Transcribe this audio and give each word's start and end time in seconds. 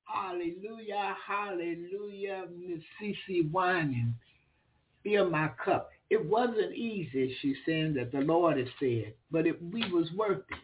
Hallelujah, 0.05 1.15
hallelujah, 1.27 2.45
Miss 2.59 2.81
Cece 3.01 3.51
Winans. 3.51 4.13
Fill 5.03 5.27
my 5.29 5.49
cup. 5.63 5.91
It 6.09 6.25
wasn't 6.25 6.73
easy, 6.75 7.35
she's 7.41 7.57
saying, 7.65 7.93
that 7.95 8.11
the 8.11 8.19
Lord 8.19 8.57
has 8.57 8.67
said, 8.79 9.13
but 9.31 9.47
it, 9.47 9.59
we 9.71 9.91
was 9.91 10.11
worth 10.13 10.43
it. 10.49 10.57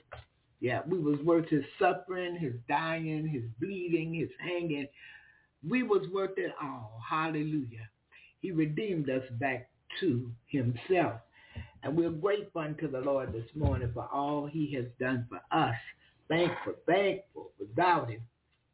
Yeah, 0.60 0.82
we 0.88 1.00
was 1.00 1.18
worth 1.26 1.50
his 1.50 1.64
suffering, 1.80 2.38
his 2.38 2.54
dying, 2.70 3.28
his 3.28 3.42
bleeding, 3.60 4.14
his 4.14 4.30
hanging. 4.40 4.88
We 5.68 5.82
was 5.84 6.08
worth 6.14 6.38
it 6.38 6.54
all. 6.62 7.02
Hallelujah. 7.10 7.90
He 8.40 8.52
redeemed 8.52 9.10
us 9.10 9.24
back 9.40 9.70
to 10.00 10.32
himself. 10.48 11.20
And 11.84 11.98
we're 11.98 12.12
grateful 12.12 12.62
unto 12.62 12.90
the 12.90 13.02
Lord 13.02 13.34
this 13.34 13.50
morning 13.56 13.92
for 13.94 14.08
all 14.12 14.46
he 14.46 14.74
has 14.76 14.86
done 15.02 15.28
for 15.30 15.42
us. 15.52 15.76
Thankful, 16.30 16.76
thankful. 16.88 17.52
Without 17.60 18.10
him, 18.10 18.22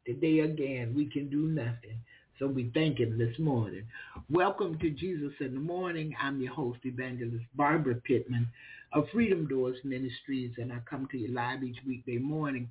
today 0.06 0.40
again, 0.40 0.94
we 0.94 1.06
can 1.06 1.28
do 1.28 1.48
nothing. 1.48 1.98
So 2.38 2.46
we 2.46 2.70
thank 2.72 3.00
him 3.00 3.18
this 3.18 3.36
morning. 3.40 3.82
Welcome 4.30 4.78
to 4.78 4.90
Jesus 4.90 5.32
in 5.40 5.54
the 5.54 5.60
Morning. 5.60 6.14
I'm 6.22 6.40
your 6.40 6.54
host, 6.54 6.78
Evangelist 6.84 7.44
Barbara 7.56 7.96
Pittman 7.96 8.48
of 8.92 9.08
Freedom 9.12 9.46
Doors 9.48 9.76
Ministries, 9.82 10.52
and 10.58 10.72
I 10.72 10.78
come 10.88 11.08
to 11.10 11.18
you 11.18 11.34
live 11.34 11.64
each 11.64 11.78
weekday 11.84 12.18
morning, 12.18 12.70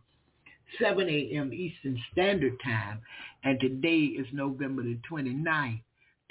7 0.81 1.07
a.m. 1.07 1.53
Eastern 1.53 2.01
Standard 2.13 2.53
Time. 2.63 3.01
And 3.43 3.59
today 3.59 4.05
is 4.05 4.25
November 4.31 4.83
the 4.83 4.97
29th, 5.11 5.81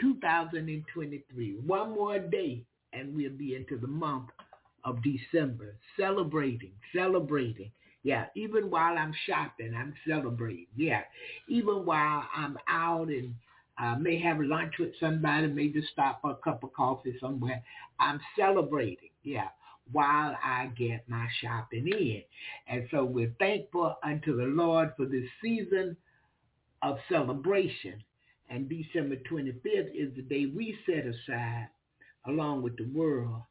2023. 0.00 1.58
One 1.66 1.90
more 1.94 2.19
day, 2.19 2.64
and 2.93 3.14
we'll 3.14 3.31
be 3.31 3.55
into 3.55 3.76
the 3.76 3.87
month 3.87 4.29
of 4.85 4.99
December, 5.02 5.76
celebrating, 5.99 6.73
celebrating. 6.94 7.70
Yeah, 8.02 8.26
even 8.37 8.70
while 8.70 8.96
I'm 8.96 9.12
shopping, 9.26 9.75
I'm 9.75 9.94
celebrating. 10.06 10.67
Yeah, 10.76 11.02
even 11.49 11.85
while 11.85 12.25
I'm 12.35 12.56
out 12.69 13.08
and 13.08 13.35
uh, 13.81 13.96
may 13.96 14.20
have 14.20 14.40
lunch 14.40 14.75
with 14.79 14.93
somebody, 14.99 15.49
may 15.49 15.69
just 15.69 15.88
stop 15.88 16.23
for 16.23 16.32
a 16.32 16.37
cup 16.37 16.62
of 16.64 16.73
coffee 16.73 17.17
somewhere, 17.20 17.62
I'm 18.00 18.20
celebrating. 18.37 19.11
Yeah, 19.23 19.49
while 19.93 20.37
I 20.43 20.70
get 20.76 21.08
my 21.08 21.26
shopping 21.40 21.88
in. 21.88 22.23
And 22.69 22.88
so 22.90 23.05
we're 23.05 23.35
thankful 23.38 23.96
unto 24.02 24.37
the 24.37 24.44
Lord 24.44 24.93
for 24.96 25.06
this 25.06 25.29
season 25.43 25.96
of 26.82 26.99
celebration. 27.08 28.02
And 28.50 28.69
December 28.69 29.17
25th 29.31 29.94
is 29.94 30.14
the 30.17 30.23
day 30.23 30.46
we 30.46 30.76
set 30.87 31.05
aside 31.05 31.69
along 32.26 32.62
with 32.62 32.76
the 32.76 32.88
world 32.94 33.42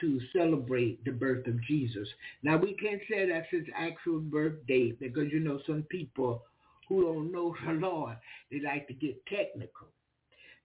to 0.00 0.20
celebrate 0.36 1.02
the 1.04 1.10
birth 1.10 1.46
of 1.46 1.62
Jesus. 1.64 2.08
Now 2.42 2.56
we 2.56 2.74
can't 2.74 3.00
say 3.08 3.28
that's 3.28 3.46
his 3.50 3.64
actual 3.76 4.20
birth 4.20 4.54
date 4.68 4.98
because 5.00 5.32
you 5.32 5.40
know 5.40 5.60
some 5.66 5.84
people 5.88 6.42
who 6.88 7.02
don't 7.02 7.32
know 7.32 7.54
the 7.64 7.72
Lord, 7.72 8.16
they 8.50 8.60
like 8.60 8.86
to 8.88 8.94
get 8.94 9.24
technical. 9.26 9.88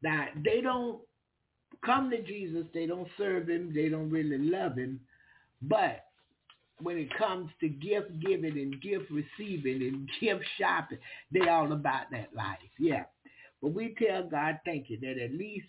Now 0.03 0.27
they 0.43 0.61
don't 0.61 0.99
come 1.85 2.09
to 2.11 2.21
Jesus, 2.21 2.65
they 2.73 2.85
don't 2.85 3.07
serve 3.17 3.49
him, 3.49 3.71
they 3.73 3.89
don't 3.89 4.09
really 4.09 4.37
love 4.37 4.77
him, 4.77 4.99
but 5.61 6.05
when 6.81 6.97
it 6.97 7.15
comes 7.17 7.49
to 7.59 7.69
gift 7.69 8.09
giving 8.19 8.57
and 8.57 8.81
gift 8.81 9.05
receiving 9.11 9.81
and 9.83 10.09
gift 10.19 10.43
shopping, 10.59 10.97
they 11.31 11.47
all 11.47 11.71
about 11.71 12.09
that 12.11 12.29
life. 12.35 12.57
Yeah. 12.79 13.03
But 13.61 13.73
we 13.73 13.95
tell 13.99 14.23
God, 14.23 14.59
thank 14.65 14.89
you, 14.89 14.99
that 15.01 15.21
at 15.23 15.33
least 15.33 15.67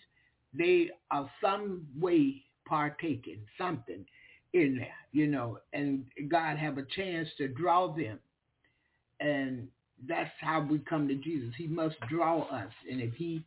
they 0.53 0.89
are 1.11 1.29
some 1.41 1.87
way 1.99 2.43
partaking 2.65 3.39
something 3.57 4.05
in 4.53 4.77
there, 4.77 4.95
you 5.11 5.27
know, 5.27 5.59
and 5.73 6.05
God 6.29 6.57
have 6.57 6.77
a 6.77 6.85
chance 6.95 7.27
to 7.37 7.47
draw 7.47 7.93
them. 7.93 8.19
And 9.19 9.67
that's 10.07 10.29
how 10.39 10.61
we 10.61 10.79
come 10.79 11.07
to 11.07 11.15
Jesus. 11.15 11.53
He 11.57 11.67
must 11.67 11.95
draw 12.09 12.43
us. 12.43 12.71
And 12.89 13.01
if 13.01 13.13
he 13.15 13.43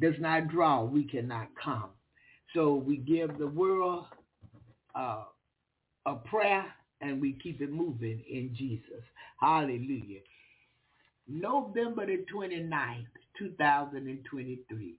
does 0.00 0.14
not 0.18 0.48
draw, 0.48 0.84
we 0.84 1.04
cannot 1.04 1.48
come. 1.62 1.90
So 2.54 2.74
we 2.74 2.96
give 2.96 3.38
the 3.38 3.46
world 3.46 4.06
uh, 4.94 5.24
a 6.06 6.14
prayer 6.14 6.66
and 7.00 7.20
we 7.20 7.38
keep 7.42 7.60
it 7.60 7.72
moving 7.72 8.22
in 8.28 8.54
Jesus. 8.56 9.02
Hallelujah. 9.40 10.20
November 11.28 12.06
the 12.06 12.24
29th, 12.32 13.06
2023, 13.38 14.94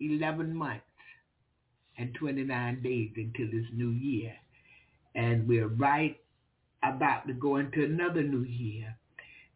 11 0.00 0.54
months 0.54 0.84
and 1.98 2.14
29 2.14 2.82
days 2.82 3.10
until 3.16 3.46
this 3.46 3.68
new 3.72 3.90
year. 3.90 4.34
And 5.14 5.46
we're 5.46 5.68
right 5.68 6.18
about 6.82 7.26
to 7.26 7.34
go 7.34 7.56
into 7.56 7.84
another 7.84 8.22
new 8.22 8.42
year. 8.44 8.96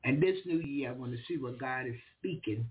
And 0.05 0.23
this 0.23 0.37
new 0.45 0.61
year, 0.61 0.91
I 0.91 0.93
want 0.93 1.13
to 1.13 1.19
see 1.27 1.39
what 1.39 1.59
God 1.59 1.87
is 1.87 1.95
speaking 2.19 2.67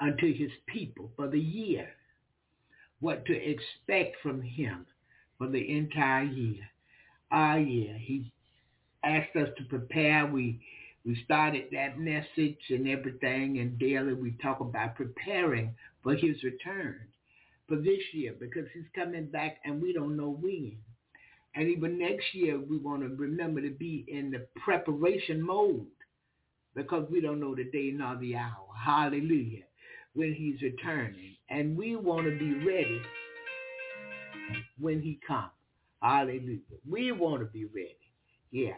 unto 0.00 0.32
his 0.34 0.50
people 0.66 1.10
for 1.16 1.28
the 1.28 1.40
year, 1.40 1.88
what 3.00 3.24
to 3.26 3.34
expect 3.34 4.16
from 4.22 4.42
him 4.42 4.86
for 5.36 5.48
the 5.48 5.76
entire 5.76 6.24
year. 6.24 6.64
Ah, 7.30 7.56
yeah, 7.56 7.92
he 7.96 8.32
asked 9.04 9.36
us 9.36 9.48
to 9.58 9.64
prepare. 9.64 10.26
We 10.26 10.60
we 11.04 11.22
started 11.24 11.66
that 11.72 11.98
message 11.98 12.58
and 12.70 12.88
everything, 12.88 13.58
and 13.58 13.78
daily 13.78 14.14
we 14.14 14.32
talk 14.42 14.60
about 14.60 14.96
preparing 14.96 15.74
for 16.02 16.14
his 16.14 16.42
return 16.42 17.06
for 17.68 17.76
this 17.76 18.00
year 18.12 18.34
because 18.38 18.66
he's 18.72 18.84
coming 18.94 19.26
back 19.26 19.58
and 19.64 19.80
we 19.80 19.92
don't 19.92 20.16
know 20.16 20.38
when. 20.40 20.76
And 21.54 21.68
even 21.68 21.98
next 21.98 22.34
year, 22.34 22.58
we 22.58 22.78
want 22.78 23.02
to 23.02 23.08
remember 23.08 23.60
to 23.60 23.70
be 23.70 24.04
in 24.08 24.30
the 24.30 24.46
preparation 24.64 25.42
mode 25.42 25.86
because 26.74 27.06
we 27.10 27.20
don't 27.20 27.40
know 27.40 27.54
the 27.54 27.64
day 27.64 27.90
nor 27.92 28.16
the 28.16 28.36
hour. 28.36 28.66
Hallelujah. 28.84 29.64
When 30.14 30.34
he's 30.34 30.60
returning. 30.62 31.36
And 31.50 31.76
we 31.76 31.96
want 31.96 32.26
to 32.26 32.38
be 32.38 32.64
ready 32.64 33.00
when 34.78 35.00
he 35.00 35.18
comes. 35.26 35.50
Hallelujah. 36.02 36.58
We 36.88 37.12
want 37.12 37.40
to 37.40 37.46
be 37.46 37.64
ready. 37.64 37.96
Yeah. 38.50 38.76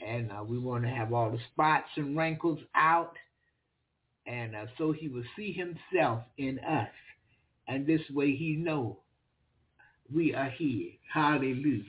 And 0.00 0.30
uh, 0.30 0.42
we 0.44 0.58
want 0.58 0.84
to 0.84 0.90
have 0.90 1.12
all 1.12 1.30
the 1.30 1.38
spots 1.52 1.88
and 1.96 2.16
wrinkles 2.16 2.60
out. 2.74 3.14
And 4.26 4.56
uh, 4.56 4.66
so 4.78 4.92
he 4.92 5.08
will 5.08 5.24
see 5.36 5.52
himself 5.52 6.22
in 6.38 6.58
us. 6.60 6.88
And 7.68 7.86
this 7.86 8.02
way 8.10 8.34
he 8.34 8.56
know 8.56 8.98
we 10.12 10.34
are 10.34 10.50
here. 10.50 10.90
Hallelujah. 11.12 11.82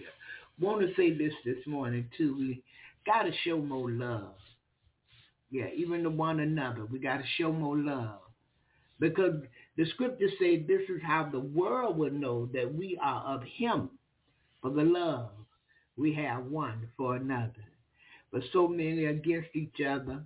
Want 0.60 0.82
to 0.82 0.94
say 0.96 1.14
this 1.16 1.34
this 1.46 1.66
morning 1.68 2.10
too. 2.18 2.36
We 2.38 2.64
got 3.06 3.24
to 3.24 3.32
show 3.44 3.58
more 3.58 3.92
love. 3.92 4.34
Yeah, 5.52 5.68
even 5.76 6.04
to 6.04 6.10
one 6.10 6.40
another. 6.40 6.86
We 6.86 7.00
got 7.00 7.18
to 7.18 7.24
show 7.38 7.52
more 7.52 7.78
love. 7.78 8.20
Because 9.00 9.36
the 9.78 9.86
scriptures 9.94 10.32
say 10.40 10.60
this 10.60 10.82
is 10.90 11.02
how 11.06 11.30
the 11.32 11.40
world 11.40 11.98
will 11.98 12.12
know 12.12 12.48
that 12.54 12.74
we 12.74 13.00
are 13.02 13.24
of 13.36 13.44
him 13.44 13.92
for 14.62 14.72
the 14.72 14.84
love 14.84 15.30
we 15.98 16.14
have 16.14 16.46
one 16.46 16.90
for 16.96 17.16
another. 17.16 17.54
But 18.32 18.44
so 18.54 18.68
many 18.68 19.06
against 19.06 19.50
each 19.56 19.82
other. 19.86 20.24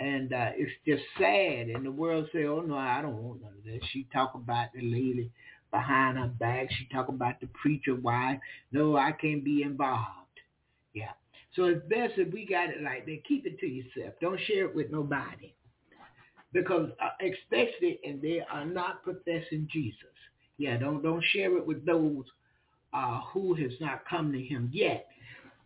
And 0.00 0.32
uh, 0.32 0.50
it's 0.54 0.72
just 0.86 1.02
sad. 1.18 1.68
And 1.68 1.84
the 1.84 1.90
world 1.90 2.28
say, 2.32 2.44
oh, 2.44 2.60
no, 2.60 2.76
I 2.76 3.02
don't 3.02 3.16
want 3.16 3.42
none 3.42 3.52
of 3.58 3.64
that. 3.64 3.80
She 3.92 4.06
talk 4.12 4.34
about 4.34 4.68
the 4.74 4.82
lady 4.82 5.30
behind 5.72 6.18
her 6.18 6.28
back. 6.28 6.68
She 6.70 6.88
talk 6.92 7.08
about 7.08 7.40
the 7.40 7.48
preacher 7.60 7.96
wife. 7.96 8.38
No, 8.72 8.96
I 8.96 9.12
can't 9.12 9.44
be 9.44 9.62
involved. 9.62 10.06
Yeah. 10.94 11.10
So 11.56 11.64
it's 11.64 11.86
best 11.88 12.12
if 12.16 12.32
we 12.32 12.46
got 12.46 12.70
it 12.70 12.82
like 12.82 13.06
that. 13.06 13.24
Keep 13.26 13.46
it 13.46 13.58
to 13.58 13.66
yourself. 13.66 14.14
Don't 14.20 14.40
share 14.46 14.66
it 14.66 14.74
with 14.74 14.90
nobody. 14.90 15.52
Because 16.52 16.90
uh, 17.02 17.10
especially, 17.20 18.00
and 18.04 18.22
they 18.22 18.40
are 18.50 18.64
not 18.64 19.02
professing 19.02 19.68
Jesus. 19.70 19.98
Yeah, 20.56 20.76
don't 20.78 21.02
don't 21.02 21.22
share 21.32 21.56
it 21.56 21.66
with 21.66 21.84
those 21.84 22.24
uh, 22.92 23.20
who 23.32 23.54
has 23.54 23.72
not 23.80 24.02
come 24.08 24.32
to 24.32 24.40
him 24.40 24.70
yet 24.72 25.06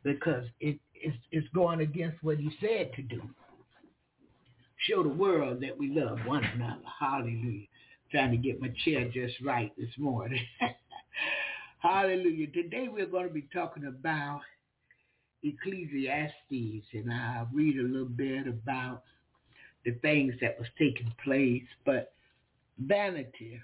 because 0.02 0.44
it, 0.60 0.78
it's, 0.94 1.16
it's 1.30 1.46
going 1.54 1.80
against 1.80 2.22
what 2.22 2.38
he 2.38 2.50
said 2.60 2.92
to 2.96 3.02
do. 3.02 3.22
Show 4.88 5.04
the 5.04 5.08
world 5.08 5.60
that 5.60 5.78
we 5.78 5.90
love 5.90 6.18
one 6.26 6.42
another. 6.42 6.82
Hallelujah. 6.98 7.66
Trying 8.10 8.32
to 8.32 8.36
get 8.36 8.60
my 8.60 8.72
chair 8.84 9.08
just 9.08 9.34
right 9.40 9.72
this 9.78 9.90
morning. 9.96 10.44
Hallelujah. 11.78 12.48
Today 12.48 12.88
we're 12.90 13.06
going 13.06 13.28
to 13.28 13.32
be 13.32 13.46
talking 13.52 13.86
about 13.86 14.40
Ecclesiastes 15.44 16.86
and 16.94 17.12
I'll 17.12 17.48
read 17.52 17.78
a 17.78 17.82
little 17.82 18.06
bit 18.06 18.48
about 18.48 19.02
the 19.84 19.92
things 20.02 20.34
that 20.40 20.58
was 20.58 20.68
taking 20.78 21.12
place. 21.24 21.62
But 21.86 22.12
vanity, 22.78 23.60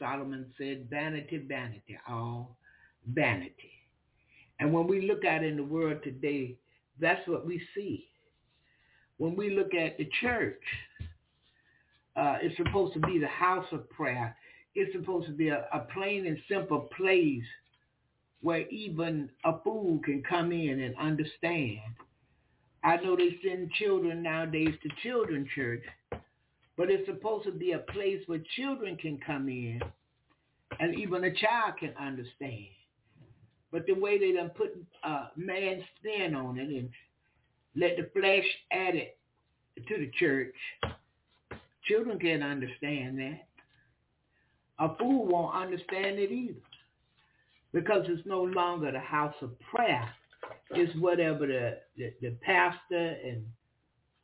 Solomon 0.00 0.46
said, 0.58 0.88
vanity, 0.90 1.44
vanity, 1.46 1.96
all 2.08 2.56
vanity. 3.06 3.70
And 4.58 4.72
when 4.72 4.88
we 4.88 5.06
look 5.06 5.24
out 5.24 5.44
in 5.44 5.56
the 5.56 5.64
world 5.64 5.98
today, 6.02 6.56
that's 7.00 7.26
what 7.28 7.46
we 7.46 7.62
see. 7.74 8.08
When 9.22 9.36
we 9.36 9.50
look 9.50 9.72
at 9.72 9.98
the 9.98 10.08
church, 10.20 10.60
uh, 12.16 12.38
it's 12.42 12.56
supposed 12.56 12.92
to 12.94 12.98
be 12.98 13.20
the 13.20 13.28
house 13.28 13.68
of 13.70 13.88
prayer. 13.88 14.36
It's 14.74 14.92
supposed 14.92 15.28
to 15.28 15.32
be 15.32 15.50
a, 15.50 15.64
a 15.72 15.86
plain 15.94 16.26
and 16.26 16.36
simple 16.50 16.90
place 16.96 17.44
where 18.40 18.68
even 18.68 19.30
a 19.44 19.60
fool 19.60 20.00
can 20.04 20.24
come 20.28 20.50
in 20.50 20.80
and 20.80 20.96
understand. 20.96 21.78
I 22.82 22.96
know 22.96 23.14
they 23.14 23.38
send 23.48 23.70
children 23.74 24.24
nowadays 24.24 24.74
to 24.82 24.88
children 25.08 25.48
church, 25.54 25.84
but 26.76 26.90
it's 26.90 27.06
supposed 27.06 27.44
to 27.44 27.52
be 27.52 27.74
a 27.74 27.78
place 27.78 28.24
where 28.26 28.42
children 28.56 28.96
can 28.96 29.20
come 29.24 29.48
in 29.48 29.80
and 30.80 30.98
even 30.98 31.22
a 31.22 31.32
child 31.32 31.74
can 31.78 31.94
understand. 31.96 32.66
But 33.70 33.86
the 33.86 33.94
way 33.94 34.18
they 34.18 34.32
done 34.32 34.50
put 34.50 34.76
uh, 35.04 35.28
man's 35.36 35.84
spin 36.00 36.34
on 36.34 36.58
it 36.58 36.68
and 36.68 36.90
let 37.76 37.96
the 37.96 38.08
flesh 38.18 38.44
add 38.72 38.94
it 38.94 39.18
to 39.88 39.98
the 39.98 40.10
church, 40.18 40.54
children 41.84 42.18
can't 42.18 42.42
understand 42.42 43.18
that. 43.18 43.46
A 44.78 44.96
fool 44.96 45.26
won't 45.26 45.54
understand 45.54 46.18
it 46.18 46.30
either 46.32 46.60
because 47.72 48.04
it's 48.08 48.26
no 48.26 48.42
longer 48.42 48.90
the 48.90 48.98
house 48.98 49.34
of 49.40 49.58
prayer. 49.60 50.08
It's 50.70 50.94
whatever 50.98 51.46
the, 51.46 51.78
the, 51.96 52.12
the 52.20 52.30
pastor 52.42 53.16
and 53.24 53.44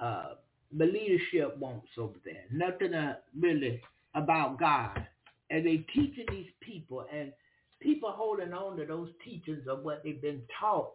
uh, 0.00 0.34
the 0.76 0.84
leadership 0.84 1.56
wants 1.58 1.88
over 1.96 2.18
there. 2.24 2.44
Nothing 2.52 2.94
uh, 2.94 3.16
really 3.38 3.80
about 4.14 4.58
God. 4.58 5.06
And 5.50 5.64
they 5.64 5.78
teaching 5.94 6.26
these 6.30 6.50
people 6.60 7.06
and 7.12 7.32
people 7.80 8.10
holding 8.10 8.52
on 8.52 8.76
to 8.76 8.84
those 8.84 9.10
teachings 9.24 9.66
of 9.68 9.82
what 9.82 10.02
they've 10.04 10.20
been 10.20 10.42
taught. 10.60 10.90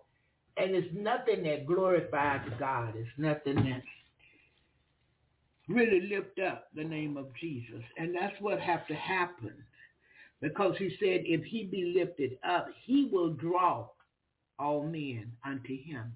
And 0.58 0.76
it's 0.76 0.94
nothing 0.94 1.44
that 1.44 1.66
glorifies 1.66 2.48
God. 2.60 2.94
It's 2.96 3.10
nothing 3.18 3.56
that 3.56 3.82
really 5.68 6.02
lift 6.02 6.40
up 6.40 6.68
the 6.76 6.84
name 6.84 7.18
of 7.18 7.28
Jesus. 7.40 7.82
And 7.98 8.16
that's 8.16 8.40
what 8.40 8.60
have 8.60 8.86
to 8.88 8.96
happen. 8.96 9.54
Because 10.42 10.76
he 10.78 10.90
said, 11.00 11.22
if 11.26 11.44
he 11.46 11.64
be 11.64 11.94
lifted 11.98 12.38
up, 12.48 12.68
he 12.86 13.10
will 13.12 13.32
draw 13.32 13.88
all 14.60 14.84
men 14.84 15.32
unto 15.46 15.76
him. 15.76 16.14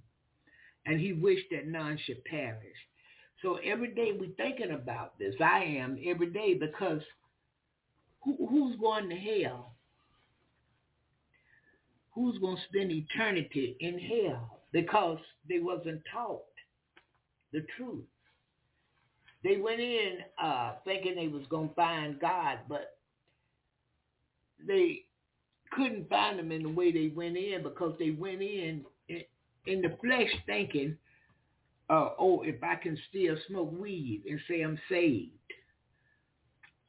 And 0.85 0.99
he 0.99 1.13
wished 1.13 1.45
that 1.51 1.67
none 1.67 1.97
should 2.05 2.23
perish. 2.25 2.77
So 3.41 3.57
every 3.63 3.89
day 3.93 4.11
we're 4.17 4.35
thinking 4.37 4.71
about 4.71 5.17
this. 5.17 5.35
I 5.39 5.63
am 5.63 5.97
every 6.05 6.29
day 6.29 6.53
because 6.55 7.01
who, 8.23 8.35
who's 8.49 8.75
going 8.77 9.09
to 9.09 9.15
hell? 9.15 9.76
Who's 12.17 12.39
going 12.39 12.55
to 12.55 12.63
spend 12.63 12.91
eternity 12.91 13.77
in 13.79 13.99
hell 13.99 14.59
because 14.71 15.19
they 15.47 15.59
wasn't 15.59 16.01
taught 16.11 16.41
the 17.53 17.63
truth? 17.77 18.05
They 19.43 19.57
went 19.57 19.79
in 19.79 20.17
uh, 20.41 20.73
thinking 20.83 21.13
they 21.15 21.27
was 21.27 21.45
going 21.47 21.69
to 21.69 21.75
find 21.75 22.19
God, 22.19 22.61
but 22.67 22.97
they 24.67 25.03
couldn't 25.71 26.09
find 26.09 26.39
him 26.39 26.51
in 26.51 26.63
the 26.63 26.69
way 26.69 26.91
they 26.91 27.13
went 27.15 27.37
in 27.37 27.61
because 27.61 27.93
they 27.99 28.09
went 28.09 28.41
in 28.41 28.83
in, 29.67 29.81
the 29.83 29.95
flesh 30.01 30.33
thinking, 30.47 30.97
uh, 31.91 32.09
oh, 32.17 32.41
if 32.41 32.63
I 32.63 32.77
can 32.77 32.97
still 33.09 33.35
smoke 33.47 33.79
weed 33.79 34.23
and 34.27 34.39
say 34.49 34.61
I'm 34.61 34.79
saved, 34.89 35.33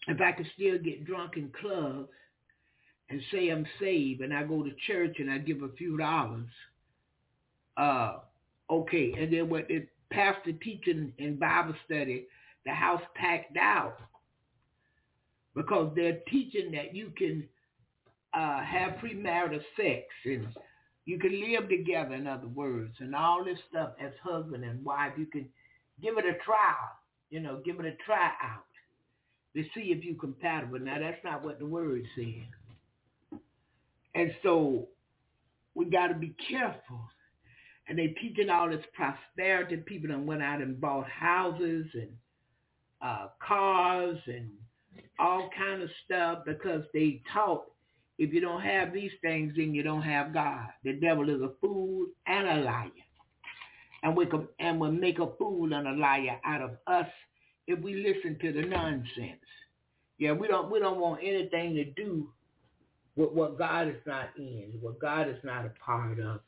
if 0.07 0.23
I 0.23 0.33
can 0.33 0.47
still 0.55 0.79
get 0.79 1.05
drunk 1.05 1.37
in 1.37 1.53
clubs 1.61 2.09
and 3.11 3.21
say 3.33 3.49
I'm 3.49 3.67
saved 3.81 4.21
and 4.21 4.35
I 4.35 4.43
go 4.43 4.63
to 4.63 4.71
church 4.87 5.17
and 5.19 5.31
I 5.31 5.39
give 5.39 5.63
a 5.63 5.69
few 5.71 5.97
dollars, 5.97 6.49
uh, 7.77 8.19
okay. 8.71 9.15
And 9.19 9.33
then 9.33 9.49
what 9.49 9.69
the 9.69 9.87
pastor 10.11 10.53
teaching 10.53 11.13
in 11.19 11.39
Bible 11.39 11.75
study, 11.87 12.27
the 12.65 12.73
house 12.73 13.03
packed 13.15 13.57
out 13.57 13.99
because 15.55 15.93
they're 15.95 16.21
teaching 16.31 16.71
that 16.73 16.95
you 16.95 17.13
can 17.17 17.49
uh, 18.35 18.63
have 18.63 18.95
premarital 19.03 19.61
sex 19.77 20.05
and 20.25 20.47
you 21.07 21.19
can 21.19 21.41
live 21.41 21.71
together, 21.71 22.15
in 22.15 22.27
other 22.27 22.49
words, 22.49 22.95
and 22.99 23.15
all 23.15 23.43
this 23.43 23.59
stuff 23.71 23.93
as 23.99 24.13
husband 24.23 24.63
and 24.63 24.85
wife. 24.85 25.13
You 25.17 25.27
can 25.27 25.49
give 26.03 26.19
it 26.19 26.25
a 26.27 26.37
trial, 26.45 26.91
you 27.31 27.41
know, 27.41 27.63
give 27.65 27.81
it 27.81 27.87
a 27.87 27.97
try 28.05 28.31
out 28.43 28.65
to 29.57 29.63
see 29.75 29.91
if 29.91 30.05
you're 30.05 30.17
compatible. 30.17 30.79
Now, 30.79 30.99
that's 31.01 31.25
not 31.25 31.43
what 31.43 31.59
the 31.59 31.67
word 31.67 32.03
says. 32.15 32.58
And 34.19 34.35
so 34.43 34.89
we 35.77 35.85
got 35.85 36.09
to 36.09 36.15
be 36.15 36.35
careful. 36.51 37.01
And 37.89 37.97
they 37.97 38.09
teaching 38.09 38.51
all 38.51 38.69
this 38.69 38.85
prosperity. 38.93 39.77
People 39.77 40.09
done 40.09 40.27
went 40.27 40.43
out 40.43 40.61
and 40.61 40.81
bought 40.81 41.09
houses 41.09 41.87
and 41.95 42.11
uh, 43.01 43.29
cars 43.47 44.19
and 44.27 44.51
all 45.21 45.49
kind 45.57 45.83
of 45.83 45.89
stuff 46.05 46.41
because 46.45 46.83
they 46.93 47.23
taught 47.33 47.63
if 48.19 48.33
you 48.33 48.41
don't 48.41 48.63
have 48.63 48.93
these 48.93 49.13
things, 49.23 49.53
then 49.57 49.73
you 49.73 49.85
don't 49.85 50.03
have 50.03 50.35
God. 50.35 50.67
The 50.83 50.95
devil 50.95 51.31
is 51.31 51.41
a 51.41 51.53
fool 51.61 52.07
and 52.27 52.49
a 52.49 52.63
liar. 52.65 52.91
And 54.03 54.17
we 54.17 54.27
can, 54.27 54.49
and 54.59 54.81
will 54.81 54.91
make 54.91 55.21
a 55.21 55.29
fool 55.39 55.73
and 55.73 55.87
a 55.87 55.93
liar 55.93 56.41
out 56.45 56.61
of 56.61 56.71
us 56.89 57.07
if 57.69 57.79
we 57.79 57.95
listen 57.95 58.37
to 58.41 58.53
the 58.53 58.67
nonsense. 58.67 59.39
Yeah, 60.19 60.33
we 60.33 60.49
don't 60.49 60.73
we 60.73 60.81
don't 60.81 60.99
want 60.99 61.21
anything 61.23 61.77
to 61.77 61.85
do 61.85 62.29
what 63.19 63.59
God 63.59 63.89
is 63.89 64.01
not 64.07 64.31
in, 64.37 64.73
what 64.81 64.99
God 64.99 65.29
is 65.29 65.43
not 65.43 65.67
a 65.67 65.73
part 65.85 66.21
of, 66.21 66.41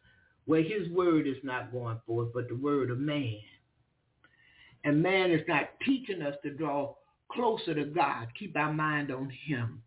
where 0.46 0.62
his 0.62 0.88
word 0.90 1.26
is 1.26 1.36
not 1.42 1.72
going 1.72 2.00
forth, 2.06 2.28
but 2.32 2.48
the 2.48 2.56
word 2.56 2.90
of 2.90 2.98
man. 2.98 3.38
And 4.84 5.02
man 5.02 5.30
is 5.30 5.42
not 5.46 5.70
teaching 5.84 6.22
us 6.22 6.34
to 6.42 6.50
draw 6.50 6.94
closer 7.30 7.74
to 7.74 7.84
God, 7.84 8.28
keep 8.38 8.56
our 8.56 8.72
mind 8.72 9.10
on 9.10 9.30
him 9.46 9.82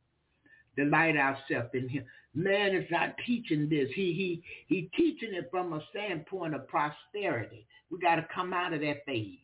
delight 0.76 1.18
ourselves 1.18 1.70
in 1.74 1.88
him. 1.88 2.04
Man 2.34 2.76
is 2.76 2.90
not 2.90 3.16
teaching 3.26 3.70
this. 3.70 3.90
He 3.96 4.14
he 4.14 4.44
he 4.68 4.90
teaching 4.98 5.34
it 5.34 5.50
from 5.52 5.74
a 5.74 5.82
standpoint 5.92 6.56
of 6.56 6.68
prosperity. 6.68 7.68
We 7.92 8.00
got 8.00 8.16
to 8.16 8.28
come 8.34 8.54
out 8.54 8.74
of 8.74 8.82
that 8.82 9.06
phase. 9.06 9.38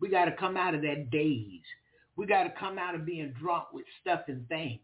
We 0.00 0.08
got 0.08 0.26
to 0.26 0.32
come 0.32 0.56
out 0.56 0.74
of 0.74 0.82
that 0.82 1.10
daze. 1.10 1.62
We 2.16 2.26
got 2.26 2.44
to 2.44 2.52
come 2.58 2.78
out 2.78 2.94
of 2.94 3.06
being 3.06 3.34
drunk 3.40 3.72
with 3.72 3.86
stuff 4.00 4.20
and 4.28 4.46
things. 4.48 4.80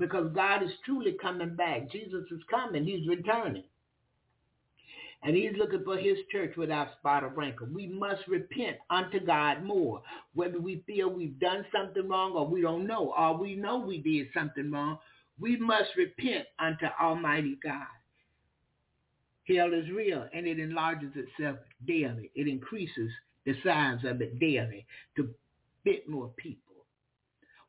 Because 0.00 0.32
God 0.34 0.62
is 0.62 0.70
truly 0.84 1.14
coming 1.20 1.54
back. 1.54 1.92
Jesus 1.92 2.24
is 2.30 2.40
coming. 2.50 2.84
He's 2.84 3.06
returning. 3.06 3.64
And 5.22 5.36
he's 5.36 5.52
looking 5.58 5.84
for 5.84 5.98
his 5.98 6.16
church 6.32 6.56
without 6.56 6.92
spot 6.98 7.22
or 7.22 7.28
wrinkle. 7.28 7.68
We 7.70 7.86
must 7.86 8.26
repent 8.26 8.78
unto 8.88 9.20
God 9.20 9.62
more. 9.62 10.00
Whether 10.34 10.58
we 10.58 10.82
feel 10.86 11.10
we've 11.10 11.38
done 11.38 11.66
something 11.70 12.08
wrong 12.08 12.32
or 12.32 12.46
we 12.46 12.62
don't 12.62 12.86
know, 12.86 13.12
or 13.16 13.36
we 13.36 13.54
know 13.54 13.78
we 13.78 13.98
did 13.98 14.28
something 14.32 14.70
wrong, 14.70 14.98
we 15.38 15.58
must 15.58 15.90
repent 15.98 16.46
unto 16.58 16.86
Almighty 17.00 17.58
God. 17.62 17.86
Hell 19.46 19.74
is 19.74 19.90
real 19.90 20.26
and 20.32 20.46
it 20.46 20.58
enlarges 20.58 21.12
itself 21.14 21.58
daily. 21.86 22.30
It 22.34 22.48
increases 22.48 23.10
the 23.44 23.54
size 23.62 23.98
of 24.04 24.22
it 24.22 24.38
daily 24.38 24.86
to 25.16 25.28
fit 25.84 26.08
more 26.08 26.30
people. 26.38 26.69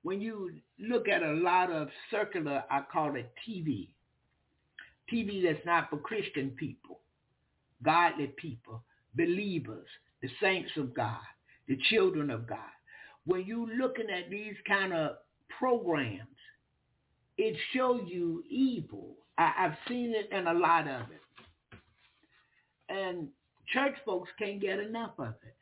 When 0.03 0.19
you 0.19 0.51
look 0.79 1.07
at 1.07 1.21
a 1.21 1.33
lot 1.33 1.71
of 1.71 1.89
circular, 2.09 2.63
I 2.69 2.81
call 2.91 3.15
it 3.15 3.31
TV, 3.47 3.89
TV 5.11 5.43
that's 5.43 5.65
not 5.65 5.89
for 5.89 5.97
Christian 5.97 6.51
people, 6.51 6.99
godly 7.83 8.27
people, 8.37 8.81
believers, 9.15 9.87
the 10.21 10.29
saints 10.41 10.71
of 10.77 10.93
God, 10.93 11.19
the 11.67 11.77
children 11.89 12.29
of 12.29 12.47
God. 12.47 12.57
When 13.25 13.45
you 13.45 13.69
looking 13.79 14.09
at 14.09 14.31
these 14.31 14.55
kind 14.67 14.93
of 14.93 15.17
programs, 15.59 16.27
it 17.37 17.55
shows 17.73 18.01
you 18.07 18.43
evil. 18.49 19.15
I, 19.37 19.51
I've 19.59 19.77
seen 19.87 20.13
it 20.15 20.35
in 20.35 20.47
a 20.47 20.53
lot 20.53 20.87
of 20.87 21.01
it. 21.11 21.21
And 22.89 23.27
church 23.71 23.95
folks 24.05 24.29
can't 24.37 24.59
get 24.59 24.79
enough 24.79 25.13
of 25.19 25.35
it. 25.43 25.55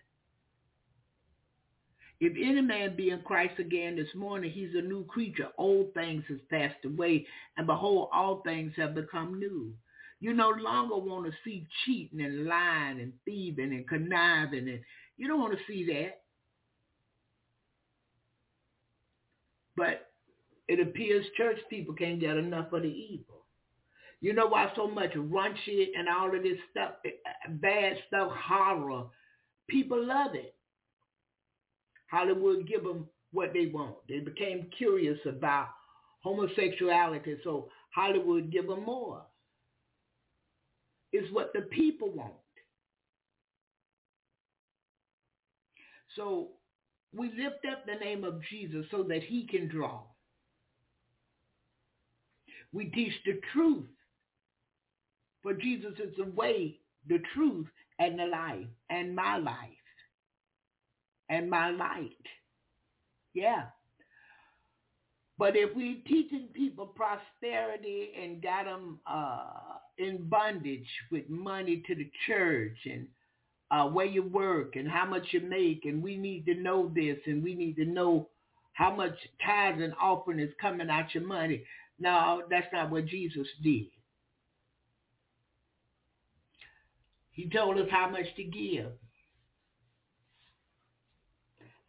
If 2.21 2.33
any 2.33 2.61
man 2.61 2.95
be 2.97 3.11
in 3.11 3.21
Christ 3.21 3.59
again 3.59 3.95
this 3.95 4.13
morning, 4.13 4.51
he's 4.51 4.75
a 4.75 4.81
new 4.81 5.05
creature. 5.05 5.47
Old 5.57 5.93
things 5.93 6.23
has 6.27 6.39
passed 6.49 6.83
away, 6.85 7.25
and 7.57 7.65
behold, 7.65 8.09
all 8.13 8.41
things 8.41 8.73
have 8.75 8.93
become 8.93 9.39
new. 9.39 9.73
You 10.19 10.33
no 10.33 10.49
longer 10.49 10.97
want 10.97 11.27
to 11.27 11.31
see 11.45 11.65
cheating 11.85 12.19
and 12.19 12.45
lying 12.45 12.99
and 12.99 13.13
thieving 13.23 13.71
and 13.71 13.87
conniving, 13.87 14.67
and 14.67 14.81
you 15.17 15.29
don't 15.29 15.39
want 15.39 15.53
to 15.53 15.63
see 15.65 15.85
that. 15.93 16.21
But 19.77 20.11
it 20.67 20.81
appears 20.81 21.25
church 21.37 21.57
people 21.69 21.95
can't 21.95 22.19
get 22.19 22.35
enough 22.35 22.73
of 22.73 22.81
the 22.81 22.89
evil. 22.89 23.45
You 24.19 24.33
know 24.33 24.47
why 24.47 24.69
so 24.75 24.87
much 24.87 25.13
raunchy 25.13 25.87
and 25.97 26.09
all 26.09 26.35
of 26.35 26.43
this 26.43 26.57
stuff, 26.69 26.95
eh, 27.05 27.11
eh, 27.25 27.49
bad 27.49 27.93
stuff, 28.07 28.29
horror. 28.33 29.05
People 29.69 30.05
love 30.05 30.35
it. 30.35 30.53
Hollywood 32.11 32.67
give 32.67 32.83
them 32.83 33.07
what 33.31 33.53
they 33.53 33.67
want. 33.67 33.95
They 34.09 34.19
became 34.19 34.69
curious 34.77 35.19
about 35.27 35.69
homosexuality, 36.21 37.37
so 37.43 37.69
Hollywood 37.95 38.51
give 38.51 38.67
them 38.67 38.85
more. 38.85 39.23
It's 41.13 41.31
what 41.33 41.51
the 41.53 41.61
people 41.61 42.11
want. 42.11 42.33
So 46.15 46.49
we 47.15 47.27
lift 47.27 47.65
up 47.71 47.85
the 47.85 48.03
name 48.03 48.23
of 48.23 48.41
Jesus 48.49 48.85
so 48.91 49.03
that 49.03 49.23
he 49.23 49.47
can 49.47 49.67
draw. 49.69 50.01
We 52.73 52.85
teach 52.85 53.13
the 53.25 53.39
truth 53.53 53.85
For 55.43 55.53
Jesus 55.53 55.93
is 55.99 56.15
the 56.17 56.31
way, 56.31 56.79
the 57.07 57.19
truth, 57.35 57.67
and 57.99 58.19
the 58.19 58.25
life, 58.25 58.67
and 58.89 59.15
my 59.15 59.37
life, 59.37 59.78
and 61.29 61.49
my 61.49 61.69
light. 61.69 62.25
Yeah. 63.33 63.65
But 65.37 65.55
if 65.55 65.75
we 65.75 66.03
teaching 66.05 66.49
people 66.53 66.85
prosperity 66.85 68.11
and 68.21 68.43
got 68.43 68.65
them 68.65 68.99
uh, 69.07 69.45
in 69.97 70.27
bondage 70.27 70.89
with 71.11 71.29
money 71.29 71.81
to 71.87 71.95
the 71.95 72.11
church 72.27 72.77
and 72.85 73.07
uh, 73.71 73.87
where 73.87 74.05
you 74.05 74.23
work 74.23 74.75
and 74.75 74.87
how 74.89 75.05
much 75.05 75.27
you 75.31 75.41
make, 75.41 75.85
and 75.85 76.03
we 76.03 76.17
need 76.17 76.45
to 76.47 76.55
know 76.55 76.91
this, 76.93 77.17
and 77.25 77.43
we 77.43 77.53
need 77.53 77.75
to 77.75 77.85
know 77.85 78.27
how 78.73 78.93
much 78.93 79.15
tithes 79.45 79.81
and 79.81 79.93
offering 80.01 80.39
is 80.39 80.53
coming 80.59 80.89
out 80.89 81.13
your 81.13 81.23
money. 81.23 81.63
No, 81.99 82.43
that's 82.49 82.67
not 82.73 82.89
what 82.89 83.05
Jesus 83.05 83.47
did. 83.63 83.87
He 87.31 87.49
told 87.49 87.77
us 87.77 87.87
how 87.91 88.09
much 88.09 88.25
to 88.35 88.43
give. 88.43 88.91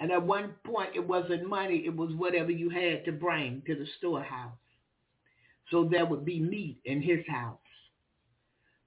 And 0.01 0.11
at 0.11 0.23
one 0.23 0.55
point, 0.65 0.91
it 0.97 1.07
wasn't 1.07 1.49
money. 1.49 1.85
It 1.85 1.95
was 1.95 2.13
whatever 2.15 2.51
you 2.51 2.71
had 2.71 3.05
to 3.05 3.13
bring 3.13 3.63
to 3.67 3.75
the 3.75 3.87
storehouse. 3.99 4.57
So 5.71 5.85
there 5.85 6.07
would 6.07 6.25
be 6.25 6.41
meat 6.41 6.81
in 6.85 7.03
his 7.03 7.21
house. 7.29 7.59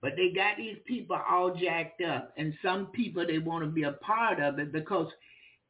But 0.01 0.13
they 0.17 0.31
got 0.35 0.57
these 0.57 0.77
people 0.85 1.17
all 1.29 1.55
jacked 1.55 2.01
up. 2.01 2.33
And 2.35 2.53
some 2.61 2.87
people, 2.87 3.25
they 3.25 3.37
want 3.37 3.63
to 3.63 3.69
be 3.69 3.83
a 3.83 3.93
part 3.93 4.41
of 4.41 4.59
it 4.59 4.73
because 4.73 5.07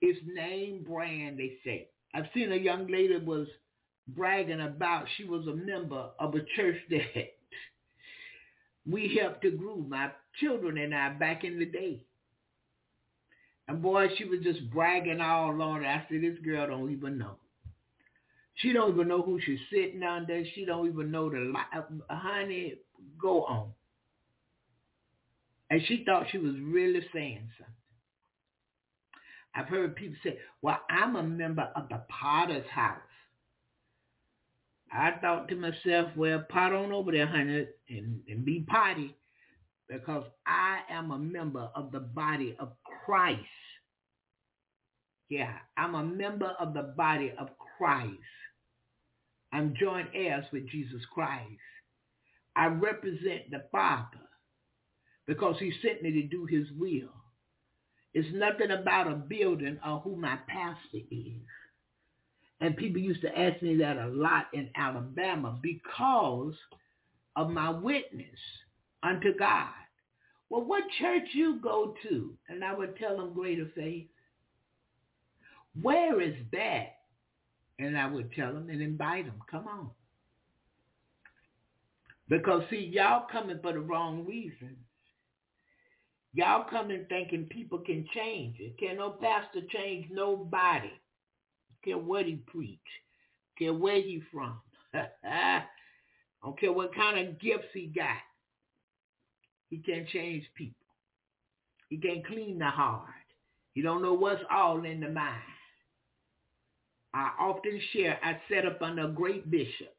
it's 0.02 0.20
name 0.26 0.84
brand, 0.84 1.38
they 1.38 1.58
say. 1.64 1.90
I've 2.16 2.30
seen 2.34 2.52
a 2.52 2.56
young 2.56 2.88
lady 2.88 3.18
was 3.18 3.48
bragging 4.08 4.62
about 4.62 5.06
she 5.18 5.26
was 5.26 5.46
a 5.48 5.56
member 5.56 6.10
of 6.20 6.36
a 6.36 6.44
church 6.56 6.78
that 6.90 7.34
we 8.90 9.18
helped 9.22 9.42
to 9.44 9.52
grow, 9.52 9.78
my 9.78 10.12
children 10.40 10.78
and 10.78 10.96
I, 10.96 11.10
back 11.10 11.44
in 11.44 11.60
the 11.60 11.66
day. 11.66 12.02
And 13.68 13.82
boy, 13.82 14.08
she 14.18 14.26
was 14.26 14.42
just 14.44 14.70
bragging 14.72 15.22
all 15.22 15.62
on 15.62 15.84
it. 15.84 15.88
I 15.88 16.06
said, 16.10 16.22
this 16.22 16.38
girl 16.44 16.68
don't 16.68 16.92
even 16.92 17.18
know. 17.18 17.38
She 18.56 18.74
don't 18.74 18.94
even 18.94 19.08
know 19.08 19.22
who 19.22 19.40
she's 19.42 19.60
sitting 19.72 20.04
under. 20.04 20.44
She 20.54 20.66
don't 20.66 20.88
even 20.88 21.12
know 21.12 21.30
the 21.30 21.40
life. 21.40 21.66
Uh, 21.74 22.16
honey, 22.16 22.76
go 23.20 23.44
on. 23.46 23.72
And 25.70 25.82
she 25.88 26.04
thought 26.06 26.28
she 26.32 26.38
was 26.38 26.54
really 26.62 27.02
saying 27.14 27.50
something. 27.58 27.74
I've 29.56 29.68
heard 29.68 29.96
people 29.96 30.18
say, 30.24 30.38
well, 30.62 30.80
I'm 30.90 31.16
a 31.16 31.24
member 31.24 31.70
of 31.76 31.90
the 31.90 32.02
potter's 32.10 32.70
house. 32.70 33.00
I 34.92 35.12
thought 35.22 35.48
to 35.50 35.56
myself, 35.56 36.10
well, 36.16 36.44
pot 36.50 36.74
on 36.74 36.92
over 36.92 37.12
there, 37.12 37.26
honey, 37.26 37.68
and, 37.90 38.20
and 38.28 38.46
be 38.46 38.66
potty 38.68 39.16
because 39.90 40.26
I 40.46 40.80
am 40.90 41.12
a 41.12 41.18
member 41.18 41.70
of 41.76 41.92
the 41.92 42.00
body 42.00 42.56
of 42.60 42.70
Christ. 43.06 43.42
Yeah, 45.30 45.54
I'm 45.78 45.96
a 45.96 46.04
member 46.04 46.56
of 46.60 46.74
the 46.74 46.94
body 46.96 47.34
of 47.40 47.50
Christ. 47.78 48.12
I'm 49.52 49.76
joint 49.80 50.10
heirs 50.14 50.46
with 50.52 50.70
Jesus 50.70 51.02
Christ. 51.14 51.60
I 52.56 52.68
represent 52.68 53.50
the 53.52 53.64
Father 53.72 54.20
because 55.28 55.56
he 55.60 55.72
sent 55.82 56.04
me 56.04 56.12
to 56.12 56.24
do 56.24 56.46
his 56.46 56.68
will. 56.78 57.10
It's 58.14 58.28
nothing 58.34 58.72
about 58.72 59.12
a 59.12 59.16
building 59.16 59.80
or 59.86 60.00
who 60.00 60.16
my 60.16 60.38
pastor 60.48 61.00
is. 61.10 61.42
And 62.62 62.78
people 62.78 63.02
used 63.02 63.22
to 63.22 63.38
ask 63.38 63.62
me 63.62 63.78
that 63.78 63.98
a 63.98 64.08
lot 64.08 64.46
in 64.54 64.70
Alabama 64.76 65.58
because 65.62 66.54
of 67.36 67.50
my 67.50 67.70
witness 67.70 68.40
unto 69.02 69.36
God. 69.38 69.74
Well, 70.54 70.66
what 70.66 70.84
church 71.00 71.30
you 71.32 71.60
go 71.64 71.96
to? 72.04 72.32
And 72.48 72.64
I 72.64 72.76
would 72.76 72.96
tell 72.98 73.18
them 73.18 73.34
greater 73.34 73.68
faith. 73.74 74.06
Where 75.82 76.22
is 76.22 76.36
that? 76.52 76.98
And 77.80 77.98
I 77.98 78.06
would 78.06 78.32
tell 78.34 78.54
them 78.54 78.70
and 78.70 78.80
invite 78.80 79.26
them. 79.26 79.40
Come 79.50 79.68
on. 79.68 79.90
Because 82.30 82.62
see, 82.70 82.92
y'all 82.94 83.26
coming 83.32 83.58
for 83.64 83.74
the 83.74 83.80
wrong 83.80 84.26
reasons. 84.28 84.78
Y'all 86.36 86.70
coming 86.70 87.08
thinking 87.10 87.46
people 87.46 87.80
can 87.80 88.06
change 88.14 88.58
it. 88.60 88.78
Can 88.78 88.98
no 88.98 89.10
pastor 89.10 89.62
change 89.76 90.06
nobody? 90.12 90.92
Care 91.84 91.98
what 91.98 92.28
he 92.28 92.36
preach. 92.46 92.78
Care 93.58 93.74
where 93.74 93.96
he 93.96 94.22
from. 94.32 94.60
I 94.94 95.64
don't 96.44 96.60
care 96.60 96.72
what 96.72 96.94
kind 96.94 97.28
of 97.28 97.40
gifts 97.40 97.70
he 97.74 97.88
got. 97.88 98.18
He 99.74 99.80
can't 99.80 100.08
change 100.08 100.44
people. 100.54 100.86
He 101.90 101.98
can't 101.98 102.24
clean 102.28 102.60
the 102.60 102.70
heart. 102.70 103.10
He 103.74 103.82
don't 103.82 104.04
know 104.04 104.14
what's 104.14 104.44
all 104.52 104.86
in 104.86 105.00
the 105.00 105.10
mind. 105.10 105.42
I 107.16 107.32
often 107.40 107.82
share, 107.92 108.20
I 108.24 108.40
set 108.48 108.68
up 108.68 108.84
under 108.84 109.06
a 109.06 109.12
great 109.12 109.50
bishop. 109.50 109.96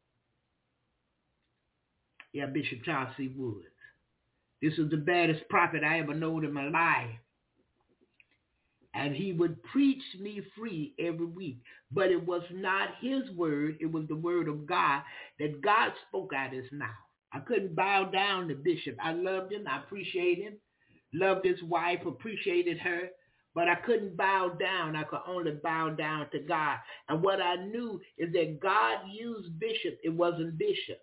Yeah, 2.33 2.47
Bishop 2.47 2.85
Charles 2.85 3.17
C. 3.17 3.35
Woods. 3.37 3.65
This 4.63 4.75
is 4.75 4.91
the 4.91 4.97
baddest 4.97 5.49
prophet 5.49 5.83
I 5.83 5.99
ever 5.99 6.15
known 6.15 6.45
in 6.45 6.53
my 6.53 6.69
life. 6.69 7.11
And 8.95 9.13
he 9.17 9.33
would 9.33 9.61
preach 9.65 10.03
me 10.21 10.41
free 10.57 10.95
every 11.01 11.27
week. 11.27 11.59
But 11.91 12.13
it 12.13 12.25
was 12.25 12.45
not 12.53 12.91
his 13.01 13.29
word. 13.37 13.79
It 13.81 13.91
was 13.91 14.07
the 14.07 14.15
word 14.15 14.47
of 14.47 14.69
God 14.69 15.03
that 15.41 15.63
God 15.63 15.91
spoke 16.09 16.33
out 16.33 16.53
his 16.53 16.71
mouth. 16.71 16.91
I 17.35 17.41
couldn't 17.41 17.75
bow 17.75 18.05
down 18.05 18.49
to 18.49 18.55
Bishop. 18.55 18.97
I 19.03 19.13
loved 19.13 19.53
him. 19.53 19.67
I 19.69 19.79
appreciated 19.79 20.45
him. 20.45 20.55
Loved 21.13 21.45
his 21.45 21.63
wife, 21.65 22.01
appreciated 22.07 22.79
her. 22.79 23.09
But 23.55 23.69
I 23.69 23.75
couldn't 23.77 24.17
bow 24.17 24.57
down. 24.59 24.97
I 24.97 25.05
could 25.05 25.21
only 25.27 25.53
bow 25.63 25.91
down 25.91 26.31
to 26.31 26.39
God. 26.41 26.79
And 27.09 27.23
what 27.23 27.41
I 27.41 27.57
knew 27.57 28.01
is 28.19 28.33
that 28.33 28.61
God 28.61 28.99
used 29.13 29.59
Bishop. 29.59 29.99
It 30.03 30.11
wasn't 30.11 30.59
Bishop. 30.59 30.99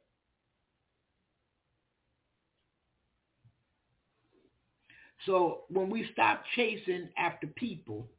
So 5.25 5.61
when 5.69 5.89
we 5.89 6.09
stop 6.13 6.43
chasing 6.55 7.09
after 7.17 7.47
people 7.47 8.09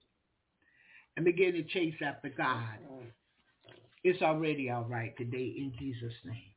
and 1.16 1.24
begin 1.24 1.52
to 1.54 1.64
chase 1.64 1.94
after 2.04 2.28
God, 2.28 2.78
mm. 2.90 3.06
it's 4.04 4.22
already 4.22 4.70
all 4.70 4.84
right 4.84 5.16
today 5.16 5.54
in 5.56 5.72
Jesus' 5.78 6.12
name. 6.24 6.51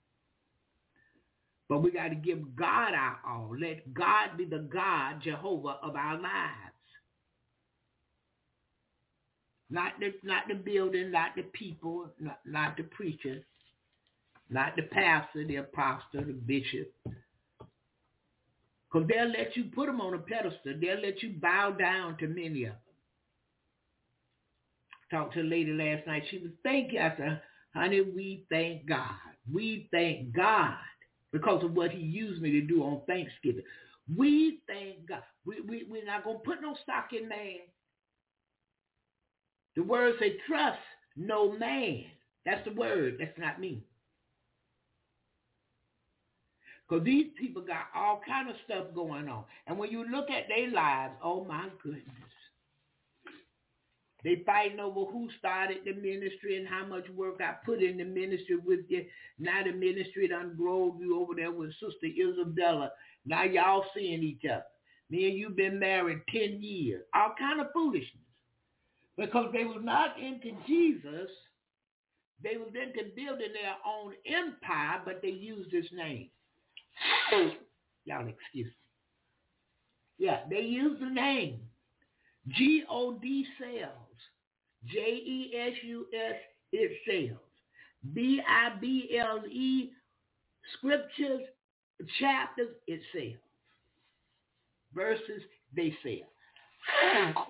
But 1.67 1.81
we 1.81 1.91
got 1.91 2.09
to 2.09 2.15
give 2.15 2.55
God 2.55 2.93
our 2.93 3.19
all. 3.27 3.55
Let 3.59 3.93
God 3.93 4.37
be 4.37 4.45
the 4.45 4.59
God, 4.71 5.21
Jehovah, 5.23 5.77
of 5.81 5.95
our 5.95 6.19
lives. 6.21 6.73
Not 9.69 9.93
the, 9.99 10.13
not 10.23 10.43
the 10.47 10.53
building, 10.53 11.11
not 11.11 11.31
the 11.35 11.41
people, 11.41 12.07
not, 12.19 12.39
not 12.45 12.77
the 12.77 12.83
preacher, 12.83 13.43
not 14.49 14.75
the 14.75 14.83
pastor, 14.83 15.43
the 15.45 15.55
apostle, 15.55 16.23
the 16.23 16.33
bishop, 16.33 16.93
because 18.95 19.07
they'll 19.09 19.27
let 19.29 19.57
you 19.57 19.65
put 19.75 19.87
them 19.87 19.99
on 19.99 20.13
a 20.13 20.19
pedestal. 20.19 20.75
They'll 20.79 21.01
let 21.01 21.23
you 21.23 21.33
bow 21.41 21.71
down 21.71 22.17
to 22.19 22.27
many 22.27 22.65
of 22.65 22.73
them. 22.73 22.79
Talked 25.09 25.33
to 25.33 25.41
a 25.41 25.43
lady 25.43 25.73
last 25.73 26.05
night. 26.05 26.23
She 26.29 26.37
was, 26.37 26.51
thank 26.63 26.93
you. 26.93 26.99
I 26.99 27.13
said, 27.17 27.41
honey, 27.73 28.01
we 28.01 28.45
thank 28.51 28.85
God. 28.85 29.09
We 29.51 29.89
thank 29.91 30.33
God 30.33 30.75
because 31.35 31.65
of 31.65 31.73
what 31.73 31.91
he 31.91 31.99
used 31.99 32.41
me 32.41 32.49
to 32.51 32.61
do 32.61 32.81
on 32.81 33.01
Thanksgiving. 33.07 33.65
We 34.15 34.61
thank 34.67 35.05
God. 35.05 35.21
We, 35.45 35.59
we, 35.67 35.85
we're 35.89 36.05
not 36.05 36.23
going 36.23 36.37
to 36.37 36.43
put 36.43 36.61
no 36.61 36.77
stock 36.81 37.09
in 37.11 37.27
man. 37.27 37.57
The 39.75 39.83
word 39.83 40.15
say 40.17 40.37
trust 40.47 40.79
no 41.17 41.51
man. 41.57 42.05
That's 42.45 42.63
the 42.63 42.73
word. 42.73 43.17
That's 43.19 43.37
not 43.37 43.59
me. 43.59 43.83
Because 46.87 47.03
these 47.03 47.27
people 47.37 47.61
got 47.61 47.87
all 47.93 48.21
kind 48.25 48.49
of 48.49 48.55
stuff 48.63 48.85
going 48.95 49.27
on. 49.27 49.43
And 49.67 49.77
when 49.77 49.91
you 49.91 50.09
look 50.09 50.29
at 50.29 50.47
their 50.47 50.71
lives, 50.71 51.15
oh 51.21 51.43
my 51.43 51.67
goodness. 51.83 52.05
They 54.25 54.41
fighting 54.43 54.79
over 54.79 55.09
who 55.11 55.29
started 55.37 55.77
the 55.85 55.93
ministry 55.93 56.57
and 56.57 56.67
how 56.67 56.83
much 56.83 57.07
work 57.15 57.41
I 57.41 57.53
put 57.63 57.83
in 57.83 57.97
the 57.97 58.03
ministry 58.03 58.55
with 58.55 58.79
you. 58.89 59.05
Now 59.37 59.63
the 59.63 59.71
ministry 59.71 60.27
done 60.27 60.55
growed 60.57 60.99
you 60.99 61.21
over 61.21 61.35
there 61.35 61.51
with 61.51 61.73
Sister 61.73 62.07
Isabella. 62.07 62.91
Now 63.27 63.43
y'all 63.43 63.85
seeing 63.95 64.23
each 64.23 64.41
other. 64.51 64.63
Me 65.11 65.29
and 65.29 65.37
you 65.37 65.51
been 65.51 65.77
married 65.77 66.21
10 66.33 66.57
years. 66.59 67.03
All 67.13 67.35
kind 67.37 67.61
of 67.61 67.67
foolishness. 67.71 68.09
Because 69.15 69.51
they 69.53 69.63
was 69.63 69.81
not 69.83 70.19
into 70.19 70.57
Jesus. 70.65 71.29
They 72.43 72.57
was 72.57 72.69
into 72.69 73.11
building 73.15 73.53
their 73.53 73.75
own 73.87 74.13
empire, 74.25 75.01
but 75.05 75.21
they 75.21 75.29
used 75.29 75.71
his 75.71 75.85
name. 75.93 76.29
Y'all 78.05 78.27
excuse 78.27 78.65
me. 78.65 78.71
Yeah, 80.17 80.39
they 80.49 80.61
use 80.61 80.99
the 80.99 81.11
name. 81.11 81.59
G-O-D 82.47 83.45
sales. 83.59 83.91
J-E-S-U-S, 84.91 86.35
it 86.71 86.91
sells. 87.07 87.39
B-I-B-L-E, 88.13 89.91
scriptures, 90.77 91.41
chapters 92.19 92.69
it 92.87 93.01
itself. 93.13 93.39
Verses 94.93 95.41
they 95.75 95.95
sell. 96.03 97.47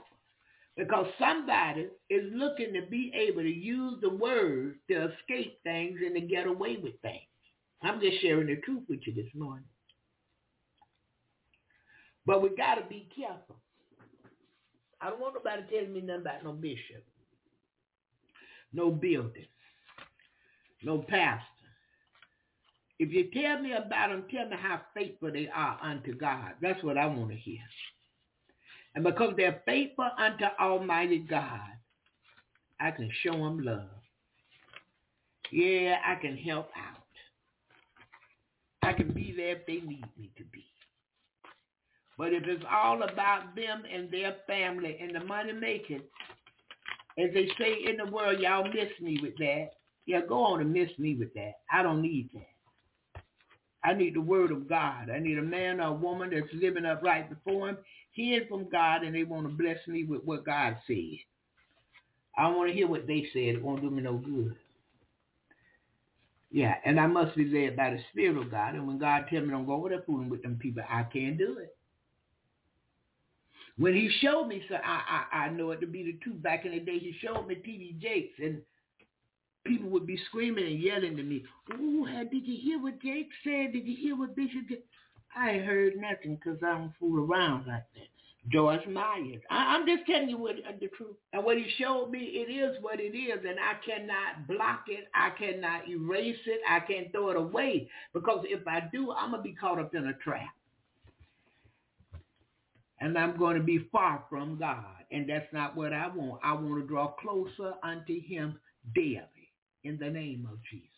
Because 0.77 1.07
somebody 1.19 1.87
is 2.09 2.31
looking 2.33 2.73
to 2.73 2.81
be 2.89 3.11
able 3.15 3.41
to 3.41 3.49
use 3.49 3.99
the 4.01 4.09
word 4.09 4.75
to 4.89 5.09
escape 5.11 5.59
things 5.63 5.99
and 6.05 6.15
to 6.15 6.21
get 6.21 6.47
away 6.47 6.77
with 6.81 6.99
things. 7.01 7.21
I'm 7.81 8.01
just 8.01 8.21
sharing 8.21 8.47
the 8.47 8.57
truth 8.57 8.83
with 8.89 8.99
you 9.05 9.13
this 9.13 9.33
morning. 9.35 9.65
But 12.25 12.41
we 12.41 12.49
got 12.55 12.75
to 12.75 12.85
be 12.89 13.07
careful. 13.15 13.57
I 14.99 15.09
don't 15.09 15.19
want 15.19 15.35
nobody 15.35 15.61
telling 15.69 15.93
me 15.93 16.01
nothing 16.01 16.21
about 16.21 16.43
no 16.43 16.53
bishop, 16.53 17.03
no 18.75 18.91
building, 18.91 19.47
no 20.83 20.99
pastor. 20.99 21.43
If 22.99 23.11
you 23.11 23.29
tell 23.31 23.61
me 23.61 23.73
about 23.73 24.09
them, 24.09 24.25
tell 24.31 24.47
me 24.47 24.55
how 24.59 24.81
faithful 24.93 25.31
they 25.31 25.49
are 25.53 25.77
unto 25.81 26.15
God. 26.15 26.53
That's 26.61 26.81
what 26.83 26.97
I 26.97 27.05
want 27.07 27.29
to 27.29 27.35
hear. 27.35 27.59
And 28.95 29.03
because 29.03 29.33
they're 29.35 29.61
faithful 29.65 30.09
unto 30.17 30.45
Almighty 30.59 31.19
God, 31.19 31.59
I 32.79 32.91
can 32.91 33.09
show 33.21 33.33
them 33.33 33.59
love. 33.59 33.89
Yeah, 35.51 35.97
I 36.05 36.15
can 36.15 36.37
help 36.37 36.69
out. 36.77 37.03
I 38.81 38.93
can 38.93 39.11
be 39.11 39.33
there 39.35 39.57
if 39.57 39.65
they 39.65 39.85
need 39.85 40.05
me 40.17 40.31
to 40.37 40.43
be. 40.45 40.65
But 42.17 42.33
if 42.33 42.43
it's 42.45 42.63
all 42.71 43.03
about 43.03 43.55
them 43.55 43.83
and 43.91 44.09
their 44.09 44.35
family 44.47 44.97
and 45.01 45.13
the 45.13 45.25
money 45.25 45.51
making, 45.51 46.01
as 47.17 47.33
they 47.33 47.47
say 47.57 47.85
in 47.89 47.97
the 47.97 48.11
world, 48.11 48.39
y'all 48.39 48.67
miss 48.67 48.91
me 49.01 49.19
with 49.21 49.37
that. 49.37 49.69
Yeah, 50.05 50.21
go 50.27 50.43
on 50.43 50.61
and 50.61 50.71
miss 50.71 50.89
me 50.97 51.15
with 51.15 51.33
that. 51.33 51.53
I 51.71 51.81
don't 51.81 52.01
need 52.01 52.29
that. 52.33 53.21
I 53.83 53.93
need 53.93 54.15
the 54.15 54.21
word 54.21 54.51
of 54.51 54.67
God. 54.67 55.09
I 55.09 55.19
need 55.19 55.37
a 55.37 55.43
man 55.43 55.79
or 55.79 55.89
a 55.89 55.93
woman 55.93 56.31
that's 56.31 56.51
living 56.53 56.85
upright 56.85 57.29
before 57.29 57.69
him, 57.69 57.77
hearing 58.11 58.47
from 58.47 58.69
God, 58.69 59.03
and 59.03 59.15
they 59.15 59.23
want 59.23 59.47
to 59.47 59.53
bless 59.53 59.77
me 59.87 60.03
with 60.03 60.23
what 60.23 60.45
God 60.45 60.77
said. 60.87 61.17
I 62.37 62.47
want 62.49 62.69
to 62.69 62.75
hear 62.75 62.87
what 62.87 63.07
they 63.07 63.27
said. 63.31 63.55
It 63.55 63.63
won't 63.63 63.81
do 63.81 63.89
me 63.89 64.01
no 64.01 64.17
good. 64.17 64.55
Yeah, 66.51 66.75
and 66.83 66.99
I 66.99 67.07
must 67.07 67.35
be 67.35 67.45
led 67.45 67.75
by 67.75 67.91
the 67.91 67.99
Spirit 68.11 68.37
of 68.37 68.51
God. 68.51 68.75
And 68.75 68.87
when 68.87 68.97
God 68.97 69.25
tell 69.29 69.41
me 69.41 69.49
don't 69.49 69.65
go 69.65 69.73
over 69.73 69.89
there 69.89 70.03
fooling 70.05 70.29
with 70.29 70.41
them 70.41 70.57
people, 70.59 70.83
I 70.89 71.03
can't 71.03 71.37
do 71.37 71.57
it. 71.59 71.75
When 73.77 73.93
he 73.93 74.09
showed 74.21 74.47
me, 74.47 74.63
so 74.69 74.75
I, 74.75 75.25
I, 75.31 75.37
I 75.37 75.49
know 75.49 75.71
it 75.71 75.81
to 75.81 75.87
be 75.87 76.03
the 76.03 76.13
truth. 76.23 76.41
Back 76.41 76.65
in 76.65 76.71
the 76.71 76.79
day, 76.79 76.97
he 76.97 77.13
showed 77.21 77.47
me 77.47 77.55
T.D. 77.55 77.97
Jakes, 78.01 78.39
and 78.39 78.61
people 79.65 79.89
would 79.89 80.07
be 80.07 80.17
screaming 80.29 80.65
and 80.65 80.79
yelling 80.79 81.17
to 81.17 81.23
me, 81.23 81.43
"Ooh, 81.73 82.07
did 82.31 82.47
you 82.47 82.57
hear 82.61 82.81
what 82.81 83.01
Jake 83.01 83.29
said? 83.43 83.73
Did 83.73 83.85
you 83.85 83.97
hear 83.97 84.15
what 84.17 84.35
Bishop 84.35 84.67
did?" 84.69 84.83
I 85.35 85.57
heard 85.57 85.97
nothing 85.97 86.35
because 86.35 86.59
I 86.63 86.77
don't 86.77 86.93
fool 86.97 87.25
around 87.25 87.67
like 87.67 87.83
that. 87.95 88.07
George 88.51 88.85
Myers. 88.87 89.41
I, 89.49 89.75
I'm 89.75 89.85
just 89.87 90.05
telling 90.05 90.29
you 90.29 90.37
what 90.37 90.55
uh, 90.55 90.71
the 90.79 90.87
truth. 90.95 91.15
And 91.33 91.43
what 91.43 91.57
he 91.57 91.65
showed 91.77 92.11
me, 92.11 92.19
it 92.19 92.51
is 92.51 92.77
what 92.81 92.99
it 92.99 93.17
is, 93.17 93.39
and 93.45 93.57
I 93.59 93.73
cannot 93.85 94.47
block 94.47 94.85
it. 94.87 95.07
I 95.13 95.31
cannot 95.31 95.89
erase 95.89 96.37
it. 96.45 96.61
I 96.69 96.79
can't 96.79 97.11
throw 97.11 97.31
it 97.31 97.37
away 97.37 97.89
because 98.13 98.45
if 98.47 98.65
I 98.67 98.83
do, 98.91 99.11
I'm 99.11 99.31
gonna 99.31 99.43
be 99.43 99.53
caught 99.53 99.79
up 99.79 99.93
in 99.95 100.07
a 100.07 100.13
trap 100.13 100.54
and 103.05 103.15
I'm 103.19 103.37
going 103.37 103.55
to 103.55 103.61
be 103.61 103.87
far 103.91 104.23
from 104.31 104.57
God. 104.57 104.83
And 105.11 105.29
that's 105.29 105.45
not 105.53 105.77
what 105.77 105.93
I 105.93 106.07
want. 106.07 106.41
I 106.43 106.53
want 106.53 106.81
to 106.81 106.87
draw 106.87 107.09
closer 107.09 107.75
unto 107.83 108.19
him 108.19 108.57
daily 108.95 109.21
in 109.83 109.99
the 109.99 110.09
name 110.09 110.49
of 110.51 110.57
Jesus. 110.71 110.89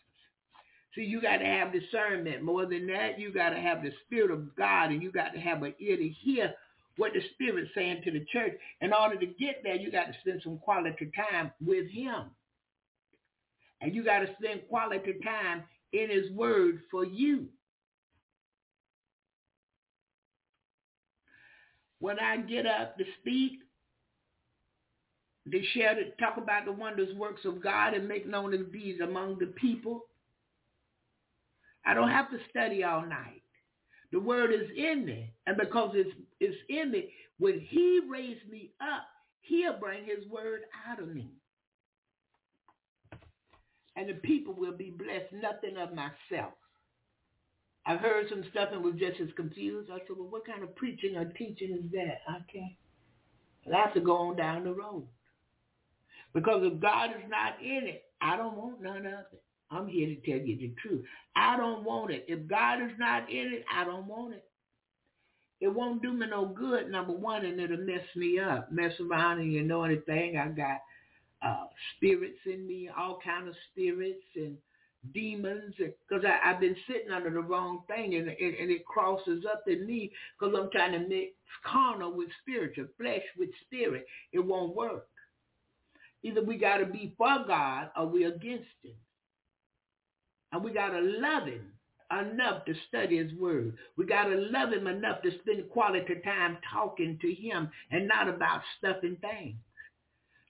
See, 0.96 1.04
you 1.04 1.22
got 1.22 1.40
to 1.40 1.46
have 1.46 1.74
discernment. 1.74 2.44
More 2.44 2.66
than 2.66 2.88
that, 2.88 3.20
you 3.20 3.34
got 3.34 3.50
to 3.50 3.60
have 3.60 3.84
the 3.84 3.92
Spirit 4.06 4.32
of 4.32 4.56
God 4.56 4.92
and 4.92 5.04
you 5.04 5.12
got 5.12 5.34
to 5.34 5.40
have 5.42 5.62
an 5.64 5.74
ear 5.80 5.98
to 5.98 6.08
hear 6.08 6.54
what 6.96 7.12
the 7.12 7.20
Spirit's 7.34 7.72
saying 7.76 8.04
to 8.06 8.12
the 8.12 8.26
church. 8.32 8.54
In 8.80 8.94
order 8.94 9.18
to 9.20 9.26
get 9.26 9.62
there, 9.64 9.76
you 9.76 9.92
got 9.92 10.06
to 10.06 10.14
spend 10.22 10.40
some 10.46 10.60
quality 10.60 11.12
time 11.14 11.52
with 11.60 11.90
him. 11.92 12.32
And 13.82 13.94
you 13.94 14.06
got 14.06 14.20
to 14.20 14.30
spend 14.42 14.62
quality 14.70 15.16
time 15.26 15.64
in 15.92 16.10
his 16.10 16.32
word 16.32 16.80
for 16.90 17.04
you. 17.04 17.48
When 22.00 22.20
I 22.20 22.38
get 22.38 22.66
up 22.66 22.98
to 22.98 23.04
speak, 23.22 23.60
to 25.52 25.64
share, 25.74 25.96
to 25.96 26.12
talk 26.20 26.38
about 26.38 26.66
the 26.66 26.72
wondrous 26.72 27.14
works 27.16 27.46
of 27.46 27.64
God 27.64 27.94
and 27.94 28.08
make 28.08 28.28
known 28.28 28.52
his 28.52 28.68
deeds 28.72 29.00
among 29.02 29.40
the 29.40 29.48
people. 29.48 30.06
I 31.86 31.94
don't 31.94 32.10
have 32.10 32.30
to 32.32 32.38
study 32.50 32.84
all 32.84 33.02
night. 33.06 33.42
The 34.12 34.20
word 34.20 34.52
is 34.54 34.70
in 34.76 35.06
me. 35.06 35.34
And 35.46 35.58
because 35.58 35.92
it's, 35.96 36.16
it's 36.40 36.58
in 36.70 36.92
me, 36.92 37.10
when 37.40 37.60
he 37.60 38.02
raised 38.10 38.50
me 38.50 38.72
up, 38.82 39.04
he'll 39.42 39.80
bring 39.80 40.04
his 40.04 40.28
word 40.30 40.62
out 40.90 41.02
of 41.02 41.10
me. 41.10 41.30
And 43.96 44.10
the 44.10 44.14
people 44.16 44.54
will 44.54 44.76
be 44.78 44.92
blessed, 44.92 45.34
nothing 45.34 45.78
of 45.78 45.94
myself. 45.94 46.54
I've 47.88 48.00
heard 48.02 48.28
some 48.30 48.44
stuff 48.52 48.70
and 48.74 48.84
was 48.84 48.96
just 49.00 49.22
as 49.22 49.30
confused. 49.38 49.90
I 49.90 50.00
said, 50.00 50.18
well, 50.18 50.28
what 50.28 50.46
kind 50.46 50.62
of 50.62 50.76
preaching 50.76 51.16
or 51.16 51.26
teaching 51.26 51.72
is 51.72 51.92
that? 51.94 52.20
I 52.28 52.40
can't. 52.52 52.74
I 53.74 53.80
have 53.80 53.94
to 53.94 54.02
go 54.02 54.16
on 54.18 54.36
down 54.36 54.66
the 54.66 54.74
road. 54.74 55.08
Because 56.34 56.62
if 56.64 56.82
God 56.82 57.12
is 57.12 57.30
not 57.30 57.62
in 57.62 57.88
it, 57.88 58.04
I 58.22 58.36
don't 58.36 58.58
want 58.58 58.82
none 58.82 59.06
of 59.06 59.26
it. 59.32 59.44
I'm 59.72 59.88
here 59.88 60.08
to 60.08 60.16
tell 60.16 60.46
you 60.46 60.58
the 60.58 60.74
truth. 60.82 61.06
I 61.36 61.58
don't 61.58 61.84
want 61.84 62.12
it. 62.12 62.26
If 62.28 62.48
God 62.48 62.82
is 62.82 62.92
not 62.98 63.30
in 63.30 63.54
it, 63.54 63.66
I 63.74 63.86
don't 63.86 64.08
want 64.08 64.34
it. 64.34 64.44
It 65.60 65.70
won't 65.70 66.02
do 66.02 66.14
me 66.14 66.28
no 66.30 66.46
good, 66.46 66.92
number 66.92 67.14
one, 67.14 67.44
and 67.46 67.60
it'll 67.60 67.78
mess 67.78 68.04
me 68.16 68.40
up. 68.40 68.72
Mess 68.72 68.94
around 69.00 69.40
and 69.40 69.52
you 69.52 69.64
know 69.64 69.84
anything. 69.84 70.38
I 70.38 70.50
got 70.50 70.82
uh, 71.42 71.66
spirits 71.96 72.40
in 72.46 72.68
me, 72.68 72.90
all 72.96 73.20
kind 73.24 73.48
of 73.48 73.56
spirits, 73.72 74.24
and 74.36 74.58
demons 75.14 75.76
because 75.78 76.24
I've 76.44 76.60
been 76.60 76.76
sitting 76.88 77.12
under 77.12 77.30
the 77.30 77.42
wrong 77.42 77.84
thing 77.88 78.16
and, 78.16 78.28
and, 78.28 78.56
and 78.56 78.72
it 78.72 78.86
crosses 78.86 79.44
up 79.52 79.64
in 79.68 79.86
me 79.86 80.12
because 80.40 80.56
I'm 80.58 80.70
trying 80.72 80.94
to 80.94 81.08
mix 81.08 81.34
carnal 81.66 82.16
with 82.16 82.30
spiritual, 82.42 82.88
flesh 82.98 83.24
with 83.38 83.50
spirit. 83.66 84.06
It 84.32 84.40
won't 84.40 84.76
work. 84.76 85.08
Either 86.24 86.44
we 86.44 86.58
got 86.58 86.78
to 86.78 86.86
be 86.86 87.14
for 87.18 87.46
God 87.48 87.90
or 87.96 88.08
we 88.08 88.26
against 88.26 88.66
him. 88.84 88.96
And 90.52 90.64
we 90.64 90.72
got 90.72 90.90
to 90.90 91.02
love 91.02 91.48
him 91.48 91.72
enough 92.12 92.66
to 92.66 92.74
study 92.88 93.18
his 93.18 93.34
word. 93.34 93.76
We 93.98 94.06
got 94.06 94.26
to 94.26 94.36
love 94.36 94.72
him 94.72 94.88
enough 94.88 95.22
to 95.24 95.32
spend 95.42 95.70
quality 95.70 96.16
time 96.24 96.58
talking 96.72 97.20
to 97.22 97.34
him 97.34 97.70
and 97.92 98.08
not 98.08 98.30
about 98.30 98.62
stuff 98.78 98.98
and 99.04 99.20
things. 99.20 99.56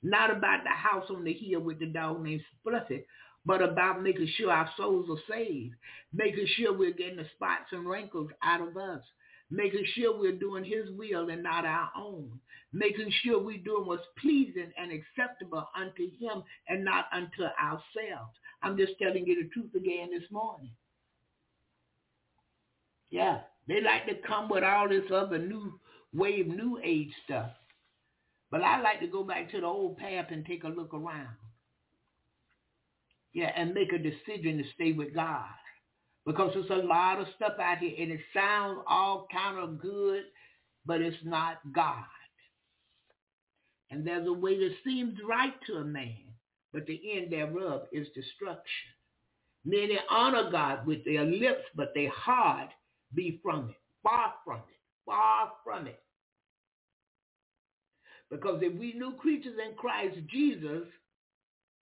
Not 0.04 0.30
about 0.30 0.64
the 0.64 0.70
house 0.70 1.10
on 1.10 1.24
the 1.24 1.34
hill 1.34 1.62
with 1.62 1.80
the 1.80 1.88
dog 1.88 2.24
named 2.24 2.42
Fluffy, 2.64 3.04
but 3.48 3.62
about 3.62 4.04
making 4.04 4.28
sure 4.36 4.52
our 4.52 4.70
souls 4.76 5.08
are 5.10 5.34
saved, 5.34 5.74
making 6.14 6.46
sure 6.58 6.78
we're 6.78 6.92
getting 6.92 7.16
the 7.16 7.26
spots 7.34 7.72
and 7.72 7.88
wrinkles 7.88 8.30
out 8.44 8.60
of 8.60 8.76
us, 8.76 9.02
making 9.50 9.86
sure 9.96 10.20
we're 10.20 10.38
doing 10.38 10.66
his 10.66 10.92
will 10.98 11.30
and 11.30 11.44
not 11.44 11.66
our 11.66 11.90
own, 11.98 12.30
making 12.74 13.10
sure 13.24 13.42
we're 13.42 13.64
doing 13.64 13.86
what's 13.86 14.04
pleasing 14.22 14.70
and 14.78 14.92
acceptable 14.92 15.66
unto 15.80 16.04
him 16.20 16.44
and 16.68 16.84
not 16.84 17.06
unto 17.14 17.44
ourselves. 17.44 18.36
I'm 18.62 18.76
just 18.76 19.00
telling 19.02 19.26
you 19.26 19.42
the 19.42 19.50
truth 19.50 19.74
again 19.76 20.10
this 20.12 20.30
morning. 20.30 20.72
Yeah, 23.10 23.40
they 23.70 23.80
like 23.80 24.08
to 24.08 24.28
come 24.28 24.50
with 24.50 24.66
all 24.66 24.90
this 24.90 25.10
other 25.10 25.38
new 25.38 25.80
wave, 26.14 26.48
new 26.48 26.82
age 26.84 27.14
stuff. 27.24 27.52
But 28.52 28.62
I 28.62 28.82
like 28.82 29.00
to 29.00 29.08
go 29.08 29.24
back 29.24 29.50
to 29.52 29.62
the 29.62 29.68
old 29.68 29.98
path 29.98 30.28
and 30.32 30.46
take 30.46 30.66
a 30.66 30.70
look 30.70 30.94
around. 30.94 31.30
Yeah, 33.34 33.52
and 33.56 33.74
make 33.74 33.94
a 33.94 33.98
decision 33.98 34.58
to 34.58 34.64
stay 34.74 34.94
with 34.94 35.14
God. 35.14 35.46
Because 36.26 36.52
there's 36.54 36.70
a 36.70 36.86
lot 36.86 37.20
of 37.20 37.28
stuff 37.36 37.54
out 37.62 37.78
here 37.78 37.96
and 37.98 38.12
it 38.12 38.20
sounds 38.34 38.80
all 38.88 39.28
kind 39.32 39.58
of 39.58 39.80
good, 39.82 40.24
but 40.86 41.02
it's 41.02 41.18
not 41.24 41.60
God. 41.74 42.04
And 43.90 44.06
there's 44.06 44.28
a 44.28 44.34
way 44.34 44.58
that 44.58 44.76
seems 44.84 45.18
right 45.28 45.54
to 45.68 45.76
a 45.76 45.86
man, 45.86 46.18
but 46.74 46.86
the 46.86 47.00
end 47.14 47.32
thereof 47.32 47.84
is 47.94 48.08
destruction. 48.14 48.92
Many 49.64 49.98
honor 50.10 50.50
God 50.52 50.86
with 50.86 51.06
their 51.06 51.24
lips, 51.24 51.64
but 51.76 51.94
their 51.96 52.10
heart 52.10 52.70
be 53.14 53.40
from 53.42 53.70
it, 53.70 53.76
far 54.04 54.34
from 54.44 54.58
it, 54.58 54.80
far 55.06 55.52
from 55.64 55.88
it. 55.88 56.02
Because 58.30 58.60
if 58.62 58.78
we 58.78 58.94
new 58.94 59.14
creatures 59.14 59.56
in 59.66 59.76
Christ 59.76 60.18
Jesus, 60.30 60.84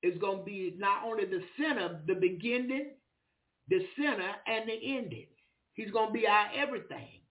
is 0.04 0.18
going 0.20 0.40
to 0.40 0.46
be 0.46 0.76
not 0.78 1.04
only 1.06 1.26
the 1.26 1.42
center, 1.60 2.00
the 2.08 2.16
beginning, 2.16 2.92
the 3.70 3.80
center, 3.98 4.32
and 4.48 4.70
the 4.70 4.98
ending. 4.98 5.28
He's 5.74 5.92
going 5.92 6.10
to 6.10 6.14
be 6.14 6.28
our 6.28 6.48
everything. 6.56 7.22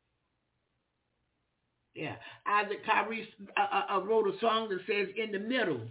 Yeah. 1.94 2.16
Isaac 2.46 2.84
Carree 2.86 3.26
uh, 3.56 3.60
uh, 3.60 3.96
uh, 3.96 4.00
wrote 4.04 4.28
a 4.34 4.38
song 4.40 4.68
that 4.70 4.80
says, 4.86 5.08
in 5.16 5.32
the 5.32 5.40
middle. 5.40 5.82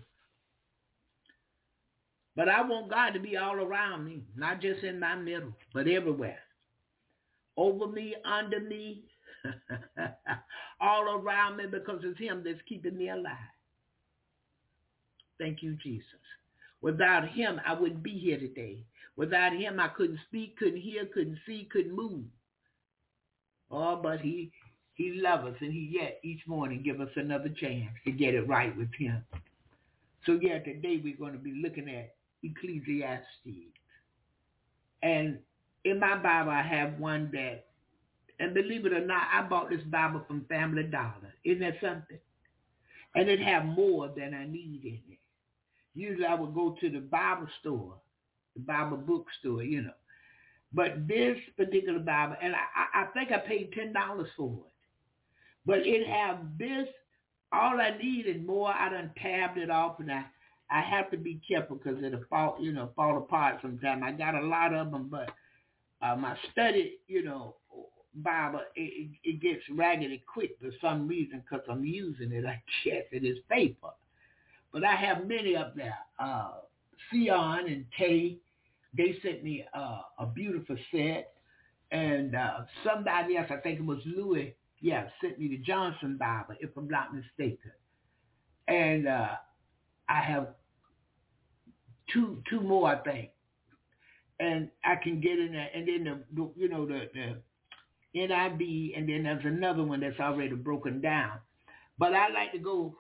But 2.36 2.50
I 2.50 2.62
want 2.62 2.92
God 2.92 3.12
to 3.12 3.20
be 3.20 3.38
all 3.38 3.56
around 3.56 4.06
me, 4.06 4.24
not 4.36 4.62
just 4.62 4.84
in 4.84 5.00
my 5.00 5.16
middle, 5.16 5.54
but 5.74 5.88
everywhere. 5.88 6.40
over 7.58 7.88
me, 7.88 8.16
under 8.26 8.60
me, 8.62 9.04
all 10.82 11.20
around 11.20 11.58
me 11.58 11.66
because 11.72 12.02
it's 12.04 12.20
him 12.20 12.44
that's 12.46 12.60
keeping 12.68 12.98
me 12.98 13.10
alive. 13.10 13.34
Thank 15.40 15.64
you, 15.64 15.76
Jesus. 15.84 16.06
Without 16.82 17.28
him, 17.30 17.60
I 17.66 17.74
wouldn't 17.74 18.04
be 18.04 18.18
here 18.18 18.38
today. 18.38 18.84
Without 19.16 19.54
him, 19.54 19.80
I 19.80 19.88
couldn't 19.90 20.20
speak, 20.28 20.58
couldn't 20.58 20.82
hear, 20.82 21.06
couldn't 21.06 21.40
see, 21.46 21.68
couldn't 21.72 21.96
move. 21.96 22.26
Oh, 23.72 24.00
but 24.02 24.22
he 24.22 24.52
he 24.94 25.20
loves 25.22 25.46
us 25.46 25.56
and 25.62 25.72
he 25.72 25.90
yet 25.92 26.20
each 26.24 26.42
morning 26.48 26.82
give 26.84 27.00
us 27.00 27.10
another 27.16 27.50
chance 27.50 27.90
to 28.06 28.12
get 28.12 28.34
it 28.34 28.48
right 28.48 28.76
with 28.76 28.94
him. 28.98 29.24
So 30.26 30.40
yeah, 30.42 30.60
today 30.60 31.00
we're 31.04 31.18
going 31.18 31.34
to 31.34 31.40
be 31.40 31.62
looking 31.64 31.88
at 31.88 32.16
Ecclesiastes. 32.44 33.24
And 35.04 35.38
in 35.84 36.00
my 36.00 36.18
Bible, 36.18 36.52
I 36.52 36.64
have 36.64 37.00
one 37.00 37.30
that, 37.34 37.66
and 38.40 38.54
believe 38.54 38.86
it 38.86 38.94
or 38.94 39.06
not, 39.06 39.28
I 39.32 39.44
bought 39.44 39.70
this 39.70 39.84
Bible 39.84 40.24
from 40.28 40.46
Family 40.46 40.84
Dollar. 40.84 41.34
Isn't 41.46 41.62
that 41.62 41.76
something? 41.82 42.20
And 43.16 43.30
it 43.30 43.40
have 43.40 43.66
more 43.66 44.10
than 44.16 44.34
I 44.34 44.46
need 44.46 44.82
in 44.84 45.00
it. 45.14 45.20
Usually 45.98 46.26
I 46.26 46.36
would 46.36 46.54
go 46.54 46.76
to 46.80 46.90
the 46.90 47.00
Bible 47.00 47.48
store, 47.60 47.96
the 48.56 48.62
Bible 48.62 48.98
bookstore, 48.98 49.64
you 49.64 49.82
know. 49.82 49.94
But 50.72 51.08
this 51.08 51.38
particular 51.56 52.00
Bible, 52.00 52.36
and 52.42 52.54
I, 52.54 53.02
I 53.02 53.06
think 53.14 53.32
I 53.32 53.40
paid 53.40 53.74
ten 53.74 53.94
dollars 53.94 54.30
for 54.38 54.52
it. 54.52 54.72
But 55.66 55.80
it 55.80 56.08
have 56.08 56.38
this, 56.60 56.88
all 57.52 57.82
I 57.82 57.98
need 57.98 58.28
and 58.28 58.46
more. 58.46 58.70
I 58.70 58.90
done 58.90 59.12
tabbed 59.22 59.58
it 59.58 59.72
off, 59.72 60.00
and 60.00 60.12
I 60.12 60.26
I 60.70 60.82
have 60.82 61.10
to 61.12 61.18
be 61.18 61.42
careful 61.48 61.78
because 61.78 62.04
it'll 62.04 62.24
fall, 62.30 62.58
you 62.60 62.74
know, 62.74 62.92
fall 62.96 63.18
apart 63.18 63.60
sometime. 63.62 64.04
I 64.04 64.12
got 64.12 64.36
a 64.36 64.46
lot 64.46 64.74
of 64.74 64.92
them, 64.92 65.08
but 65.10 65.30
uh, 66.02 66.16
my 66.16 66.38
study, 66.52 67.00
you 67.08 67.24
know, 67.24 67.56
Bible, 68.16 68.62
it, 68.76 69.10
it 69.24 69.42
gets 69.42 69.62
raggedy 69.72 70.24
quick 70.32 70.58
for 70.60 70.70
some 70.82 71.08
reason 71.08 71.42
because 71.42 71.66
I'm 71.70 71.86
using 71.86 72.32
it. 72.32 72.46
I 72.46 72.62
guess 72.84 73.04
it 73.12 73.24
is 73.24 73.38
paper. 73.50 73.90
But 74.78 74.86
I 74.86 74.96
have 74.96 75.28
many 75.28 75.56
up 75.56 75.76
there. 75.76 75.98
Uh, 76.20 76.52
Sion 77.10 77.66
and 77.68 77.84
Tay, 77.98 78.38
they 78.96 79.18
sent 79.24 79.44
me 79.44 79.66
uh, 79.74 80.02
a 80.20 80.28
beautiful 80.28 80.76
set. 80.92 81.34
And 81.90 82.36
uh, 82.36 82.60
somebody 82.84 83.38
else, 83.38 83.48
I 83.50 83.56
think 83.56 83.80
it 83.80 83.86
was 83.86 83.98
Louis, 84.06 84.56
yeah, 84.80 85.08
sent 85.20 85.40
me 85.40 85.48
the 85.48 85.58
Johnson 85.58 86.16
Bible, 86.20 86.54
if 86.60 86.70
I'm 86.78 86.88
not 86.88 87.08
mistaken. 87.12 87.72
And 88.68 89.08
uh, 89.08 89.30
I 90.10 90.22
have 90.22 90.50
two 92.14 92.44
two 92.48 92.62
more, 92.62 92.88
I 92.88 92.98
think. 92.98 93.30
And 94.40 94.70
I 94.86 94.94
can 94.96 95.20
get 95.20 95.40
in 95.40 95.54
there. 95.54 95.70
And 95.74 95.88
then, 95.88 96.24
the, 96.36 96.52
you 96.56 96.70
know, 96.70 96.86
the, 96.86 97.10
the 97.16 98.20
NIV, 98.20 98.96
and 98.96 99.10
then 99.10 99.24
there's 99.24 99.44
another 99.44 99.84
one 99.84 100.02
that's 100.02 100.20
already 100.20 100.54
broken 100.54 101.02
down. 101.02 101.40
But 101.98 102.14
I 102.14 102.30
like 102.30 102.52
to 102.52 102.60
go 102.60 102.96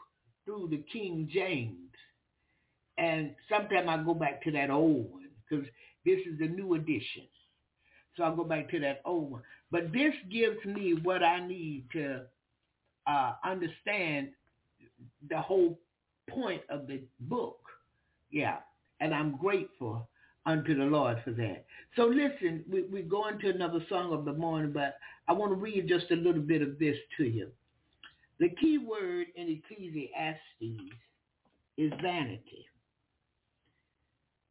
through 0.47 0.69
the 0.71 0.83
King 0.91 1.29
James. 1.31 1.75
And 2.97 3.35
sometimes 3.47 3.87
I 3.87 4.03
go 4.03 4.15
back 4.15 4.41
to 4.45 4.51
that 4.53 4.71
old 4.71 5.11
one 5.11 5.27
because 5.47 5.65
this 6.05 6.19
is 6.25 6.39
the 6.39 6.47
new 6.47 6.73
edition. 6.73 7.27
So 8.15 8.23
I'll 8.23 8.35
go 8.35 8.43
back 8.43 8.69
to 8.71 8.79
that 8.79 9.01
old 9.05 9.31
one. 9.31 9.41
But 9.69 9.91
this 9.91 10.13
gives 10.31 10.65
me 10.65 10.95
what 11.03 11.21
I 11.21 11.45
need 11.45 11.83
to 11.93 12.21
uh, 13.05 13.33
understand 13.45 14.29
the 15.29 15.39
whole 15.39 15.77
point 16.27 16.61
of 16.69 16.87
the 16.87 17.01
book. 17.19 17.59
Yeah. 18.31 18.57
And 18.99 19.13
I'm 19.13 19.37
grateful 19.37 20.07
unto 20.47 20.75
the 20.75 20.85
Lord 20.85 21.21
for 21.23 21.31
that. 21.31 21.65
So 21.95 22.03
listen, 22.05 22.63
we, 22.71 22.83
we're 22.83 23.03
going 23.03 23.37
to 23.39 23.49
another 23.49 23.85
song 23.89 24.13
of 24.13 24.25
the 24.25 24.33
morning, 24.33 24.71
but 24.71 24.97
I 25.27 25.33
want 25.33 25.51
to 25.51 25.55
read 25.55 25.87
just 25.87 26.09
a 26.09 26.15
little 26.15 26.41
bit 26.41 26.61
of 26.61 26.79
this 26.79 26.95
to 27.17 27.25
you. 27.25 27.49
The 28.39 28.49
key 28.49 28.77
word 28.77 29.27
in 29.35 29.49
Ecclesiastes 29.49 30.93
is 31.77 31.91
vanity. 32.01 32.65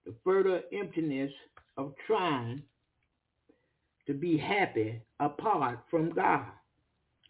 The 0.05 0.14
further 0.25 0.62
emptiness 0.72 1.31
of 1.77 1.92
trying 2.07 2.62
to 4.07 4.14
be 4.14 4.37
happy 4.37 5.01
apart 5.20 5.81
from 5.90 6.11
God. 6.11 6.46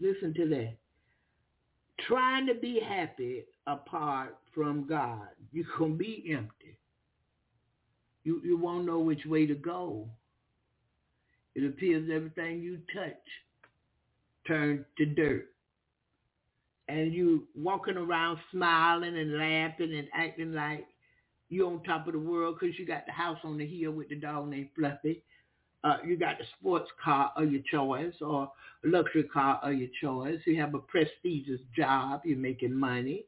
Listen 0.00 0.34
to 0.34 0.48
that. 0.48 0.76
Trying 2.06 2.46
to 2.46 2.54
be 2.54 2.80
happy 2.80 3.44
apart 3.66 4.36
from 4.54 4.86
God. 4.86 5.28
You're 5.52 5.64
going 5.78 5.92
to 5.92 5.98
be 5.98 6.24
empty. 6.30 6.78
You, 8.24 8.40
you 8.44 8.58
won't 8.58 8.84
know 8.84 8.98
which 8.98 9.24
way 9.24 9.46
to 9.46 9.54
go. 9.54 10.08
It 11.54 11.64
appears 11.64 12.10
everything 12.12 12.60
you 12.60 12.78
touch 12.94 13.14
turns 14.46 14.84
to 14.98 15.06
dirt. 15.06 15.48
And 16.88 17.12
you 17.12 17.44
walking 17.56 17.96
around 17.96 18.38
smiling 18.52 19.16
and 19.16 19.38
laughing 19.38 19.94
and 19.94 20.08
acting 20.14 20.52
like 20.52 20.86
you're 21.48 21.70
on 21.70 21.82
top 21.82 22.06
of 22.06 22.12
the 22.12 22.18
world 22.18 22.56
because 22.58 22.78
you 22.78 22.86
got 22.86 23.06
the 23.06 23.12
house 23.12 23.38
on 23.44 23.58
the 23.58 23.66
hill 23.66 23.92
with 23.92 24.08
the 24.08 24.16
dog 24.16 24.48
named 24.48 24.70
Fluffy. 24.76 25.22
Uh, 25.84 25.98
you 26.04 26.16
got 26.16 26.38
the 26.38 26.44
sports 26.58 26.90
car 27.02 27.32
of 27.36 27.52
your 27.52 27.62
choice 27.70 28.14
or 28.20 28.50
luxury 28.84 29.24
car 29.24 29.60
of 29.62 29.74
your 29.74 29.88
choice. 30.00 30.40
You 30.44 30.60
have 30.60 30.74
a 30.74 30.80
prestigious 30.80 31.60
job. 31.76 32.22
You're 32.24 32.38
making 32.38 32.74
money. 32.74 33.24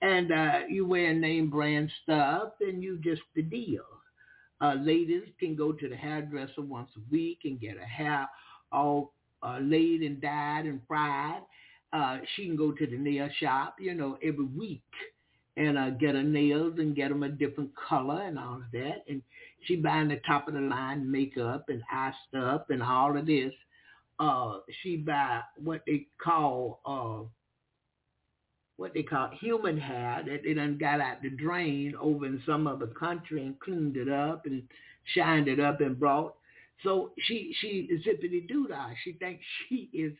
And 0.00 0.30
uh, 0.30 0.60
you 0.68 0.86
wear 0.86 1.12
name 1.12 1.50
brand 1.50 1.90
stuff 2.04 2.52
and 2.60 2.82
you 2.82 2.98
just 2.98 3.22
the 3.34 3.42
deal. 3.42 3.82
Uh, 4.60 4.74
ladies 4.74 5.22
can 5.38 5.56
go 5.56 5.72
to 5.72 5.88
the 5.88 5.96
hairdresser 5.96 6.62
once 6.62 6.90
a 6.96 7.00
week 7.12 7.38
and 7.44 7.60
get 7.60 7.76
her 7.76 7.86
hair 7.86 8.28
all 8.72 9.12
uh, 9.42 9.58
laid 9.60 10.02
and 10.02 10.20
dyed 10.20 10.66
and 10.66 10.80
fried. 10.86 11.42
Uh, 11.92 12.18
she 12.34 12.46
can 12.46 12.56
go 12.56 12.72
to 12.72 12.86
the 12.86 12.98
nail 12.98 13.28
shop, 13.40 13.76
you 13.78 13.94
know, 13.94 14.18
every 14.22 14.44
week 14.44 14.82
and 15.56 15.76
uh, 15.76 15.90
get 15.90 16.14
her 16.14 16.22
nails 16.22 16.74
and 16.78 16.94
get 16.94 17.08
them 17.08 17.22
a 17.22 17.28
different 17.28 17.70
color 17.74 18.22
and 18.22 18.38
all 18.38 18.56
of 18.56 18.70
that. 18.72 19.04
And 19.08 19.22
she 19.66 19.76
buying 19.76 20.08
the 20.08 20.20
top 20.26 20.48
of 20.48 20.54
the 20.54 20.60
line 20.60 21.10
makeup 21.10 21.66
and 21.68 21.82
eye 21.90 22.12
stuff 22.28 22.62
and 22.70 22.82
all 22.82 23.16
of 23.16 23.26
this. 23.26 23.52
Uh, 24.20 24.58
she 24.82 24.96
buy 24.96 25.40
what 25.62 25.82
they 25.86 26.06
call 26.22 26.80
uh, 26.84 27.26
what 28.76 28.94
they 28.94 29.02
call 29.02 29.30
human 29.40 29.76
hair 29.76 30.22
that 30.26 30.42
they 30.44 30.54
done 30.54 30.78
got 30.78 31.00
out 31.00 31.20
the 31.22 31.30
drain 31.30 31.94
over 32.00 32.26
in 32.26 32.40
some 32.46 32.66
other 32.66 32.86
country 32.86 33.44
and 33.44 33.58
cleaned 33.58 33.96
it 33.96 34.08
up 34.08 34.46
and 34.46 34.62
shined 35.14 35.48
it 35.48 35.58
up 35.58 35.80
and 35.80 35.98
brought. 35.98 36.34
So 36.84 37.10
she 37.18 37.54
she 37.60 37.88
zippity 38.06 38.46
doo 38.46 38.68
dah. 38.68 38.90
She 39.02 39.14
thinks 39.14 39.42
she 39.68 39.90
is, 39.92 40.12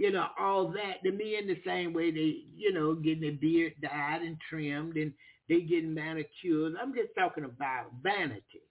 you 0.00 0.10
know, 0.10 0.28
all 0.40 0.68
that. 0.68 1.02
to 1.04 1.12
me 1.12 1.36
in 1.36 1.46
the 1.46 1.60
same 1.62 1.92
way 1.92 2.10
they, 2.10 2.44
you 2.56 2.72
know, 2.72 2.94
getting 2.94 3.20
their 3.20 3.32
beard 3.32 3.74
dyed 3.82 4.22
and 4.22 4.38
trimmed 4.48 4.96
and 4.96 5.12
they 5.46 5.60
getting 5.60 5.92
manicures. 5.92 6.74
I'm 6.80 6.94
just 6.94 7.10
talking 7.18 7.44
about 7.44 7.92
vanity. 8.02 8.62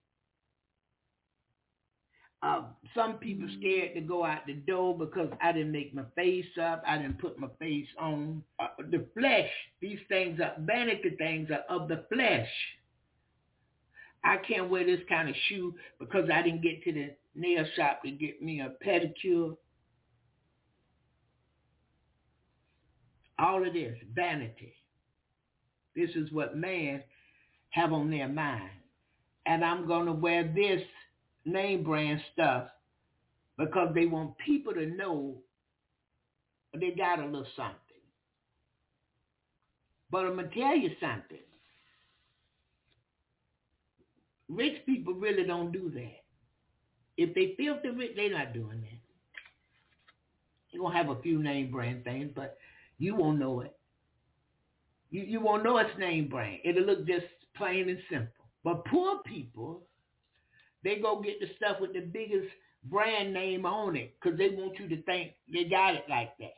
Uh, 2.42 2.64
some 2.96 3.16
people 3.20 3.48
scared 3.60 3.94
to 3.94 4.02
go 4.02 4.26
out 4.26 4.48
the 4.48 4.54
door 4.54 4.98
because 4.98 5.30
I 5.40 5.52
didn't 5.52 5.72
make 5.72 5.94
my 5.94 6.06
face 6.16 6.48
up. 6.60 6.82
I 6.88 6.98
didn't 6.98 7.20
put 7.20 7.38
my 7.38 7.50
face 7.60 7.86
on. 8.00 8.42
Uh, 8.58 8.70
the 8.90 9.06
flesh, 9.16 9.50
these 9.82 10.00
things 10.08 10.40
are 10.40 10.56
vanity 10.58 11.16
things 11.20 11.50
are 11.52 11.64
of 11.70 11.90
the 11.90 12.06
flesh. 12.12 12.50
I 14.24 14.38
can't 14.38 14.72
wear 14.72 14.84
this 14.84 15.02
kind 15.08 15.30
of 15.30 15.36
shoe 15.48 15.76
because 16.00 16.28
I 16.34 16.42
didn't 16.42 16.64
get 16.64 16.84
to 16.86 16.92
the 16.92 17.12
nail 17.36 17.66
shop 17.76 18.02
to 18.02 18.10
get 18.10 18.42
me 18.42 18.62
a 18.62 18.74
pedicure. 18.84 19.56
All 23.40 23.66
of 23.66 23.74
this, 23.74 23.96
vanity. 24.14 24.74
This 25.96 26.10
is 26.16 26.32
what 26.32 26.58
man 26.58 27.04
have 27.72 27.94
on 27.94 28.10
their 28.10 28.28
mind. 28.28 28.72
And 29.46 29.64
I'm 29.64 29.88
going 29.88 30.06
to 30.06 30.14
wear 30.14 30.44
this 30.44 30.82
name 31.46 31.84
brand 31.84 32.22
stuff 32.34 32.68
because 33.58 33.94
they 33.94 34.06
want 34.06 34.38
people 34.38 34.74
to 34.74 34.86
know 34.86 35.38
they 36.74 36.92
got 36.92 37.20
a 37.20 37.26
little 37.26 37.48
something. 37.56 37.76
But 40.12 40.26
I'm 40.26 40.36
going 40.36 40.50
to 40.50 40.56
tell 40.56 40.76
you 40.76 40.92
something. 41.00 41.38
Rich 44.50 44.86
people 44.86 45.14
really 45.14 45.44
don't 45.44 45.72
do 45.72 45.92
that. 45.94 46.24
If 47.18 47.36
they 47.36 47.54
feel 47.58 47.78
they're 47.84 47.94
rich, 47.94 48.14
they're 48.16 48.32
not 48.32 48.54
doing 48.54 48.82
that. 48.82 49.00
You're 50.72 50.82
going 50.82 50.94
to 50.94 50.98
have 50.98 51.10
a 51.10 51.22
few 51.22 51.42
name 51.42 51.72
brand 51.72 52.04
things, 52.04 52.32
but 52.36 52.58
you 53.00 53.16
won't 53.16 53.40
know 53.40 53.62
it. 53.62 53.76
You, 55.10 55.24
you 55.24 55.42
won't 55.42 55.64
know 55.64 55.78
it's 55.78 55.98
name 55.98 56.30
brand. 56.30 56.60
It'll 56.64 56.84
look 56.84 57.08
just 57.08 57.26
plain 57.56 57.90
and 57.90 58.00
simple. 58.10 58.46
But 58.64 58.86
poor 58.86 59.20
people 59.26 59.82
they 60.84 60.98
go 60.98 61.22
get 61.22 61.40
the 61.40 61.48
stuff 61.58 61.78
with 61.82 61.94
the 61.94 62.02
biggest 62.02 62.48
brand 62.86 63.34
name 63.34 63.66
on 63.66 63.96
it 63.96 64.16
because 64.22 64.38
they 64.38 64.50
want 64.50 64.80
you 64.80 64.88
to 64.90 65.02
think 65.04 65.34
they 65.52 65.66
got 65.66 65.96
it 65.96 66.06
like 66.10 66.38
that. 66.40 66.54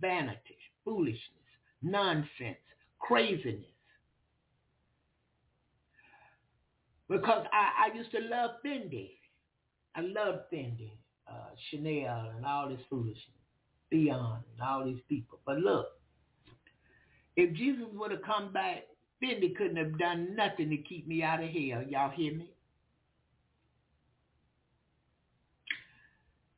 Vanity, 0.00 0.58
foolishness, 0.84 1.20
nonsense, 1.82 2.56
craziness. 3.00 3.64
Because 7.08 7.46
I, 7.52 7.90
I 7.90 7.96
used 7.96 8.10
to 8.12 8.20
love 8.20 8.50
Fendi. 8.64 9.10
I 9.94 10.02
love 10.02 10.40
Fendi, 10.52 10.90
uh, 11.28 11.50
Chanel, 11.70 12.32
and 12.36 12.44
all 12.44 12.68
this 12.68 12.80
foolishness, 12.90 13.16
Beyond, 13.90 14.42
and 14.52 14.68
all 14.68 14.84
these 14.84 15.02
people. 15.08 15.38
But 15.46 15.58
look, 15.58 15.86
if 17.36 17.54
Jesus 17.54 17.86
would 17.92 18.10
have 18.10 18.22
come 18.22 18.52
back, 18.52 18.84
Fendi 19.22 19.54
couldn't 19.54 19.76
have 19.76 19.98
done 19.98 20.34
nothing 20.34 20.70
to 20.70 20.76
keep 20.76 21.06
me 21.06 21.22
out 21.22 21.42
of 21.42 21.48
hell. 21.48 21.82
Y'all 21.88 22.10
hear 22.10 22.34
me? 22.34 22.50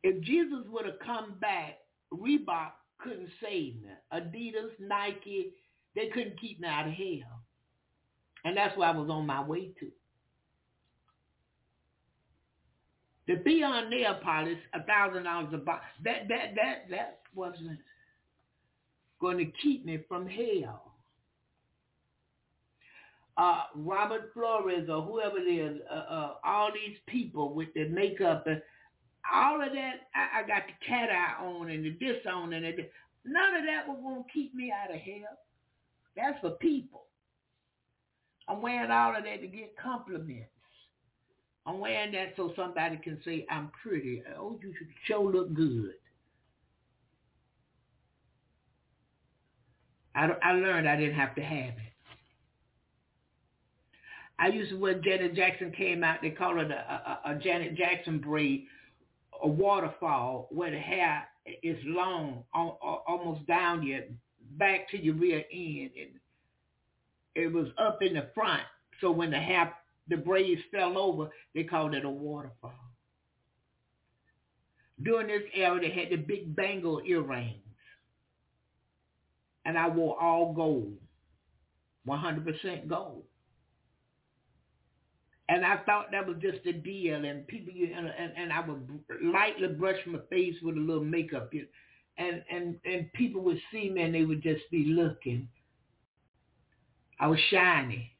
If 0.02 0.22
Jesus 0.22 0.64
would 0.68 0.86
have 0.86 0.98
come 1.04 1.34
back, 1.40 1.78
Reebok 2.12 2.70
couldn't 2.98 3.30
save 3.42 3.82
me. 3.82 3.88
Adidas, 4.12 4.70
Nike, 4.80 5.52
they 5.94 6.06
couldn't 6.08 6.40
keep 6.40 6.60
me 6.60 6.68
out 6.68 6.88
of 6.88 6.94
hell. 6.94 7.42
And 8.44 8.56
that's 8.56 8.76
where 8.76 8.88
I 8.88 8.96
was 8.96 9.10
on 9.10 9.26
my 9.26 9.42
way 9.42 9.70
to. 9.80 9.90
The 13.28 13.36
Beyond 13.36 13.90
nail 13.90 14.18
polish, 14.24 14.58
a 14.72 14.82
thousand 14.84 15.24
dollars 15.24 15.52
a 15.52 15.58
box. 15.58 15.84
That 16.02 16.28
that 16.28 16.54
that 16.56 16.86
that 16.90 17.20
wasn't 17.34 17.78
going 19.20 19.36
to 19.36 19.52
keep 19.62 19.84
me 19.84 19.98
from 20.08 20.26
hell. 20.26 20.92
Uh, 23.36 23.64
Robert 23.76 24.30
Flores 24.34 24.88
or 24.88 25.02
whoever 25.02 25.38
it 25.38 25.42
is, 25.42 25.80
uh, 25.88 25.94
uh, 25.94 26.34
all 26.44 26.70
these 26.72 26.96
people 27.06 27.54
with 27.54 27.72
their 27.74 27.88
makeup 27.88 28.46
and 28.48 28.60
all 29.32 29.62
of 29.62 29.72
that, 29.72 29.94
I, 30.14 30.40
I 30.40 30.46
got 30.46 30.62
the 30.66 30.86
cat 30.86 31.08
eye 31.10 31.44
on 31.44 31.70
and 31.70 31.84
the 31.84 31.90
this 32.00 32.16
on 32.26 32.52
and 32.52 32.64
the, 32.64 32.88
none 33.24 33.54
of 33.54 33.62
that 33.66 33.86
was 33.86 33.98
going 34.02 34.24
to 34.24 34.32
keep 34.32 34.54
me 34.54 34.72
out 34.72 34.92
of 34.92 35.00
hell. 35.00 35.38
That's 36.16 36.40
for 36.40 36.52
people. 36.52 37.04
I'm 38.48 38.60
wearing 38.60 38.90
all 38.90 39.16
of 39.16 39.22
that 39.22 39.40
to 39.40 39.46
get 39.46 39.76
compliments. 39.76 40.48
I'm 41.68 41.80
wearing 41.80 42.12
that 42.12 42.32
so 42.34 42.52
somebody 42.56 42.96
can 42.96 43.20
say 43.26 43.46
I'm 43.50 43.70
pretty. 43.82 44.22
Oh, 44.38 44.58
you 44.62 44.72
should 44.78 44.88
show 45.06 45.22
look 45.22 45.52
good. 45.52 45.92
I, 50.14 50.30
I 50.42 50.52
learned 50.52 50.88
I 50.88 50.96
didn't 50.96 51.16
have 51.16 51.34
to 51.34 51.42
have 51.42 51.74
it. 51.74 51.92
I 54.38 54.48
used 54.48 54.70
to 54.70 54.78
when 54.78 55.02
Janet 55.02 55.34
Jackson 55.34 55.70
came 55.76 56.02
out, 56.02 56.22
they 56.22 56.30
call 56.30 56.58
it 56.58 56.70
a, 56.70 57.20
a, 57.26 57.32
a 57.32 57.38
Janet 57.38 57.76
Jackson 57.76 58.18
braid, 58.18 58.64
a 59.42 59.48
waterfall 59.48 60.48
where 60.50 60.70
the 60.70 60.78
hair 60.78 61.24
is 61.62 61.76
long, 61.84 62.44
almost 62.54 63.46
down 63.46 63.82
your 63.82 64.00
back 64.52 64.88
to 64.90 64.98
your 64.98 65.16
rear 65.16 65.44
end, 65.52 65.90
and 66.00 66.10
it 67.34 67.52
was 67.52 67.66
up 67.76 67.98
in 68.00 68.14
the 68.14 68.28
front. 68.34 68.62
So 69.02 69.10
when 69.10 69.30
the 69.30 69.38
hair, 69.38 69.74
the 70.08 70.16
braids 70.16 70.60
fell 70.72 70.98
over, 70.98 71.30
they 71.54 71.64
called 71.64 71.94
it 71.94 72.04
a 72.04 72.10
waterfall. 72.10 72.72
During 75.02 75.28
this 75.28 75.42
era, 75.54 75.80
they 75.80 75.90
had 75.90 76.10
the 76.10 76.16
big 76.16 76.56
bangle 76.56 77.00
earrings, 77.06 77.62
and 79.64 79.78
I 79.78 79.88
wore 79.88 80.20
all 80.20 80.52
gold, 80.52 80.96
100% 82.06 82.88
gold. 82.88 83.22
And 85.48 85.64
I 85.64 85.78
thought 85.86 86.10
that 86.12 86.26
was 86.26 86.36
just 86.42 86.66
a 86.66 86.72
deal, 86.72 87.24
and 87.24 87.46
people, 87.46 87.72
and, 87.72 88.06
and, 88.06 88.32
and 88.36 88.52
I 88.52 88.60
would 88.60 88.86
lightly 89.22 89.68
brush 89.68 89.96
my 90.06 90.18
face 90.28 90.56
with 90.62 90.76
a 90.76 90.80
little 90.80 91.04
makeup, 91.04 91.50
and 92.18 92.42
and 92.50 92.76
and 92.84 93.10
people 93.14 93.40
would 93.42 93.58
see 93.72 93.88
me, 93.88 94.02
and 94.02 94.14
they 94.14 94.24
would 94.24 94.42
just 94.42 94.62
be 94.70 94.86
looking. 94.86 95.48
I 97.18 97.28
was 97.28 97.38
shiny. 97.50 98.12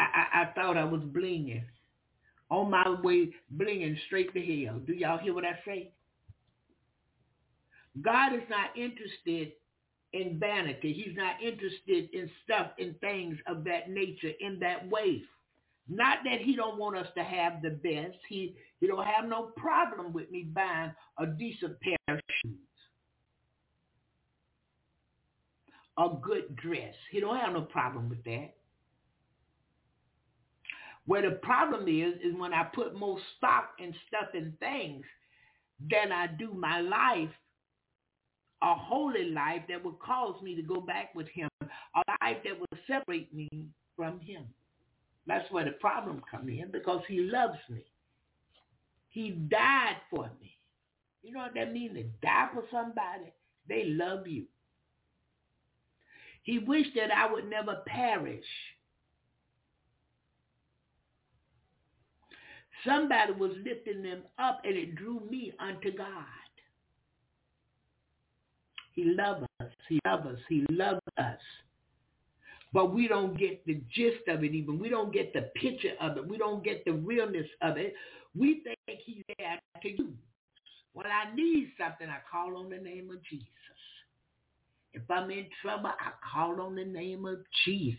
I, 0.00 0.42
I, 0.42 0.44
thought 0.54 0.76
I 0.76 0.84
was 0.84 1.00
blinging, 1.02 1.64
on 2.50 2.70
my 2.70 2.96
way 3.02 3.30
blinging 3.56 3.96
straight 4.06 4.32
to 4.34 4.40
hell. 4.40 4.78
Do 4.86 4.92
y'all 4.92 5.18
hear 5.18 5.34
what 5.34 5.44
I 5.44 5.58
say? 5.64 5.92
God 8.02 8.34
is 8.34 8.42
not 8.48 8.76
interested 8.76 9.52
in 10.12 10.38
vanity. 10.38 10.92
He's 10.92 11.16
not 11.16 11.42
interested 11.42 12.08
in 12.12 12.30
stuff, 12.44 12.68
and 12.78 12.98
things 13.00 13.36
of 13.46 13.64
that 13.64 13.90
nature, 13.90 14.32
in 14.40 14.58
that 14.60 14.88
way. 14.90 15.22
Not 15.88 16.18
that 16.24 16.40
he 16.40 16.54
don't 16.54 16.78
want 16.78 16.96
us 16.96 17.08
to 17.16 17.24
have 17.24 17.62
the 17.62 17.70
best. 17.70 18.16
He 18.28 18.54
he 18.80 18.86
don't 18.86 19.04
have 19.04 19.28
no 19.28 19.50
problem 19.56 20.12
with 20.12 20.30
me 20.30 20.44
buying 20.44 20.92
a 21.18 21.26
decent 21.26 21.78
pair 21.80 21.96
of 22.08 22.20
shoes. 22.42 22.54
A 25.98 26.08
good 26.22 26.56
dress. 26.56 26.94
He 27.10 27.20
don't 27.20 27.36
have 27.36 27.52
no 27.52 27.62
problem 27.62 28.08
with 28.08 28.22
that. 28.24 28.54
Where 31.10 31.28
the 31.28 31.38
problem 31.38 31.88
is, 31.88 32.14
is 32.22 32.38
when 32.38 32.54
I 32.54 32.62
put 32.72 32.94
more 32.94 33.18
stock 33.36 33.70
in 33.80 33.92
stuff 34.06 34.28
and 34.32 34.56
things 34.60 35.04
than 35.90 36.12
I 36.12 36.28
do 36.28 36.54
my 36.54 36.80
life, 36.80 37.34
a 38.62 38.76
holy 38.76 39.24
life 39.24 39.62
that 39.68 39.84
would 39.84 39.98
cause 39.98 40.40
me 40.40 40.54
to 40.54 40.62
go 40.62 40.80
back 40.80 41.12
with 41.16 41.26
him, 41.26 41.48
a 41.62 42.02
life 42.22 42.36
that 42.44 42.60
would 42.60 42.80
separate 42.86 43.34
me 43.34 43.48
from 43.96 44.20
him. 44.20 44.44
That's 45.26 45.50
where 45.50 45.64
the 45.64 45.72
problem 45.72 46.22
come 46.30 46.48
in 46.48 46.70
because 46.70 47.02
he 47.08 47.22
loves 47.22 47.58
me. 47.68 47.84
He 49.08 49.32
died 49.32 49.96
for 50.10 50.30
me. 50.40 50.56
You 51.24 51.32
know 51.32 51.40
what 51.40 51.54
that 51.54 51.72
means? 51.72 51.96
To 51.96 52.04
die 52.22 52.50
for 52.54 52.62
somebody? 52.70 53.32
They 53.68 53.86
love 53.86 54.28
you. 54.28 54.44
He 56.44 56.60
wished 56.60 56.94
that 56.94 57.10
I 57.10 57.32
would 57.32 57.50
never 57.50 57.82
perish. 57.84 58.44
Somebody 62.86 63.32
was 63.32 63.52
lifting 63.64 64.02
them 64.02 64.22
up 64.38 64.62
and 64.64 64.76
it 64.76 64.94
drew 64.94 65.20
me 65.30 65.52
unto 65.58 65.96
God. 65.96 66.06
He 68.92 69.04
loves 69.04 69.46
us. 69.60 69.68
He 69.88 70.00
loves 70.06 70.26
us. 70.26 70.38
He 70.48 70.66
loves 70.70 71.00
us 71.18 71.38
but 72.72 72.94
we 72.94 73.08
don't 73.08 73.38
get 73.38 73.64
the 73.66 73.80
gist 73.92 74.28
of 74.28 74.44
it 74.44 74.54
even. 74.54 74.78
We 74.78 74.88
don't 74.88 75.12
get 75.12 75.32
the 75.32 75.50
picture 75.60 75.94
of 76.00 76.16
it. 76.16 76.26
We 76.26 76.38
don't 76.38 76.62
get 76.62 76.84
the 76.84 76.92
realness 76.92 77.48
of 77.62 77.76
it. 77.76 77.94
We 78.36 78.62
think 78.62 79.00
he's 79.04 79.24
there 79.38 79.58
to 79.82 79.88
you. 79.90 80.12
When 80.92 81.06
I 81.06 81.34
need 81.34 81.72
something, 81.78 82.08
I 82.08 82.18
call 82.30 82.56
on 82.56 82.70
the 82.70 82.78
name 82.78 83.10
of 83.10 83.22
Jesus. 83.24 83.46
If 84.92 85.02
I'm 85.08 85.30
in 85.30 85.46
trouble, 85.62 85.88
I 85.88 86.12
call 86.32 86.60
on 86.60 86.74
the 86.74 86.84
name 86.84 87.26
of 87.26 87.38
Jesus. 87.64 87.98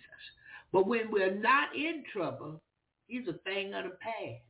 But 0.71 0.87
when 0.87 1.11
we're 1.11 1.35
not 1.35 1.75
in 1.75 2.03
trouble, 2.11 2.61
he's 3.07 3.27
a 3.27 3.33
thing 3.49 3.73
of 3.73 3.85
the 3.85 3.97
past. 4.01 4.43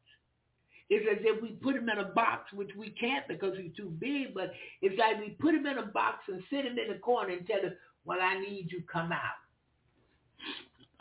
It's 0.91 1.07
as 1.09 1.25
if 1.25 1.41
we 1.41 1.51
put 1.51 1.75
him 1.75 1.89
in 1.89 1.97
a 1.97 2.09
box, 2.09 2.51
which 2.53 2.71
we 2.77 2.91
can't 2.91 3.27
because 3.27 3.57
he's 3.57 3.75
too 3.75 3.91
big, 3.99 4.35
but 4.35 4.51
it's 4.83 4.99
like 4.99 5.19
we 5.19 5.29
put 5.39 5.55
him 5.55 5.65
in 5.65 5.77
a 5.79 5.85
box 5.85 6.25
and 6.27 6.43
sit 6.51 6.65
him 6.65 6.77
in 6.77 6.93
a 6.93 6.99
corner 6.99 7.33
and 7.33 7.47
tell 7.47 7.61
him, 7.61 7.73
well, 8.05 8.19
I 8.21 8.39
need 8.39 8.67
you 8.71 8.83
come 8.91 9.11
out 9.11 9.41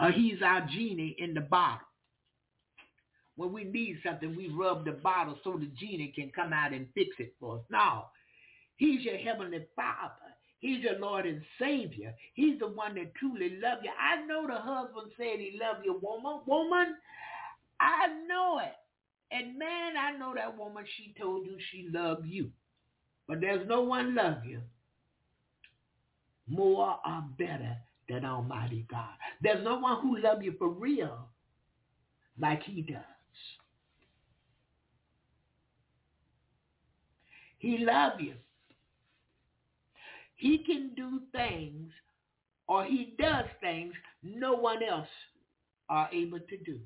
uh, 0.00 0.10
he's 0.10 0.40
our 0.42 0.66
genie 0.72 1.14
in 1.18 1.34
the 1.34 1.42
bottle. 1.42 1.86
When 3.36 3.52
we 3.52 3.64
need 3.64 3.98
something, 4.04 4.34
we 4.34 4.48
rub 4.48 4.84
the 4.84 4.92
bottle 4.92 5.38
so 5.44 5.58
the 5.58 5.70
genie 5.78 6.12
can 6.14 6.30
come 6.34 6.52
out 6.52 6.72
and 6.72 6.86
fix 6.94 7.10
it 7.18 7.34
for 7.38 7.56
us. 7.56 7.62
No, 7.70 8.06
he's 8.76 9.02
your 9.02 9.18
heavenly 9.18 9.66
father. 9.76 10.14
He's 10.58 10.82
your 10.82 10.98
Lord 10.98 11.24
and 11.24 11.42
Savior. 11.58 12.14
He's 12.34 12.58
the 12.58 12.68
one 12.68 12.94
that 12.96 13.14
truly 13.14 13.58
loves 13.62 13.80
you. 13.82 13.90
I 13.98 14.26
know 14.26 14.46
the 14.46 14.56
husband 14.58 15.12
said 15.16 15.38
he 15.38 15.58
loved 15.58 15.86
you, 15.86 15.98
woman. 16.02 16.40
Woman, 16.46 16.96
I 17.80 18.08
know 18.28 18.58
it. 18.58 18.74
And 19.32 19.58
man, 19.58 19.96
I 19.96 20.16
know 20.18 20.34
that 20.34 20.58
woman, 20.58 20.84
she 20.96 21.14
told 21.20 21.46
you 21.46 21.56
she 21.70 21.88
loved 21.92 22.26
you. 22.26 22.50
But 23.28 23.40
there's 23.40 23.66
no 23.68 23.82
one 23.82 24.14
love 24.14 24.44
you 24.44 24.60
more 26.48 26.98
or 27.06 27.24
better 27.38 27.76
than 28.08 28.24
Almighty 28.24 28.86
God. 28.90 29.14
There's 29.40 29.64
no 29.64 29.78
one 29.78 30.00
who 30.00 30.18
loves 30.18 30.44
you 30.44 30.54
for 30.58 30.68
real 30.68 31.28
like 32.40 32.62
he 32.64 32.82
does. 32.82 33.04
He 37.58 37.78
loves 37.78 38.16
you. 38.18 38.34
He 40.34 40.64
can 40.64 40.92
do 40.96 41.20
things 41.30 41.92
or 42.66 42.84
he 42.84 43.14
does 43.18 43.44
things 43.60 43.92
no 44.22 44.54
one 44.54 44.82
else 44.82 45.08
are 45.88 46.08
able 46.12 46.40
to 46.40 46.56
do. 46.64 46.80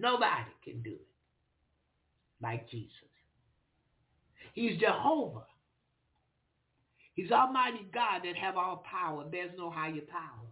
Nobody 0.00 0.50
can 0.64 0.82
do 0.82 0.92
it 0.92 1.06
like 2.42 2.68
Jesus. 2.70 2.90
He's 4.54 4.80
Jehovah. 4.80 5.44
He's 7.14 7.30
Almighty 7.30 7.86
God 7.92 8.22
that 8.24 8.36
have 8.36 8.56
all 8.56 8.82
power. 8.90 9.24
There's 9.30 9.50
no 9.58 9.70
higher 9.70 10.00
power. 10.10 10.48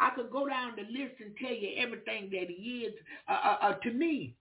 I 0.00 0.10
could 0.10 0.30
go 0.30 0.48
down 0.48 0.72
the 0.76 0.82
list 0.82 1.14
and 1.20 1.36
tell 1.36 1.54
you 1.54 1.70
everything 1.76 2.30
that 2.30 2.48
he 2.48 2.86
is 2.88 2.94
uh, 3.28 3.32
uh, 3.32 3.56
uh, 3.62 3.74
to 3.74 3.92
me. 3.92 4.34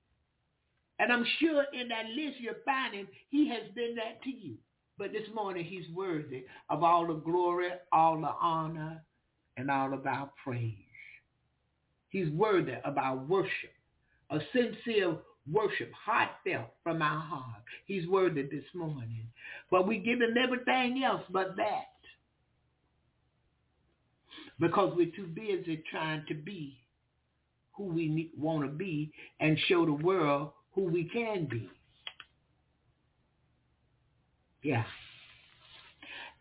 And 0.99 1.11
I'm 1.11 1.25
sure 1.39 1.65
in 1.73 1.89
that 1.89 2.05
list 2.15 2.39
you'll 2.39 2.53
find 2.65 2.93
him. 2.93 3.07
He 3.29 3.49
has 3.49 3.63
been 3.75 3.95
that 3.95 4.23
to 4.23 4.29
you. 4.29 4.55
But 4.97 5.11
this 5.11 5.27
morning 5.33 5.65
he's 5.65 5.89
worthy 5.93 6.45
of 6.69 6.83
all 6.83 7.07
the 7.07 7.15
glory, 7.15 7.69
all 7.91 8.19
the 8.19 8.31
honor, 8.39 9.03
and 9.57 9.69
all 9.69 9.93
of 9.93 10.05
our 10.05 10.29
praise. 10.43 10.75
He's 12.09 12.29
worthy 12.29 12.75
of 12.85 12.97
our 12.97 13.17
worship. 13.17 13.72
A 14.29 14.39
sincere 14.53 15.17
worship 15.51 15.91
heartfelt 15.93 16.69
from 16.83 17.01
our 17.01 17.19
heart. 17.19 17.63
He's 17.85 18.07
worthy 18.07 18.43
this 18.43 18.63
morning. 18.73 19.27
But 19.69 19.87
we 19.87 19.97
give 19.97 20.21
him 20.21 20.35
everything 20.41 21.03
else 21.03 21.23
but 21.29 21.55
that. 21.57 21.85
Because 24.59 24.93
we're 24.95 25.11
too 25.15 25.27
busy 25.27 25.83
trying 25.91 26.23
to 26.27 26.33
be 26.33 26.77
who 27.73 27.85
we 27.85 28.31
want 28.37 28.63
to 28.63 28.69
be 28.69 29.11
and 29.39 29.57
show 29.67 29.85
the 29.85 29.93
world 29.93 30.51
who 30.73 30.83
we 30.83 31.05
can 31.05 31.45
be. 31.45 31.69
Yeah. 34.61 34.83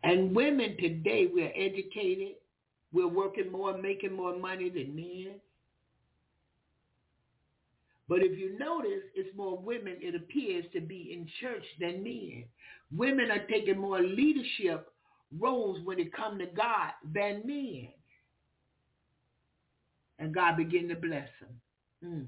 And 0.04 0.34
women 0.34 0.76
today, 0.78 1.28
we're 1.32 1.52
educated. 1.54 2.36
We're 2.92 3.08
working 3.08 3.50
more, 3.50 3.76
making 3.78 4.12
more 4.12 4.36
money 4.38 4.68
than 4.68 4.94
men. 4.94 5.40
But 8.12 8.22
if 8.22 8.38
you 8.38 8.58
notice, 8.58 9.04
it's 9.14 9.34
more 9.34 9.56
women, 9.56 9.96
it 10.02 10.14
appears, 10.14 10.66
to 10.74 10.82
be 10.82 11.14
in 11.14 11.26
church 11.40 11.64
than 11.80 12.04
men. 12.04 12.44
Women 12.94 13.30
are 13.30 13.46
taking 13.46 13.78
more 13.78 14.02
leadership 14.02 14.92
roles 15.40 15.78
when 15.86 15.98
it 15.98 16.12
comes 16.12 16.40
to 16.40 16.46
God 16.54 16.90
than 17.14 17.40
men. 17.46 17.88
And 20.18 20.34
God 20.34 20.58
begin 20.58 20.90
to 20.90 20.94
bless 20.94 21.26
them. 21.40 22.04
Mm. 22.04 22.26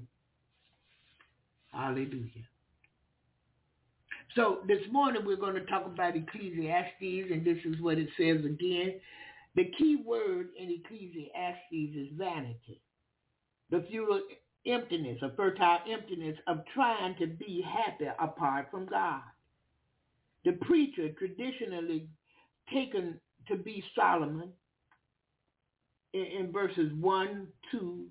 Hallelujah. 1.71 2.47
So 4.35 4.61
this 4.67 4.81
morning 4.91 5.21
we're 5.23 5.35
going 5.35 5.53
to 5.53 5.67
talk 5.67 5.85
about 5.85 6.15
Ecclesiastes, 6.15 7.31
and 7.31 7.45
this 7.45 7.59
is 7.63 7.79
what 7.79 7.99
it 7.99 8.09
says 8.17 8.43
again. 8.43 8.99
The 9.55 9.71
key 9.77 10.01
word 10.03 10.47
in 10.59 10.81
Ecclesiastes 10.83 11.95
is 11.95 12.07
vanity. 12.17 12.81
The 13.69 13.85
futile 13.87 14.21
emptiness, 14.65 15.19
a 15.21 15.31
fertile 15.35 15.79
emptiness 15.91 16.37
of 16.47 16.63
trying 16.73 17.15
to 17.17 17.27
be 17.27 17.63
happy 17.63 18.05
apart 18.19 18.67
from 18.71 18.85
God. 18.85 19.21
The 20.43 20.53
preacher 20.53 21.09
traditionally 21.17 22.07
taken 22.73 23.19
to 23.47 23.55
be 23.55 23.83
Solomon 23.95 24.49
in, 26.13 26.25
in 26.25 26.51
verses 26.51 26.91
1, 26.99 27.47
2 27.71 28.05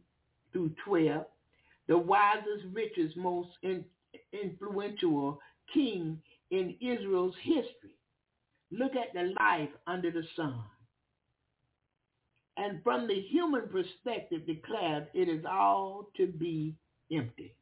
through 0.52 0.70
12, 0.84 1.24
the 1.88 1.98
wisest, 1.98 2.64
richest, 2.72 3.16
most 3.16 3.48
in, 3.62 3.84
influential 4.32 5.38
king 5.72 6.18
in 6.50 6.76
Israel's 6.80 7.34
history. 7.42 7.96
Look 8.70 8.92
at 8.96 9.12
the 9.14 9.34
life 9.40 9.70
under 9.86 10.10
the 10.10 10.22
sun. 10.36 10.62
And 12.56 12.82
from 12.82 13.06
the 13.08 13.20
human 13.20 13.68
perspective 13.68 14.46
declared 14.46 15.08
it 15.12 15.28
is 15.28 15.44
all 15.44 16.08
to 16.16 16.26
be 16.26 16.74
empty. 17.12 17.54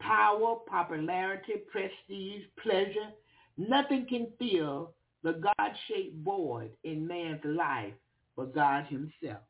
Power, 0.00 0.56
popularity, 0.66 1.54
prestige, 1.70 2.44
pleasure, 2.62 3.10
nothing 3.56 4.06
can 4.08 4.28
fill 4.38 4.94
the 5.22 5.34
God-shaped 5.34 6.24
void 6.24 6.70
in 6.82 7.06
man's 7.06 7.44
life 7.44 7.92
but 8.36 8.54
God 8.54 8.86
himself. 8.86 9.42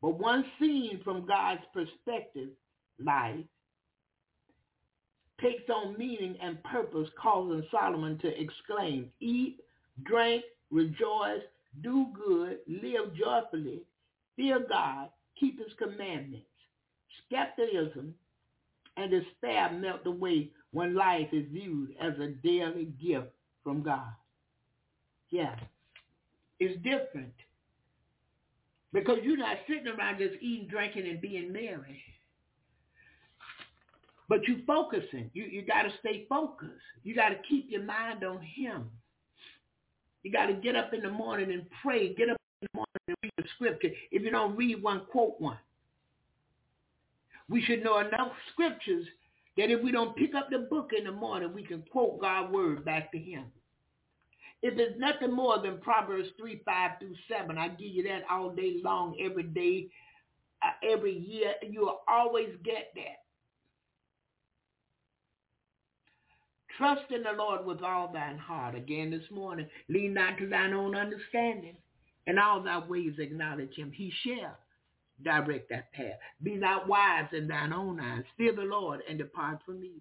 But 0.00 0.18
one 0.18 0.44
seen 0.58 1.00
from 1.04 1.26
God's 1.26 1.60
perspective, 1.74 2.48
life 2.98 3.44
takes 5.40 5.68
on 5.68 5.96
meaning 5.98 6.36
and 6.42 6.62
purpose, 6.64 7.08
causing 7.20 7.62
Solomon 7.70 8.18
to 8.18 8.40
exclaim, 8.40 9.10
eat, 9.20 9.60
drink, 10.04 10.42
rejoice, 10.70 11.42
do 11.82 12.08
good, 12.14 12.58
live 12.66 13.14
joyfully, 13.14 13.82
fear 14.36 14.64
God, 14.68 15.08
keep 15.38 15.58
his 15.58 15.72
commandments. 15.78 16.46
Skepticism 17.26 18.14
and 18.96 19.10
despair 19.10 19.72
melt 19.72 20.06
away 20.06 20.50
when 20.72 20.94
life 20.94 21.28
is 21.32 21.46
viewed 21.52 21.94
as 22.00 22.12
a 22.18 22.28
daily 22.42 22.92
gift 23.02 23.28
from 23.62 23.82
God. 23.82 24.12
Yeah, 25.30 25.54
it's 26.58 26.76
different. 26.82 27.32
Because 28.92 29.18
you're 29.22 29.36
not 29.36 29.58
sitting 29.68 29.86
around 29.86 30.18
just 30.18 30.34
eating, 30.40 30.66
drinking, 30.68 31.08
and 31.08 31.20
being 31.20 31.52
merry. 31.52 32.02
But 34.28 34.46
you're 34.46 34.58
focusing. 34.66 35.30
You 35.32 35.44
you 35.44 35.62
got 35.62 35.82
to 35.82 35.92
stay 36.00 36.26
focused. 36.28 36.72
You 37.02 37.14
got 37.14 37.30
to 37.30 37.36
keep 37.48 37.70
your 37.70 37.82
mind 37.82 38.24
on 38.24 38.40
him. 38.40 38.90
You 40.22 40.32
got 40.32 40.46
to 40.46 40.54
get 40.54 40.76
up 40.76 40.92
in 40.92 41.02
the 41.02 41.10
morning 41.10 41.50
and 41.52 41.64
pray. 41.82 42.14
Get 42.14 42.30
up 42.30 42.36
in 42.60 42.68
the 42.72 42.76
morning 42.76 42.94
and 43.08 43.16
read 43.22 43.32
the 43.38 43.44
scripture. 43.54 43.90
If 44.10 44.22
you 44.22 44.30
don't 44.30 44.56
read 44.56 44.82
one, 44.82 45.02
quote 45.10 45.40
one. 45.40 45.58
We 47.48 47.62
should 47.62 47.82
know 47.82 47.98
enough 47.98 48.32
scriptures 48.52 49.06
that 49.56 49.70
if 49.70 49.82
we 49.82 49.92
don't 49.92 50.16
pick 50.16 50.34
up 50.34 50.48
the 50.50 50.58
book 50.58 50.90
in 50.96 51.04
the 51.04 51.12
morning, 51.12 51.52
we 51.52 51.64
can 51.64 51.82
quote 51.90 52.20
God's 52.20 52.52
word 52.52 52.84
back 52.84 53.10
to 53.12 53.18
him. 53.18 53.46
If 54.62 54.76
there's 54.76 54.98
nothing 54.98 55.34
more 55.34 55.60
than 55.60 55.78
Proverbs 55.78 56.28
3, 56.38 56.62
5 56.64 56.90
through 56.98 57.14
7, 57.28 57.56
I 57.56 57.68
give 57.68 57.88
you 57.88 58.02
that 58.04 58.22
all 58.30 58.50
day 58.50 58.76
long, 58.84 59.16
every 59.22 59.42
day, 59.42 59.88
uh, 60.62 60.72
every 60.86 61.16
year. 61.16 61.54
You'll 61.62 62.00
always 62.06 62.50
get 62.62 62.92
that. 62.94 63.22
Trust 66.80 67.10
in 67.10 67.22
the 67.22 67.32
Lord 67.36 67.66
with 67.66 67.82
all 67.82 68.10
thine 68.10 68.38
heart. 68.38 68.74
Again 68.74 69.10
this 69.10 69.30
morning, 69.30 69.66
lean 69.90 70.14
not 70.14 70.38
to 70.38 70.48
thine 70.48 70.72
own 70.72 70.96
understanding. 70.96 71.76
In 72.26 72.38
all 72.38 72.62
thy 72.62 72.78
ways 72.78 73.12
acknowledge 73.18 73.74
him. 73.74 73.92
He 73.94 74.10
shall 74.24 74.56
direct 75.22 75.68
that 75.68 75.92
path. 75.92 76.18
Be 76.42 76.54
not 76.54 76.88
wise 76.88 77.28
in 77.36 77.48
thine 77.48 77.74
own 77.74 78.00
eyes. 78.00 78.24
Fear 78.38 78.56
the 78.56 78.62
Lord 78.62 79.00
and 79.06 79.18
depart 79.18 79.58
from 79.66 79.84
evil. 79.84 80.00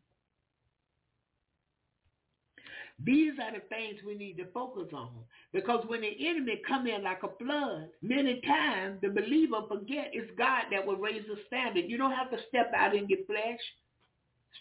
These 3.04 3.34
are 3.42 3.52
the 3.52 3.66
things 3.68 4.00
we 4.06 4.16
need 4.16 4.38
to 4.38 4.46
focus 4.54 4.88
on. 4.94 5.12
Because 5.52 5.84
when 5.88 6.00
the 6.00 6.30
enemy 6.30 6.62
come 6.66 6.88
in 6.88 7.04
like 7.04 7.24
a 7.24 7.44
flood, 7.44 7.90
many 8.02 8.40
times 8.40 9.00
the 9.02 9.10
believer 9.10 9.64
forget 9.68 10.12
it's 10.14 10.32
God 10.38 10.64
that 10.72 10.88
will 10.88 10.96
raise 10.96 11.24
the 11.28 11.36
standard. 11.48 11.90
You 11.90 11.98
don't 11.98 12.14
have 12.14 12.32
to 12.32 12.38
step 12.48 12.72
out 12.74 12.96
in 12.96 13.10
your 13.10 13.26
flesh. 13.26 13.60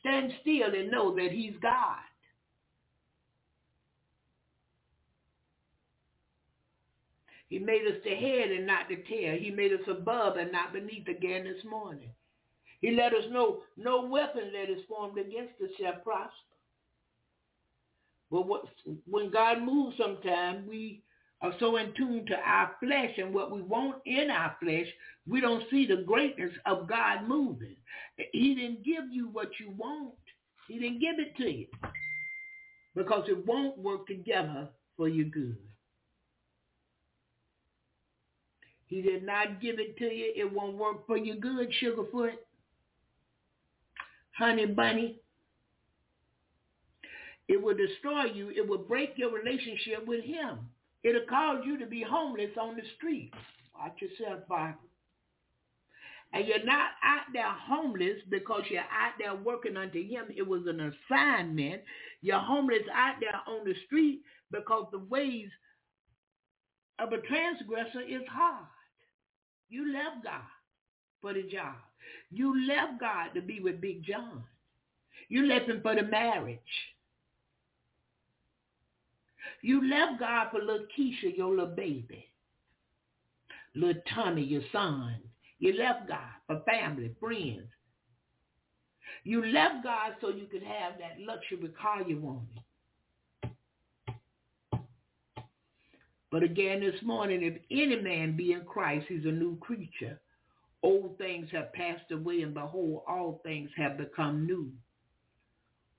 Stand 0.01 0.33
still 0.41 0.75
and 0.75 0.91
know 0.91 1.15
that 1.15 1.31
he's 1.31 1.55
God. 1.63 2.08
He 7.49 7.59
made 7.59 7.87
us 7.87 8.01
the 8.05 8.15
head 8.15 8.51
and 8.51 8.67
not 8.67 8.89
the 8.89 9.03
tail. 9.09 9.39
He 9.39 9.51
made 9.51 9.73
us 9.73 9.87
above 9.89 10.37
and 10.37 10.53
not 10.53 10.73
beneath 10.73 11.09
again 11.09 11.45
this 11.45 11.65
morning. 11.65 12.11
He 12.81 12.93
let 12.93 13.15
us 13.15 13.25
know 13.31 13.63
no 13.77 14.05
weapon 14.05 14.53
that 14.53 14.71
is 14.71 14.85
formed 14.89 15.19
against 15.19 15.55
us 15.63 15.71
shall 15.81 15.95
prosper. 16.05 16.33
But 18.31 18.47
what, 18.47 18.65
when 19.09 19.31
God 19.31 19.63
moves 19.63 19.97
sometimes, 19.97 20.69
we 20.69 21.03
are 21.41 21.55
so 21.59 21.77
in 21.77 21.95
tune 21.95 22.27
to 22.27 22.37
our 22.37 22.73
flesh 22.81 23.13
and 23.17 23.33
what 23.33 23.51
we 23.51 23.63
want 23.63 23.97
in 24.05 24.31
our 24.31 24.55
flesh, 24.63 24.87
we 25.27 25.41
don't 25.41 25.65
see 25.71 25.87
the 25.87 26.03
greatness 26.07 26.53
of 26.67 26.89
God 26.89 27.27
moving. 27.27 27.77
He 28.33 28.55
didn't 28.55 28.85
give 28.85 29.05
you 29.11 29.29
what 29.29 29.49
you 29.59 29.71
want. 29.77 30.15
He 30.69 30.79
didn't 30.79 31.01
give 31.01 31.19
it 31.19 31.37
to 31.39 31.51
you 31.51 31.67
because 32.95 33.25
it 33.29 33.47
won't 33.47 33.79
work 33.79 34.07
together 34.07 34.69
for 34.97 35.09
your 35.09 35.27
good. 35.27 35.57
He 38.89 39.03
did 39.03 39.25
not 39.25 39.61
give 39.61 39.79
it 39.79 39.97
to 39.99 40.05
you. 40.05 40.33
It 40.35 40.53
won't 40.53 40.77
work 40.77 41.07
for 41.07 41.17
your 41.17 41.37
good, 41.37 41.69
Sugarfoot. 41.83 42.33
Honey 44.33 44.67
Bunny. 44.67 45.21
It 47.49 47.63
will 47.63 47.77
destroy 47.77 48.25
you. 48.25 48.51
It 48.51 48.67
will 48.67 48.79
break 48.79 49.13
your 49.17 49.31
relationship 49.31 50.07
with 50.07 50.25
him. 50.25 50.59
It'll 51.03 51.27
cause 51.29 51.63
you 51.65 51.79
to 51.79 51.87
be 51.87 52.03
homeless 52.03 52.51
on 52.61 52.77
the 52.77 52.83
street. 52.97 53.33
Watch 53.79 54.01
yourself, 54.01 54.47
Bible. 54.49 54.79
And 56.33 56.47
you're 56.47 56.65
not 56.65 56.91
out 57.03 57.25
there 57.33 57.51
homeless 57.51 58.19
because 58.29 58.63
you're 58.71 58.81
out 58.81 59.15
there 59.19 59.35
working 59.35 59.77
unto 59.77 60.03
him. 60.07 60.27
It 60.37 60.47
was 60.47 60.63
an 60.67 60.93
assignment. 61.11 61.83
You're 62.21 62.39
homeless 62.39 62.83
out 62.95 63.15
there 63.21 63.41
on 63.47 63.65
the 63.65 63.75
street 63.87 64.23
because 64.51 64.87
the 64.93 64.99
ways 64.99 65.49
of 66.99 67.13
a 67.13 67.19
transgressor 67.19 68.03
is 68.03 68.23
hard. 68.31 68.67
You 69.69 69.93
left 69.93 70.25
God 70.25 70.41
for 71.21 71.35
the 71.35 71.43
job. 71.43 71.75
You 72.31 72.67
left 72.67 73.01
God 73.01 73.31
to 73.35 73.43
be 73.43 73.61
with 73.61 73.81
Big 73.81 74.05
John. 74.05 74.45
You 75.29 75.47
left 75.47 75.69
him 75.69 75.81
for 75.83 75.95
the 75.95 76.03
marriage. 76.03 76.59
You 79.61 79.89
left 79.89 80.21
God 80.21 80.49
for 80.51 80.61
little 80.61 80.87
Keisha, 80.97 81.37
your 81.37 81.51
little 81.51 81.75
baby. 81.75 82.29
Little 83.75 84.03
Tommy, 84.15 84.43
your 84.43 84.63
son. 84.73 85.17
You 85.59 85.75
left 85.75 86.09
God 86.09 86.19
for 86.47 86.63
family, 86.65 87.15
friends. 87.21 87.69
You 89.25 89.45
left 89.45 89.85
God 89.85 90.15
so 90.21 90.29
you 90.29 90.47
could 90.47 90.63
have 90.63 90.95
that 90.99 91.21
luxury 91.21 91.73
car 91.81 92.03
you 92.03 92.21
wanted. 92.21 92.63
But 96.31 96.43
again 96.43 96.81
this 96.81 97.01
morning, 97.03 97.43
if 97.43 97.55
any 97.71 98.01
man 98.03 98.37
be 98.37 98.53
in 98.53 98.63
Christ, 98.63 99.07
he's 99.09 99.25
a 99.25 99.33
new 99.33 99.57
creature. 99.59 100.21
Old 100.83 101.17
things 101.19 101.49
have 101.53 101.73
passed 101.73 102.11
away, 102.13 102.43
and 102.43 102.55
behold, 102.55 103.03
all 103.09 103.41
things 103.43 103.71
have 103.77 103.99
become 103.99 104.47
new. 104.47 104.71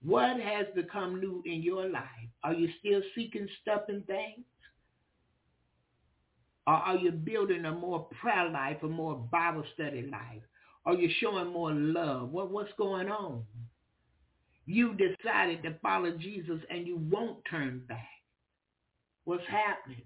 What 0.03 0.39
has 0.39 0.67
become 0.75 1.19
new 1.19 1.43
in 1.45 1.61
your 1.61 1.89
life? 1.89 2.03
Are 2.43 2.53
you 2.53 2.69
still 2.79 3.01
seeking 3.15 3.47
stuff 3.61 3.81
and 3.89 4.05
things? 4.05 4.45
Or 6.65 6.75
are 6.75 6.97
you 6.97 7.11
building 7.11 7.65
a 7.65 7.71
more 7.71 8.07
prayer 8.21 8.49
life, 8.49 8.77
a 8.83 8.87
more 8.87 9.15
Bible 9.15 9.63
study 9.73 10.03
life? 10.03 10.43
Are 10.85 10.93
you 10.93 11.09
showing 11.19 11.51
more 11.51 11.73
love? 11.73 12.29
What, 12.31 12.51
what's 12.51 12.71
going 12.77 13.09
on? 13.09 13.43
You 14.65 14.93
decided 14.93 15.63
to 15.63 15.73
follow 15.81 16.11
Jesus 16.15 16.61
and 16.69 16.85
you 16.85 16.97
won't 17.11 17.39
turn 17.49 17.81
back. 17.89 18.07
What's 19.25 19.43
happening? 19.47 20.03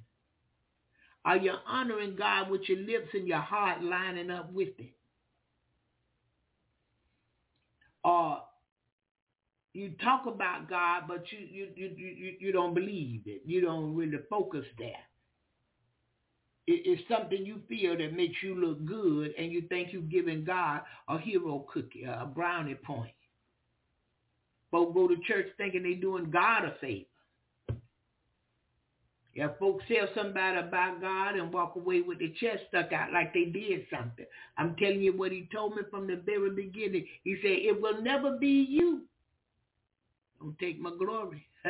Are 1.26 1.38
you 1.38 1.53
honoring 1.65 2.15
God 2.17 2.49
with 2.49 2.61
your 2.67 2.80
lips 2.80 3.09
and 3.13 3.28
your 3.28 3.39
heart 3.39 3.82
lining 3.82 4.30
up 4.30 4.51
with 4.51 4.78
it? 4.78 4.93
Or 8.03 8.41
you 9.74 9.91
talk 10.03 10.26
about 10.28 10.69
God, 10.69 11.03
but 11.07 11.24
you 11.32 11.39
you 11.39 11.69
you 11.76 11.88
you, 11.95 12.34
you 12.39 12.51
don't 12.51 12.74
believe 12.74 13.21
it. 13.26 13.41
You 13.45 13.61
don't 13.61 13.95
really 13.95 14.19
focus 14.30 14.65
there. 14.78 14.91
It, 16.67 16.82
it's 16.86 17.01
something 17.09 17.45
you 17.45 17.61
feel 17.69 17.97
that 17.97 18.15
makes 18.15 18.36
you 18.43 18.55
look 18.55 18.86
good, 18.86 19.34
and 19.38 19.51
you 19.51 19.61
think 19.69 19.93
you've 19.93 20.09
given 20.09 20.43
God 20.43 20.82
a 21.07 21.17
hero 21.17 21.65
cookie, 21.74 22.03
a 22.03 22.26
brownie 22.26 22.76
point. 22.76 23.13
Folks 24.69 24.93
go 24.93 25.07
to 25.07 25.15
church 25.28 25.47
thinking 25.57 25.84
they're 25.84 25.95
doing 25.95 26.30
God 26.30 26.65
a 26.65 26.76
favor. 26.82 27.05
Yeah, 29.36 29.48
folks 29.60 29.84
tell 29.88 30.08
somebody 30.16 30.60
about 30.60 31.02
God 31.02 31.36
and 31.36 31.52
walk 31.52 31.76
away 31.76 32.02
with 32.02 32.20
their 32.20 32.30
chest 32.40 32.66
stuck 32.70 32.94
out 32.94 33.12
like 33.12 33.34
they 33.34 33.46
did 33.46 33.86
something. 33.92 34.26
I'm 34.58 34.76
telling 34.76 35.02
you 35.02 35.18
what 35.18 35.32
he 35.32 35.50
told 35.52 35.76
me 35.76 35.82
from 35.90 36.06
the 36.06 36.18
very 36.24 36.52
beginning. 36.52 37.08
He 37.24 37.38
said, 37.42 37.52
it 37.52 37.82
will 37.82 38.02
never 38.04 38.38
be 38.38 38.68
you. 38.70 39.02
Don't 40.40 40.58
take 40.60 40.80
my 40.80 40.92
glory. 41.00 41.48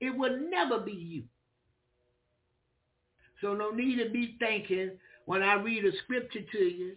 it 0.00 0.14
will 0.14 0.38
never 0.50 0.80
be 0.80 0.92
you. 0.92 1.22
So 3.40 3.54
no 3.54 3.70
need 3.70 3.96
to 4.02 4.10
be 4.10 4.36
thinking 4.38 4.92
when 5.24 5.42
I 5.42 5.54
read 5.54 5.84
a 5.84 5.96
scripture 6.04 6.40
to 6.52 6.58
you, 6.58 6.96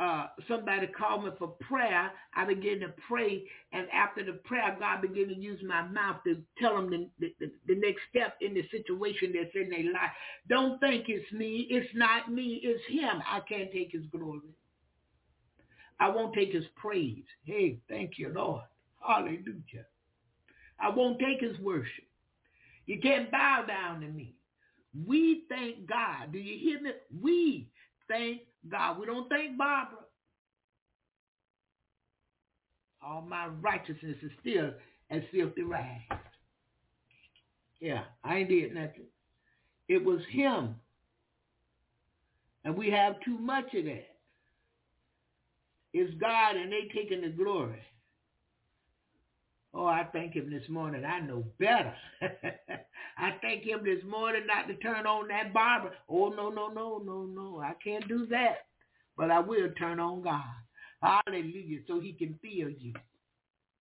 uh, 0.00 0.26
somebody 0.48 0.88
called 0.88 1.24
me 1.24 1.30
for 1.38 1.54
prayer, 1.60 2.10
I 2.34 2.44
began 2.44 2.80
to 2.80 2.92
pray, 3.08 3.44
and 3.72 3.86
after 3.92 4.24
the 4.24 4.32
prayer, 4.44 4.76
God 4.78 5.02
began 5.02 5.28
to 5.28 5.34
use 5.36 5.60
my 5.66 5.82
mouth 5.86 6.16
to 6.26 6.42
tell 6.60 6.74
them 6.74 6.90
the, 6.90 7.32
the, 7.38 7.50
the 7.68 7.74
next 7.76 8.00
step 8.10 8.36
in 8.40 8.54
the 8.54 8.64
situation 8.70 9.32
that's 9.34 9.54
in 9.54 9.70
their 9.70 9.92
life. 9.92 10.10
Don't 10.48 10.80
think 10.80 11.04
it's 11.08 11.30
me. 11.32 11.68
It's 11.70 11.90
not 11.94 12.32
me. 12.32 12.60
It's 12.64 12.82
him. 12.88 13.22
I 13.26 13.40
can't 13.48 13.70
take 13.72 13.92
his 13.92 14.06
glory. 14.10 14.40
I 16.00 16.08
won't 16.08 16.34
take 16.34 16.52
his 16.52 16.64
praise. 16.76 17.24
Hey, 17.44 17.78
thank 17.88 18.18
you, 18.18 18.32
Lord. 18.34 18.62
Hallelujah. 19.06 19.86
I 20.80 20.88
won't 20.90 21.20
take 21.20 21.40
his 21.40 21.58
worship. 21.60 22.04
You 22.86 23.00
can't 23.00 23.30
bow 23.30 23.64
down 23.66 24.00
to 24.00 24.08
me. 24.08 24.34
We 25.06 25.44
thank 25.48 25.86
God. 25.86 26.32
Do 26.32 26.38
you 26.38 26.58
hear 26.58 26.80
me? 26.80 26.90
We 27.22 27.68
thank 28.08 28.42
God. 28.70 28.98
We 28.98 29.06
don't 29.06 29.28
thank 29.28 29.56
Barbara. 29.58 29.98
All 33.04 33.22
my 33.22 33.46
righteousness 33.46 34.16
is 34.22 34.30
still 34.40 34.70
as 35.10 35.22
filthy 35.30 35.62
rags. 35.62 36.02
Yeah, 37.80 38.04
I 38.22 38.38
ain't 38.38 38.48
did 38.48 38.74
nothing. 38.74 39.06
It 39.88 40.02
was 40.02 40.20
him. 40.30 40.76
And 42.64 42.76
we 42.76 42.90
have 42.90 43.20
too 43.24 43.38
much 43.38 43.74
of 43.74 43.84
that. 43.84 44.06
It's 45.92 46.14
God 46.18 46.56
and 46.56 46.72
they 46.72 46.88
taking 46.94 47.20
the 47.20 47.28
glory. 47.28 47.82
Oh, 49.76 49.86
I 49.86 50.06
thank 50.12 50.34
him 50.34 50.50
this 50.50 50.68
morning. 50.68 51.04
I 51.04 51.18
know 51.20 51.44
better. 51.58 51.94
I 53.18 53.34
thank 53.42 53.64
him 53.64 53.80
this 53.84 54.04
morning 54.08 54.42
not 54.46 54.68
to 54.68 54.74
turn 54.76 55.04
on 55.04 55.26
that 55.28 55.52
barber. 55.52 55.90
Oh, 56.08 56.28
no, 56.28 56.48
no, 56.48 56.68
no, 56.68 57.02
no, 57.04 57.24
no. 57.24 57.60
I 57.60 57.72
can't 57.82 58.06
do 58.06 58.26
that. 58.26 58.66
But 59.16 59.32
I 59.32 59.40
will 59.40 59.70
turn 59.76 59.98
on 59.98 60.22
God. 60.22 60.42
Hallelujah. 61.02 61.80
So 61.88 61.98
he 61.98 62.12
can 62.12 62.38
feel 62.40 62.68
you. 62.70 62.92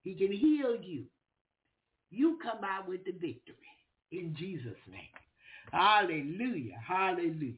He 0.04 0.16
can 0.16 0.32
heal 0.32 0.76
you. 0.82 1.04
You 2.10 2.40
come 2.42 2.64
out 2.64 2.88
with 2.88 3.06
the 3.06 3.12
victory 3.12 3.56
in 4.12 4.36
Jesus' 4.38 4.74
name. 4.90 5.02
Hallelujah. 5.72 6.78
Hallelujah. 6.86 7.54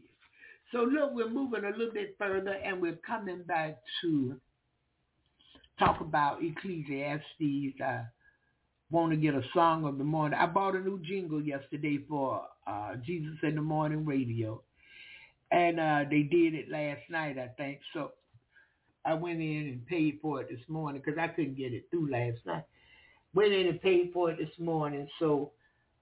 So 0.72 0.80
look, 0.80 1.12
we're 1.14 1.30
moving 1.30 1.64
a 1.64 1.70
little 1.70 1.94
bit 1.94 2.16
further 2.18 2.54
and 2.64 2.82
we're 2.82 3.00
coming 3.06 3.44
back 3.44 3.78
to 4.02 4.36
talk 5.80 6.02
about 6.02 6.40
Ecclesiastes. 6.44 7.82
Uh, 7.84 8.04
want 8.92 9.12
to 9.12 9.18
get 9.18 9.34
a 9.34 9.42
song 9.54 9.86
of 9.86 9.98
the 9.98 10.04
morning. 10.04 10.38
I 10.40 10.46
bought 10.46 10.76
a 10.76 10.80
new 10.80 11.00
jingle 11.00 11.42
yesterday 11.42 12.00
for 12.08 12.44
uh, 12.68 12.96
Jesus 13.04 13.36
in 13.44 13.56
the 13.56 13.62
Morning 13.62 14.06
Radio. 14.06 14.62
And 15.52 15.80
uh, 15.80 16.04
they 16.10 16.24
did 16.24 16.54
it 16.54 16.70
last 16.70 17.02
night, 17.10 17.38
I 17.38 17.48
think. 17.58 17.80
So 17.94 18.12
I 19.06 19.14
went 19.14 19.40
in 19.40 19.68
and 19.68 19.86
paid 19.88 20.20
for 20.22 20.42
it 20.42 20.50
this 20.50 20.68
morning 20.68 21.02
because 21.04 21.20
I 21.20 21.28
couldn't 21.28 21.58
get 21.58 21.74
it 21.74 21.86
through 21.90 22.12
last 22.12 22.40
night. 22.46 22.66
Went 23.34 23.54
in 23.54 23.68
and 23.68 23.82
paid 23.82 24.12
for 24.14 24.32
it 24.32 24.38
this 24.38 24.58
morning. 24.60 25.08
So 25.20 25.52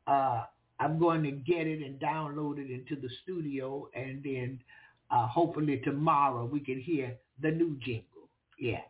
uh, 0.08 0.44
I'm 0.80 1.00
going 1.00 1.24
to 1.24 1.32
get 1.32 1.68
it 1.68 1.82
and 1.86 2.00
download 2.00 2.58
it 2.58 2.72
into 2.72 3.00
the 3.02 3.10
studio. 3.24 3.88
And 3.96 4.24
then 4.24 4.60
uh, 5.12 5.28
hopefully 5.28 5.82
tomorrow 5.84 6.46
we 6.46 6.60
can 6.60 6.80
hear 6.80 7.16
the 7.42 7.52
new 7.52 7.78
jingle. 7.84 8.30
Yeah. 8.60 8.82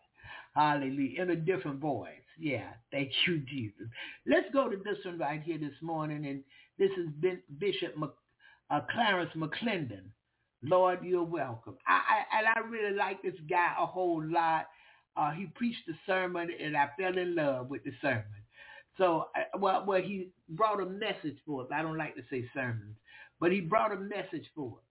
Hallelujah. 0.56 1.24
In 1.24 1.30
a 1.32 1.36
different 1.36 1.80
voice. 1.80 2.23
Yeah, 2.40 2.70
thank 2.92 3.12
you, 3.28 3.40
Jesus. 3.40 3.88
Let's 4.26 4.48
go 4.54 4.70
to 4.70 4.78
this 4.78 4.98
one 5.06 5.20
right 5.20 5.42
here 5.42 5.58
this 5.58 5.76
morning, 5.82 6.26
and 6.26 6.44
this 6.78 6.92
is 6.98 7.08
Bishop 7.60 7.98
Mc, 7.98 8.10
uh, 8.70 8.82
Clarence 8.92 9.32
McClendon. 9.36 10.04
Lord, 10.64 11.00
you're 11.04 11.24
welcome. 11.24 11.76
I, 11.88 12.00
I, 12.32 12.40
and 12.40 12.48
I 12.56 12.70
really 12.70 12.96
like 12.96 13.22
this 13.22 13.36
guy 13.50 13.74
a 13.80 13.86
whole 13.86 14.24
lot. 14.26 14.68
Uh, 15.18 15.32
he 15.32 15.48
preached 15.56 15.88
a 15.90 15.94
sermon, 16.06 16.50
and 16.60 16.76
I 16.76 16.90
fell 16.98 17.18
in 17.18 17.36
love 17.36 17.70
with 17.70 17.84
the 17.84 17.92
sermon. 18.02 18.24
So, 18.98 19.28
uh, 19.36 19.58
well, 19.60 19.84
well, 19.86 20.02
he 20.02 20.30
brought 20.50 20.82
a 20.82 20.86
message 20.86 21.38
for 21.46 21.64
us. 21.64 21.68
I 21.74 21.82
don't 21.82 21.98
like 21.98 22.16
to 22.16 22.22
say 22.30 22.46
sermons, 22.54 22.96
but 23.40 23.52
he 23.52 23.60
brought 23.60 23.92
a 23.92 23.98
message 23.98 24.48
for 24.56 24.78
us 24.78 24.84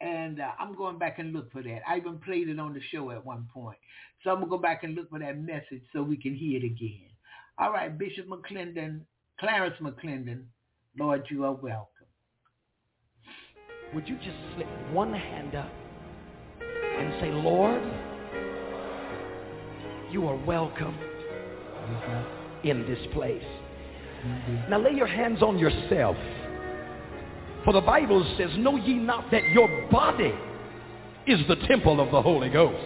and 0.00 0.40
uh, 0.40 0.50
I'm 0.58 0.74
going 0.74 0.98
back 0.98 1.18
and 1.18 1.32
look 1.32 1.52
for 1.52 1.62
that. 1.62 1.80
I 1.88 1.98
even 1.98 2.18
played 2.18 2.48
it 2.48 2.58
on 2.58 2.72
the 2.72 2.80
show 2.90 3.10
at 3.10 3.24
one 3.24 3.46
point. 3.52 3.78
So 4.22 4.30
I'm 4.30 4.36
going 4.36 4.46
to 4.46 4.50
go 4.50 4.58
back 4.58 4.82
and 4.84 4.94
look 4.94 5.10
for 5.10 5.18
that 5.18 5.38
message 5.38 5.82
so 5.92 6.02
we 6.02 6.16
can 6.16 6.34
hear 6.34 6.58
it 6.58 6.64
again. 6.64 7.08
All 7.58 7.72
right, 7.72 7.96
Bishop 7.96 8.26
McClendon, 8.26 9.00
Clarence 9.38 9.76
McClendon, 9.80 10.44
Lord, 10.98 11.24
you 11.30 11.44
are 11.44 11.52
welcome. 11.52 11.88
Would 13.94 14.08
you 14.08 14.16
just 14.16 14.36
slip 14.54 14.68
one 14.92 15.12
hand 15.12 15.54
up 15.54 15.70
and 16.98 17.14
say, 17.20 17.30
Lord, 17.30 17.82
you 20.10 20.26
are 20.28 20.36
welcome 20.44 20.96
mm-hmm. 20.96 22.68
in 22.68 22.86
this 22.86 22.98
place. 23.12 23.42
Mm-hmm. 24.24 24.70
Now 24.70 24.80
lay 24.80 24.92
your 24.92 25.06
hands 25.06 25.42
on 25.42 25.58
yourself. 25.58 26.16
For 27.64 27.72
the 27.72 27.80
Bible 27.80 28.24
says, 28.38 28.50
know 28.58 28.76
ye 28.76 28.94
not 28.94 29.30
that 29.30 29.44
your 29.50 29.68
body 29.90 30.34
is 31.26 31.40
the 31.48 31.56
temple 31.66 32.00
of 32.00 32.10
the 32.10 32.22
Holy 32.22 32.48
Ghost. 32.48 32.82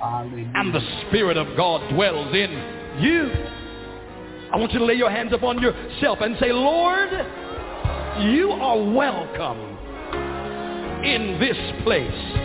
Hallelujah. 0.00 0.50
And 0.54 0.74
the 0.74 0.80
Spirit 1.08 1.36
of 1.36 1.56
God 1.56 1.88
dwells 1.92 2.34
in 2.34 3.00
you. 3.00 3.30
I 4.52 4.56
want 4.56 4.72
you 4.72 4.78
to 4.78 4.84
lay 4.84 4.94
your 4.94 5.10
hands 5.10 5.32
upon 5.32 5.60
yourself 5.60 6.18
and 6.20 6.36
say, 6.38 6.52
Lord, 6.52 7.10
you 8.20 8.50
are 8.50 8.92
welcome 8.92 9.74
in 11.04 11.38
this 11.40 11.56
place. 11.82 12.44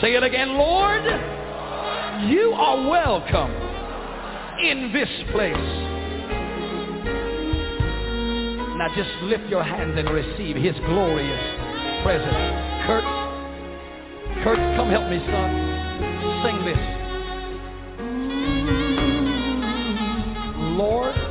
Say 0.00 0.14
it 0.14 0.22
again, 0.22 0.56
Lord, 0.56 1.04
you 2.30 2.52
are 2.52 2.88
welcome 2.88 3.50
in 4.62 4.92
this 4.92 5.08
place. 5.32 5.56
Now 8.76 8.88
just 8.94 9.10
lift 9.24 9.48
your 9.48 9.62
hands 9.62 9.98
and 9.98 10.08
receive 10.08 10.56
his 10.56 10.74
glorious 10.86 11.59
presence. 12.02 12.34
Kurt, 12.86 13.04
Kurt, 14.42 14.58
come 14.76 14.88
help 14.90 15.10
me, 15.10 15.18
son. 15.26 15.50
Sing 16.44 16.64
this. 16.64 16.80
Lord, 20.76 21.14
Lord, 21.14 21.29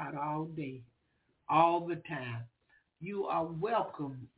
God 0.00 0.14
all 0.14 0.44
day, 0.44 0.80
all 1.48 1.86
the 1.86 1.96
time. 2.08 2.44
You 3.00 3.26
are 3.26 3.44
welcome 3.44 4.28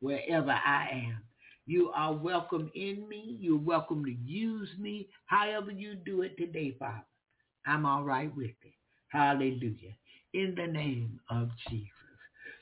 wherever 0.00 0.50
I 0.50 0.88
am. 0.92 1.18
You 1.66 1.90
are 1.94 2.12
welcome 2.12 2.70
in 2.74 3.08
me. 3.08 3.36
You're 3.40 3.58
welcome 3.58 4.04
to 4.04 4.12
use 4.24 4.68
me 4.78 5.08
however 5.26 5.70
you 5.70 5.94
do 5.94 6.22
it 6.22 6.36
today, 6.36 6.74
Father. 6.78 7.04
I'm 7.66 7.84
all 7.84 8.02
right 8.02 8.34
with 8.34 8.50
it. 8.62 8.72
Hallelujah. 9.08 9.94
In 10.34 10.54
the 10.56 10.66
name 10.66 11.20
of 11.30 11.50
Jesus. 11.68 11.88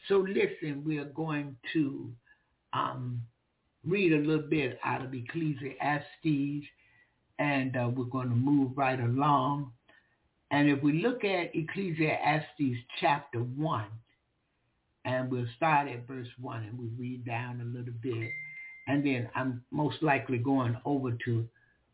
So 0.08 0.18
listen, 0.18 0.82
we 0.84 0.98
are 0.98 1.04
going 1.06 1.56
to 1.72 2.10
um, 2.72 3.20
read 3.86 4.12
a 4.12 4.18
little 4.18 4.48
bit 4.48 4.78
out 4.84 5.04
of 5.04 5.14
Ecclesiastes 5.14 6.66
and 7.38 7.76
uh, 7.76 7.88
we're 7.94 8.04
going 8.04 8.28
to 8.28 8.34
move 8.34 8.72
right 8.76 9.00
along. 9.00 9.72
And 10.50 10.68
if 10.68 10.82
we 10.82 11.02
look 11.02 11.24
at 11.24 11.54
Ecclesiastes 11.54 12.78
chapter 13.00 13.40
1, 13.40 13.84
and 15.06 15.30
we'll 15.30 15.46
start 15.56 15.88
at 15.88 16.06
verse 16.06 16.26
1 16.40 16.64
and 16.64 16.78
we 16.78 16.88
read 16.98 17.24
down 17.24 17.60
a 17.60 17.64
little 17.64 17.94
bit. 18.02 18.28
And 18.88 19.06
then 19.06 19.28
I'm 19.34 19.62
most 19.70 20.02
likely 20.02 20.38
going 20.38 20.76
over 20.84 21.12
to 21.24 21.48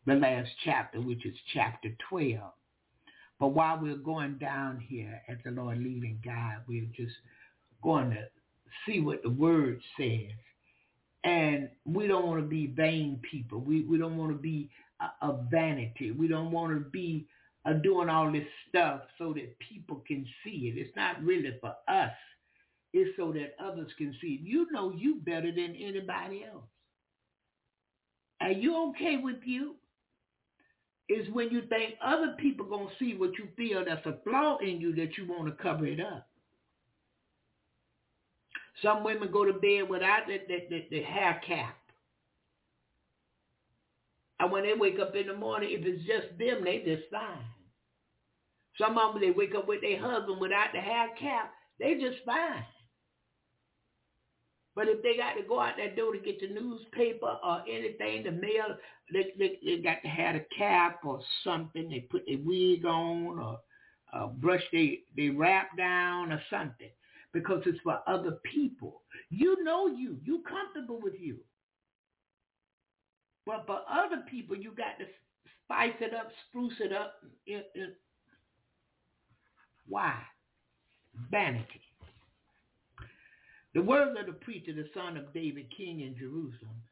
the 0.06 0.14
last 0.14 0.48
chapter, 0.64 1.00
which 1.00 1.24
is 1.26 1.34
chapter 1.52 1.90
12. 2.08 2.40
But 3.38 3.48
while 3.48 3.78
we're 3.80 3.96
going 3.96 4.38
down 4.38 4.80
here 4.80 5.20
at 5.28 5.44
the 5.44 5.50
Lord 5.50 5.78
leading 5.78 6.20
God, 6.24 6.56
we're 6.66 6.88
just 6.96 7.14
going 7.82 8.10
to 8.10 8.24
see 8.86 9.00
what 9.00 9.22
the 9.22 9.30
word 9.30 9.80
says. 9.98 10.30
And 11.24 11.68
we 11.84 12.06
don't 12.06 12.26
want 12.26 12.40
to 12.40 12.48
be 12.48 12.66
vain 12.66 13.20
people. 13.30 13.60
We, 13.60 13.82
we 13.82 13.98
don't 13.98 14.16
want 14.16 14.32
to 14.32 14.38
be 14.38 14.70
a, 15.00 15.26
a 15.26 15.38
vanity. 15.50 16.12
We 16.12 16.28
don't 16.28 16.50
want 16.50 16.72
to 16.72 16.80
be 16.90 17.26
uh, 17.64 17.74
doing 17.74 18.08
all 18.08 18.30
this 18.30 18.46
stuff 18.68 19.02
so 19.18 19.32
that 19.32 19.56
people 19.58 20.02
can 20.06 20.26
see 20.44 20.72
it. 20.74 20.78
It's 20.78 20.94
not 20.96 21.22
really 21.22 21.56
for 21.60 21.74
us. 21.88 22.12
It's 22.92 23.16
so 23.16 23.32
that 23.32 23.54
others 23.62 23.90
can 23.96 24.14
see 24.20 24.34
it. 24.34 24.40
You 24.42 24.70
know 24.70 24.92
you 24.92 25.16
better 25.24 25.50
than 25.50 25.76
anybody 25.76 26.44
else. 26.50 26.64
Are 28.40 28.50
you 28.50 28.90
okay 28.90 29.18
with 29.22 29.36
you? 29.44 29.76
Is 31.08 31.28
when 31.32 31.50
you 31.50 31.62
think 31.68 31.94
other 32.02 32.34
people 32.38 32.66
to 32.66 32.88
see 32.98 33.14
what 33.14 33.32
you 33.38 33.48
feel 33.56 33.84
that's 33.84 34.06
a 34.06 34.16
flaw 34.24 34.58
in 34.58 34.80
you 34.80 34.94
that 34.94 35.16
you 35.16 35.26
want 35.28 35.46
to 35.46 35.62
cover 35.62 35.86
it 35.86 36.00
up. 36.00 36.28
Some 38.82 39.04
women 39.04 39.30
go 39.30 39.44
to 39.44 39.52
bed 39.52 39.88
without 39.88 40.26
the, 40.26 40.38
the, 40.48 40.66
the, 40.70 40.86
the 40.90 41.02
hair 41.02 41.40
cap. 41.46 41.76
And 44.40 44.50
when 44.50 44.64
they 44.64 44.74
wake 44.74 44.98
up 44.98 45.14
in 45.14 45.28
the 45.28 45.36
morning, 45.36 45.70
if 45.72 45.84
it's 45.84 46.04
just 46.04 46.36
them, 46.38 46.64
they 46.64 46.82
just 46.84 47.10
fine. 47.10 47.51
Some 48.78 48.98
of 48.98 49.14
them, 49.14 49.22
they 49.22 49.30
wake 49.30 49.54
up 49.54 49.68
with 49.68 49.82
their 49.82 50.00
husband 50.00 50.40
without 50.40 50.68
the 50.72 50.80
hair 50.80 51.08
cap, 51.18 51.52
they 51.78 51.94
just 51.94 52.24
fine. 52.24 52.64
But 54.74 54.88
if 54.88 55.02
they 55.02 55.16
got 55.16 55.34
to 55.34 55.42
go 55.46 55.60
out 55.60 55.74
that 55.76 55.96
door 55.96 56.12
to 56.12 56.18
get 56.18 56.40
the 56.40 56.48
newspaper 56.48 57.36
or 57.44 57.62
anything, 57.68 58.24
the 58.24 58.30
mail, 58.30 58.76
they, 59.12 59.26
they, 59.38 59.58
they 59.64 59.82
got 59.82 60.02
to 60.02 60.08
have 60.08 60.36
a 60.36 60.46
cap 60.56 61.00
or 61.04 61.20
something. 61.44 61.90
They 61.90 62.00
put 62.10 62.24
their 62.26 62.38
wig 62.42 62.86
on 62.86 63.38
or 63.38 63.58
uh, 64.14 64.28
brush 64.28 64.62
they, 64.72 65.00
they 65.16 65.28
wrap 65.28 65.76
down 65.76 66.32
or 66.32 66.40
something 66.48 66.90
because 67.34 67.62
it's 67.66 67.78
for 67.84 68.00
other 68.06 68.38
people. 68.50 69.02
You 69.28 69.62
know 69.62 69.88
you. 69.88 70.18
You 70.24 70.42
comfortable 70.48 71.00
with 71.02 71.14
you. 71.18 71.38
But 73.44 73.64
for 73.66 73.80
other 73.90 74.22
people, 74.30 74.56
you 74.56 74.70
got 74.70 74.98
to 74.98 75.04
spice 75.64 75.96
it 76.00 76.14
up, 76.14 76.30
spruce 76.48 76.74
it 76.80 76.92
up. 76.92 77.14
Why? 79.88 80.14
Vanity. 81.30 81.80
The 83.74 83.82
words 83.82 84.18
of 84.18 84.26
the 84.26 84.32
preacher, 84.32 84.72
the 84.72 84.88
son 84.94 85.16
of 85.16 85.32
David, 85.32 85.66
king 85.76 86.00
in 86.00 86.16
Jerusalem. 86.16 86.82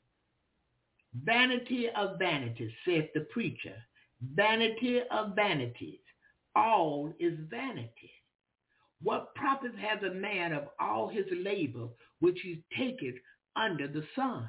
Vanity 1.25 1.89
of 1.97 2.19
vanities, 2.19 2.73
saith 2.87 3.13
the 3.15 3.27
preacher. 3.33 3.75
Vanity 4.35 5.01
of 5.11 5.35
vanities. 5.35 6.01
All 6.57 7.13
is 7.19 7.39
vanity. 7.51 8.13
What 9.03 9.35
profit 9.35 9.73
has 9.79 10.03
a 10.03 10.15
man 10.15 10.53
of 10.53 10.65
all 10.79 11.09
his 11.09 11.27
labor 11.31 11.89
which 12.21 12.39
he 12.43 12.63
taketh 12.77 13.17
under 13.57 13.89
the 13.89 14.05
sun? 14.15 14.49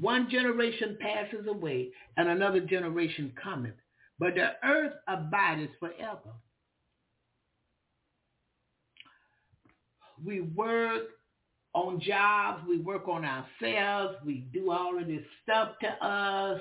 One 0.00 0.30
generation 0.30 0.96
passes 1.00 1.46
away 1.46 1.90
and 2.16 2.28
another 2.28 2.60
generation 2.60 3.32
cometh, 3.42 3.74
but 4.18 4.34
the 4.34 4.52
earth 4.64 4.94
abideth 5.06 5.70
forever. 5.78 6.32
We 10.24 10.40
work 10.40 11.04
on 11.74 12.00
jobs, 12.00 12.62
we 12.68 12.78
work 12.78 13.06
on 13.06 13.24
ourselves, 13.24 14.16
we 14.24 14.46
do 14.52 14.72
all 14.72 14.98
of 15.00 15.06
this 15.06 15.22
stuff 15.42 15.72
to 15.80 16.06
us. 16.06 16.60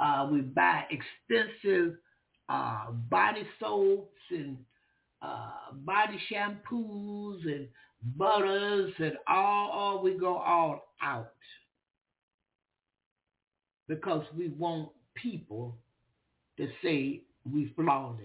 Uh, 0.00 0.28
we 0.32 0.40
buy 0.40 0.84
expensive 0.90 1.94
uh, 2.48 2.90
body 2.90 3.46
soaps 3.60 4.20
and 4.30 4.56
uh, 5.22 5.72
body 5.72 6.18
shampoos 6.30 7.44
and 7.44 7.68
butters 8.16 8.92
and 8.98 9.12
all, 9.28 9.70
all 9.70 10.02
we 10.02 10.18
go 10.18 10.36
all 10.36 10.88
out 11.00 11.32
because 13.88 14.24
we 14.36 14.48
want 14.48 14.88
people 15.14 15.76
to 16.58 16.68
say 16.82 17.22
we 17.50 17.72
flawless. 17.76 18.20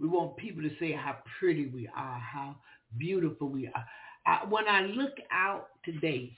We 0.00 0.08
want 0.08 0.36
people 0.36 0.62
to 0.62 0.70
say 0.80 0.92
how 0.92 1.18
pretty 1.38 1.66
we 1.66 1.88
are, 1.88 2.18
how 2.18 2.56
beautiful 2.98 3.48
we 3.48 3.68
are. 3.68 3.84
I, 4.26 4.44
when 4.48 4.66
I 4.68 4.82
look 4.82 5.12
out 5.30 5.68
today, 5.84 6.32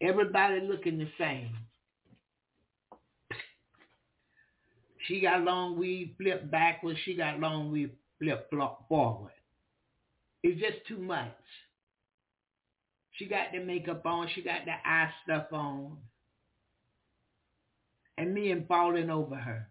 everybody 0.00 0.60
looking 0.60 0.98
the 0.98 1.08
same. 1.18 1.56
She 5.06 5.20
got 5.20 5.42
long 5.42 5.78
weave 5.78 6.10
flip 6.18 6.50
backwards. 6.50 6.98
She 7.04 7.14
got 7.14 7.40
long 7.40 7.72
weave 7.72 7.92
flip 8.18 8.50
forward. 8.88 9.32
It's 10.42 10.60
just 10.60 10.86
too 10.86 10.98
much. 10.98 11.32
She 13.12 13.26
got 13.26 13.52
the 13.52 13.60
makeup 13.60 14.04
on. 14.04 14.28
She 14.34 14.42
got 14.42 14.64
the 14.64 14.72
eye 14.72 15.10
stuff 15.24 15.46
on. 15.52 15.96
And 18.18 18.34
men 18.34 18.66
falling 18.68 19.10
over 19.10 19.36
her. 19.36 19.70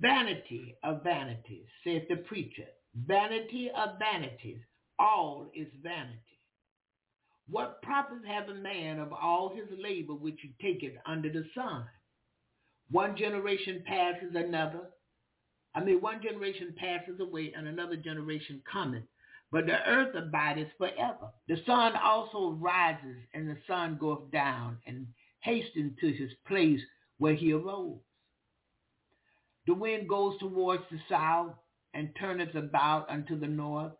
Vanity 0.00 0.74
of 0.82 1.04
vanities, 1.04 1.66
said 1.84 2.06
the 2.08 2.16
preacher. 2.16 2.66
Vanity 3.06 3.70
of 3.76 3.98
vanities. 3.98 4.60
All 4.98 5.46
is 5.54 5.68
vanity. 5.82 6.20
What 7.48 7.82
profit 7.82 8.26
have 8.26 8.48
a 8.48 8.54
man 8.54 8.98
of 8.98 9.12
all 9.12 9.54
his 9.54 9.66
labor 9.78 10.14
which 10.14 10.40
he 10.40 10.54
taketh 10.60 10.94
under 11.04 11.30
the 11.30 11.44
sun? 11.54 11.84
One 12.90 13.16
generation 13.16 13.84
passes 13.86 14.34
another. 14.34 14.90
I 15.74 15.84
mean, 15.84 16.00
one 16.00 16.22
generation 16.22 16.74
passes 16.76 17.20
away 17.20 17.52
and 17.56 17.68
another 17.68 17.96
generation 17.96 18.62
cometh. 18.70 19.04
But 19.52 19.66
the 19.66 19.78
earth 19.86 20.14
abideth 20.16 20.68
forever. 20.78 21.30
The 21.46 21.58
sun 21.66 21.92
also 21.96 22.52
rises 22.52 23.18
and 23.34 23.48
the 23.48 23.58
sun 23.68 23.98
goeth 24.00 24.30
down 24.32 24.78
and 24.86 25.06
hastens 25.46 25.92
to 26.00 26.12
his 26.12 26.32
place 26.46 26.80
where 27.18 27.34
he 27.34 27.52
arose. 27.52 28.00
The 29.66 29.74
wind 29.74 30.08
goes 30.08 30.38
towards 30.40 30.82
the 30.90 30.98
south 31.08 31.52
and 31.94 32.10
turneth 32.18 32.54
about 32.56 33.08
unto 33.08 33.38
the 33.38 33.46
north. 33.46 33.92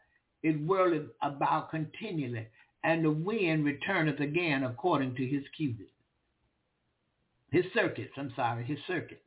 It 0.43 0.55
whirleth 0.67 1.09
about 1.23 1.71
continually, 1.71 2.49
and 2.85 3.05
the 3.05 3.11
wind 3.11 3.65
returneth 3.65 4.21
again 4.21 4.65
according 4.65 5.15
to 5.15 5.27
his 5.27 5.45
cubit. 5.57 5.89
His 7.51 7.65
circuits, 7.73 8.13
I'm 8.17 8.33
sorry, 8.37 8.65
his 8.65 8.79
circuits. 8.87 9.23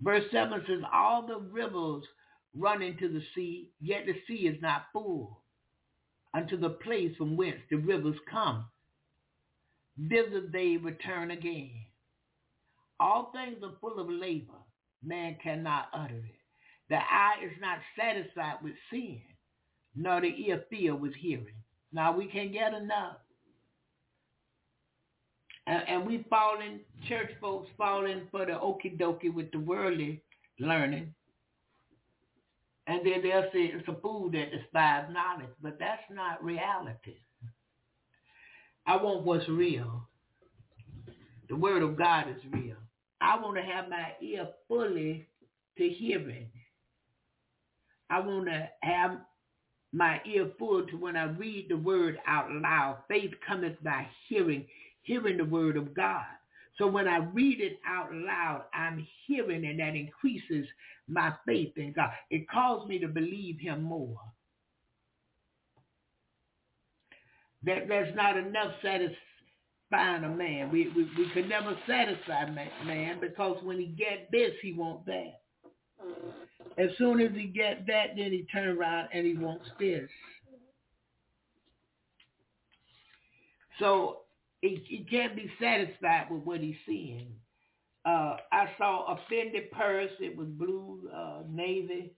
Verse 0.00 0.24
7 0.32 0.64
says, 0.66 0.80
all 0.92 1.26
the 1.26 1.38
rivers 1.38 2.04
run 2.56 2.80
into 2.80 3.12
the 3.12 3.22
sea, 3.34 3.70
yet 3.80 4.06
the 4.06 4.14
sea 4.26 4.46
is 4.48 4.60
not 4.62 4.86
full 4.92 5.42
unto 6.34 6.58
the 6.58 6.70
place 6.70 7.14
from 7.16 7.36
whence 7.36 7.60
the 7.70 7.76
rivers 7.76 8.16
come. 8.30 8.64
Thither 10.08 10.48
they 10.52 10.76
return 10.76 11.30
again. 11.30 11.70
All 12.98 13.32
things 13.32 13.62
are 13.62 13.76
full 13.80 13.98
of 13.98 14.08
labor. 14.08 14.54
Man 15.02 15.36
cannot 15.42 15.88
utter 15.92 16.16
it. 16.16 16.34
The 16.88 16.96
eye 16.96 17.36
is 17.44 17.52
not 17.60 17.78
satisfied 17.98 18.56
with 18.62 18.74
seeing, 18.90 19.22
nor 19.94 20.20
the 20.20 20.28
ear 20.28 20.64
filled 20.70 21.00
with 21.00 21.14
hearing. 21.14 21.54
Now 21.92 22.16
we 22.16 22.26
can't 22.26 22.52
get 22.52 22.74
enough. 22.74 23.16
And, 25.66 25.82
and 25.88 26.06
we 26.06 26.24
falling, 26.28 26.80
church 27.08 27.30
folks 27.40 27.68
falling 27.78 28.22
for 28.30 28.44
the 28.44 28.52
okie 28.52 28.98
dokie 28.98 29.32
with 29.32 29.50
the 29.52 29.60
worldly 29.60 30.22
learning. 30.58 31.14
And 32.86 33.06
then 33.06 33.22
they'll 33.22 33.50
say 33.52 33.70
it's 33.72 33.86
a 33.86 33.94
fool 34.00 34.30
that 34.32 34.50
despises 34.50 35.14
knowledge, 35.14 35.54
but 35.62 35.78
that's 35.78 36.02
not 36.10 36.42
reality. 36.42 37.18
I 38.90 38.96
want 38.96 39.22
what's 39.22 39.48
real. 39.48 40.02
The 41.48 41.54
word 41.54 41.84
of 41.84 41.96
God 41.96 42.24
is 42.28 42.42
real. 42.50 42.74
I 43.20 43.40
want 43.40 43.56
to 43.56 43.62
have 43.62 43.88
my 43.88 44.14
ear 44.20 44.48
fully 44.66 45.28
to 45.78 45.88
hearing. 45.88 46.48
I 48.10 48.18
want 48.18 48.46
to 48.46 48.68
have 48.82 49.18
my 49.92 50.20
ear 50.26 50.50
full 50.58 50.88
to 50.88 50.96
when 50.96 51.16
I 51.16 51.26
read 51.26 51.68
the 51.68 51.76
word 51.76 52.18
out 52.26 52.50
loud. 52.50 52.96
Faith 53.06 53.30
cometh 53.46 53.80
by 53.84 54.08
hearing, 54.28 54.66
hearing 55.02 55.36
the 55.36 55.44
word 55.44 55.76
of 55.76 55.94
God. 55.94 56.24
So 56.76 56.88
when 56.88 57.06
I 57.06 57.18
read 57.18 57.60
it 57.60 57.78
out 57.86 58.12
loud, 58.12 58.64
I'm 58.74 59.06
hearing 59.24 59.66
and 59.66 59.78
that 59.78 59.94
increases 59.94 60.66
my 61.06 61.32
faith 61.46 61.74
in 61.76 61.92
God. 61.92 62.10
It 62.30 62.48
calls 62.48 62.88
me 62.88 62.98
to 62.98 63.06
believe 63.06 63.60
him 63.60 63.84
more. 63.84 64.18
That 67.64 67.88
there's 67.88 68.14
not 68.16 68.36
enough 68.36 68.72
satisfying 68.82 70.24
a 70.24 70.28
man. 70.28 70.70
We, 70.70 70.88
we, 70.96 71.08
we 71.18 71.28
could 71.34 71.48
never 71.48 71.76
satisfy 71.86 72.48
man, 72.48 73.18
because 73.20 73.62
when 73.62 73.78
he 73.78 73.86
get 73.86 74.30
this, 74.30 74.52
he 74.62 74.72
want 74.72 75.04
that. 75.06 75.40
As 76.78 76.90
soon 76.96 77.20
as 77.20 77.32
he 77.34 77.44
get 77.44 77.86
that, 77.86 78.16
then 78.16 78.32
he 78.32 78.46
turn 78.50 78.78
around 78.78 79.08
and 79.12 79.26
he 79.26 79.34
wants 79.34 79.66
this. 79.78 80.08
So 83.78 84.20
he, 84.62 84.82
he 84.86 85.06
can't 85.10 85.36
be 85.36 85.50
satisfied 85.60 86.30
with 86.30 86.42
what 86.44 86.60
he's 86.60 86.76
seeing. 86.86 87.28
Uh, 88.06 88.36
I 88.50 88.70
saw 88.78 89.12
a 89.12 89.20
Fendi 89.30 89.70
purse. 89.70 90.10
It 90.20 90.34
was 90.34 90.48
blue, 90.48 91.10
uh, 91.14 91.42
navy. 91.50 92.12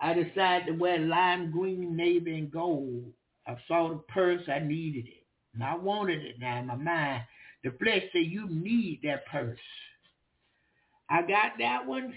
I 0.00 0.12
decided 0.12 0.66
to 0.66 0.72
wear 0.72 0.98
lime 0.98 1.50
green, 1.50 1.96
navy, 1.96 2.36
and 2.36 2.50
gold. 2.50 3.12
I 3.48 3.56
saw 3.66 3.88
the 3.88 3.96
purse. 4.08 4.42
I 4.48 4.60
needed 4.60 5.06
it. 5.08 5.24
And 5.54 5.64
I 5.64 5.74
wanted 5.74 6.22
it 6.24 6.38
now 6.38 6.58
in 6.58 6.66
my 6.66 6.76
mind. 6.76 7.22
The 7.64 7.70
flesh 7.82 8.02
said, 8.12 8.26
you 8.26 8.48
need 8.48 9.00
that 9.02 9.26
purse. 9.26 9.58
I 11.10 11.22
got 11.22 11.52
that 11.58 11.86
one. 11.86 12.14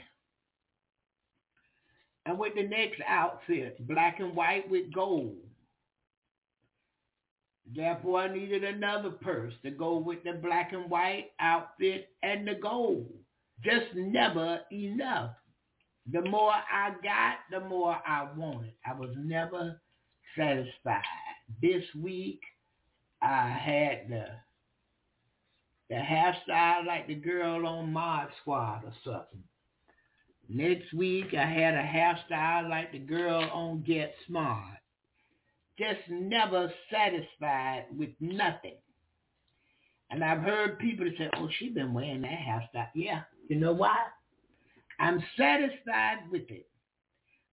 And 2.25 2.37
with 2.37 2.53
the 2.55 2.63
next 2.63 3.01
outfit, 3.07 3.87
black 3.87 4.19
and 4.19 4.35
white 4.35 4.69
with 4.69 4.93
gold. 4.93 5.37
Therefore, 7.73 8.19
I 8.19 8.33
needed 8.33 8.63
another 8.63 9.11
purse 9.11 9.53
to 9.63 9.71
go 9.71 9.97
with 9.97 10.23
the 10.23 10.33
black 10.33 10.73
and 10.73 10.89
white 10.89 11.31
outfit 11.39 12.09
and 12.21 12.47
the 12.47 12.55
gold. 12.55 13.07
Just 13.63 13.95
never 13.95 14.59
enough. 14.71 15.31
The 16.11 16.21
more 16.21 16.51
I 16.51 16.91
got, 17.03 17.37
the 17.49 17.65
more 17.67 17.97
I 18.05 18.27
wanted. 18.35 18.73
I 18.85 18.93
was 18.93 19.11
never 19.17 19.79
satisfied. 20.37 21.03
This 21.61 21.83
week, 21.99 22.41
I 23.21 23.49
had 23.49 24.09
the 24.09 24.25
the 25.89 25.97
hairstyle 25.97 26.85
like 26.85 27.07
the 27.07 27.15
girl 27.15 27.67
on 27.67 27.91
Mod 27.91 28.29
Squad 28.41 28.83
or 28.85 28.93
something. 29.03 29.43
Next 30.47 30.93
week, 30.93 31.33
I 31.33 31.45
had 31.45 31.73
a 31.73 31.83
hairstyle 31.83 32.69
like 32.69 32.93
the 32.93 32.99
girl 32.99 33.43
on 33.53 33.83
Get 33.85 34.13
Smart 34.25 34.77
just 35.77 36.01
never 36.09 36.71
satisfied 36.91 37.85
with 37.97 38.09
nothing. 38.19 38.75
And 40.11 40.23
I've 40.23 40.41
heard 40.41 40.79
people 40.79 41.07
say, 41.17 41.29
oh, 41.37 41.49
she's 41.57 41.73
been 41.73 41.93
wearing 41.93 42.21
that 42.21 42.31
hairstyle. 42.31 42.89
Yeah, 42.93 43.21
you 43.47 43.57
know 43.57 43.73
why? 43.73 43.95
I'm 44.99 45.23
satisfied 45.37 46.29
with 46.31 46.49
it. 46.49 46.67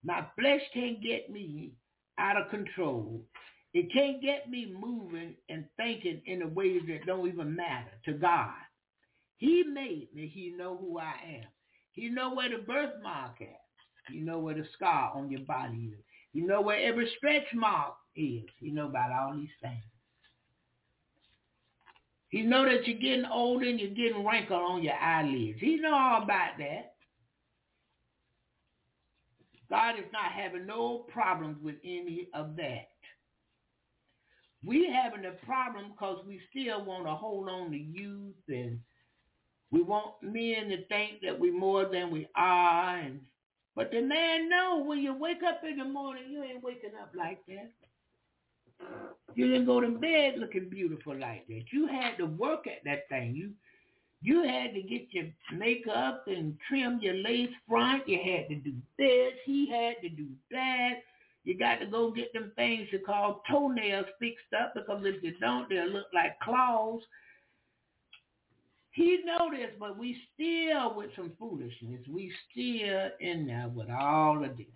My 0.04 0.24
flesh 0.38 0.60
can't 0.74 1.02
get 1.02 1.30
me 1.30 1.72
out 2.18 2.40
of 2.40 2.50
control. 2.50 3.22
It 3.74 3.92
can't 3.92 4.22
get 4.22 4.50
me 4.50 4.74
moving 4.80 5.34
and 5.48 5.64
thinking 5.76 6.22
in 6.26 6.42
a 6.42 6.48
ways 6.48 6.82
that 6.88 7.06
don't 7.06 7.28
even 7.28 7.54
matter 7.54 7.92
to 8.06 8.14
God. 8.14 8.54
He 9.36 9.62
made 9.62 10.08
me. 10.14 10.26
He 10.26 10.54
know 10.56 10.76
who 10.76 10.98
I 10.98 11.14
am. 11.36 11.48
He 11.92 12.08
know 12.08 12.34
where 12.34 12.48
the 12.48 12.64
birthmark 12.64 13.36
is. 13.40 13.46
He 14.10 14.20
know 14.20 14.38
where 14.38 14.54
the 14.54 14.64
scar 14.74 15.12
on 15.14 15.30
your 15.30 15.42
body 15.42 15.92
is. 15.92 15.98
You 16.32 16.46
know 16.46 16.60
where 16.60 16.80
every 16.80 17.10
stretch 17.16 17.46
mark 17.54 17.94
is. 18.16 18.44
He 18.58 18.70
know 18.70 18.86
about 18.86 19.12
all 19.12 19.34
these 19.36 19.48
things. 19.62 19.82
He 22.30 22.42
know 22.42 22.64
that 22.64 22.86
you're 22.86 22.98
getting 22.98 23.24
older 23.24 23.66
and 23.66 23.80
you're 23.80 23.90
getting 23.90 24.24
wrinkled 24.24 24.60
on 24.60 24.82
your 24.82 24.94
eyelids. 24.94 25.60
He 25.60 25.76
know 25.76 25.94
all 25.94 26.22
about 26.22 26.58
that. 26.58 26.94
God 29.70 29.98
is 29.98 30.06
not 30.12 30.32
having 30.32 30.66
no 30.66 31.06
problems 31.12 31.58
with 31.62 31.76
any 31.84 32.28
of 32.34 32.56
that. 32.56 32.88
We 34.64 34.90
having 34.92 35.26
a 35.26 35.32
problem 35.46 35.92
because 35.92 36.24
we 36.26 36.40
still 36.50 36.84
want 36.84 37.06
to 37.06 37.12
hold 37.14 37.48
on 37.48 37.70
to 37.70 37.78
youth 37.78 38.34
and 38.48 38.80
we 39.70 39.82
want 39.82 40.14
men 40.22 40.68
to 40.70 40.84
think 40.86 41.20
that 41.22 41.38
we're 41.38 41.56
more 41.56 41.86
than 41.86 42.10
we 42.10 42.28
are. 42.36 42.96
And 42.98 43.20
But 43.76 43.90
the 43.92 44.00
man 44.02 44.48
know 44.48 44.82
when 44.84 45.00
you 45.00 45.14
wake 45.14 45.42
up 45.46 45.62
in 45.68 45.78
the 45.78 45.84
morning, 45.84 46.24
you 46.30 46.42
ain't 46.42 46.64
waking 46.64 46.92
up 47.00 47.12
like 47.16 47.40
that. 47.48 47.70
You 49.34 49.48
didn't 49.48 49.66
go 49.66 49.80
to 49.80 49.88
bed 49.90 50.34
looking 50.38 50.68
beautiful 50.68 51.16
like 51.16 51.46
that. 51.48 51.64
You 51.72 51.86
had 51.86 52.16
to 52.18 52.26
work 52.26 52.66
at 52.66 52.84
that 52.84 53.08
thing. 53.08 53.36
You 53.36 53.52
you 54.20 54.42
had 54.42 54.74
to 54.74 54.82
get 54.82 55.06
your 55.10 55.26
makeup 55.56 56.24
and 56.26 56.56
trim 56.68 56.98
your 57.00 57.14
lace 57.14 57.50
front. 57.68 58.08
You 58.08 58.18
had 58.18 58.48
to 58.48 58.56
do 58.56 58.74
this. 58.98 59.32
He 59.44 59.70
had 59.70 59.94
to 60.02 60.08
do 60.08 60.26
that. 60.50 60.94
You 61.44 61.56
got 61.56 61.76
to 61.76 61.86
go 61.86 62.10
get 62.10 62.32
them 62.32 62.52
things 62.56 62.88
you 62.90 62.98
call 62.98 63.42
toenails 63.50 64.06
fixed 64.18 64.52
up 64.60 64.74
because 64.74 65.02
if 65.04 65.22
you 65.22 65.34
don't, 65.40 65.68
they'll 65.68 65.88
look 65.88 66.08
like 66.12 66.38
claws. 66.40 67.00
He 68.90 69.22
this, 69.52 69.70
but 69.78 69.96
we 69.96 70.20
still 70.34 70.94
with 70.96 71.10
some 71.14 71.32
foolishness. 71.38 72.00
We 72.10 72.32
still 72.50 73.10
in 73.20 73.46
there 73.46 73.70
with 73.72 73.88
all 73.88 74.44
of 74.44 74.56
this. 74.56 74.66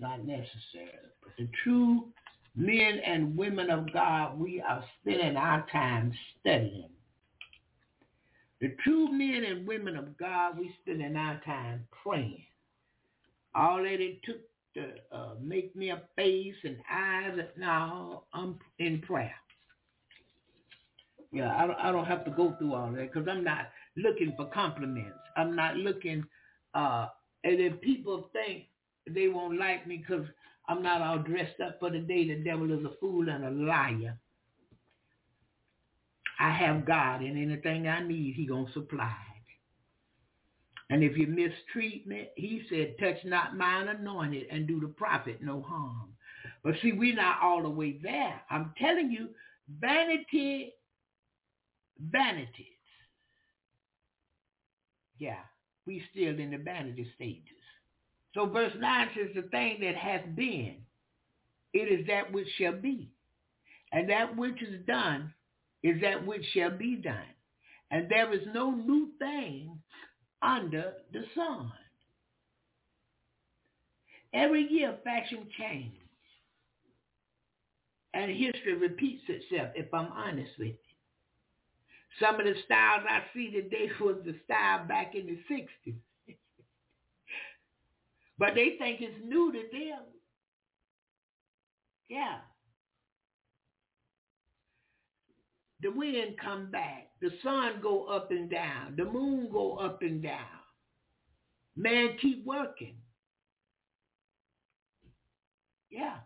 Not 0.00 0.26
necessary. 0.26 0.90
But 1.22 1.32
the 1.38 1.48
true 1.62 2.06
men 2.54 2.98
and 3.06 3.36
women 3.36 3.70
of 3.70 3.92
God, 3.92 4.38
we 4.38 4.62
are 4.66 4.82
spending 5.00 5.36
our 5.36 5.66
time 5.70 6.12
studying. 6.40 6.88
The 8.60 8.74
true 8.82 9.12
men 9.12 9.44
and 9.44 9.66
women 9.66 9.96
of 9.96 10.16
God, 10.16 10.58
we 10.58 10.74
spending 10.82 11.16
our 11.16 11.40
time 11.44 11.86
praying. 12.02 12.44
All 13.54 13.82
that 13.82 14.00
it 14.00 14.22
took 14.24 14.38
to 14.74 14.92
uh, 15.12 15.34
make 15.42 15.74
me 15.76 15.90
a 15.90 16.02
face 16.16 16.54
and 16.64 16.76
eyes, 16.90 17.38
now 17.58 18.24
I'm 18.32 18.58
in 18.78 19.00
prayer. 19.00 19.34
Yeah, 21.32 21.54
I 21.56 21.66
don't, 21.66 21.78
I 21.78 21.92
don't 21.92 22.06
have 22.06 22.24
to 22.26 22.30
go 22.30 22.54
through 22.58 22.74
all 22.74 22.92
that 22.92 23.12
because 23.12 23.28
I'm 23.28 23.44
not 23.44 23.70
looking 23.96 24.34
for 24.36 24.46
compliments. 24.46 25.18
I'm 25.36 25.54
not 25.56 25.76
looking, 25.76 26.24
uh, 26.74 27.08
and 27.44 27.60
if 27.60 27.80
people 27.80 28.30
think 28.32 28.64
they 29.08 29.28
won't 29.28 29.58
like 29.58 29.86
me 29.86 29.98
because 29.98 30.26
I'm 30.68 30.82
not 30.82 31.00
all 31.00 31.18
dressed 31.18 31.60
up 31.64 31.78
for 31.78 31.90
the 31.90 32.00
day. 32.00 32.26
The 32.28 32.42
devil 32.42 32.70
is 32.72 32.84
a 32.84 32.96
fool 33.00 33.28
and 33.28 33.44
a 33.44 33.50
liar. 33.50 34.18
I 36.38 36.50
have 36.50 36.84
God, 36.84 37.22
and 37.22 37.38
anything 37.38 37.88
I 37.88 38.02
need, 38.06 38.34
he 38.34 38.46
going 38.46 38.66
to 38.66 38.72
supply 38.72 39.14
it. 39.36 40.92
And 40.92 41.02
if 41.02 41.16
you 41.16 41.26
mistreat 41.26 42.06
me, 42.06 42.28
he 42.36 42.62
said, 42.70 42.96
touch 43.00 43.24
not 43.24 43.56
mine 43.56 43.88
anointed 43.88 44.46
and 44.50 44.68
do 44.68 44.80
the 44.80 44.88
prophet 44.88 45.38
no 45.42 45.62
harm. 45.62 46.10
But 46.62 46.74
see, 46.82 46.92
we're 46.92 47.16
not 47.16 47.42
all 47.42 47.62
the 47.62 47.70
way 47.70 47.98
there. 48.02 48.40
I'm 48.50 48.72
telling 48.78 49.10
you, 49.10 49.28
vanity, 49.80 50.74
vanities. 51.98 52.66
Yeah, 55.18 55.40
we 55.86 56.02
still 56.12 56.38
in 56.38 56.50
the 56.50 56.58
vanity 56.58 57.10
stages. 57.16 57.42
So 58.34 58.46
verse 58.46 58.72
9 58.78 59.08
says, 59.16 59.30
the 59.34 59.48
thing 59.48 59.78
that 59.80 59.96
hath 59.96 60.36
been, 60.36 60.76
it 61.72 62.00
is 62.00 62.06
that 62.06 62.30
which 62.32 62.48
shall 62.58 62.74
be. 62.74 63.10
And 63.92 64.10
that 64.10 64.36
which 64.36 64.60
is 64.62 64.84
done 64.86 65.32
is 65.86 66.00
that 66.02 66.26
which 66.26 66.44
shall 66.52 66.70
be 66.76 66.96
done. 66.96 67.34
And 67.90 68.08
there 68.10 68.32
is 68.34 68.42
no 68.52 68.72
new 68.72 69.10
thing 69.20 69.78
under 70.42 70.94
the 71.12 71.24
sun. 71.34 71.72
Every 74.34 74.66
year 74.70 74.98
fashion 75.04 75.48
changes. 75.58 76.00
And 78.14 78.30
history 78.30 78.74
repeats 78.74 79.22
itself, 79.28 79.70
if 79.76 79.92
I'm 79.94 80.10
honest 80.12 80.50
with 80.58 80.68
you. 80.68 80.76
Some 82.20 82.40
of 82.40 82.46
the 82.46 82.54
styles 82.64 83.04
I 83.08 83.22
see 83.34 83.50
today 83.50 83.90
was 84.00 84.16
the 84.24 84.34
style 84.44 84.86
back 84.86 85.14
in 85.14 85.26
the 85.26 85.38
60s. 85.54 85.96
But 88.38 88.54
they 88.54 88.76
think 88.78 89.00
it's 89.00 89.18
new 89.24 89.50
to 89.52 89.58
them. 89.72 90.02
Yeah. 92.08 92.38
The 95.82 95.90
wind 95.90 96.36
come 96.42 96.70
back. 96.70 97.08
The 97.20 97.30
sun 97.42 97.80
go 97.82 98.04
up 98.04 98.30
and 98.30 98.50
down. 98.50 98.94
The 98.96 99.04
moon 99.04 99.48
go 99.52 99.76
up 99.76 100.02
and 100.02 100.22
down. 100.22 100.40
Man 101.76 102.16
keep 102.20 102.44
working. 102.46 102.96
Yeah. 105.90 106.16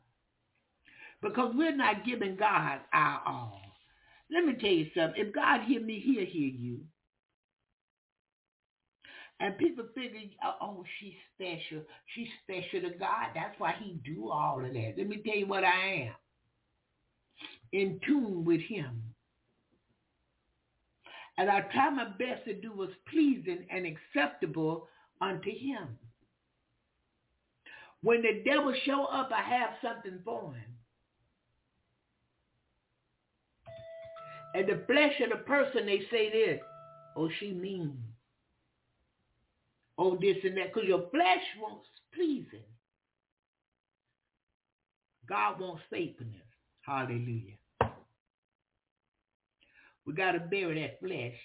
Because 1.23 1.53
we're 1.55 1.77
not 1.77 2.05
giving 2.05 2.37
God 2.37 2.81
our 2.93 3.23
all. 3.27 3.61
Let 4.33 4.45
me 4.45 4.55
tell 4.55 4.71
you 4.71 4.87
something. 4.97 5.27
If 5.27 5.35
God 5.35 5.63
hear 5.67 5.81
me, 5.81 6.01
he'll 6.01 6.25
hear 6.25 6.49
you. 6.49 6.81
And 9.41 9.57
people 9.59 9.85
figure, 9.95 10.21
oh, 10.45 10.55
oh 10.61 10.85
she's 10.99 11.15
special. 11.35 11.83
She's 12.15 12.29
special 12.45 12.89
to 12.89 12.97
God. 12.97 13.29
That's 13.35 13.59
why 13.59 13.75
he 13.83 13.99
do 14.05 14.31
all 14.31 14.65
of 14.65 14.73
that. 14.73 14.95
Let 14.97 15.09
me 15.09 15.23
tell 15.25 15.37
you 15.37 15.47
what 15.47 15.65
I 15.65 16.09
am. 16.09 16.15
In 17.73 18.01
tune 18.07 18.45
with 18.45 18.61
him. 18.61 19.10
And 21.39 21.51
I 21.51 21.61
try 21.61 21.91
my 21.91 22.05
best 22.05 22.45
to 22.45 22.55
do 22.55 22.73
what's 22.75 22.93
pleasing 23.11 23.67
and 23.71 23.87
acceptable 23.87 24.89
unto 25.21 25.51
him. 25.51 25.99
When 28.03 28.23
the 28.23 28.43
devil 28.45 28.75
show 28.85 29.05
up, 29.05 29.31
I 29.35 29.43
have 29.43 29.71
something 29.83 30.21
for 30.25 30.55
him. 30.55 30.71
And 34.55 34.69
the 34.69 34.83
flesh 34.87 35.21
of 35.23 35.31
the 35.31 35.45
person, 35.45 35.87
they 35.87 36.01
say 36.11 36.31
this, 36.31 36.61
oh, 37.17 37.31
she 37.39 37.53
mean. 37.53 37.97
Oh, 39.97 40.17
this 40.21 40.37
and 40.45 40.57
that. 40.57 40.73
Because 40.73 40.89
your 40.89 41.09
flesh 41.11 41.45
wants 41.61 41.87
pleasing. 42.15 42.65
God 45.29 45.61
wants 45.61 45.83
faithfulness. 45.91 46.43
Hallelujah. 46.81 47.60
We 50.11 50.17
got 50.17 50.33
to 50.33 50.41
bury 50.41 50.83
that 50.83 50.99
flesh 50.99 51.39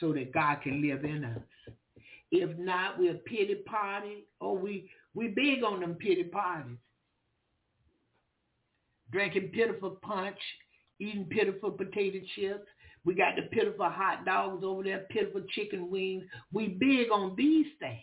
so 0.00 0.14
that 0.14 0.32
God 0.32 0.62
can 0.62 0.80
live 0.80 1.04
in 1.04 1.22
us. 1.22 1.74
If 2.30 2.56
not, 2.58 2.98
we're 2.98 3.12
a 3.12 3.18
pity 3.18 3.56
party 3.66 4.24
or 4.40 4.52
oh, 4.52 4.54
we, 4.54 4.88
we 5.12 5.28
big 5.28 5.62
on 5.62 5.80
them 5.80 5.96
pity 5.96 6.24
parties. 6.24 6.78
Drinking 9.12 9.50
pitiful 9.52 9.98
punch, 10.00 10.38
eating 10.98 11.26
pitiful 11.26 11.72
potato 11.72 12.20
chips. 12.34 12.66
We 13.04 13.12
got 13.12 13.36
the 13.36 13.42
pitiful 13.54 13.90
hot 13.90 14.24
dogs 14.24 14.64
over 14.64 14.82
there, 14.82 15.04
pitiful 15.10 15.42
chicken 15.54 15.90
wings. 15.90 16.24
We 16.54 16.68
big 16.68 17.10
on 17.12 17.34
these 17.36 17.66
things 17.78 18.00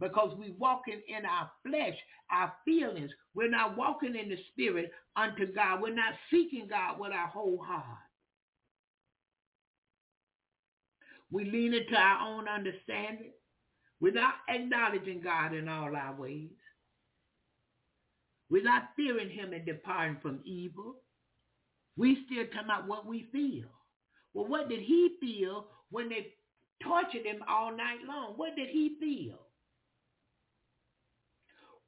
because 0.00 0.34
we 0.38 0.54
walking 0.58 1.02
in 1.06 1.26
our 1.26 1.50
flesh, 1.66 1.98
our 2.32 2.54
feelings. 2.64 3.10
We're 3.34 3.50
not 3.50 3.76
walking 3.76 4.16
in 4.16 4.30
the 4.30 4.38
spirit 4.52 4.90
unto 5.16 5.52
God. 5.52 5.82
We're 5.82 5.94
not 5.94 6.14
seeking 6.30 6.66
God 6.66 6.98
with 6.98 7.12
our 7.12 7.28
whole 7.28 7.62
heart. 7.62 7.98
We 11.30 11.44
lean 11.44 11.74
into 11.74 11.94
our 11.94 12.28
own 12.28 12.48
understanding 12.48 13.32
without 14.00 14.34
acknowledging 14.48 15.20
God 15.20 15.54
in 15.54 15.68
all 15.68 15.94
our 15.94 16.14
ways. 16.14 16.50
We're 18.50 18.64
fearing 18.96 19.30
him 19.30 19.52
and 19.52 19.64
departing 19.64 20.18
from 20.20 20.40
evil. 20.44 20.96
We 21.96 22.24
still 22.26 22.46
talking 22.46 22.64
about 22.64 22.88
what 22.88 23.06
we 23.06 23.28
feel. 23.30 23.68
Well, 24.34 24.46
what 24.46 24.68
did 24.68 24.80
he 24.80 25.16
feel 25.20 25.66
when 25.90 26.08
they 26.08 26.34
tortured 26.82 27.24
him 27.26 27.42
all 27.48 27.70
night 27.76 27.98
long? 28.06 28.34
What 28.36 28.56
did 28.56 28.68
he 28.68 28.96
feel? 29.00 29.38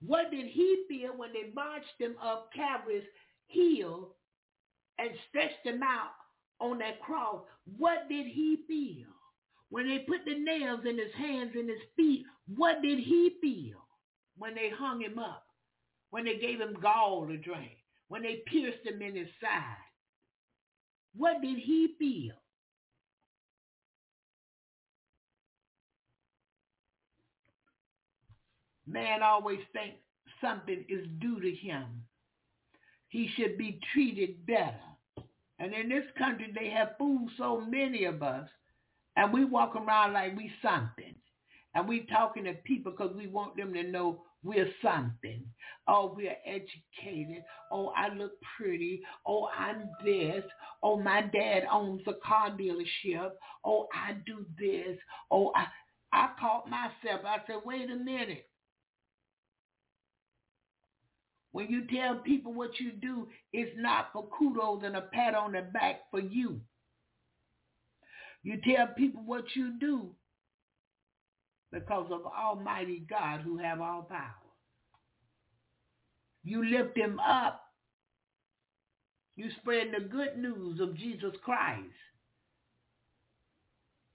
What 0.05 0.31
did 0.31 0.47
he 0.47 0.85
feel 0.89 1.17
when 1.17 1.33
they 1.33 1.53
marched 1.55 1.99
him 1.99 2.17
up 2.23 2.51
Calvary's 2.55 3.05
hill 3.47 4.17
and 4.99 5.11
stretched 5.29 5.65
him 5.65 5.83
out 5.83 6.13
on 6.61 6.79
that 6.79 7.01
cross? 7.01 7.43
What 7.79 8.09
did 8.09 8.27
he 8.27 8.59
feel? 8.67 9.12
When 9.73 9.89
they 9.89 10.01
put 10.01 10.27
the 10.27 10.35
nails 10.35 10.81
in 10.87 10.99
his 10.99 11.15
hands 11.17 11.53
and 11.55 11.67
his 11.67 11.81
feet, 11.97 12.27
what 12.57 12.83
did 12.83 12.99
he 12.99 13.39
feel 13.41 13.79
when 14.37 14.55
they 14.55 14.69
hung 14.69 15.01
him 15.01 15.19
up? 15.19 15.47
When 16.11 16.27
they 16.27 16.37
gave 16.37 16.61
him 16.61 16.77
gall 16.83 17.27
to 17.27 17.39
drink? 17.39 17.79
When 18.09 18.23
they 18.23 18.43
pierced 18.47 18.85
him 18.85 19.01
in 19.01 19.17
his 19.17 19.31
side? 19.41 19.77
What 21.17 21.41
did 21.41 21.57
he 21.57 21.95
feel? 21.99 22.35
Man 28.87 29.23
always 29.23 29.61
thinks 29.73 29.97
something 30.43 30.85
is 30.91 31.07
due 31.19 31.41
to 31.41 31.51
him. 31.51 31.87
He 33.09 33.27
should 33.37 33.57
be 33.57 33.81
treated 33.95 34.45
better. 34.45 34.77
And 35.59 35.73
in 35.73 35.89
this 35.89 36.05
country, 36.19 36.53
they 36.55 36.69
have 36.69 36.97
fooled 36.99 37.31
so 37.39 37.59
many 37.59 38.05
of 38.05 38.23
us 38.23 38.51
and 39.17 39.33
we 39.33 39.45
walk 39.45 39.77
around 39.77 40.13
like 40.13 40.37
we 40.37 40.51
something. 40.63 41.15
And 41.75 41.89
we 41.89 42.07
talking 42.13 42.45
to 42.45 42.53
people 42.65 42.93
because 42.93 43.15
we 43.17 43.27
want 43.27 43.57
them 43.57 43.73
to 43.73 43.83
know 43.83 44.23
we're 44.43 44.69
something. 44.83 45.45
Oh, 45.89 46.13
we're 46.15 46.37
educated. 46.45 47.45
Oh, 47.71 47.93
I 47.97 48.13
look 48.13 48.33
pretty. 48.57 49.03
Oh, 49.27 49.49
I'm 49.57 49.89
this. 50.05 50.45
Oh, 50.83 50.99
my 50.99 51.23
dad 51.23 51.63
owns 51.73 52.03
a 52.07 52.15
car 52.27 52.51
dealership. 52.51 53.31
Oh, 53.65 53.89
I 53.95 54.15
do 54.27 54.45
this. 54.59 54.99
Oh, 55.31 55.53
I, 55.57 55.67
I 56.13 56.31
caught 56.39 56.69
myself. 56.69 57.25
I 57.25 57.39
said, 57.47 57.57
wait 57.65 57.91
a 57.91 57.97
minute. 57.97 58.49
When 61.53 61.69
you 61.69 61.87
tell 61.87 62.17
people 62.17 62.53
what 62.53 62.81
you 62.81 62.93
do, 62.93 63.29
it's 63.53 63.73
not 63.77 64.09
for 64.13 64.29
kudos 64.39 64.83
and 64.85 64.97
a 64.97 65.03
pat 65.03 65.35
on 65.35 65.53
the 65.53 65.61
back 65.61 66.01
for 66.11 66.21
you. 66.21 66.61
You 68.43 68.59
tell 68.65 68.89
people 68.97 69.23
what 69.25 69.45
you 69.55 69.79
do 69.79 70.11
because 71.71 72.11
of 72.11 72.23
Almighty 72.27 73.05
God 73.09 73.41
who 73.41 73.59
have 73.59 73.81
all 73.81 74.03
power. 74.03 74.35
You 76.45 76.65
lift 76.65 76.97
them 76.97 77.21
up. 77.21 77.61
You 79.37 79.47
spread 79.61 79.89
the 79.97 80.05
good 80.05 80.37
news 80.39 80.81
of 80.81 80.97
Jesus 80.97 81.33
Christ. 81.45 81.87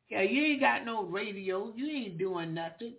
Yeah, 0.10 0.22
you 0.22 0.44
ain't 0.44 0.62
got 0.62 0.86
no 0.86 1.04
radio. 1.04 1.74
You 1.76 1.88
ain't 1.90 2.18
doing 2.18 2.54
nothing. 2.54 2.94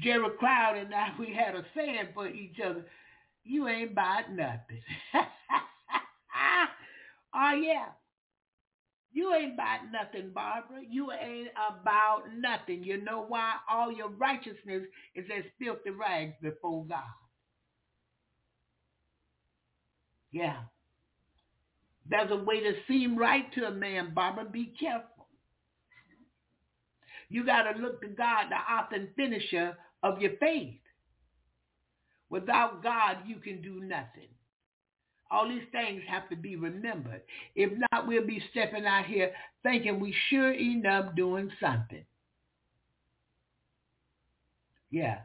Jerry 0.00 0.28
Cloud 0.38 0.76
and 0.76 0.94
I, 0.94 1.08
we 1.18 1.34
had 1.34 1.54
a 1.54 1.64
saying 1.74 2.08
for 2.14 2.28
each 2.28 2.56
other. 2.64 2.84
You 3.44 3.68
ain't 3.68 3.92
about 3.92 4.30
nothing. 4.32 4.82
oh, 7.34 7.54
yeah. 7.54 7.86
You 9.12 9.34
ain't 9.34 9.54
about 9.54 9.80
nothing, 9.90 10.30
Barbara. 10.34 10.82
You 10.88 11.10
ain't 11.12 11.48
about 11.56 12.24
nothing. 12.36 12.84
You 12.84 13.02
know 13.02 13.24
why? 13.26 13.54
All 13.70 13.90
your 13.90 14.10
righteousness 14.10 14.82
is 15.14 15.24
as 15.36 15.44
filthy 15.58 15.90
rags 15.90 16.34
before 16.42 16.84
God. 16.84 17.02
Yeah. 20.30 20.56
There's 22.08 22.30
a 22.30 22.36
way 22.36 22.60
to 22.60 22.74
seem 22.86 23.18
right 23.18 23.52
to 23.54 23.66
a 23.66 23.70
man, 23.70 24.12
Barbara. 24.14 24.44
Be 24.44 24.72
careful. 24.78 25.26
You 27.28 27.44
got 27.44 27.64
to 27.64 27.78
look 27.78 28.00
to 28.02 28.08
God, 28.08 28.46
the 28.50 28.56
author 28.56 28.96
and 28.96 29.08
finisher 29.16 29.76
of 30.02 30.20
your 30.20 30.32
faith. 30.38 30.74
Without 32.30 32.82
God, 32.82 33.18
you 33.26 33.36
can 33.36 33.62
do 33.62 33.80
nothing. 33.80 34.28
All 35.30 35.48
these 35.48 35.66
things 35.72 36.02
have 36.08 36.28
to 36.30 36.36
be 36.36 36.56
remembered. 36.56 37.22
If 37.54 37.70
not, 37.92 38.06
we'll 38.06 38.26
be 38.26 38.42
stepping 38.50 38.86
out 38.86 39.04
here 39.04 39.32
thinking 39.62 40.00
we 40.00 40.14
sure 40.30 40.52
enough 40.52 41.14
doing 41.14 41.50
something. 41.60 42.04
Yeah. 44.90 45.18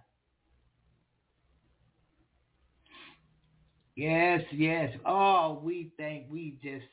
Yes, 3.96 4.42
yes. 4.52 4.92
Oh, 5.06 5.62
we 5.64 5.92
think 5.98 6.26
we 6.30 6.58
just, 6.62 6.86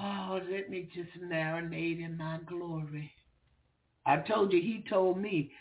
oh, 0.00 0.40
let 0.50 0.70
me 0.70 0.88
just 0.94 1.10
marinate 1.22 2.04
in 2.04 2.16
my 2.16 2.40
glory. 2.46 3.12
I 4.06 4.16
told 4.18 4.52
you, 4.52 4.60
he 4.60 4.84
told 4.88 5.18
me 5.18 5.52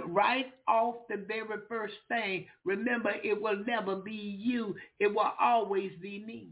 right 0.00 0.46
off 0.68 0.96
the 1.08 1.16
very 1.26 1.58
first 1.68 1.94
thing, 2.08 2.46
remember 2.64 3.12
it 3.22 3.40
will 3.40 3.64
never 3.66 3.96
be 3.96 4.12
you. 4.12 4.74
It 5.00 5.08
will 5.08 5.30
always 5.40 5.92
be 6.00 6.24
me. 6.24 6.50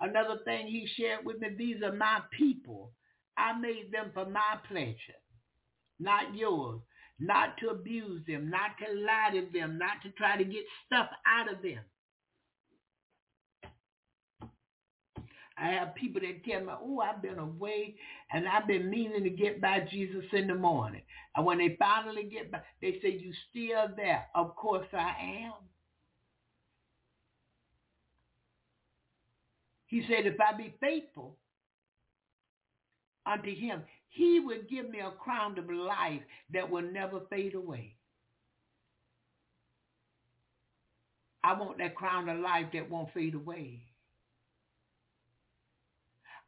Another 0.00 0.38
thing 0.44 0.66
he 0.66 0.88
shared 0.96 1.24
with 1.24 1.38
me, 1.40 1.48
these 1.56 1.82
are 1.82 1.92
my 1.92 2.20
people. 2.36 2.92
I 3.36 3.58
made 3.58 3.90
them 3.92 4.10
for 4.12 4.26
my 4.26 4.58
pleasure, 4.68 5.20
not 5.98 6.34
yours. 6.34 6.80
Not 7.20 7.58
to 7.58 7.68
abuse 7.68 8.22
them, 8.26 8.50
not 8.50 8.72
to 8.80 8.92
lie 8.92 9.30
to 9.34 9.46
them, 9.56 9.78
not 9.78 10.02
to 10.02 10.10
try 10.10 10.36
to 10.36 10.44
get 10.44 10.64
stuff 10.86 11.06
out 11.28 11.52
of 11.52 11.62
them. 11.62 11.78
I 15.56 15.68
have 15.68 15.94
people 15.94 16.20
that 16.20 16.44
tell 16.44 16.60
me, 16.60 16.72
oh, 16.82 17.00
I've 17.00 17.22
been 17.22 17.38
away 17.38 17.94
and 18.32 18.48
I've 18.48 18.66
been 18.66 18.90
meaning 18.90 19.22
to 19.22 19.30
get 19.30 19.60
by 19.60 19.86
Jesus 19.90 20.24
in 20.32 20.48
the 20.48 20.54
morning. 20.54 21.02
And 21.36 21.46
when 21.46 21.58
they 21.58 21.76
finally 21.78 22.24
get 22.24 22.50
by, 22.50 22.60
they 22.80 22.98
say, 23.00 23.10
you 23.10 23.32
still 23.50 23.88
there? 23.96 24.26
Of 24.34 24.56
course 24.56 24.86
I 24.92 25.14
am. 25.44 25.52
He 29.86 30.02
said, 30.08 30.26
if 30.26 30.34
I 30.40 30.56
be 30.56 30.74
faithful 30.80 31.36
unto 33.24 33.54
him, 33.54 33.82
he 34.08 34.40
will 34.40 34.62
give 34.68 34.90
me 34.90 34.98
a 34.98 35.12
crown 35.12 35.56
of 35.58 35.70
life 35.70 36.22
that 36.52 36.68
will 36.68 36.82
never 36.82 37.20
fade 37.30 37.54
away. 37.54 37.94
I 41.44 41.52
want 41.52 41.78
that 41.78 41.94
crown 41.94 42.28
of 42.28 42.40
life 42.40 42.66
that 42.72 42.90
won't 42.90 43.12
fade 43.12 43.34
away. 43.34 43.82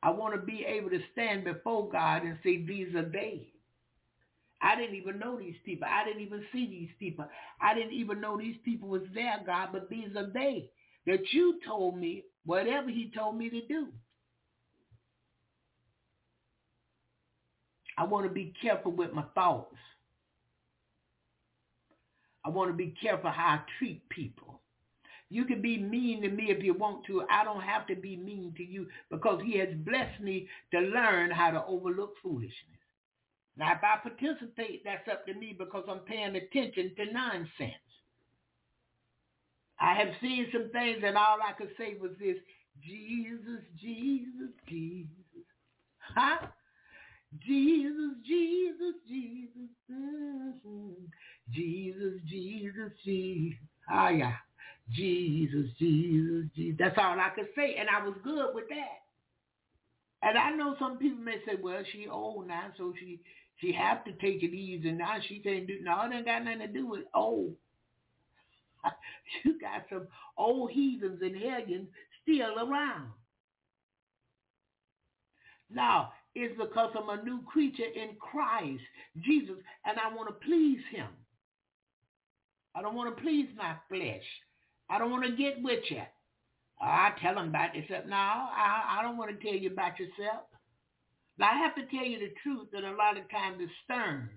I 0.07 0.11
want 0.11 0.35
to 0.35 0.41
be 0.41 0.65
able 0.65 0.91
to 0.91 1.01
stand 1.13 1.43
before 1.43 1.89
God 1.91 2.23
and 2.23 2.39
say, 2.45 2.65
these 2.65 2.95
are 2.95 3.11
they. 3.11 3.49
I 4.63 4.77
didn't 4.77 4.95
even 4.95 5.19
know 5.19 5.37
these 5.37 5.57
people. 5.65 5.89
I 5.91 6.05
didn't 6.05 6.23
even 6.23 6.45
see 6.53 6.65
these 6.69 6.91
people. 7.01 7.25
I 7.61 7.75
didn't 7.75 7.93
even 7.93 8.21
know 8.21 8.39
these 8.39 8.55
people 8.65 8.89
was 8.89 9.03
there, 9.15 9.41
God, 9.45 9.71
but 9.73 9.91
these 9.91 10.15
are 10.17 10.31
they 10.33 10.71
that 11.07 11.33
you 11.33 11.59
told 11.67 11.99
me 11.99 12.23
whatever 12.45 12.89
he 12.89 13.11
told 13.17 13.37
me 13.37 13.51
to 13.51 13.67
do. 13.67 13.89
I 17.99 18.05
want 18.05 18.27
to 18.27 18.33
be 18.33 18.55
careful 18.63 18.93
with 18.93 19.13
my 19.13 19.25
thoughts. 19.35 19.75
I 22.45 22.51
want 22.51 22.71
to 22.71 22.77
be 22.77 22.95
careful 23.03 23.31
how 23.31 23.57
I 23.57 23.61
treat 23.81 24.09
people. 24.09 24.56
You 25.29 25.45
can 25.45 25.61
be 25.61 25.77
mean 25.79 26.23
to 26.23 26.29
me 26.29 26.51
if 26.51 26.63
you 26.63 26.75
want 26.75 27.05
to. 27.07 27.25
I 27.31 27.45
don't 27.45 27.63
have 27.63 27.87
to 27.89 27.97
be 27.97 28.17
mean 28.17 28.55
to 28.57 28.63
you 28.63 28.87
because 29.11 29.43
he 29.45 29.59
has 29.59 29.69
blessed 29.75 30.21
me 30.21 30.49
to 30.73 30.81
learn 30.81 31.31
how 31.31 31.51
to 31.51 31.65
overlook 31.67 32.15
foolishness. 32.23 32.53
Now, 33.57 33.73
if 33.73 33.79
I 33.83 33.97
participate, 34.09 34.85
that's 34.85 35.09
up 35.11 35.27
to 35.27 35.35
me 35.35 35.57
because 35.59 35.85
I'm 35.89 36.01
paying 36.01 36.37
attention 36.37 36.93
to 36.97 37.13
nonsense. 37.13 37.75
I 39.81 39.95
have 39.95 40.09
seen 40.21 40.47
some 40.53 40.71
things 40.73 41.03
and 41.05 41.17
all 41.17 41.39
I 41.43 41.53
could 41.53 41.71
say 41.77 41.97
was 42.01 42.13
this, 42.21 42.37
Jesus, 42.85 43.63
Jesus, 43.81 44.51
Jesus. 44.69 45.11
Huh? 45.99 46.47
Jesus, 47.47 48.17
Jesus, 48.27 48.95
Jesus. 49.09 49.71
Mm-hmm. 49.91 50.93
Jesus, 51.51 52.21
Jesus, 52.27 52.93
Jesus. 53.05 53.59
Ah, 53.91 54.09
yeah. 54.11 54.33
Jesus, 54.93 55.71
Jesus, 55.79 56.47
Jesus. 56.55 56.77
That's 56.79 56.97
all 56.99 57.19
I 57.19 57.31
could 57.35 57.49
say. 57.57 57.77
And 57.79 57.89
I 57.89 58.05
was 58.05 58.15
good 58.23 58.55
with 58.55 58.69
that. 58.69 59.07
And 60.23 60.39
I 60.39 60.51
know 60.51 60.77
some 60.79 60.99
people 60.99 61.23
may 61.23 61.37
say, 61.47 61.57
well, 61.61 61.83
she 61.93 62.09
old 62.09 62.49
now, 62.49 62.73
so 62.77 62.93
she 62.99 63.21
she 63.59 63.73
have 63.73 64.05
to 64.05 64.13
take 64.13 64.43
it 64.43 64.55
easy 64.55 64.93
now. 64.93 65.17
She 65.29 65.39
can't 65.39 65.67
do 65.67 65.79
no, 65.83 66.03
it 66.03 66.15
ain't 66.15 66.27
got 66.27 66.45
nothing 66.45 66.61
to 66.61 66.67
do 66.69 66.87
with 66.87 67.05
old. 67.15 67.55
you 69.45 69.59
got 69.59 69.85
some 69.91 70.07
old 70.37 70.71
heathens 70.71 71.21
and 71.23 71.37
hellions 71.37 71.89
still 72.23 72.59
around. 72.59 73.09
Now, 75.71 76.13
it's 76.35 76.57
because 76.59 76.91
I'm 76.97 77.09
a 77.09 77.23
new 77.23 77.43
creature 77.43 77.83
in 77.83 78.17
Christ, 78.21 78.83
Jesus, 79.25 79.57
and 79.85 79.99
I 79.99 80.15
want 80.15 80.29
to 80.29 80.47
please 80.47 80.81
him. 80.93 81.09
I 82.75 82.83
don't 82.83 82.95
want 82.95 83.17
to 83.17 83.23
please 83.23 83.49
my 83.57 83.75
flesh. 83.89 84.23
I 84.89 84.99
don't 84.99 85.11
want 85.11 85.25
to 85.25 85.37
get 85.37 85.63
with 85.63 85.83
you. 85.91 86.03
I 86.81 87.13
tell 87.23 87.35
them 87.35 87.49
about 87.49 87.75
yourself. 87.75 88.05
No, 88.07 88.17
I, 88.17 88.99
I 88.99 89.03
don't 89.03 89.17
want 89.17 89.39
to 89.39 89.45
tell 89.45 89.57
you 89.59 89.71
about 89.71 89.99
yourself. 89.99 90.45
Now, 91.39 91.51
I 91.51 91.59
have 91.59 91.75
to 91.75 91.87
tell 91.87 92.05
you 92.07 92.19
the 92.19 92.33
truth 92.43 92.69
that 92.73 92.85
a 92.85 92.97
lot 92.97 93.17
of 93.17 93.29
times 93.31 93.61
is 93.61 93.71
stern. 93.85 94.31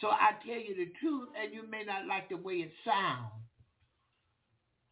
So 0.00 0.08
I 0.08 0.30
tell 0.46 0.56
you 0.58 0.74
the 0.76 0.92
truth, 1.00 1.28
and 1.40 1.52
you 1.52 1.68
may 1.68 1.82
not 1.84 2.06
like 2.06 2.28
the 2.28 2.36
way 2.36 2.54
it 2.54 2.72
sounds. 2.84 3.32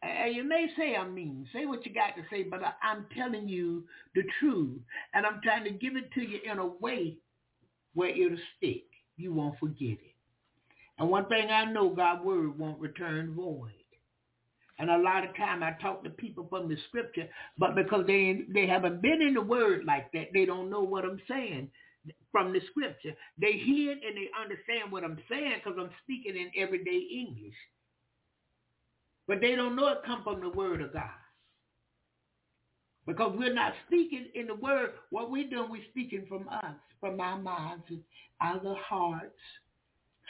And 0.03 0.35
you 0.35 0.43
may 0.43 0.67
say 0.77 0.95
I'm 0.95 1.13
mean. 1.15 1.47
Say 1.53 1.65
what 1.65 1.85
you 1.85 1.93
got 1.93 2.15
to 2.17 2.23
say, 2.29 2.43
but 2.43 2.61
I'm 2.83 3.05
telling 3.15 3.47
you 3.47 3.85
the 4.15 4.23
truth. 4.39 4.79
And 5.13 5.25
I'm 5.25 5.41
trying 5.43 5.63
to 5.63 5.71
give 5.71 5.95
it 5.95 6.11
to 6.13 6.21
you 6.21 6.39
in 6.49 6.59
a 6.59 6.67
way 6.67 7.17
where 7.93 8.09
it'll 8.09 8.37
stick. 8.57 8.83
You 9.15 9.33
won't 9.33 9.57
forget 9.59 9.97
it. 9.97 10.15
And 10.99 11.09
one 11.09 11.25
thing 11.27 11.49
I 11.49 11.65
know, 11.65 11.89
God's 11.89 12.23
word 12.23 12.59
won't 12.59 12.79
return 12.79 13.33
void. 13.33 13.71
And 14.79 14.89
a 14.91 14.97
lot 14.97 15.23
of 15.27 15.35
time 15.35 15.63
I 15.63 15.71
talk 15.81 16.03
to 16.03 16.09
people 16.09 16.47
from 16.49 16.69
the 16.69 16.77
scripture, 16.89 17.27
but 17.57 17.75
because 17.75 18.05
they 18.07 18.41
they 18.53 18.67
haven't 18.67 19.01
been 19.01 19.21
in 19.21 19.33
the 19.35 19.41
word 19.41 19.85
like 19.85 20.11
that, 20.13 20.29
they 20.33 20.45
don't 20.45 20.69
know 20.69 20.81
what 20.81 21.05
I'm 21.05 21.21
saying 21.29 21.69
from 22.31 22.53
the 22.53 22.61
scripture. 22.71 23.13
They 23.39 23.53
hear 23.53 23.93
it 23.93 23.99
and 24.05 24.17
they 24.17 24.29
understand 24.39 24.91
what 24.91 25.03
I'm 25.03 25.19
saying 25.29 25.55
because 25.63 25.79
I'm 25.79 25.91
speaking 26.03 26.35
in 26.37 26.51
everyday 26.61 26.97
English. 27.11 27.55
But 29.27 29.41
they 29.41 29.55
don't 29.55 29.75
know 29.75 29.89
it 29.89 29.99
come 30.05 30.23
from 30.23 30.41
the 30.41 30.49
word 30.49 30.81
of 30.81 30.93
God. 30.93 31.09
Because 33.07 33.35
we're 33.37 33.53
not 33.53 33.73
speaking 33.87 34.27
in 34.35 34.47
the 34.47 34.55
word. 34.55 34.91
What 35.11 35.31
we're 35.31 35.49
doing, 35.49 35.71
we're 35.71 35.83
speaking 35.91 36.25
from 36.29 36.47
us, 36.49 36.75
from 36.99 37.19
our 37.21 37.39
minds 37.39 37.83
and 37.89 38.01
our 38.41 38.77
hearts. 38.77 39.35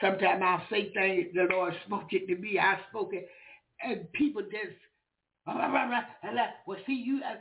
Sometimes 0.01 0.43
I'll 0.45 0.63
say 0.69 0.91
things, 0.93 1.27
the 1.35 1.47
Lord 1.51 1.73
spoke 1.87 2.13
it 2.13 2.27
to 2.27 2.35
me. 2.37 2.59
I 2.59 2.79
spoke 2.89 3.13
it. 3.13 3.29
And 3.81 4.11
people 4.13 4.41
just, 4.43 4.77
well, 5.45 6.77
see, 6.85 6.93
you, 7.05 7.21
I, 7.23 7.37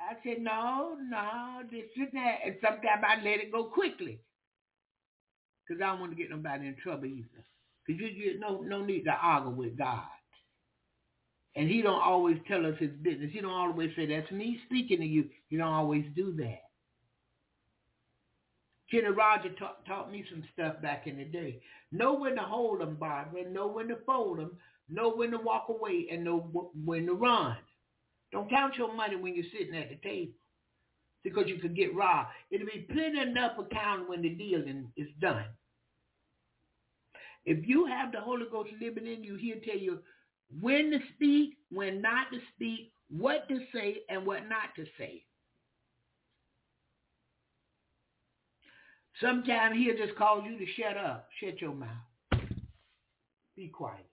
I 0.00 0.14
said, 0.24 0.42
no, 0.42 0.96
no, 1.10 1.62
this 1.70 1.84
is 1.96 2.08
that. 2.12 2.38
And 2.44 2.56
sometimes 2.62 3.04
I 3.06 3.16
let 3.16 3.40
it 3.40 3.52
go 3.52 3.64
quickly. 3.64 4.20
Because 5.66 5.82
I 5.82 5.86
don't 5.86 6.00
want 6.00 6.12
to 6.12 6.16
get 6.16 6.30
nobody 6.30 6.66
in 6.66 6.76
trouble 6.82 7.06
either. 7.06 7.44
Because 7.86 8.00
you, 8.00 8.08
you 8.08 8.38
no, 8.38 8.60
no 8.60 8.84
need 8.84 9.04
to 9.04 9.12
argue 9.12 9.50
with 9.50 9.76
God. 9.76 10.02
And 11.54 11.68
he 11.68 11.82
don't 11.82 12.00
always 12.02 12.38
tell 12.48 12.64
us 12.64 12.74
his 12.78 12.90
business. 13.02 13.30
He 13.32 13.40
don't 13.40 13.52
always 13.52 13.90
say, 13.94 14.06
that's 14.06 14.30
me 14.30 14.58
speaking 14.66 15.00
to 15.00 15.06
you. 15.06 15.28
He 15.48 15.56
don't 15.56 15.72
always 15.72 16.04
do 16.16 16.32
that. 16.38 16.62
Kenny 18.90 19.08
Roger 19.08 19.50
taught, 19.58 19.84
taught 19.86 20.10
me 20.12 20.24
some 20.30 20.44
stuff 20.52 20.80
back 20.82 21.06
in 21.06 21.16
the 21.16 21.24
day. 21.24 21.60
Know 21.92 22.14
when 22.14 22.36
to 22.36 22.42
hold 22.42 22.80
them, 22.80 22.96
Barbara. 22.96 23.48
Know 23.48 23.66
when 23.66 23.88
to 23.88 23.96
fold 24.06 24.38
them. 24.38 24.58
Know 24.88 25.12
when 25.14 25.30
to 25.30 25.38
walk 25.38 25.66
away 25.68 26.08
and 26.10 26.24
know 26.24 26.70
when 26.84 27.06
to 27.06 27.14
run. 27.14 27.56
Don't 28.32 28.50
count 28.50 28.76
your 28.76 28.94
money 28.94 29.16
when 29.16 29.34
you're 29.34 29.44
sitting 29.52 29.76
at 29.76 29.90
the 29.90 29.96
table 29.96 30.32
because 31.22 31.44
you 31.46 31.58
could 31.58 31.76
get 31.76 31.94
robbed. 31.94 32.30
It'll 32.50 32.66
be 32.66 32.86
plenty 32.92 33.20
enough 33.20 33.58
account 33.58 34.08
when 34.08 34.22
the 34.22 34.30
dealing 34.30 34.88
is 34.96 35.08
done. 35.20 35.44
If 37.44 37.66
you 37.66 37.86
have 37.86 38.12
the 38.12 38.20
Holy 38.20 38.46
Ghost 38.50 38.70
living 38.80 39.06
in 39.06 39.24
you, 39.24 39.36
he'll 39.36 39.60
tell 39.64 39.78
you 39.78 39.98
when 40.60 40.90
to 40.90 40.98
speak, 41.14 41.56
when 41.70 42.00
not 42.00 42.30
to 42.32 42.38
speak, 42.54 42.92
what 43.10 43.48
to 43.48 43.58
say, 43.74 43.98
and 44.08 44.26
what 44.26 44.48
not 44.48 44.74
to 44.76 44.84
say. 44.98 45.24
Sometimes 49.20 49.76
he'll 49.76 49.96
just 49.96 50.16
call 50.16 50.42
you 50.42 50.58
to 50.58 50.66
shut 50.72 50.96
up. 50.96 51.28
Shut 51.40 51.60
your 51.60 51.74
mouth. 51.74 51.88
Be 53.56 53.68
quiet. 53.68 54.06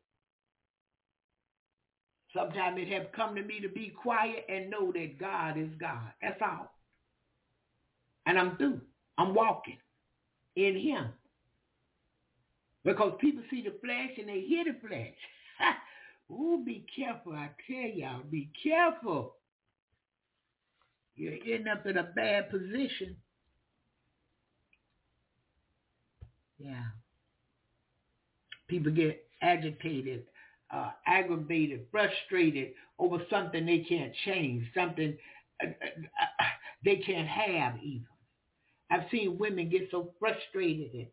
Sometimes 2.34 2.80
it 2.80 2.90
have 2.90 3.12
come 3.16 3.36
to 3.36 3.42
me 3.42 3.60
to 3.60 3.70
be 3.70 3.90
quiet 3.90 4.46
and 4.48 4.70
know 4.70 4.92
that 4.92 5.18
God 5.20 5.58
is 5.58 5.70
God. 5.80 6.12
That's 6.22 6.40
all. 6.42 6.72
And 8.26 8.38
I'm 8.38 8.56
through. 8.58 8.82
I'm 9.18 9.34
walking 9.34 9.78
in 10.56 10.78
him. 10.78 11.08
Because 12.84 13.14
people 13.20 13.44
see 13.50 13.64
the 13.64 13.74
flesh 13.84 14.12
and 14.18 14.30
they 14.30 14.42
hear 14.42 14.64
the 14.64 14.88
flesh. 14.88 15.16
Ooh, 16.32 16.64
be 16.66 16.86
careful. 16.96 17.34
I 17.34 17.50
tell 17.68 17.90
y'all, 17.90 18.22
be 18.30 18.50
careful. 18.64 19.36
You're 21.16 21.34
ending 21.34 21.68
up 21.68 21.86
in 21.86 21.98
a 21.98 22.04
bad 22.04 22.50
position. 22.50 23.18
Yeah. 26.58 26.84
People 28.68 28.92
get 28.92 29.26
agitated, 29.42 30.24
uh, 30.71 30.91
aggravated, 31.05 31.86
frustrated 31.91 32.74
over 32.97 33.17
something 33.29 33.66
they 33.66 33.79
can't 33.79 34.13
change, 34.25 34.63
something 34.75 35.17
uh, 35.63 35.67
uh, 35.67 35.89
uh 36.39 36.43
they 36.86 36.97
can't 36.97 37.28
have 37.28 37.75
even. 37.83 38.05
I've 38.91 39.09
seen 39.12 39.37
women 39.37 39.70
get 39.70 39.89
so 39.91 40.13
frustrated 40.20 40.93
and 40.93 41.08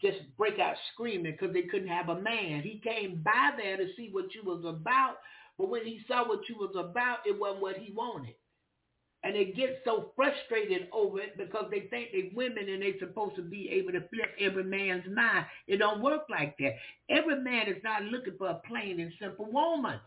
just 0.00 0.18
break 0.36 0.58
out 0.58 0.74
screaming 0.92 1.32
because 1.32 1.54
they 1.54 1.62
couldn't 1.62 1.88
have 1.88 2.08
a 2.08 2.20
man. 2.20 2.62
He 2.62 2.82
came 2.84 3.22
by 3.24 3.52
there 3.56 3.76
to 3.76 3.86
see 3.96 4.08
what 4.12 4.34
you 4.34 4.42
was 4.44 4.64
about, 4.66 5.16
but 5.56 5.70
when 5.70 5.84
he 5.84 6.00
saw 6.06 6.28
what 6.28 6.48
you 6.48 6.56
was 6.56 6.74
about, 6.76 7.18
it 7.26 7.38
wasn't 7.38 7.62
what 7.62 7.76
he 7.76 7.92
wanted. 7.92 8.34
And 9.24 9.34
they 9.34 9.46
get 9.46 9.82
so 9.84 10.12
frustrated 10.14 10.88
over 10.92 11.20
it 11.20 11.36
because 11.36 11.66
they 11.70 11.80
think 11.90 12.10
they're 12.12 12.30
women 12.34 12.68
and 12.68 12.82
they're 12.82 12.98
supposed 13.00 13.34
to 13.36 13.42
be 13.42 13.68
able 13.70 13.92
to 13.92 14.08
flip 14.08 14.30
every 14.40 14.62
man's 14.62 15.04
mind. 15.12 15.44
It 15.66 15.78
don't 15.78 16.02
work 16.02 16.22
like 16.30 16.56
that. 16.58 16.74
Every 17.08 17.40
man 17.40 17.68
is 17.68 17.82
not 17.82 18.04
looking 18.04 18.34
for 18.38 18.48
a 18.48 18.60
plain 18.66 19.00
and 19.00 19.12
simple 19.20 19.50
woman. 19.50 19.98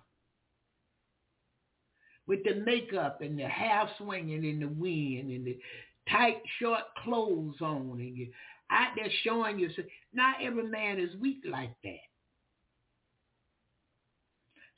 With 2.25 2.43
the 2.45 2.55
makeup 2.55 3.19
and 3.21 3.37
the 3.37 3.47
hair 3.47 3.89
swinging 3.97 4.45
in 4.45 4.61
the 4.61 4.67
wind 4.67 5.29
and 5.29 5.45
the 5.45 5.59
tight 6.09 6.37
short 6.59 6.83
clothes 7.03 7.55
on 7.59 7.97
and 7.99 8.15
you 8.15 8.27
out 8.71 8.93
there 8.95 9.11
showing 9.23 9.59
you. 9.59 9.69
Not 10.13 10.37
every 10.41 10.63
man 10.63 10.99
is 10.99 11.15
weak 11.19 11.41
like 11.49 11.73
that. 11.83 11.99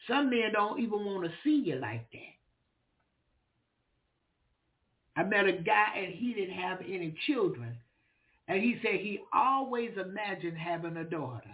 Some 0.07 0.29
men 0.29 0.51
don't 0.53 0.79
even 0.79 1.05
want 1.05 1.23
to 1.23 1.31
see 1.43 1.63
you 1.65 1.75
like 1.75 2.05
that. 2.11 2.42
I 5.17 5.23
met 5.23 5.47
a 5.47 5.53
guy 5.53 5.97
and 5.97 6.13
he 6.13 6.33
didn't 6.33 6.55
have 6.55 6.79
any 6.81 7.15
children. 7.27 7.77
And 8.47 8.61
he 8.61 8.77
said 8.81 8.95
he 8.95 9.19
always 9.33 9.91
imagined 9.97 10.57
having 10.57 10.97
a 10.97 11.03
daughter. 11.03 11.51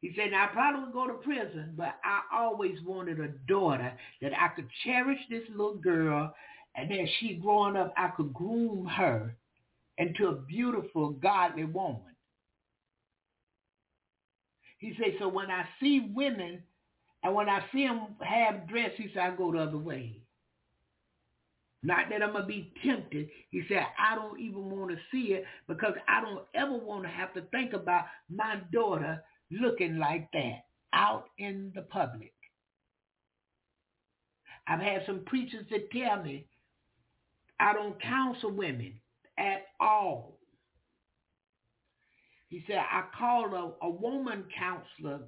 He 0.00 0.12
said, 0.16 0.30
now 0.32 0.44
I 0.44 0.48
probably 0.48 0.84
would 0.84 0.92
go 0.92 1.06
to 1.06 1.14
prison, 1.14 1.74
but 1.76 1.96
I 2.04 2.22
always 2.34 2.76
wanted 2.86 3.20
a 3.20 3.28
daughter 3.48 3.92
that 4.22 4.32
I 4.38 4.48
could 4.48 4.68
cherish 4.84 5.20
this 5.30 5.44
little 5.50 5.76
girl 5.76 6.34
And 6.74 6.92
as 6.92 7.08
she 7.18 7.34
growing 7.34 7.76
up, 7.76 7.92
I 7.96 8.08
could 8.08 8.32
groom 8.32 8.86
her 8.86 9.36
into 9.98 10.28
a 10.28 10.34
beautiful, 10.34 11.10
godly 11.10 11.64
woman. 11.64 12.02
He 14.78 14.94
said, 14.98 15.14
so 15.18 15.28
when 15.28 15.50
I 15.50 15.64
see 15.80 16.10
women 16.14 16.62
and 17.22 17.34
when 17.34 17.48
I 17.48 17.64
see 17.72 17.86
them 17.86 18.16
have 18.20 18.68
dress, 18.68 18.92
he 18.96 19.10
said, 19.12 19.22
I 19.22 19.36
go 19.36 19.52
the 19.52 19.58
other 19.58 19.78
way. 19.78 20.22
Not 21.82 22.10
that 22.10 22.22
I'm 22.22 22.32
going 22.32 22.42
to 22.42 22.48
be 22.48 22.72
tempted. 22.84 23.28
He 23.50 23.62
said, 23.68 23.86
I 23.98 24.14
don't 24.14 24.38
even 24.38 24.70
want 24.70 24.90
to 24.90 24.98
see 25.10 25.32
it 25.32 25.44
because 25.66 25.94
I 26.08 26.20
don't 26.20 26.44
ever 26.54 26.76
want 26.76 27.04
to 27.04 27.08
have 27.08 27.32
to 27.34 27.42
think 27.52 27.72
about 27.72 28.04
my 28.28 28.56
daughter 28.72 29.22
looking 29.50 29.98
like 29.98 30.30
that 30.32 30.64
out 30.92 31.26
in 31.38 31.72
the 31.74 31.82
public. 31.82 32.32
I've 34.66 34.80
had 34.80 35.02
some 35.06 35.24
preachers 35.24 35.64
that 35.70 35.90
tell 35.90 36.22
me 36.22 36.46
I 37.58 37.72
don't 37.72 38.00
counsel 38.00 38.52
women 38.52 38.94
at 39.38 39.66
all. 39.80 40.38
He 42.48 42.64
said, 42.66 42.78
I 42.78 43.04
called 43.16 43.52
a, 43.52 43.86
a 43.86 43.90
woman 43.90 44.44
counselor, 44.58 45.20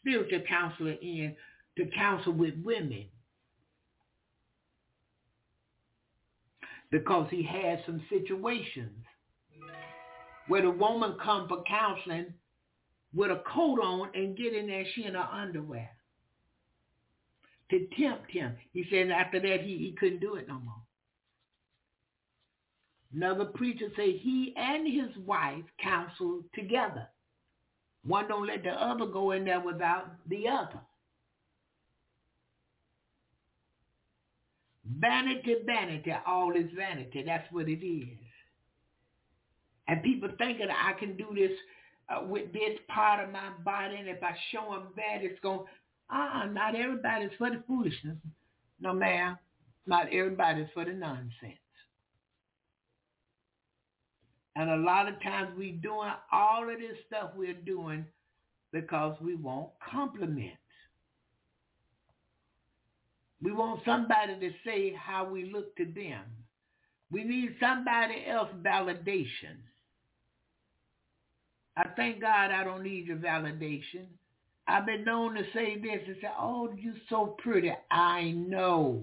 spiritual 0.00 0.42
counselor 0.48 0.96
in 1.00 1.34
to 1.76 1.86
counsel 1.96 2.32
with 2.32 2.54
women. 2.62 3.06
Because 6.92 7.26
he 7.30 7.42
had 7.42 7.82
some 7.86 8.02
situations 8.10 9.04
where 10.46 10.62
the 10.62 10.70
woman 10.70 11.16
come 11.24 11.48
for 11.48 11.64
counseling 11.64 12.34
with 13.14 13.30
a 13.30 13.42
coat 13.52 13.80
on 13.80 14.10
and 14.14 14.36
get 14.36 14.54
in 14.54 14.66
there, 14.66 14.84
she 14.94 15.04
in 15.04 15.14
her 15.14 15.28
underwear. 15.32 15.88
To 17.70 17.86
tempt 17.98 18.30
him. 18.30 18.54
He 18.74 18.84
said 18.90 19.10
after 19.10 19.40
that 19.40 19.62
he, 19.62 19.78
he 19.78 19.96
couldn't 19.98 20.20
do 20.20 20.34
it 20.34 20.46
no 20.46 20.60
more. 20.60 20.82
Another 23.14 23.46
preacher 23.46 23.86
say 23.96 24.16
he 24.18 24.54
and 24.56 24.86
his 24.86 25.16
wife 25.24 25.64
counsel 25.82 26.42
together. 26.54 27.08
One 28.04 28.28
don't 28.28 28.46
let 28.46 28.64
the 28.64 28.70
other 28.70 29.06
go 29.06 29.30
in 29.30 29.46
there 29.46 29.60
without 29.60 30.12
the 30.28 30.48
other. 30.48 30.80
Vanity, 34.84 35.56
vanity, 35.64 36.12
all 36.26 36.52
is 36.56 36.70
vanity. 36.76 37.22
That's 37.24 37.46
what 37.52 37.68
it 37.68 37.84
is. 37.86 38.18
And 39.88 40.02
people 40.02 40.28
thinking 40.38 40.68
I 40.70 40.92
can 40.98 41.16
do 41.16 41.26
this 41.34 41.52
uh, 42.08 42.24
with 42.24 42.52
this 42.52 42.78
part 42.88 43.24
of 43.24 43.32
my 43.32 43.50
body, 43.64 43.96
and 43.96 44.08
if 44.08 44.22
I 44.22 44.34
show 44.50 44.72
them 44.72 44.88
that, 44.96 45.22
it's 45.22 45.38
going, 45.40 45.64
ah, 46.10 46.46
not 46.50 46.74
everybody's 46.74 47.30
for 47.38 47.50
the 47.50 47.62
foolishness. 47.66 48.16
No, 48.80 48.92
ma'am. 48.92 49.38
Not 49.86 50.06
everybody's 50.12 50.68
for 50.74 50.84
the 50.84 50.92
nonsense. 50.92 51.58
And 54.54 54.70
a 54.70 54.76
lot 54.76 55.08
of 55.08 55.20
times 55.22 55.50
we're 55.56 55.76
doing 55.76 56.12
all 56.30 56.68
of 56.70 56.78
this 56.78 56.98
stuff 57.06 57.30
we're 57.36 57.54
doing 57.54 58.04
because 58.72 59.16
we 59.20 59.34
want 59.34 59.70
compliments. 59.90 60.61
We 63.42 63.52
want 63.52 63.80
somebody 63.84 64.38
to 64.38 64.50
say 64.64 64.94
how 64.94 65.24
we 65.28 65.50
look 65.52 65.76
to 65.76 65.84
them. 65.84 66.22
We 67.10 67.24
need 67.24 67.56
somebody 67.60 68.24
else 68.26 68.48
validation. 68.62 69.58
I 71.76 71.88
thank 71.96 72.20
God 72.20 72.50
I 72.50 72.64
don't 72.64 72.82
need 72.82 73.06
your 73.06 73.16
validation. 73.16 74.06
I've 74.68 74.86
been 74.86 75.04
known 75.04 75.34
to 75.34 75.42
say 75.52 75.76
this 75.78 76.02
and 76.06 76.16
say, 76.20 76.28
oh, 76.38 76.72
you're 76.76 76.94
so 77.08 77.36
pretty. 77.42 77.72
I 77.90 78.30
know. 78.30 79.02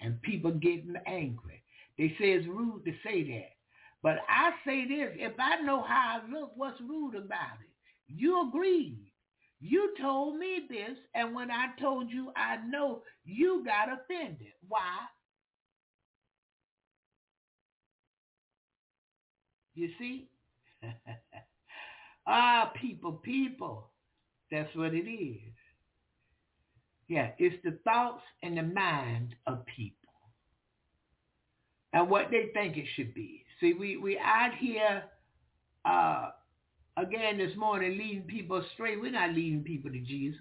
And 0.00 0.20
people 0.22 0.52
get 0.52 0.84
angry. 1.06 1.62
They 1.98 2.08
say 2.18 2.32
it's 2.32 2.46
rude 2.46 2.84
to 2.84 2.92
say 3.04 3.24
that. 3.24 3.50
But 4.02 4.18
I 4.28 4.52
say 4.64 4.86
this, 4.86 5.10
if 5.16 5.32
I 5.38 5.60
know 5.62 5.82
how 5.82 6.20
I 6.22 6.32
look, 6.32 6.52
what's 6.54 6.80
rude 6.80 7.16
about 7.16 7.58
it? 7.60 7.68
You 8.06 8.48
agreed. 8.48 9.07
You 9.60 9.94
told 10.00 10.38
me 10.38 10.66
this, 10.68 10.96
and 11.14 11.34
when 11.34 11.50
I 11.50 11.68
told 11.80 12.10
you 12.10 12.32
I 12.36 12.58
know, 12.68 13.02
you 13.24 13.64
got 13.64 13.88
offended. 13.92 14.52
Why? 14.68 14.98
You 19.74 19.90
see? 19.98 20.28
ah, 22.26 22.72
people, 22.80 23.12
people. 23.12 23.90
That's 24.50 24.74
what 24.76 24.94
it 24.94 25.08
is. 25.10 25.52
Yeah, 27.08 27.30
it's 27.38 27.56
the 27.64 27.78
thoughts 27.84 28.22
and 28.42 28.56
the 28.58 28.62
mind 28.62 29.34
of 29.46 29.64
people 29.66 29.96
and 31.92 32.08
what 32.08 32.30
they 32.30 32.50
think 32.52 32.76
it 32.76 32.86
should 32.94 33.14
be. 33.14 33.44
See, 33.60 33.72
we, 33.72 33.96
we 33.96 34.18
out 34.18 34.52
here 34.58 35.04
uh, 35.84 36.30
again 36.98 37.38
this 37.38 37.56
morning 37.56 37.96
leading 37.96 38.22
people 38.22 38.58
astray. 38.58 38.96
We're 38.96 39.12
not 39.12 39.30
leading 39.34 39.62
people 39.62 39.90
to 39.90 40.00
Jesus. 40.00 40.40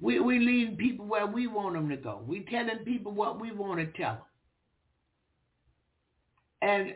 We, 0.00 0.20
we 0.20 0.38
leading 0.38 0.76
people 0.76 1.06
where 1.06 1.26
we 1.26 1.46
want 1.46 1.74
them 1.74 1.88
to 1.88 1.96
go. 1.96 2.22
We're 2.26 2.44
telling 2.50 2.78
people 2.84 3.12
what 3.12 3.40
we 3.40 3.52
want 3.52 3.80
to 3.80 3.86
tell 4.00 4.12
them. 4.12 4.22
And 6.62 6.94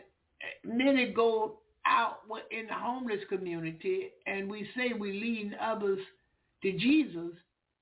many 0.63 1.11
go 1.11 1.59
out 1.85 2.19
in 2.51 2.67
the 2.67 2.73
homeless 2.73 3.21
community 3.29 4.09
and 4.27 4.49
we 4.49 4.67
say 4.75 4.93
we 4.93 5.13
leading 5.13 5.53
others 5.59 5.99
to 6.63 6.71
Jesus, 6.73 7.31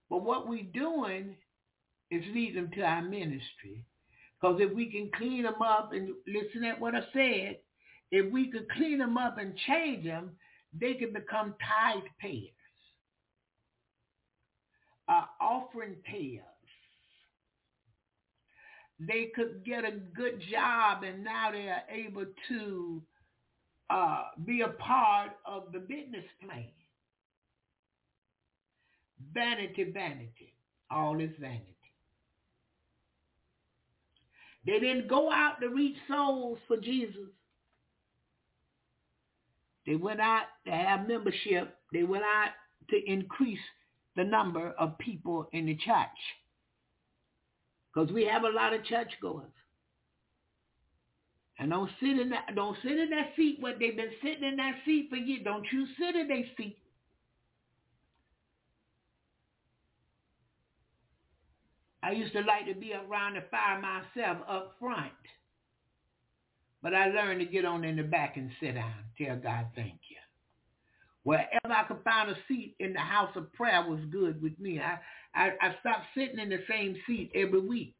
but 0.09 0.23
what 0.23 0.47
we're 0.47 0.63
doing 0.73 1.35
is 2.11 2.23
leading 2.33 2.55
them 2.55 2.71
to 2.75 2.81
our 2.81 3.01
ministry. 3.01 3.83
Because 4.39 4.61
if 4.61 4.73
we 4.73 4.89
can 4.89 5.11
clean 5.17 5.43
them 5.43 5.61
up 5.61 5.91
and 5.91 6.09
listen 6.25 6.63
at 6.63 6.79
what 6.79 6.95
I 6.95 7.01
said, 7.13 7.57
if 8.11 8.31
we 8.31 8.51
could 8.51 8.69
clean 8.71 8.99
them 8.99 9.17
up 9.17 9.37
and 9.37 9.53
change 9.67 10.05
them, 10.05 10.31
they 10.79 10.93
could 10.95 11.13
become 11.13 11.55
tithe 11.67 12.03
payers, 12.19 12.51
uh, 15.07 15.25
offering 15.41 15.95
payers. 16.03 16.43
They 18.99 19.31
could 19.33 19.63
get 19.65 19.85
a 19.85 19.91
good 19.91 20.41
job 20.51 21.03
and 21.03 21.23
now 21.23 21.51
they 21.51 21.69
are 21.69 21.83
able 21.89 22.25
to 22.49 23.01
uh, 23.89 24.23
be 24.45 24.61
a 24.61 24.69
part 24.69 25.31
of 25.45 25.71
the 25.71 25.79
business 25.79 26.25
plan. 26.43 26.65
Vanity, 29.33 29.91
vanity. 29.91 30.53
All 30.91 31.19
is 31.19 31.31
vanity. 31.39 31.65
They 34.65 34.79
didn't 34.79 35.07
go 35.07 35.31
out 35.31 35.61
to 35.61 35.69
reach 35.69 35.95
souls 36.07 36.59
for 36.67 36.77
Jesus. 36.77 37.29
They 39.89 39.95
went 39.95 40.21
out 40.21 40.43
to 40.67 40.71
have 40.71 41.07
membership. 41.07 41.75
They 41.91 42.03
went 42.03 42.23
out 42.23 42.51
to 42.91 43.11
increase 43.11 43.57
the 44.15 44.23
number 44.23 44.69
of 44.77 44.95
people 44.99 45.49
in 45.51 45.65
the 45.65 45.75
church. 45.77 46.19
Because 47.91 48.11
we 48.11 48.23
have 48.25 48.43
a 48.43 48.49
lot 48.49 48.71
of 48.71 48.85
churchgoers. 48.85 49.49
And 51.57 51.71
don't 51.71 51.89
sit 51.99 52.19
in 52.19 52.29
that 52.29 52.55
don't 52.55 52.77
sit 52.83 52.99
in 52.99 53.09
that 53.09 53.31
seat 53.35 53.57
where 53.61 53.79
they've 53.79 53.97
been 53.97 54.11
sitting 54.21 54.43
in 54.43 54.57
that 54.57 54.75
seat 54.85 55.07
for 55.09 55.15
years. 55.15 55.41
Don't 55.43 55.65
you 55.73 55.87
sit 55.97 56.15
in 56.15 56.27
that 56.27 56.45
seat. 56.55 56.77
I 62.03 62.11
used 62.11 62.33
to 62.33 62.41
like 62.41 62.67
to 62.67 62.79
be 62.79 62.93
around 62.93 63.37
the 63.37 63.43
fire 63.49 63.81
myself 63.81 64.37
up 64.47 64.75
front. 64.79 65.11
But 66.81 66.93
I 66.93 67.07
learned 67.07 67.41
to 67.41 67.45
get 67.45 67.65
on 67.65 67.83
in 67.83 67.97
the 67.97 68.03
back 68.03 68.37
and 68.37 68.49
sit 68.59 68.75
down. 68.75 68.93
Tell 69.17 69.35
God 69.35 69.67
thank 69.75 69.99
you. 70.09 70.15
Wherever 71.23 71.73
I 71.73 71.83
could 71.87 72.03
find 72.03 72.29
a 72.29 72.35
seat 72.47 72.75
in 72.79 72.93
the 72.93 72.99
house 72.99 73.31
of 73.35 73.51
prayer 73.53 73.85
was 73.87 73.99
good 74.11 74.41
with 74.41 74.57
me. 74.59 74.79
I, 74.79 74.99
I, 75.35 75.49
I 75.61 75.75
stopped 75.81 76.05
sitting 76.15 76.39
in 76.39 76.49
the 76.49 76.63
same 76.69 76.95
seat 77.05 77.31
every 77.35 77.59
week. 77.59 77.95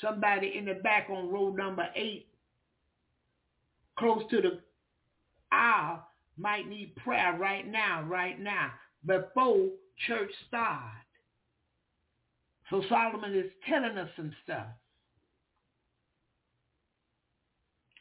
Somebody 0.00 0.54
in 0.56 0.64
the 0.64 0.74
back 0.74 1.08
on 1.10 1.30
row 1.30 1.50
number 1.50 1.86
eight, 1.94 2.28
close 3.98 4.22
to 4.30 4.40
the 4.40 4.60
aisle, 5.52 6.06
might 6.38 6.68
need 6.68 6.96
prayer 6.96 7.36
right 7.38 7.66
now, 7.66 8.02
right 8.04 8.40
now, 8.40 8.70
before 9.04 9.68
church 10.06 10.30
starts. 10.48 10.86
So 12.70 12.82
Solomon 12.88 13.34
is 13.34 13.50
telling 13.68 13.98
us 13.98 14.08
some 14.16 14.32
stuff. 14.44 14.68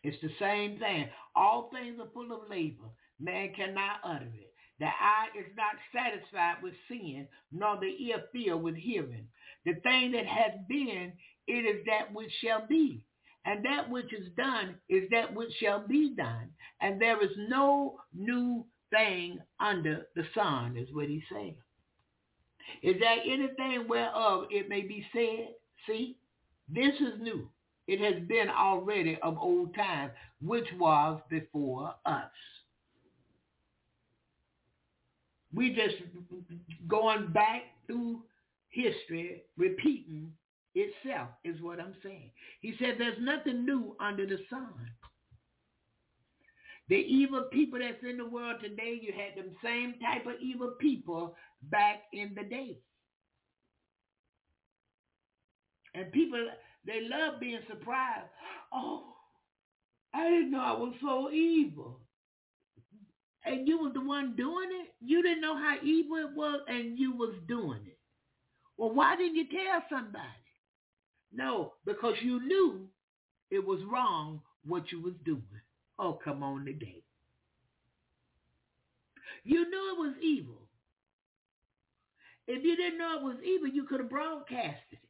It's 0.03 0.21
the 0.21 0.29
same 0.39 0.79
thing. 0.79 1.09
All 1.35 1.69
things 1.73 1.99
are 1.99 2.09
full 2.13 2.31
of 2.31 2.49
labor. 2.49 2.85
Man 3.19 3.51
cannot 3.55 3.97
utter 4.03 4.31
it. 4.33 4.53
The 4.79 4.85
eye 4.85 5.27
is 5.37 5.51
not 5.57 5.75
satisfied 5.93 6.63
with 6.63 6.73
seeing, 6.87 7.27
nor 7.51 7.77
the 7.79 7.93
ear 8.05 8.23
filled 8.31 8.63
with 8.63 8.75
hearing. 8.75 9.27
The 9.65 9.73
thing 9.83 10.13
that 10.13 10.25
has 10.25 10.53
been, 10.69 11.11
it 11.47 11.65
is 11.65 11.85
that 11.85 12.13
which 12.13 12.31
shall 12.41 12.65
be. 12.67 13.01
And 13.45 13.63
that 13.65 13.89
which 13.89 14.13
is 14.13 14.29
done 14.37 14.75
is 14.87 15.09
that 15.11 15.33
which 15.33 15.51
shall 15.59 15.85
be 15.85 16.13
done. 16.15 16.49
And 16.81 17.01
there 17.01 17.21
is 17.21 17.31
no 17.49 17.99
new 18.13 18.65
thing 18.89 19.39
under 19.59 20.07
the 20.15 20.23
sun, 20.33 20.77
is 20.77 20.87
what 20.93 21.07
he's 21.07 21.23
saying. 21.31 21.55
Is 22.83 22.95
there 22.99 23.17
anything 23.25 23.87
whereof 23.87 24.45
it 24.49 24.69
may 24.69 24.81
be 24.81 25.05
said? 25.13 25.49
See, 25.87 26.17
this 26.69 26.93
is 26.95 27.19
new. 27.21 27.49
It 27.89 27.99
has 28.01 28.21
been 28.27 28.49
already 28.49 29.17
of 29.23 29.35
old 29.39 29.73
time, 29.73 30.11
which 30.43 30.67
was 30.77 31.19
before 31.27 31.95
us. 32.05 32.29
We 35.55 35.73
just 35.73 35.95
going 36.87 37.31
back 37.33 37.63
through 37.87 38.21
history, 38.69 39.41
repeating 39.57 40.31
itself 40.75 41.29
is 41.43 41.59
what 41.63 41.79
I'm 41.79 41.95
saying. 42.03 42.29
He 42.61 42.75
said 42.77 42.97
there's 42.99 43.17
nothing 43.19 43.65
new 43.65 43.95
under 43.99 44.27
the 44.27 44.37
sun. 44.51 44.69
The 46.89 46.95
evil 46.95 47.47
people 47.51 47.79
that's 47.79 48.03
in 48.07 48.17
the 48.17 48.25
world 48.25 48.57
today, 48.61 48.99
you 49.01 49.13
had 49.13 49.35
them 49.35 49.55
same 49.63 49.95
type 49.99 50.27
of 50.27 50.39
evil 50.39 50.75
people 50.79 51.35
back 51.71 52.03
in 52.13 52.35
the 52.35 52.43
day. 52.43 52.77
And 55.95 56.11
people, 56.11 56.47
they 56.85 57.01
love 57.01 57.39
being 57.39 57.59
surprised. 57.67 58.27
Oh, 58.73 59.03
I 60.13 60.29
didn't 60.29 60.51
know 60.51 60.61
I 60.61 60.73
was 60.73 60.93
so 61.01 61.31
evil. 61.31 61.99
And 63.45 63.67
you 63.67 63.77
was 63.77 63.93
the 63.93 64.01
one 64.01 64.35
doing 64.35 64.69
it. 64.83 64.93
You 65.01 65.21
didn't 65.23 65.41
know 65.41 65.55
how 65.55 65.77
evil 65.83 66.17
it 66.17 66.35
was, 66.35 66.61
and 66.67 66.97
you 66.99 67.13
was 67.13 67.33
doing 67.47 67.81
it. 67.85 67.97
Well, 68.77 68.93
why 68.93 69.15
didn't 69.15 69.35
you 69.35 69.45
tell 69.49 69.83
somebody? 69.89 70.25
No, 71.33 71.73
because 71.85 72.15
you 72.21 72.45
knew 72.45 72.87
it 73.51 73.65
was 73.65 73.79
wrong 73.91 74.41
what 74.65 74.91
you 74.91 75.01
was 75.01 75.13
doing. 75.25 75.43
Oh, 75.97 76.13
come 76.23 76.43
on 76.43 76.65
today. 76.65 77.03
You 79.43 79.69
knew 79.69 79.93
it 79.93 79.99
was 79.99 80.15
evil. 80.21 80.61
If 82.47 82.63
you 82.63 82.75
didn't 82.75 82.97
know 82.97 83.17
it 83.19 83.23
was 83.23 83.37
evil, 83.43 83.67
you 83.67 83.83
could 83.83 83.99
have 83.99 84.09
broadcasted 84.09 84.77
it. 84.93 85.08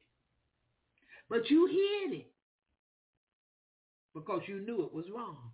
But 1.29 1.49
you 1.49 1.67
hid 1.67 2.19
it 2.19 2.31
because 4.13 4.41
you 4.47 4.61
knew 4.61 4.83
it 4.83 4.93
was 4.93 5.05
wrong. 5.15 5.51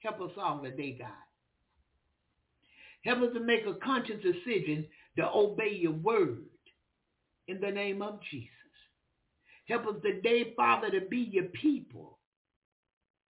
Help 0.00 0.20
us 0.20 0.30
all 0.40 0.60
today, 0.62 0.96
God. 0.98 1.08
Help 3.04 3.22
us 3.22 3.34
to 3.34 3.40
make 3.40 3.66
a 3.66 3.74
conscious 3.74 4.22
decision 4.22 4.86
to 5.16 5.28
obey 5.28 5.70
your 5.72 5.92
word 5.92 6.44
in 7.46 7.60
the 7.60 7.70
name 7.70 8.02
of 8.02 8.20
Jesus. 8.30 8.48
Help 9.66 9.86
us 9.86 9.96
today, 10.02 10.54
Father, 10.56 10.90
to 10.90 11.02
be 11.06 11.28
your 11.30 11.44
people. 11.44 12.18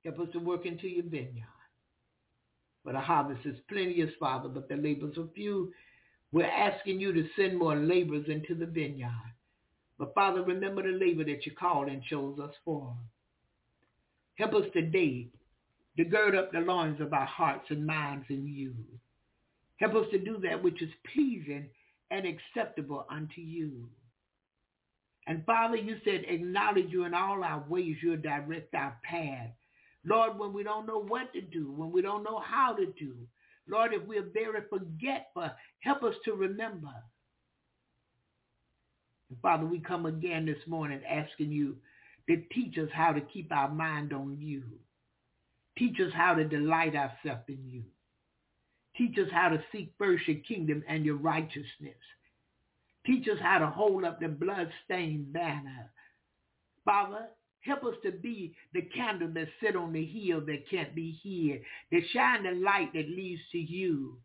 Help 0.04 0.20
us 0.20 0.28
to 0.32 0.38
work 0.38 0.66
into 0.66 0.88
your 0.88 1.04
vineyard. 1.04 1.44
For 2.84 2.92
the 2.92 3.00
harvest 3.00 3.44
is 3.44 3.56
plenteous, 3.68 4.10
Father, 4.20 4.48
but 4.48 4.68
the 4.68 4.76
labors 4.76 5.18
are 5.18 5.28
few. 5.34 5.72
We're 6.32 6.46
asking 6.46 7.00
you 7.00 7.12
to 7.12 7.28
send 7.36 7.58
more 7.58 7.76
laborers 7.76 8.26
into 8.28 8.54
the 8.54 8.66
vineyard. 8.66 9.10
But 9.98 10.14
Father, 10.14 10.42
remember 10.42 10.82
the 10.82 10.96
labor 10.96 11.24
that 11.24 11.44
you 11.44 11.52
called 11.52 11.88
and 11.88 12.02
chose 12.04 12.38
us 12.38 12.54
for. 12.64 12.94
Help 14.36 14.54
us 14.54 14.66
today 14.72 15.28
to 15.96 16.04
gird 16.04 16.36
up 16.36 16.52
the 16.52 16.60
loins 16.60 17.00
of 17.00 17.12
our 17.12 17.26
hearts 17.26 17.66
and 17.70 17.84
minds 17.84 18.26
in 18.28 18.46
you. 18.46 18.74
Help 19.78 19.94
us 19.94 20.06
to 20.12 20.18
do 20.18 20.38
that 20.42 20.62
which 20.62 20.80
is 20.80 20.90
pleasing 21.12 21.68
and 22.10 22.24
acceptable 22.24 23.04
unto 23.10 23.40
you. 23.40 23.88
And 25.26 25.44
Father, 25.44 25.76
you 25.76 25.96
said, 26.04 26.24
acknowledge 26.26 26.90
you 26.90 27.04
in 27.04 27.14
all 27.14 27.44
our 27.44 27.64
ways. 27.68 27.96
You'll 28.02 28.16
direct 28.16 28.74
our 28.74 28.96
path. 29.02 29.50
Lord, 30.04 30.38
when 30.38 30.52
we 30.52 30.62
don't 30.62 30.86
know 30.86 31.02
what 31.02 31.32
to 31.34 31.40
do, 31.40 31.70
when 31.72 31.92
we 31.92 32.00
don't 32.00 32.22
know 32.22 32.40
how 32.40 32.74
to 32.74 32.86
do, 32.86 33.14
Lord, 33.68 33.92
if 33.92 34.06
we're 34.06 34.30
very 34.32 34.62
forgetful, 34.70 35.50
help 35.80 36.02
us 36.02 36.14
to 36.24 36.32
remember. 36.32 36.94
Father, 39.42 39.66
we 39.66 39.78
come 39.78 40.06
again 40.06 40.46
this 40.46 40.66
morning 40.66 41.00
asking 41.08 41.52
you 41.52 41.76
to 42.28 42.42
teach 42.52 42.78
us 42.78 42.88
how 42.92 43.12
to 43.12 43.20
keep 43.20 43.52
our 43.52 43.68
mind 43.68 44.12
on 44.12 44.36
you. 44.40 44.62
Teach 45.76 46.00
us 46.00 46.12
how 46.14 46.34
to 46.34 46.44
delight 46.44 46.94
ourselves 46.96 47.44
in 47.48 47.58
you. 47.66 47.84
Teach 48.96 49.16
us 49.18 49.30
how 49.32 49.50
to 49.50 49.62
seek 49.70 49.92
first 49.96 50.26
your 50.26 50.38
kingdom 50.38 50.82
and 50.88 51.04
your 51.04 51.16
righteousness. 51.16 51.94
Teach 53.06 53.28
us 53.28 53.38
how 53.40 53.58
to 53.58 53.66
hold 53.66 54.04
up 54.04 54.18
the 54.18 54.28
blood-stained 54.28 55.32
banner. 55.32 55.90
Father, 56.84 57.26
help 57.60 57.84
us 57.84 57.94
to 58.02 58.10
be 58.10 58.54
the 58.74 58.82
candle 58.82 59.28
that 59.34 59.48
sit 59.62 59.76
on 59.76 59.92
the 59.92 60.04
hill 60.04 60.40
that 60.40 60.68
can't 60.68 60.94
be 60.94 61.18
hid, 61.22 61.62
to 61.92 62.06
shine 62.08 62.42
the 62.42 62.60
light 62.60 62.92
that 62.94 63.08
leads 63.08 63.40
to 63.52 63.58
you. 63.58 64.18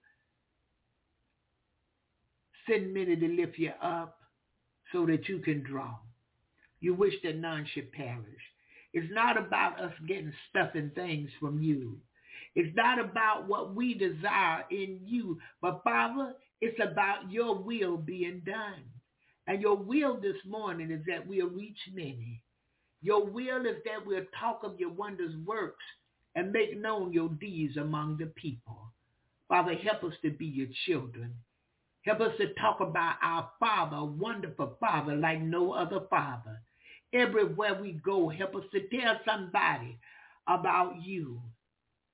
Send 2.68 2.94
many 2.94 3.16
to 3.16 3.28
lift 3.28 3.60
you 3.60 3.72
up 3.82 4.18
so 4.94 5.06
that 5.08 5.28
you 5.28 5.40
can 5.40 5.64
draw. 5.64 5.96
You 6.80 6.94
wish 6.94 7.16
that 7.24 7.36
none 7.36 7.68
should 7.74 7.92
perish. 7.92 8.42
It's 8.94 9.12
not 9.12 9.38
about 9.38 9.82
us 9.82 9.94
getting 10.08 10.32
stuff 10.50 10.70
and 10.76 10.94
things 10.94 11.30
from 11.40 11.62
you. 11.62 11.98
It's 12.56 12.76
not 12.76 13.00
about 13.00 13.48
what 13.48 13.76
we 13.76 13.96
desire 13.96 14.64
in 14.70 15.00
you, 15.04 15.40
but 15.62 15.82
Father, 15.84 16.34
it's 16.62 16.80
about 16.80 17.32
your 17.32 17.56
will 17.56 17.98
being 17.98 18.42
done. 18.46 18.84
And 19.48 19.62
your 19.62 19.76
will 19.76 20.20
this 20.22 20.38
morning 20.48 20.92
is 20.92 21.02
that 21.08 21.28
we'll 21.28 21.50
reach 21.50 21.80
many. 21.94 22.42
Your 23.02 23.26
will 23.26 23.66
is 23.66 23.78
that 23.86 24.06
we'll 24.06 24.26
talk 24.40 24.62
of 24.64 24.80
your 24.80 24.92
wondrous 24.92 25.34
works 25.46 25.84
and 26.36 26.52
make 26.52 26.80
known 26.80 27.12
your 27.12 27.30
deeds 27.30 27.76
among 27.78 28.18
the 28.18 28.28
people. 28.28 28.94
Father, 29.50 29.76
help 29.76 30.04
us 30.04 30.14
to 30.22 30.32
be 30.32 30.46
your 30.46 30.68
children. 30.86 31.34
Help 32.06 32.20
us 32.20 32.34
to 32.38 32.54
talk 32.56 32.82
about 32.82 33.16
our 33.24 33.50
Father, 33.60 34.04
wonderful 34.04 34.76
Father 34.80 35.16
like 35.16 35.42
no 35.42 35.72
other 35.72 36.02
Father. 36.10 36.62
Everywhere 37.14 37.80
we 37.82 37.94
go, 37.94 38.30
help 38.30 38.56
us 38.56 38.64
to 38.74 38.88
tell 38.90 39.20
somebody 39.26 39.98
about 40.48 41.02
you 41.02 41.42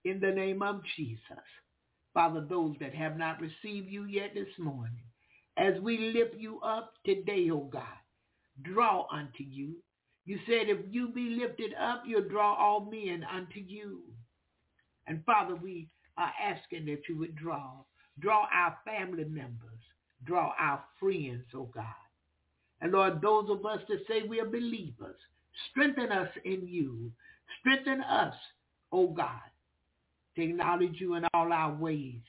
in 0.05 0.19
the 0.19 0.31
name 0.31 0.61
of 0.61 0.81
Jesus. 0.95 1.21
Father, 2.13 2.45
those 2.47 2.75
that 2.79 2.93
have 2.93 3.17
not 3.17 3.41
received 3.41 3.89
you 3.89 4.05
yet 4.05 4.33
this 4.33 4.47
morning, 4.59 5.03
as 5.57 5.79
we 5.81 6.13
lift 6.13 6.35
you 6.37 6.59
up 6.61 6.93
today, 7.05 7.49
O 7.51 7.55
oh 7.55 7.69
God, 7.71 7.83
draw 8.61 9.07
unto 9.11 9.43
you. 9.43 9.75
You 10.25 10.37
said 10.45 10.69
if 10.69 10.79
you 10.91 11.09
be 11.09 11.37
lifted 11.41 11.73
up, 11.79 12.03
you'll 12.05 12.29
draw 12.29 12.53
all 12.53 12.89
men 12.91 13.25
unto 13.33 13.59
you. 13.59 14.01
And 15.07 15.23
Father, 15.25 15.55
we 15.55 15.89
are 16.17 16.31
asking 16.41 16.85
that 16.85 17.01
you 17.09 17.17
would 17.17 17.35
draw. 17.35 17.83
Draw 18.19 18.47
our 18.53 18.77
family 18.85 19.23
members. 19.23 19.78
Draw 20.25 20.53
our 20.59 20.83
friends, 20.99 21.45
oh 21.55 21.69
God. 21.73 21.85
And 22.81 22.91
Lord, 22.91 23.21
those 23.21 23.49
of 23.49 23.65
us 23.65 23.79
that 23.89 23.99
say 24.07 24.23
we 24.27 24.39
are 24.39 24.45
believers, 24.45 25.15
strengthen 25.71 26.11
us 26.11 26.29
in 26.45 26.67
you. 26.67 27.11
Strengthen 27.59 28.01
us, 28.01 28.35
oh 28.91 29.07
God, 29.07 29.41
to 30.35 30.43
acknowledge 30.43 30.95
you 30.99 31.15
in 31.15 31.25
all 31.33 31.51
our 31.51 31.73
ways, 31.73 32.21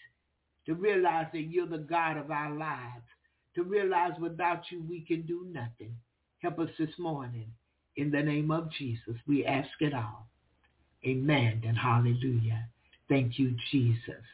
to 0.67 0.75
realize 0.75 1.27
that 1.33 1.43
you're 1.43 1.67
the 1.67 1.79
God 1.79 2.17
of 2.17 2.31
our 2.31 2.55
lives, 2.55 3.05
to 3.55 3.63
realize 3.63 4.13
without 4.21 4.63
you 4.71 4.83
we 4.89 5.01
can 5.01 5.23
do 5.23 5.47
nothing. 5.53 5.95
Help 6.41 6.59
us 6.59 6.71
this 6.79 6.91
morning. 6.99 7.47
In 7.97 8.11
the 8.11 8.23
name 8.23 8.51
of 8.51 8.71
Jesus, 8.73 9.17
we 9.27 9.45
ask 9.45 9.69
it 9.81 9.93
all. 9.93 10.27
Amen 11.05 11.63
and 11.67 11.77
hallelujah. 11.77 12.67
Thank 13.09 13.39
you, 13.39 13.55
Jesus. 13.71 14.25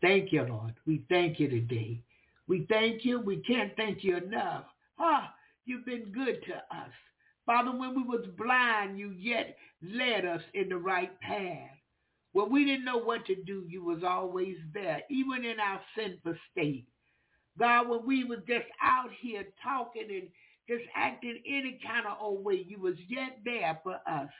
Thank 0.00 0.32
you, 0.32 0.42
Lord. 0.42 0.74
We 0.86 1.02
thank 1.08 1.40
you 1.40 1.48
today. 1.48 2.00
We 2.48 2.66
thank 2.68 3.04
you. 3.04 3.20
We 3.20 3.38
can't 3.38 3.76
thank 3.76 4.02
you 4.04 4.16
enough. 4.16 4.64
Ah, 4.98 5.34
you've 5.66 5.86
been 5.86 6.12
good 6.12 6.42
to 6.46 6.54
us. 6.76 6.92
Father, 7.46 7.70
when 7.72 7.94
we 7.94 8.02
was 8.02 8.26
blind, 8.38 8.98
you 8.98 9.10
yet 9.12 9.56
led 9.82 10.24
us 10.24 10.42
in 10.54 10.68
the 10.68 10.76
right 10.78 11.18
path. 11.20 11.70
When 12.32 12.50
we 12.52 12.64
didn't 12.64 12.84
know 12.84 12.98
what 12.98 13.26
to 13.26 13.36
do, 13.36 13.64
you 13.68 13.84
was 13.84 14.02
always 14.04 14.56
there, 14.74 15.02
even 15.10 15.44
in 15.44 15.60
our 15.60 15.80
sinful 15.96 16.34
state. 16.52 16.86
God, 17.58 17.88
when 17.88 18.06
we 18.06 18.24
was 18.24 18.40
just 18.48 18.66
out 18.82 19.10
here 19.20 19.44
talking 19.62 20.08
and 20.10 20.28
just 20.68 20.88
acting 20.96 21.40
any 21.46 21.80
kind 21.86 22.06
of 22.06 22.18
old 22.20 22.44
way, 22.44 22.64
you 22.68 22.80
was 22.80 22.94
yet 23.08 23.38
there 23.44 23.80
for 23.82 23.96
us. 24.08 24.30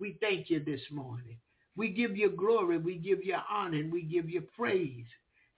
We 0.00 0.16
thank 0.20 0.50
you 0.50 0.64
this 0.64 0.80
morning. 0.90 1.36
We 1.76 1.90
give 1.90 2.16
you 2.16 2.30
glory, 2.30 2.78
we 2.78 2.96
give 2.96 3.24
you 3.24 3.36
honor, 3.50 3.78
and 3.78 3.92
we 3.92 4.02
give 4.02 4.30
you 4.30 4.42
praise. 4.56 5.06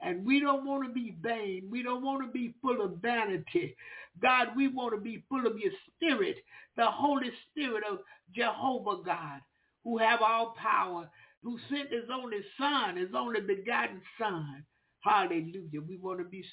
And 0.03 0.27
we 0.27 0.41
don't 0.41 0.66
want 0.66 0.87
to 0.87 0.93
be 0.93 1.16
vain. 1.23 1.69
We 1.70 1.83
don't 1.83 2.03
want 2.05 2.27
to 2.27 2.33
be 2.33 2.55
full 2.61 2.83
of 2.83 2.99
vanity. 3.03 3.77
God, 4.20 4.49
we 4.57 4.69
want 4.69 4.95
to 4.95 5.01
be 5.01 5.24
full 5.29 5.47
of 5.47 5.59
your 5.59 5.73
spirit, 5.97 6.37
the 6.77 6.87
Holy 6.87 7.31
Spirit 7.51 7.85
of 7.91 8.01
Jehovah 8.35 9.03
God, 9.05 9.41
who 9.85 9.99
have 9.99 10.20
all 10.23 10.55
power, 10.61 11.09
who 11.43 11.59
sent 11.70 11.93
his 11.93 12.05
only 12.12 12.41
son, 12.59 12.97
his 12.97 13.11
only 13.16 13.41
begotten 13.41 14.03
son. 14.19 14.65
Hallelujah. 15.01 15.81
We 15.87 15.97
want 15.97 16.19
to 16.19 16.24
be 16.24 16.45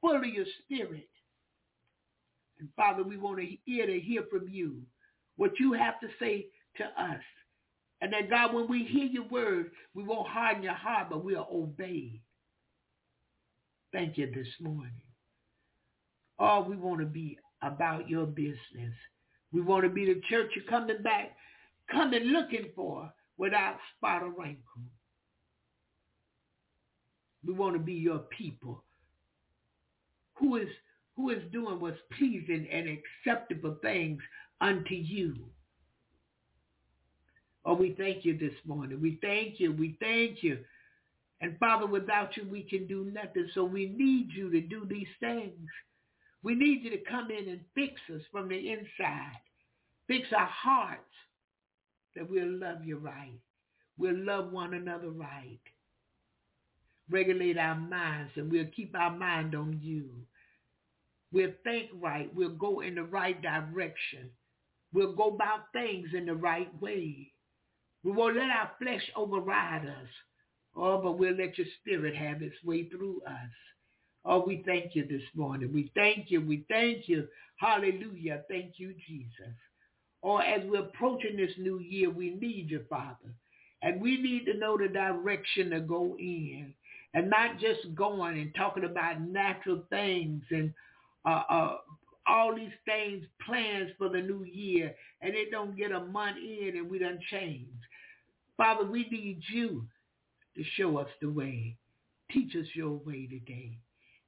full 0.00 0.16
of 0.16 0.24
your 0.26 0.46
spirit. 0.64 1.08
And 2.60 2.68
Father, 2.76 3.02
we 3.02 3.16
want 3.16 3.40
to 3.40 3.46
hear 3.66 3.86
to 3.86 4.00
hear 4.00 4.24
from 4.30 4.48
you 4.48 4.82
what 5.36 5.58
you 5.58 5.72
have 5.72 6.00
to 6.00 6.08
say 6.20 6.46
to 6.76 6.84
us. 6.84 7.20
And 8.00 8.12
that 8.12 8.30
God, 8.30 8.54
when 8.54 8.68
we 8.68 8.84
hear 8.84 9.06
your 9.06 9.28
word, 9.28 9.70
we 9.94 10.04
won't 10.04 10.28
harden 10.28 10.62
your 10.62 10.74
heart, 10.74 11.08
but 11.10 11.24
we'll 11.24 11.48
obey. 11.52 12.20
Thank 13.94 14.18
you 14.18 14.26
this 14.34 14.48
morning. 14.60 14.90
Oh, 16.40 16.66
we 16.68 16.74
want 16.74 16.98
to 16.98 17.06
be 17.06 17.38
about 17.62 18.10
your 18.10 18.26
business. 18.26 18.92
We 19.52 19.60
want 19.60 19.84
to 19.84 19.88
be 19.88 20.04
the 20.04 20.20
church 20.28 20.50
you're 20.56 20.64
coming 20.64 21.00
back, 21.04 21.36
coming 21.92 22.24
looking 22.24 22.70
for 22.74 23.08
without 23.38 23.76
spot 23.96 24.24
or 24.24 24.30
wrinkle. 24.30 24.82
We 27.46 27.54
want 27.54 27.74
to 27.74 27.78
be 27.78 27.92
your 27.92 28.18
people 28.36 28.82
who 30.34 30.56
is 30.56 30.68
who 31.14 31.30
is 31.30 31.42
doing 31.52 31.78
what's 31.78 32.00
pleasing 32.18 32.66
and 32.72 32.98
acceptable 32.98 33.76
things 33.80 34.20
unto 34.60 34.96
you. 34.96 35.36
Oh, 37.64 37.74
we 37.74 37.94
thank 37.96 38.24
you 38.24 38.36
this 38.36 38.54
morning. 38.66 39.00
We 39.00 39.20
thank 39.22 39.60
you. 39.60 39.70
We 39.70 39.96
thank 40.00 40.42
you. 40.42 40.58
And 41.44 41.58
Father, 41.58 41.84
without 41.84 42.38
you, 42.38 42.48
we 42.48 42.62
can 42.62 42.86
do 42.86 43.04
nothing. 43.12 43.46
So 43.52 43.64
we 43.64 43.84
need 43.84 44.28
you 44.34 44.50
to 44.50 44.62
do 44.62 44.86
these 44.88 45.06
things. 45.20 45.68
We 46.42 46.54
need 46.54 46.82
you 46.82 46.90
to 46.92 47.04
come 47.04 47.30
in 47.30 47.50
and 47.50 47.60
fix 47.74 48.00
us 48.14 48.22
from 48.32 48.48
the 48.48 48.56
inside. 48.56 49.42
Fix 50.08 50.26
our 50.34 50.46
hearts 50.46 51.02
that 52.16 52.30
we'll 52.30 52.58
love 52.58 52.82
you 52.82 52.96
right. 52.96 53.38
We'll 53.98 54.16
love 54.24 54.52
one 54.52 54.72
another 54.72 55.10
right. 55.10 55.60
Regulate 57.10 57.58
our 57.58 57.76
minds 57.76 58.32
and 58.36 58.50
we'll 58.50 58.64
keep 58.74 58.96
our 58.96 59.14
mind 59.14 59.54
on 59.54 59.78
you. 59.82 60.08
We'll 61.30 61.52
think 61.62 61.90
right. 62.00 62.34
We'll 62.34 62.56
go 62.56 62.80
in 62.80 62.94
the 62.94 63.04
right 63.04 63.40
direction. 63.42 64.30
We'll 64.94 65.12
go 65.12 65.28
about 65.28 65.72
things 65.74 66.08
in 66.16 66.24
the 66.24 66.36
right 66.36 66.70
way. 66.80 67.32
We 68.02 68.12
won't 68.12 68.36
let 68.36 68.48
our 68.48 68.70
flesh 68.78 69.02
override 69.14 69.86
us. 69.86 70.08
Oh, 70.76 71.00
but 71.02 71.18
we'll 71.18 71.36
let 71.36 71.58
your 71.58 71.66
spirit 71.80 72.16
have 72.16 72.42
its 72.42 72.56
way 72.64 72.88
through 72.88 73.22
us. 73.26 73.50
Oh, 74.24 74.44
we 74.46 74.62
thank 74.66 74.94
you 74.94 75.06
this 75.06 75.22
morning. 75.34 75.72
We 75.72 75.90
thank 75.94 76.30
you. 76.30 76.40
We 76.40 76.64
thank 76.68 77.08
you. 77.08 77.28
Hallelujah. 77.56 78.42
Thank 78.48 78.74
you, 78.78 78.94
Jesus. 79.06 79.54
Or 80.22 80.42
oh, 80.42 80.44
as 80.44 80.62
we're 80.64 80.80
approaching 80.80 81.36
this 81.36 81.52
new 81.58 81.78
year, 81.78 82.10
we 82.10 82.30
need 82.34 82.70
you, 82.70 82.84
Father. 82.88 83.34
And 83.82 84.00
we 84.00 84.20
need 84.20 84.46
to 84.46 84.54
know 84.58 84.78
the 84.78 84.88
direction 84.88 85.70
to 85.70 85.80
go 85.80 86.16
in 86.18 86.72
and 87.12 87.28
not 87.30 87.58
just 87.60 87.94
going 87.94 88.38
and 88.38 88.54
talking 88.54 88.84
about 88.84 89.20
natural 89.20 89.82
things 89.90 90.42
and 90.50 90.72
uh, 91.26 91.42
uh, 91.50 91.76
all 92.26 92.54
these 92.56 92.72
things, 92.86 93.24
plans 93.46 93.90
for 93.98 94.08
the 94.08 94.20
new 94.20 94.44
year, 94.44 94.94
and 95.20 95.34
it 95.34 95.50
don't 95.50 95.76
get 95.76 95.92
a 95.92 96.00
month 96.00 96.38
in 96.38 96.76
and 96.76 96.90
we 96.90 96.98
done 96.98 97.20
change. 97.30 97.68
Father, 98.56 98.86
we 98.86 99.06
need 99.10 99.42
you 99.52 99.84
to 100.56 100.64
show 100.76 100.98
us 100.98 101.08
the 101.20 101.28
way. 101.28 101.76
Teach 102.30 102.54
us 102.56 102.66
your 102.74 102.92
way 103.04 103.26
today. 103.26 103.78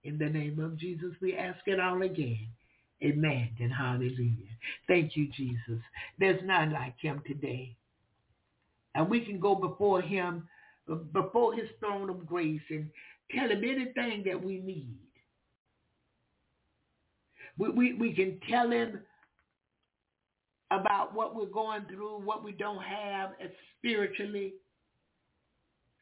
In 0.05 0.19
the 0.19 0.29
name 0.29 0.61
of 0.61 0.79
Jesus, 0.79 1.13
we 1.21 1.37
ask 1.37 1.59
it 1.67 1.81
all 1.81 2.03
again. 2.03 2.49
Amen 3.03 3.51
and 3.61 3.73
hallelujah. 3.73 4.55
Thank 4.89 5.17
you, 5.17 5.29
Jesus. 5.37 5.83
There's 6.19 6.41
none 6.45 6.73
like 6.73 6.95
him 6.99 7.23
today. 7.27 7.77
And 8.95 9.11
we 9.11 9.21
can 9.21 9.39
go 9.39 9.55
before 9.55 10.01
him, 10.01 10.49
before 11.13 11.55
his 11.55 11.69
throne 11.81 12.09
of 12.09 12.27
grace 12.27 12.63
and 12.71 12.89
tell 13.35 13.51
him 13.51 13.63
anything 13.65 14.25
that 14.27 14.43
we 14.43 14.61
need. 14.61 14.97
We, 17.59 17.69
we, 17.71 17.95
we 17.95 18.15
can 18.15 18.41
tell 18.49 18.71
him 18.71 19.01
about 20.71 21.15
what 21.15 21.35
we're 21.35 21.47
going 21.47 21.85
through, 21.87 22.21
what 22.21 22.43
we 22.43 22.53
don't 22.53 22.83
have 22.83 23.31
spiritually. 23.79 24.55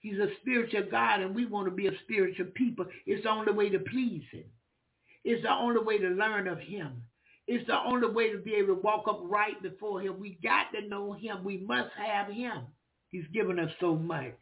He's 0.04 0.18
a 0.18 0.28
spiritual 0.42 0.82
God 0.90 1.22
and 1.22 1.34
we 1.34 1.46
want 1.46 1.66
to 1.66 1.70
be 1.70 1.86
a 1.86 1.98
spiritual 2.02 2.48
people. 2.54 2.84
It's 3.06 3.22
the 3.22 3.30
only 3.30 3.54
way 3.54 3.70
to 3.70 3.78
please 3.78 4.22
him. 4.30 4.44
It's 5.24 5.42
the 5.42 5.50
only 5.50 5.82
way 5.82 5.96
to 5.96 6.08
learn 6.08 6.46
of 6.46 6.58
him. 6.58 7.02
It's 7.46 7.66
the 7.66 7.78
only 7.78 8.08
way 8.10 8.30
to 8.30 8.36
be 8.36 8.52
able 8.52 8.74
to 8.74 8.82
walk 8.82 9.08
up 9.08 9.20
right 9.22 9.60
before 9.62 10.02
him. 10.02 10.20
We 10.20 10.38
got 10.42 10.66
to 10.74 10.86
know 10.86 11.14
him. 11.14 11.42
We 11.42 11.56
must 11.56 11.88
have 11.96 12.30
him. 12.30 12.66
He's 13.12 13.24
given 13.32 13.58
us 13.58 13.70
so 13.80 13.94
much. 13.94 14.36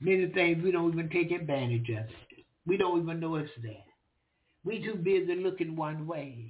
Many 0.00 0.26
things 0.26 0.60
we 0.64 0.72
don't 0.72 0.92
even 0.92 1.08
take 1.08 1.30
advantage 1.30 1.88
of. 1.90 2.06
We 2.66 2.76
don't 2.76 3.00
even 3.00 3.20
know 3.20 3.36
it's 3.36 3.50
there. 3.62 3.74
We 4.64 4.82
too 4.82 4.96
busy 4.96 5.36
looking 5.36 5.76
one 5.76 6.04
way. 6.04 6.48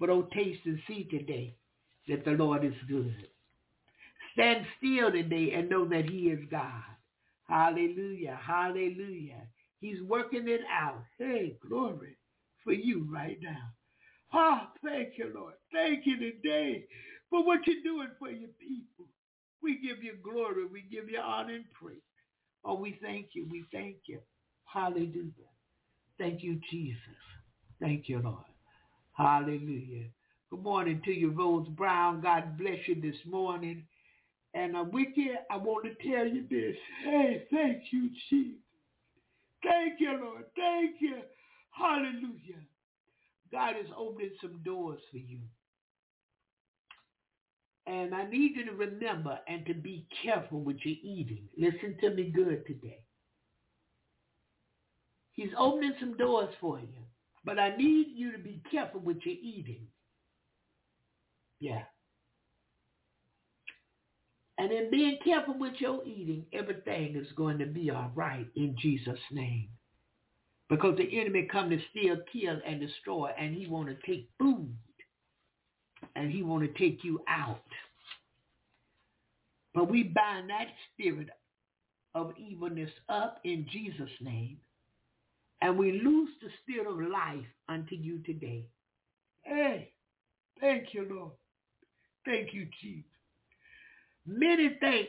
But 0.00 0.10
oh, 0.10 0.22
taste 0.34 0.62
and 0.64 0.80
see 0.88 1.04
today 1.04 1.54
that 2.08 2.24
the 2.24 2.32
Lord 2.32 2.64
is 2.64 2.74
good. 2.88 3.14
Stand 4.38 4.66
still 4.78 5.10
today 5.12 5.52
and 5.54 5.68
know 5.68 5.84
that 5.88 6.08
he 6.08 6.28
is 6.28 6.40
God. 6.50 6.84
Hallelujah. 7.48 8.38
Hallelujah. 8.40 9.42
He's 9.80 10.02
working 10.02 10.48
it 10.48 10.60
out. 10.72 11.02
Hey, 11.18 11.56
glory 11.68 12.16
for 12.64 12.72
you 12.72 13.08
right 13.12 13.38
now. 13.42 13.72
Oh, 14.34 14.60
thank 14.84 15.18
you, 15.18 15.32
Lord. 15.34 15.54
Thank 15.72 16.06
you 16.06 16.18
today 16.18 16.86
for 17.30 17.44
what 17.44 17.60
you're 17.66 17.82
doing 17.84 18.10
for 18.18 18.30
your 18.30 18.50
people. 18.60 19.06
We 19.62 19.80
give 19.80 20.04
you 20.04 20.14
glory. 20.22 20.66
We 20.66 20.82
give 20.82 21.10
you 21.10 21.20
honor 21.20 21.54
and 21.56 21.64
praise. 21.74 21.98
Oh, 22.64 22.76
we 22.76 22.98
thank 23.02 23.28
you. 23.34 23.48
We 23.50 23.64
thank 23.72 23.96
you. 24.06 24.20
Hallelujah. 24.66 25.32
Thank 26.18 26.42
you, 26.44 26.60
Jesus. 26.70 26.98
Thank 27.80 28.08
you, 28.08 28.20
Lord. 28.20 28.44
Hallelujah. 29.16 30.06
Good 30.50 30.62
morning 30.62 31.02
to 31.04 31.12
you, 31.12 31.30
Rose 31.32 31.68
Brown. 31.70 32.20
God 32.22 32.58
bless 32.58 32.78
you 32.86 33.00
this 33.00 33.18
morning. 33.26 33.84
And 34.54 34.76
uh, 34.76 34.84
you, 34.92 35.36
I 35.50 35.56
want 35.56 35.84
to 35.84 36.10
tell 36.10 36.26
you 36.26 36.44
this. 36.50 36.76
Hey, 37.04 37.44
thank 37.50 37.82
you, 37.90 38.10
Jesus. 38.30 38.60
Thank 39.62 40.00
you, 40.00 40.18
Lord. 40.22 40.44
Thank 40.56 40.96
you. 41.00 41.16
Hallelujah. 41.70 42.62
God 43.52 43.74
is 43.80 43.90
opening 43.96 44.30
some 44.40 44.60
doors 44.64 45.00
for 45.10 45.18
you. 45.18 45.40
And 47.86 48.14
I 48.14 48.28
need 48.28 48.56
you 48.56 48.66
to 48.66 48.72
remember 48.72 49.38
and 49.48 49.64
to 49.66 49.74
be 49.74 50.06
careful 50.22 50.60
with 50.60 50.76
your 50.84 50.96
eating. 51.02 51.48
Listen 51.56 51.96
to 52.02 52.10
me 52.10 52.30
good 52.30 52.66
today. 52.66 53.00
He's 55.32 55.50
opening 55.56 55.94
some 55.98 56.16
doors 56.16 56.54
for 56.60 56.78
you. 56.80 56.88
But 57.44 57.58
I 57.58 57.76
need 57.76 58.08
you 58.14 58.32
to 58.32 58.38
be 58.38 58.60
careful 58.70 59.00
with 59.00 59.18
your 59.24 59.36
eating. 59.40 59.86
Yeah. 61.60 61.82
And 64.58 64.72
in 64.72 64.90
being 64.90 65.18
careful 65.24 65.56
with 65.56 65.74
your 65.78 66.04
eating, 66.04 66.44
everything 66.52 67.14
is 67.14 67.30
going 67.36 67.58
to 67.58 67.66
be 67.66 67.90
all 67.90 68.10
right 68.14 68.46
in 68.56 68.74
Jesus' 68.78 69.20
name. 69.30 69.68
Because 70.68 70.98
the 70.98 71.20
enemy 71.20 71.48
come 71.50 71.70
to 71.70 71.78
steal, 71.90 72.16
kill, 72.32 72.58
and 72.66 72.80
destroy, 72.80 73.30
and 73.38 73.54
he 73.54 73.66
want 73.68 73.88
to 73.88 73.96
take 74.06 74.28
food. 74.38 74.68
And 76.16 76.30
he 76.30 76.42
want 76.42 76.64
to 76.64 76.78
take 76.78 77.04
you 77.04 77.20
out. 77.28 77.62
But 79.74 79.90
we 79.90 80.02
bind 80.02 80.50
that 80.50 80.66
spirit 80.92 81.28
of 82.14 82.32
evilness 82.36 82.90
up 83.08 83.38
in 83.44 83.66
Jesus' 83.70 84.10
name. 84.20 84.58
And 85.60 85.78
we 85.78 86.00
lose 86.04 86.30
the 86.42 86.48
spirit 86.62 86.88
of 86.88 87.10
life 87.10 87.46
unto 87.68 87.94
you 87.94 88.18
today. 88.24 88.66
Hey, 89.42 89.92
thank 90.60 90.94
you, 90.94 91.06
Lord. 91.10 91.32
Thank 92.24 92.52
you, 92.52 92.66
Jesus. 92.80 93.17
Many 94.28 94.76
think 94.80 95.08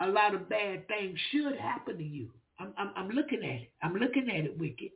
a 0.00 0.08
lot 0.08 0.34
of 0.34 0.48
bad 0.48 0.88
things 0.88 1.16
should 1.30 1.56
happen 1.56 1.98
to 1.98 2.04
you. 2.04 2.28
I'm, 2.58 2.72
I'm, 2.76 2.90
I'm 2.96 3.08
looking 3.10 3.38
at 3.38 3.62
it. 3.62 3.70
I'm 3.82 3.94
looking 3.94 4.28
at 4.28 4.44
it 4.44 4.58
wicked. 4.58 4.90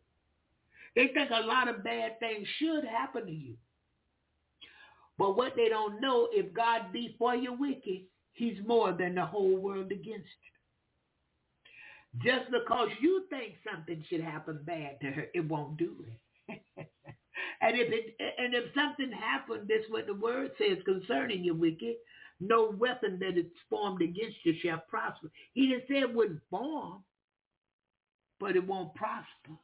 They 0.97 1.09
think 1.15 1.31
a 1.31 1.47
lot 1.47 1.69
of 1.69 1.85
bad 1.85 2.19
things 2.19 2.49
should 2.59 2.85
happen 2.85 3.27
to 3.27 3.33
you. 3.33 3.55
But 5.19 5.37
what 5.37 5.53
they 5.57 5.69
don't 5.69 6.01
know, 6.01 6.29
if 6.33 6.53
God 6.53 6.93
be 6.93 7.15
for 7.19 7.35
you 7.37 7.53
wicked, 7.53 8.03
he's 8.33 8.59
more 8.67 8.93
than 8.93 9.15
the 9.15 9.25
whole 9.25 9.57
world 9.57 9.93
against 9.93 10.29
you. 12.15 12.23
Just 12.25 12.51
because 12.51 12.89
you 13.01 13.25
think 13.31 13.55
something 13.71 14.03
should 14.09 14.23
happen 14.23 14.61
bad 14.65 14.99
to 15.01 15.11
her, 15.11 15.27
it 15.35 15.47
won't 15.47 15.77
do 15.77 15.95
it. 16.49 16.63
and 17.61 17.77
if 17.77 17.89
it 17.93 18.17
and 18.39 18.55
if 18.55 18.65
something 18.75 19.11
happened, 19.13 19.69
this 19.69 19.85
what 19.89 20.07
the 20.07 20.15
word 20.15 20.51
says 20.59 20.79
concerning 20.85 21.45
you, 21.45 21.55
wicked. 21.55 21.97
No 22.39 22.75
weapon 22.77 23.19
that 23.21 23.39
is 23.39 23.47
formed 23.71 24.03
against 24.03 24.37
you 24.45 24.55
shall 24.63 24.83
prosper. 24.89 25.31
He 25.55 25.69
didn't 25.69 25.85
say 25.89 26.01
it 26.01 26.15
wouldn't 26.15 26.43
form, 26.51 27.03
but 28.39 28.57
it 28.57 28.67
won't 28.67 28.95
prosper. 28.95 29.59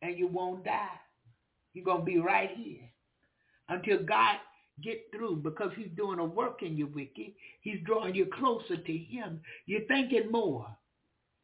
And 0.00 0.18
you 0.18 0.28
won't 0.28 0.64
die. 0.64 0.98
You're 1.74 1.84
going 1.84 2.00
to 2.00 2.04
be 2.04 2.18
right 2.18 2.50
here 2.56 2.90
until 3.68 4.02
God 4.02 4.36
get 4.82 5.00
through 5.14 5.36
because 5.36 5.70
he's 5.76 5.90
doing 5.96 6.18
a 6.18 6.24
work 6.24 6.62
in 6.62 6.76
you, 6.76 6.86
wicked. 6.86 7.32
He's 7.60 7.80
drawing 7.84 8.14
you 8.14 8.26
closer 8.26 8.76
to 8.76 8.92
him. 8.92 9.40
You're 9.66 9.86
thinking 9.86 10.30
more 10.30 10.66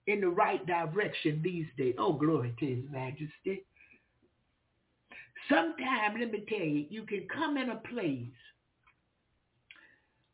in 0.07 0.21
the 0.21 0.29
right 0.29 0.65
direction 0.67 1.41
these 1.43 1.67
days. 1.77 1.95
Oh, 1.99 2.15
glory 2.15 2.55
to 2.59 2.67
his 2.67 2.85
majesty. 2.91 3.65
Sometime, 5.49 6.19
let 6.19 6.31
me 6.31 6.45
tell 6.49 6.59
you, 6.59 6.87
you 6.91 7.03
can 7.05 7.27
come 7.33 7.57
in 7.57 7.71
a 7.71 7.77
place. 7.77 8.29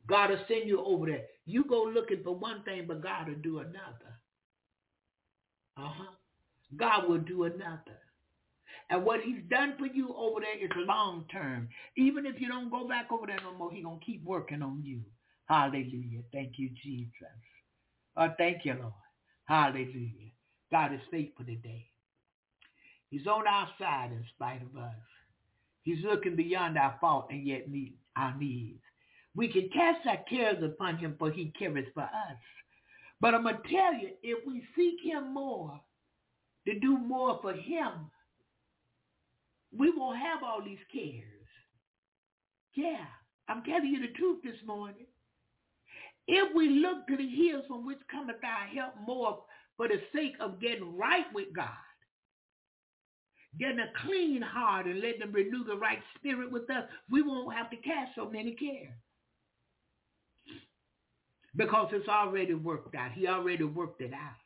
God 0.06 0.31
will 0.31 0.39
send 0.48 0.68
you 0.68 0.85
over 0.85 1.06
there. 1.06 1.22
You 1.47 1.64
go 1.64 1.85
looking 1.85 2.22
for 2.22 2.35
one 2.35 2.62
thing, 2.64 2.85
but 2.86 3.02
God 3.02 3.28
will 3.28 3.36
do 3.36 3.59
another. 3.59 4.20
Uh-huh. 5.76 6.12
God 6.76 7.09
will 7.09 7.18
do 7.18 7.44
another. 7.44 7.98
And 8.90 9.05
what 9.05 9.20
he's 9.20 9.43
done 9.48 9.74
for 9.78 9.86
you 9.86 10.14
over 10.16 10.40
there 10.40 10.62
is 10.62 10.86
long 10.86 11.24
term. 11.32 11.68
Even 11.97 12.26
if 12.26 12.40
you 12.40 12.48
don't 12.48 12.70
go 12.70 12.86
back 12.86 13.10
over 13.10 13.26
there 13.26 13.39
no 13.43 13.56
more, 13.56 13.72
he's 13.72 13.85
going 13.85 13.98
to 13.98 14.05
keep 14.05 14.22
working 14.24 14.62
on 14.62 14.82
you. 14.85 15.01
Hallelujah. 15.47 16.22
Thank 16.32 16.55
you, 16.59 16.70
Jesus. 16.82 17.10
Oh, 18.16 18.28
thank 18.39 18.64
you, 18.64 18.74
Lord. 18.74 18.93
Hallelujah. 19.47 20.32
God 20.70 20.93
is 20.94 21.01
faithful 21.10 21.44
today. 21.44 21.86
He's 23.15 23.28
on 23.28 23.47
our 23.47 23.69
side 23.78 24.11
in 24.11 24.24
spite 24.35 24.61
of 24.61 24.77
us. 24.77 24.93
He's 25.85 26.05
looking 26.05 26.35
beyond 26.35 26.77
our 26.77 26.97
fault 27.01 27.28
and 27.31 27.47
yet 27.47 27.70
meet 27.70 27.95
our 28.16 28.36
needs. 28.36 28.81
We 29.36 29.47
can 29.53 29.70
cast 29.73 30.05
our 30.09 30.19
cares 30.28 30.61
upon 30.65 30.97
him 30.97 31.15
for 31.16 31.31
he 31.31 31.53
cares 31.57 31.86
for 31.95 32.03
us. 32.03 32.39
But 33.20 33.36
I'm 33.36 33.45
going 33.45 33.59
to 33.62 33.69
tell 33.69 33.95
you, 33.95 34.09
if 34.24 34.45
we 34.45 34.65
seek 34.74 34.97
him 35.01 35.32
more, 35.32 35.81
to 36.66 36.81
do 36.81 36.99
more 36.99 37.39
for 37.41 37.53
him, 37.53 38.11
we 39.78 39.93
won't 39.97 40.19
have 40.19 40.43
all 40.43 40.61
these 40.65 40.78
cares. 40.93 41.23
Yeah, 42.73 43.05
I'm 43.49 43.62
telling 43.62 43.95
you 43.95 44.01
the 44.01 44.12
truth 44.15 44.41
this 44.43 44.59
morning. 44.66 45.07
If 46.27 46.53
we 46.53 46.69
look 46.69 47.07
to 47.07 47.16
the 47.16 47.28
hills 47.28 47.65
from 47.69 47.86
which 47.86 48.01
cometh 48.11 48.43
our 48.43 48.66
help 48.66 48.95
more 49.07 49.45
for 49.77 49.86
the 49.86 50.01
sake 50.12 50.35
of 50.41 50.61
getting 50.61 50.97
right 50.97 51.27
with 51.32 51.55
God, 51.55 51.69
getting 53.59 53.81
a 53.81 53.93
clean 54.06 54.43
heart 54.43 54.86
and 54.86 55.01
letting 55.01 55.20
them 55.20 55.32
renew 55.32 55.64
the 55.64 55.76
right 55.76 56.01
spirit 56.16 56.51
with 56.51 56.68
us, 56.70 56.85
we 57.10 57.22
won't 57.22 57.55
have 57.55 57.70
to 57.70 57.76
cast 57.76 58.14
so 58.14 58.28
many 58.28 58.52
cares. 58.52 58.93
Because 61.56 61.89
it's 61.93 62.09
already 62.09 62.55
worked 62.55 62.94
out. 62.94 63.12
He 63.12 63.28
already 63.28 63.64
worked 63.64 64.01
it 64.01 64.12
out. 64.12 64.36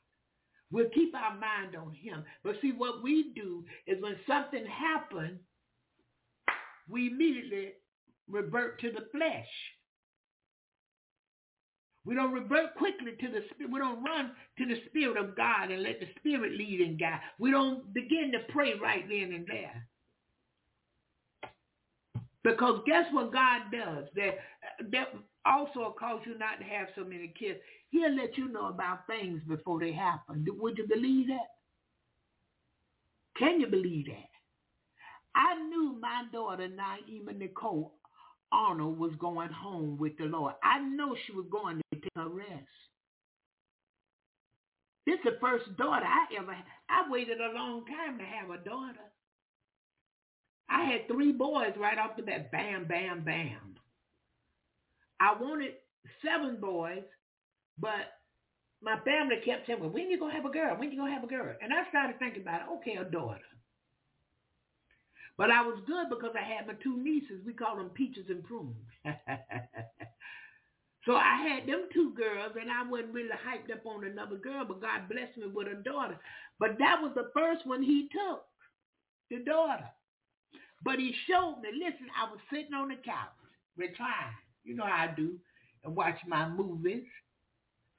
We'll 0.70 0.90
keep 0.90 1.14
our 1.14 1.34
mind 1.34 1.74
on 1.74 1.94
him. 1.94 2.24
But 2.44 2.56
see, 2.60 2.72
what 2.72 3.02
we 3.02 3.32
do 3.34 3.64
is 3.86 4.02
when 4.02 4.16
something 4.26 4.66
happens, 4.66 5.40
we 6.88 7.08
immediately 7.08 7.72
revert 8.28 8.80
to 8.80 8.90
the 8.90 9.06
flesh. 9.10 9.46
We 12.08 12.14
don't 12.14 12.32
revert 12.32 12.74
quickly 12.74 13.12
to 13.20 13.28
the 13.28 13.42
spirit. 13.50 13.70
We 13.70 13.78
don't 13.80 14.02
run 14.02 14.30
to 14.56 14.64
the 14.64 14.80
spirit 14.86 15.18
of 15.18 15.36
God 15.36 15.70
and 15.70 15.82
let 15.82 16.00
the 16.00 16.06
spirit 16.18 16.52
lead 16.52 16.80
and 16.80 16.98
guide. 16.98 17.20
We 17.38 17.50
don't 17.50 17.92
begin 17.92 18.32
to 18.32 18.50
pray 18.50 18.72
right 18.82 19.04
then 19.06 19.34
and 19.34 19.46
there. 19.46 19.86
Because 22.42 22.80
guess 22.86 23.04
what 23.12 23.30
God 23.30 23.60
does? 23.70 24.06
That 24.16 24.38
that 24.90 25.08
also 25.44 25.94
cause 26.00 26.20
you 26.24 26.38
not 26.38 26.58
to 26.60 26.64
have 26.64 26.88
so 26.96 27.04
many 27.04 27.30
kids. 27.38 27.58
He'll 27.90 28.16
let 28.16 28.38
you 28.38 28.48
know 28.48 28.68
about 28.68 29.06
things 29.06 29.42
before 29.46 29.78
they 29.78 29.92
happen. 29.92 30.46
Would 30.48 30.78
you 30.78 30.88
believe 30.88 31.26
that? 31.26 31.48
Can 33.36 33.60
you 33.60 33.66
believe 33.66 34.06
that? 34.06 34.30
I 35.34 35.56
knew 35.68 35.98
my 36.00 36.22
daughter, 36.32 36.68
Naima 36.68 37.36
Nicole 37.36 37.92
Arnold, 38.50 38.98
was 38.98 39.12
going 39.18 39.50
home 39.50 39.98
with 39.98 40.16
the 40.16 40.24
Lord. 40.24 40.54
I 40.64 40.78
know 40.78 41.14
she 41.26 41.32
was 41.32 41.44
going 41.52 41.82
take 42.02 42.12
a 42.16 42.28
rest. 42.28 42.68
This 45.06 45.18
is 45.20 45.24
the 45.24 45.38
first 45.40 45.76
daughter 45.76 46.04
I 46.04 46.26
ever 46.38 46.52
had. 46.52 46.64
I 46.90 47.10
waited 47.10 47.40
a 47.40 47.54
long 47.54 47.84
time 47.86 48.18
to 48.18 48.24
have 48.24 48.50
a 48.50 48.62
daughter. 48.62 49.08
I 50.68 50.84
had 50.84 51.08
three 51.08 51.32
boys 51.32 51.72
right 51.78 51.98
off 51.98 52.16
the 52.16 52.22
bat. 52.22 52.52
Bam, 52.52 52.86
bam, 52.86 53.24
bam. 53.24 53.76
I 55.20 55.34
wanted 55.40 55.72
seven 56.22 56.60
boys, 56.60 57.04
but 57.78 58.12
my 58.82 58.98
family 59.00 59.36
kept 59.44 59.66
saying, 59.66 59.80
well, 59.80 59.90
when 59.90 60.10
you 60.10 60.18
going 60.18 60.32
to 60.32 60.36
have 60.36 60.46
a 60.46 60.52
girl? 60.52 60.76
When 60.76 60.90
you 60.92 60.98
going 60.98 61.10
to 61.10 61.14
have 61.14 61.24
a 61.24 61.28
girl? 61.28 61.54
And 61.62 61.72
I 61.72 61.88
started 61.88 62.18
thinking 62.18 62.42
about 62.42 62.62
it. 62.62 62.66
Okay, 62.76 62.96
a 62.96 63.04
daughter. 63.04 63.40
But 65.36 65.50
I 65.50 65.62
was 65.62 65.80
good 65.86 66.08
because 66.10 66.34
I 66.36 66.42
had 66.42 66.66
my 66.66 66.74
two 66.82 67.02
nieces. 67.02 67.42
We 67.46 67.52
call 67.54 67.76
them 67.76 67.90
peaches 67.90 68.26
and 68.28 68.44
prunes. 68.44 68.76
so 71.08 71.16
I 71.16 71.36
had 71.36 71.66
them 71.66 71.88
two 71.94 72.12
girls, 72.12 72.52
and 72.60 72.70
I 72.70 72.86
wasn't 72.86 73.14
really 73.14 73.30
hyped 73.30 73.72
up 73.72 73.86
on 73.86 74.04
another 74.04 74.36
girl, 74.36 74.66
but 74.68 74.82
God 74.82 75.08
blessed 75.08 75.38
me 75.38 75.46
with 75.46 75.66
a 75.66 75.82
daughter. 75.82 76.18
But 76.60 76.76
that 76.80 77.00
was 77.00 77.12
the 77.14 77.30
first 77.32 77.66
one 77.66 77.82
he 77.82 78.10
took, 78.12 78.44
the 79.30 79.42
daughter. 79.42 79.88
But 80.84 80.98
he 80.98 81.14
showed 81.26 81.60
me, 81.62 81.70
listen, 81.72 82.08
I 82.14 82.30
was 82.30 82.38
sitting 82.52 82.74
on 82.74 82.88
the 82.88 82.96
couch, 82.96 83.32
reclined. 83.78 84.36
You 84.64 84.76
know 84.76 84.84
how 84.84 85.08
I 85.08 85.14
do, 85.16 85.36
and 85.82 85.96
watch 85.96 86.18
my 86.26 86.46
movies. 86.46 87.04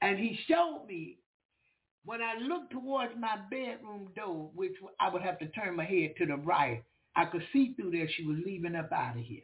And 0.04 0.20
he 0.20 0.38
showed 0.48 0.86
me 0.88 1.18
when 2.06 2.22
I 2.22 2.36
looked 2.40 2.74
towards 2.74 3.14
my 3.20 3.38
bedroom 3.50 4.10
door, 4.16 4.52
which 4.54 4.74
I 5.00 5.12
would 5.12 5.24
have 5.24 5.40
to 5.40 5.48
turn 5.48 5.76
my 5.76 5.86
head 5.86 6.14
to 6.20 6.28
the 6.28 6.38
right, 6.38 6.84
I 7.16 7.26
could 7.26 7.44
see 7.52 7.74
through 7.74 7.90
there 7.90 8.08
she 8.08 8.28
was 8.28 8.38
leaving 8.46 8.76
up 8.76 8.92
out 8.92 9.18
of 9.18 9.24
here. 9.24 9.42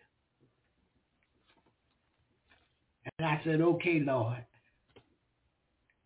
And 3.05 3.27
I 3.27 3.41
said, 3.43 3.61
okay, 3.61 3.99
Lord. 3.99 4.43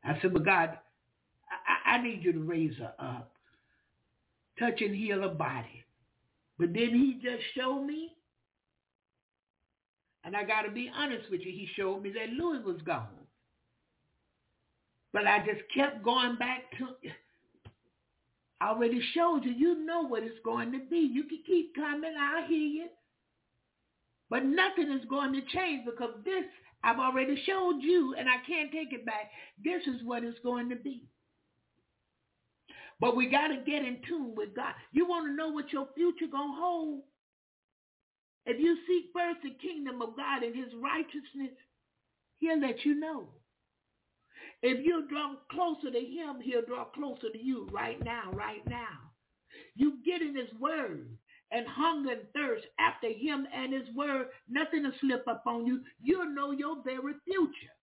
I 0.03 0.17
said, 0.21 0.33
but 0.33 0.45
God, 0.45 0.77
I, 1.85 1.95
I 1.95 2.01
need 2.01 2.23
you 2.23 2.33
to 2.33 2.39
raise 2.39 2.77
her 2.77 2.93
up. 2.99 3.31
Touch 4.57 4.81
and 4.81 4.95
heal 4.95 5.21
her 5.21 5.29
body. 5.29 5.85
But 6.57 6.73
then 6.73 6.89
he 6.89 7.19
just 7.23 7.43
showed 7.55 7.85
me, 7.85 8.11
and 10.25 10.35
I 10.35 10.43
got 10.43 10.63
to 10.63 10.71
be 10.71 10.91
honest 10.93 11.29
with 11.31 11.41
you, 11.41 11.51
he 11.51 11.67
showed 11.75 12.01
me 12.01 12.11
that 12.11 12.33
Louis 12.33 12.61
was 12.65 12.81
gone. 12.81 13.07
But 15.13 15.25
I 15.25 15.39
just 15.39 15.61
kept 15.73 16.03
going 16.03 16.35
back 16.35 16.63
to, 16.77 16.87
I 18.61 18.69
already 18.69 19.01
showed 19.13 19.45
you, 19.45 19.51
you 19.51 19.85
know 19.85 20.05
what 20.05 20.23
it's 20.23 20.39
going 20.43 20.73
to 20.73 20.79
be. 20.79 20.97
You 20.97 21.23
can 21.23 21.39
keep 21.47 21.73
coming, 21.75 22.13
I'll 22.19 22.45
hear 22.45 22.57
you. 22.57 22.87
But 24.29 24.45
nothing 24.45 24.91
is 24.91 25.05
going 25.09 25.33
to 25.33 25.41
change 25.41 25.85
because 25.85 26.13
this, 26.23 26.43
I've 26.83 26.99
already 26.99 27.41
showed 27.45 27.79
you 27.81 28.15
and 28.17 28.29
I 28.29 28.37
can't 28.47 28.71
take 28.71 28.93
it 28.93 29.05
back. 29.05 29.31
This 29.63 29.81
is 29.87 30.03
what 30.03 30.23
it's 30.23 30.39
going 30.43 30.69
to 30.69 30.75
be. 30.75 31.03
But 32.99 33.15
we 33.15 33.29
got 33.29 33.47
to 33.47 33.57
get 33.65 33.85
in 33.85 33.99
tune 34.07 34.33
with 34.35 34.55
God. 34.55 34.73
You 34.91 35.07
want 35.07 35.27
to 35.27 35.35
know 35.35 35.49
what 35.49 35.71
your 35.71 35.87
future 35.95 36.27
going 36.31 36.53
to 36.53 36.59
hold? 36.59 37.03
If 38.45 38.59
you 38.59 38.77
seek 38.87 39.11
first 39.13 39.39
the 39.43 39.55
kingdom 39.61 40.01
of 40.01 40.17
God 40.17 40.43
and 40.43 40.55
his 40.55 40.73
righteousness, 40.81 41.55
he'll 42.39 42.59
let 42.59 42.83
you 42.83 42.95
know. 42.95 43.29
If 44.61 44.85
you 44.85 45.07
draw 45.07 45.35
closer 45.51 45.91
to 45.91 45.99
him, 45.99 46.41
he'll 46.41 46.65
draw 46.65 46.85
closer 46.85 47.29
to 47.31 47.37
you 47.37 47.67
right 47.71 48.03
now, 48.03 48.31
right 48.33 48.65
now. 48.67 49.11
You 49.75 49.99
get 50.05 50.21
in 50.21 50.35
his 50.35 50.53
word 50.59 51.07
and 51.51 51.65
hunger 51.67 52.11
and 52.11 52.21
thirst 52.33 52.65
after 52.79 53.09
him 53.09 53.47
and 53.53 53.73
his 53.73 53.93
word, 53.95 54.27
nothing 54.49 54.83
will 54.83 54.91
slip 55.01 55.27
up 55.27 55.43
on 55.47 55.65
you. 55.65 55.81
You'll 56.01 56.33
know 56.33 56.51
your 56.51 56.77
very 56.83 57.13
future. 57.25 57.73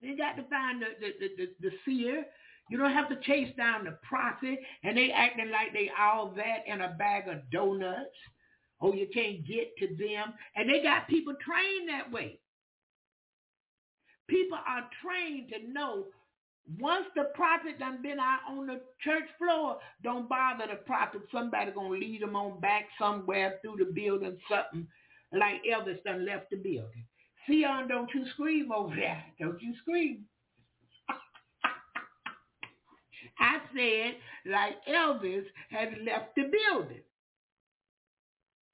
You 0.00 0.16
got 0.16 0.36
to 0.36 0.44
find 0.44 0.82
the, 0.82 0.86
the, 1.00 1.12
the, 1.18 1.28
the, 1.36 1.68
the 1.68 1.76
seer. 1.84 2.24
You 2.70 2.78
don't 2.78 2.92
have 2.92 3.08
to 3.08 3.20
chase 3.22 3.54
down 3.56 3.84
the 3.84 3.98
prophet 4.06 4.58
and 4.84 4.96
they 4.96 5.10
acting 5.10 5.50
like 5.50 5.72
they 5.72 5.90
all 5.98 6.32
that 6.36 6.64
in 6.66 6.82
a 6.82 6.94
bag 6.98 7.28
of 7.28 7.50
donuts. 7.50 8.14
Oh, 8.80 8.92
you 8.92 9.08
can't 9.12 9.46
get 9.46 9.76
to 9.78 9.88
them. 9.96 10.34
And 10.54 10.68
they 10.68 10.82
got 10.82 11.08
people 11.08 11.34
trained 11.44 11.88
that 11.88 12.12
way. 12.12 12.38
People 14.28 14.58
are 14.58 14.88
trained 15.02 15.48
to 15.48 15.72
know 15.72 16.04
once 16.78 17.06
the 17.16 17.24
prophet 17.34 17.78
done 17.78 18.02
been 18.02 18.20
out 18.20 18.40
on 18.48 18.66
the 18.66 18.82
church 19.02 19.24
floor, 19.38 19.78
don't 20.02 20.28
bother 20.28 20.66
the 20.68 20.76
prophet. 20.76 21.22
Somebody 21.32 21.70
gonna 21.70 21.88
lead 21.88 22.20
them 22.20 22.36
on 22.36 22.60
back 22.60 22.88
somewhere 22.98 23.58
through 23.62 23.76
the 23.78 23.86
building, 23.86 24.36
something 24.50 24.86
like 25.32 25.62
Elvis 25.64 26.04
done 26.04 26.26
left 26.26 26.50
the 26.50 26.56
building. 26.56 27.06
Sion, 27.46 27.88
don't 27.88 28.12
you 28.14 28.26
scream 28.34 28.70
over 28.70 28.94
there. 28.94 29.24
Don't 29.40 29.62
you 29.62 29.74
scream. 29.80 30.26
I 33.38 33.60
said 33.74 34.16
like 34.50 34.74
Elvis 34.86 35.46
had 35.70 35.96
left 36.04 36.34
the 36.36 36.42
building. 36.42 37.00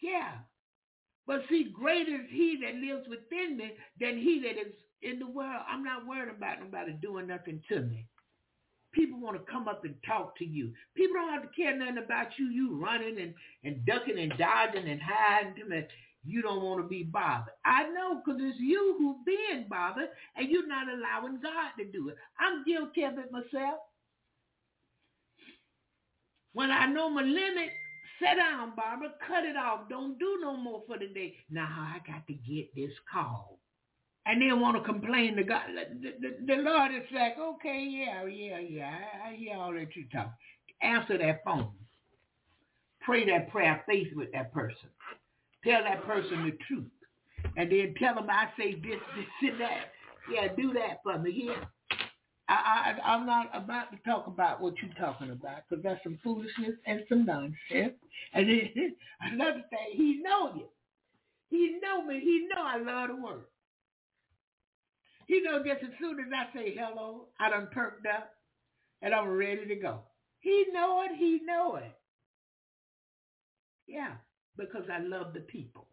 Yeah. 0.01 0.33
But 1.27 1.43
see, 1.49 1.71
greater 1.73 2.16
is 2.16 2.29
he 2.31 2.59
that 2.62 2.75
lives 2.75 3.09
within 3.09 3.57
me 3.57 3.73
than 4.01 4.19
he 4.19 4.41
that 4.41 4.59
is 4.61 4.75
in 5.05 5.18
the 5.18 5.26
world. 5.26 5.62
I'm 5.68 5.85
not 5.85 6.06
worried 6.06 6.35
about 6.35 6.60
nobody 6.60 6.93
doing 6.93 7.26
nothing 7.26 7.62
to 7.68 7.81
me. 7.81 8.06
People 8.93 9.20
want 9.20 9.36
to 9.36 9.52
come 9.52 9.66
up 9.68 9.85
and 9.85 9.94
talk 10.06 10.36
to 10.39 10.44
you. 10.44 10.72
People 10.94 11.16
don't 11.16 11.32
have 11.32 11.43
to 11.43 11.48
care 11.48 11.76
nothing 11.76 11.98
about 11.98 12.28
you. 12.39 12.47
You 12.47 12.81
running 12.81 13.20
and, 13.20 13.35
and 13.64 13.85
ducking 13.85 14.18
and 14.18 14.32
dodging 14.39 14.89
and 14.89 15.01
hiding 15.02 15.72
and 15.72 15.86
you 16.24 16.40
don't 16.43 16.62
want 16.62 16.81
to 16.81 16.89
be 16.89 17.02
bothered. 17.02 17.52
I 17.64 17.89
know 17.90 18.22
because 18.24 18.40
it's 18.43 18.59
you 18.59 18.97
who 18.98 19.18
being 19.26 19.66
bothered 19.68 20.09
and 20.36 20.48
you're 20.48 20.66
not 20.66 20.86
allowing 20.89 21.40
God 21.43 21.72
to 21.78 21.85
do 21.85 22.09
it. 22.09 22.16
I'm 22.39 22.64
guilty 22.64 23.02
of 23.02 23.18
it 23.18 23.31
myself. 23.31 23.81
When 26.52 26.70
I 26.70 26.86
know 26.86 27.10
my 27.10 27.22
limit, 27.22 27.70
sit 28.20 28.36
down, 28.39 28.74
Barbara, 28.76 29.12
cut 29.26 29.44
it 29.44 29.56
off. 29.56 29.89
Don't 29.90 30.18
do 30.18 30.39
no 30.40 30.56
more 30.56 30.82
for 30.86 30.98
the 30.98 31.09
day. 31.09 31.35
Now 31.51 31.66
I 31.68 31.98
got 32.10 32.26
to 32.28 32.32
get 32.32 32.74
this 32.74 32.93
call. 33.12 33.59
And 34.26 34.40
then 34.40 34.60
want 34.60 34.76
to 34.76 34.82
complain 34.82 35.36
to 35.36 35.44
God. 35.44 35.62
The, 36.01 36.14
the, 36.20 36.55
the 36.55 36.62
Lord 36.62 36.92
is 36.94 37.06
like, 37.12 37.38
okay, 37.38 37.86
yeah, 37.88 38.24
yeah, 38.26 38.59
yeah, 38.59 38.94
I, 39.24 39.30
I 39.30 39.34
hear 39.34 39.56
all 39.56 39.72
that 39.74 39.94
you 39.94 40.05
talk. 40.12 40.32
Answer 40.80 41.18
that 41.18 41.44
phone. 41.44 41.70
Pray 43.02 43.26
that 43.26 43.51
prayer 43.51 43.82
faith 43.86 44.09
with 44.14 44.32
that 44.32 44.52
person. 44.52 44.88
Tell 45.62 45.82
that 45.82 46.05
person 46.06 46.44
the 46.46 46.56
truth. 46.66 46.90
And 47.56 47.70
then 47.70 47.94
tell 47.98 48.14
them 48.14 48.28
I 48.30 48.48
say 48.59 48.74
this, 48.74 49.01
this, 49.16 49.51
and 49.51 49.60
that. 49.60 49.92
Yeah, 50.32 50.48
do 50.56 50.72
that 50.72 51.01
for 51.02 51.18
me 51.18 51.32
here. 51.32 51.56
I, 52.48 52.96
I, 53.02 53.12
I'm 53.14 53.26
not 53.26 53.51
about 53.55 53.90
to 53.92 53.98
talk 54.05 54.26
about 54.26 54.60
what 54.60 54.74
you're 54.82 54.92
talking 54.94 55.30
about 55.30 55.62
because 55.68 55.82
that's 55.82 56.02
some 56.02 56.18
foolishness 56.22 56.76
and 56.86 57.02
some 57.09 57.24
nonsense. 57.24 57.94
And 58.32 58.48
then 58.48 58.94
another 59.20 59.64
thing, 59.70 59.96
he 59.96 60.20
know 60.22 60.55
you. 60.55 60.66
He 61.51 61.78
know 61.82 62.05
me. 62.05 62.20
He 62.20 62.48
know 62.55 62.62
I 62.62 62.76
love 62.78 63.09
the 63.09 63.16
word. 63.16 63.44
He 65.26 65.40
know 65.40 65.59
just 65.64 65.82
as 65.82 65.90
soon 66.01 66.20
as 66.20 66.26
I 66.34 66.56
say 66.56 66.76
hello, 66.76 67.26
I 67.40 67.51
done 67.51 67.68
perked 67.72 68.06
up 68.06 68.32
and 69.02 69.14
I'm 69.14 69.28
ready 69.30 69.66
to 69.66 69.76
go. 69.76 70.01
He 70.40 70.66
know 70.72 71.02
it. 71.02 71.16
He 71.18 71.40
know 71.44 71.76
it. 71.76 71.92
Yeah, 73.86 74.12
because 74.56 74.84
I 74.92 74.98
love 75.01 75.34
the 75.34 75.40
people. 75.40 75.86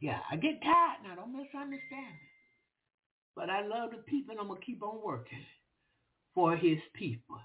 Yeah, 0.00 0.18
I 0.30 0.36
get 0.36 0.62
tired 0.62 0.98
now. 1.04 1.12
I 1.12 1.16
don't 1.16 1.32
misunderstand 1.32 1.80
me. 1.90 2.28
But 3.36 3.50
I 3.50 3.66
love 3.66 3.90
the 3.92 3.98
people 3.98 4.32
and 4.32 4.40
I'm 4.40 4.48
going 4.48 4.60
to 4.60 4.66
keep 4.66 4.82
on 4.82 5.00
working 5.04 5.44
for 6.34 6.56
his 6.56 6.78
people. 6.94 7.38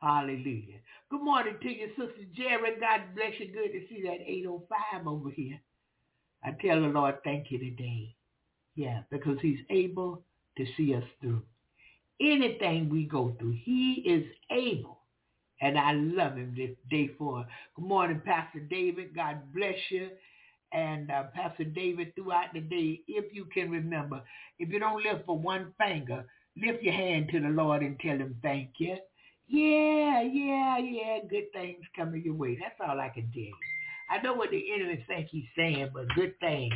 Hallelujah. 0.00 0.80
Good 1.10 1.22
morning 1.22 1.56
to 1.62 1.68
you, 1.68 1.88
Sister 1.90 2.24
Jerry. 2.36 2.78
God 2.80 3.00
bless 3.14 3.34
you. 3.40 3.52
Good 3.52 3.72
to 3.72 3.80
see 3.88 4.02
that 4.02 4.20
805 4.26 5.06
over 5.06 5.30
here. 5.30 5.60
I 6.44 6.50
tell 6.62 6.80
the 6.80 6.88
Lord 6.88 7.16
thank 7.24 7.50
you 7.50 7.58
today. 7.58 8.16
Yeah, 8.78 9.00
because 9.10 9.38
he's 9.42 9.58
able 9.70 10.22
to 10.56 10.66
see 10.76 10.94
us 10.94 11.02
through. 11.20 11.42
Anything 12.20 12.88
we 12.88 13.06
go 13.06 13.34
through, 13.40 13.58
he 13.64 14.04
is 14.06 14.24
able. 14.52 15.00
And 15.60 15.76
I 15.76 15.94
love 15.94 16.36
him 16.36 16.54
this 16.56 16.70
day 16.88 17.10
for. 17.18 17.44
Good 17.74 17.84
morning, 17.84 18.22
Pastor 18.24 18.60
David. 18.60 19.16
God 19.16 19.40
bless 19.52 19.74
you 19.90 20.10
and 20.72 21.10
uh, 21.10 21.24
Pastor 21.34 21.64
David 21.64 22.14
throughout 22.14 22.52
the 22.52 22.60
day, 22.60 23.00
if 23.08 23.34
you 23.34 23.46
can 23.46 23.70
remember, 23.70 24.22
if 24.58 24.68
you 24.70 24.78
don't 24.78 25.02
lift 25.02 25.26
for 25.26 25.38
one 25.38 25.72
finger, 25.78 26.24
lift 26.56 26.82
your 26.82 26.94
hand 26.94 27.30
to 27.32 27.40
the 27.40 27.48
Lord 27.48 27.82
and 27.82 27.98
tell 28.00 28.16
him 28.16 28.36
thank 28.42 28.70
you. 28.78 28.96
Yeah, 29.48 30.22
yeah, 30.22 30.78
yeah, 30.78 31.18
good 31.28 31.52
things 31.52 31.84
coming 31.96 32.22
your 32.22 32.34
way. 32.34 32.58
That's 32.60 32.76
all 32.86 33.00
I 33.00 33.08
can 33.08 33.30
tell 33.32 33.42
you. 33.42 33.54
I 34.10 34.22
know 34.22 34.34
what 34.34 34.50
the 34.50 34.64
enemy 34.74 35.04
think 35.08 35.28
he's 35.30 35.46
saying, 35.56 35.90
but 35.94 36.08
good 36.14 36.38
things 36.40 36.74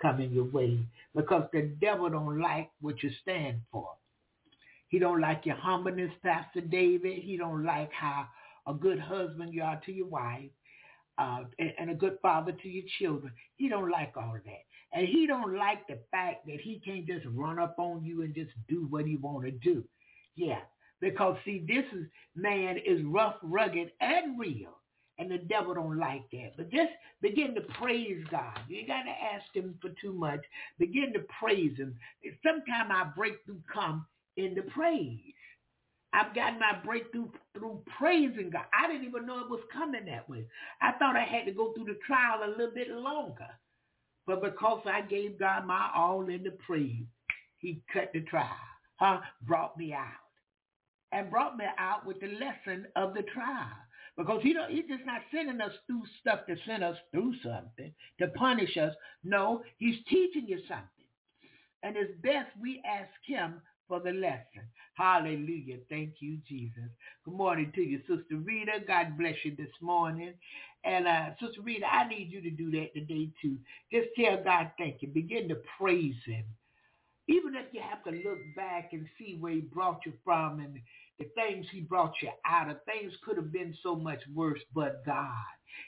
coming 0.00 0.32
your 0.32 0.44
way 0.44 0.78
because 1.14 1.48
the 1.52 1.62
devil 1.80 2.08
don't 2.10 2.40
like 2.40 2.70
what 2.80 3.02
you 3.02 3.10
stand 3.22 3.60
for. 3.72 3.90
He 4.88 4.98
don't 4.98 5.20
like 5.20 5.46
your 5.46 5.56
humbleness, 5.56 6.12
Pastor 6.22 6.60
David. 6.60 7.22
He 7.22 7.36
don't 7.36 7.64
like 7.64 7.92
how 7.92 8.26
a 8.66 8.74
good 8.74 9.00
husband 9.00 9.52
you 9.52 9.62
are 9.62 9.80
to 9.86 9.92
your 9.92 10.06
wife 10.06 10.50
uh, 11.18 11.40
and, 11.58 11.72
and 11.78 11.90
a 11.90 11.94
good 11.94 12.18
father 12.22 12.52
to 12.52 12.68
your 12.68 12.84
children. 12.98 13.32
He 13.56 13.68
don't 13.68 13.90
like 13.90 14.12
all 14.16 14.34
that. 14.44 14.64
And 14.92 15.06
he 15.08 15.26
don't 15.26 15.56
like 15.56 15.86
the 15.88 15.98
fact 16.10 16.46
that 16.46 16.60
he 16.60 16.80
can't 16.84 17.06
just 17.06 17.26
run 17.34 17.58
up 17.58 17.76
on 17.78 18.04
you 18.04 18.22
and 18.22 18.34
just 18.34 18.52
do 18.68 18.86
what 18.88 19.06
he 19.06 19.16
want 19.16 19.44
to 19.44 19.50
do. 19.50 19.84
Yeah, 20.36 20.60
because 21.00 21.36
see, 21.44 21.64
this 21.66 21.84
is 21.92 22.06
man 22.34 22.76
is 22.78 23.02
rough, 23.04 23.36
rugged, 23.42 23.90
and 24.00 24.38
real. 24.38 24.78
And 25.18 25.30
the 25.30 25.38
devil 25.38 25.74
don't 25.74 25.98
like 25.98 26.30
that. 26.32 26.52
But 26.56 26.70
just 26.70 26.92
begin 27.22 27.54
to 27.54 27.62
praise 27.80 28.22
God. 28.30 28.58
You 28.68 28.86
got 28.86 29.04
to 29.04 29.10
ask 29.10 29.54
him 29.54 29.74
for 29.80 29.90
too 30.00 30.12
much. 30.12 30.40
Begin 30.78 31.12
to 31.14 31.20
praise 31.40 31.76
him. 31.78 31.94
Sometimes 32.44 32.90
our 32.92 33.12
breakthrough 33.16 33.60
come 33.72 34.06
in 34.36 34.54
the 34.54 34.62
praise. 34.62 35.20
I've 36.12 36.34
gotten 36.34 36.58
my 36.58 36.78
breakthrough 36.84 37.28
through 37.56 37.82
praising 37.98 38.50
God. 38.50 38.64
I 38.72 38.90
didn't 38.90 39.06
even 39.06 39.26
know 39.26 39.40
it 39.40 39.50
was 39.50 39.60
coming 39.72 40.06
that 40.06 40.28
way. 40.28 40.46
I 40.80 40.92
thought 40.92 41.16
I 41.16 41.24
had 41.24 41.46
to 41.46 41.52
go 41.52 41.72
through 41.72 41.86
the 41.86 41.98
trial 42.06 42.40
a 42.44 42.50
little 42.50 42.74
bit 42.74 42.90
longer. 42.90 43.48
But 44.26 44.42
because 44.42 44.82
I 44.86 45.02
gave 45.02 45.38
God 45.38 45.66
my 45.66 45.90
all 45.94 46.28
in 46.28 46.42
the 46.42 46.52
praise, 46.66 47.04
he 47.58 47.82
cut 47.92 48.10
the 48.12 48.20
trial, 48.22 48.48
huh? 48.96 49.20
brought 49.42 49.76
me 49.76 49.92
out. 49.92 50.06
And 51.12 51.30
brought 51.30 51.56
me 51.56 51.64
out 51.78 52.06
with 52.06 52.20
the 52.20 52.28
lesson 52.28 52.86
of 52.96 53.14
the 53.14 53.22
trial. 53.22 53.68
Because 54.16 54.42
he 54.42 54.52
don't, 54.54 54.70
he's 54.70 54.86
just 54.88 55.06
not 55.06 55.22
sending 55.34 55.60
us 55.60 55.72
through 55.86 56.02
stuff 56.20 56.40
to 56.48 56.56
send 56.66 56.84
us 56.84 56.96
through 57.12 57.34
something, 57.42 57.92
to 58.20 58.28
punish 58.28 58.76
us. 58.76 58.94
No, 59.24 59.62
he's 59.78 59.96
teaching 60.08 60.46
you 60.48 60.58
something. 60.68 60.86
And 61.82 61.96
it's 61.96 62.12
best 62.22 62.48
we 62.60 62.82
ask 62.86 63.10
him 63.26 63.62
for 63.88 64.00
the 64.00 64.12
lesson. 64.12 64.64
Hallelujah. 64.94 65.78
Thank 65.90 66.14
you, 66.20 66.38
Jesus. 66.48 66.90
Good 67.24 67.34
morning 67.34 67.72
to 67.76 67.82
you, 67.82 68.00
Sister 68.00 68.36
Rita. 68.36 68.80
God 68.86 69.18
bless 69.18 69.36
you 69.44 69.54
this 69.56 69.70
morning. 69.80 70.34
And 70.84 71.06
uh, 71.06 71.30
Sister 71.40 71.62
Rita, 71.62 71.86
I 71.86 72.08
need 72.08 72.30
you 72.32 72.40
to 72.42 72.50
do 72.50 72.70
that 72.72 72.94
today 72.94 73.30
too. 73.42 73.58
Just 73.92 74.08
tell 74.18 74.42
God 74.42 74.72
thank 74.78 75.02
you. 75.02 75.08
Begin 75.08 75.48
to 75.50 75.58
praise 75.78 76.16
him. 76.26 76.44
Even 77.28 77.54
if 77.56 77.66
you 77.72 77.80
have 77.82 78.04
to 78.04 78.10
look 78.28 78.38
back 78.56 78.90
and 78.92 79.06
see 79.18 79.36
where 79.40 79.52
he 79.52 79.60
brought 79.60 80.00
you 80.06 80.12
from 80.24 80.60
and 80.60 80.78
the 81.18 81.26
things 81.34 81.66
he 81.70 81.80
brought 81.80 82.14
you 82.22 82.30
out 82.46 82.70
of, 82.70 82.78
things 82.84 83.12
could 83.24 83.36
have 83.36 83.52
been 83.52 83.74
so 83.82 83.96
much 83.96 84.20
worse, 84.34 84.60
but 84.74 85.04
God. 85.04 85.32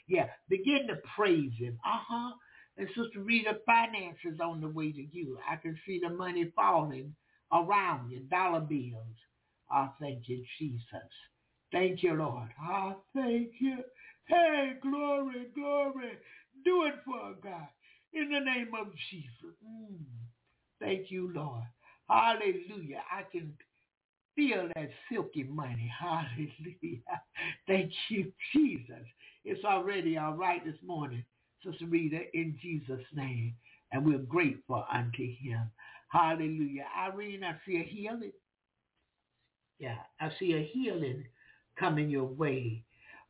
Yeah, 0.07 0.27
begin 0.49 0.87
to 0.87 0.97
praise 1.15 1.51
him. 1.57 1.77
Uh-huh. 1.85 2.31
And 2.77 2.87
Sister 2.89 3.21
Rita, 3.21 3.57
finances 3.65 4.39
on 4.43 4.61
the 4.61 4.69
way 4.69 4.91
to 4.91 5.07
you. 5.11 5.37
I 5.49 5.55
can 5.57 5.77
see 5.85 5.99
the 6.01 6.09
money 6.09 6.51
falling 6.55 7.13
around 7.51 8.11
you, 8.11 8.21
dollar 8.31 8.61
bills. 8.61 9.17
I 9.71 9.89
thank 9.99 10.27
you, 10.27 10.43
Jesus. 10.57 10.85
Thank 11.71 12.01
you, 12.03 12.13
Lord. 12.13 12.49
I 12.59 12.93
thank 13.13 13.51
you. 13.59 13.77
Hey, 14.27 14.73
glory, 14.81 15.47
glory. 15.53 16.11
Do 16.65 16.85
it 16.85 16.95
for 17.05 17.35
God. 17.43 17.67
In 18.13 18.31
the 18.31 18.39
name 18.39 18.71
of 18.79 18.87
Jesus. 19.11 19.55
Mm. 19.65 19.97
Thank 20.79 21.11
you, 21.11 21.31
Lord. 21.33 21.63
Hallelujah. 22.09 23.03
I 23.11 23.23
can 23.31 23.53
feel 24.39 24.69
that 24.75 24.89
silky 25.11 25.43
money. 25.43 25.91
Hallelujah. 25.99 27.21
Thank 27.67 27.91
you, 28.09 28.31
Jesus. 28.53 29.05
It's 29.43 29.63
already 29.65 30.17
all 30.17 30.33
right 30.33 30.63
this 30.63 30.79
morning, 30.85 31.23
Sister 31.63 31.85
Rita, 31.85 32.21
in 32.33 32.57
Jesus' 32.61 33.05
name. 33.13 33.55
And 33.91 34.05
we're 34.05 34.19
grateful 34.19 34.85
unto 34.91 35.23
him. 35.23 35.69
Hallelujah. 36.09 36.85
Irene, 36.97 37.43
I 37.43 37.55
see 37.65 37.77
a 37.77 37.83
healing. 37.83 38.31
Yeah, 39.79 39.97
I 40.21 40.29
see 40.39 40.53
a 40.53 40.69
healing 40.73 41.25
coming 41.77 42.09
your 42.09 42.25
way. 42.25 42.83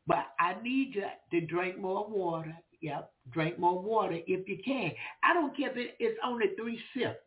But 0.06 0.26
I 0.38 0.60
need 0.62 0.94
you 0.94 1.06
to 1.32 1.46
drink 1.46 1.78
more 1.78 2.06
water. 2.08 2.54
Yep, 2.82 3.12
drink 3.32 3.58
more 3.58 3.80
water 3.80 4.18
if 4.26 4.48
you 4.48 4.58
can. 4.64 4.92
I 5.22 5.34
don't 5.34 5.56
care 5.56 5.70
if 5.70 5.90
it's 5.98 6.18
only 6.24 6.46
three 6.58 6.80
sips. 6.96 7.18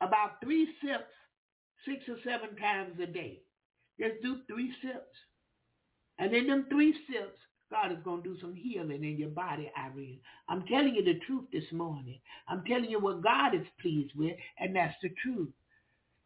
About 0.00 0.40
three 0.42 0.68
sips, 0.80 1.04
six 1.88 2.04
or 2.08 2.18
seven 2.24 2.56
times 2.56 3.00
a 3.02 3.06
day. 3.06 3.42
Just 4.00 4.22
do 4.22 4.38
three 4.48 4.72
sips. 4.82 5.16
And 6.18 6.34
in 6.34 6.48
them 6.48 6.66
three 6.70 6.94
sips, 7.10 7.38
God 7.70 7.92
is 7.92 7.98
going 8.04 8.22
to 8.22 8.34
do 8.34 8.40
some 8.40 8.54
healing 8.54 9.04
in 9.04 9.18
your 9.18 9.30
body, 9.30 9.70
Irene. 9.78 10.20
I'm 10.48 10.64
telling 10.66 10.94
you 10.94 11.04
the 11.04 11.20
truth 11.26 11.46
this 11.52 11.70
morning. 11.72 12.20
I'm 12.48 12.64
telling 12.64 12.90
you 12.90 13.00
what 13.00 13.22
God 13.22 13.54
is 13.54 13.66
pleased 13.80 14.12
with, 14.16 14.36
and 14.58 14.76
that's 14.76 14.96
the 15.02 15.10
truth. 15.22 15.50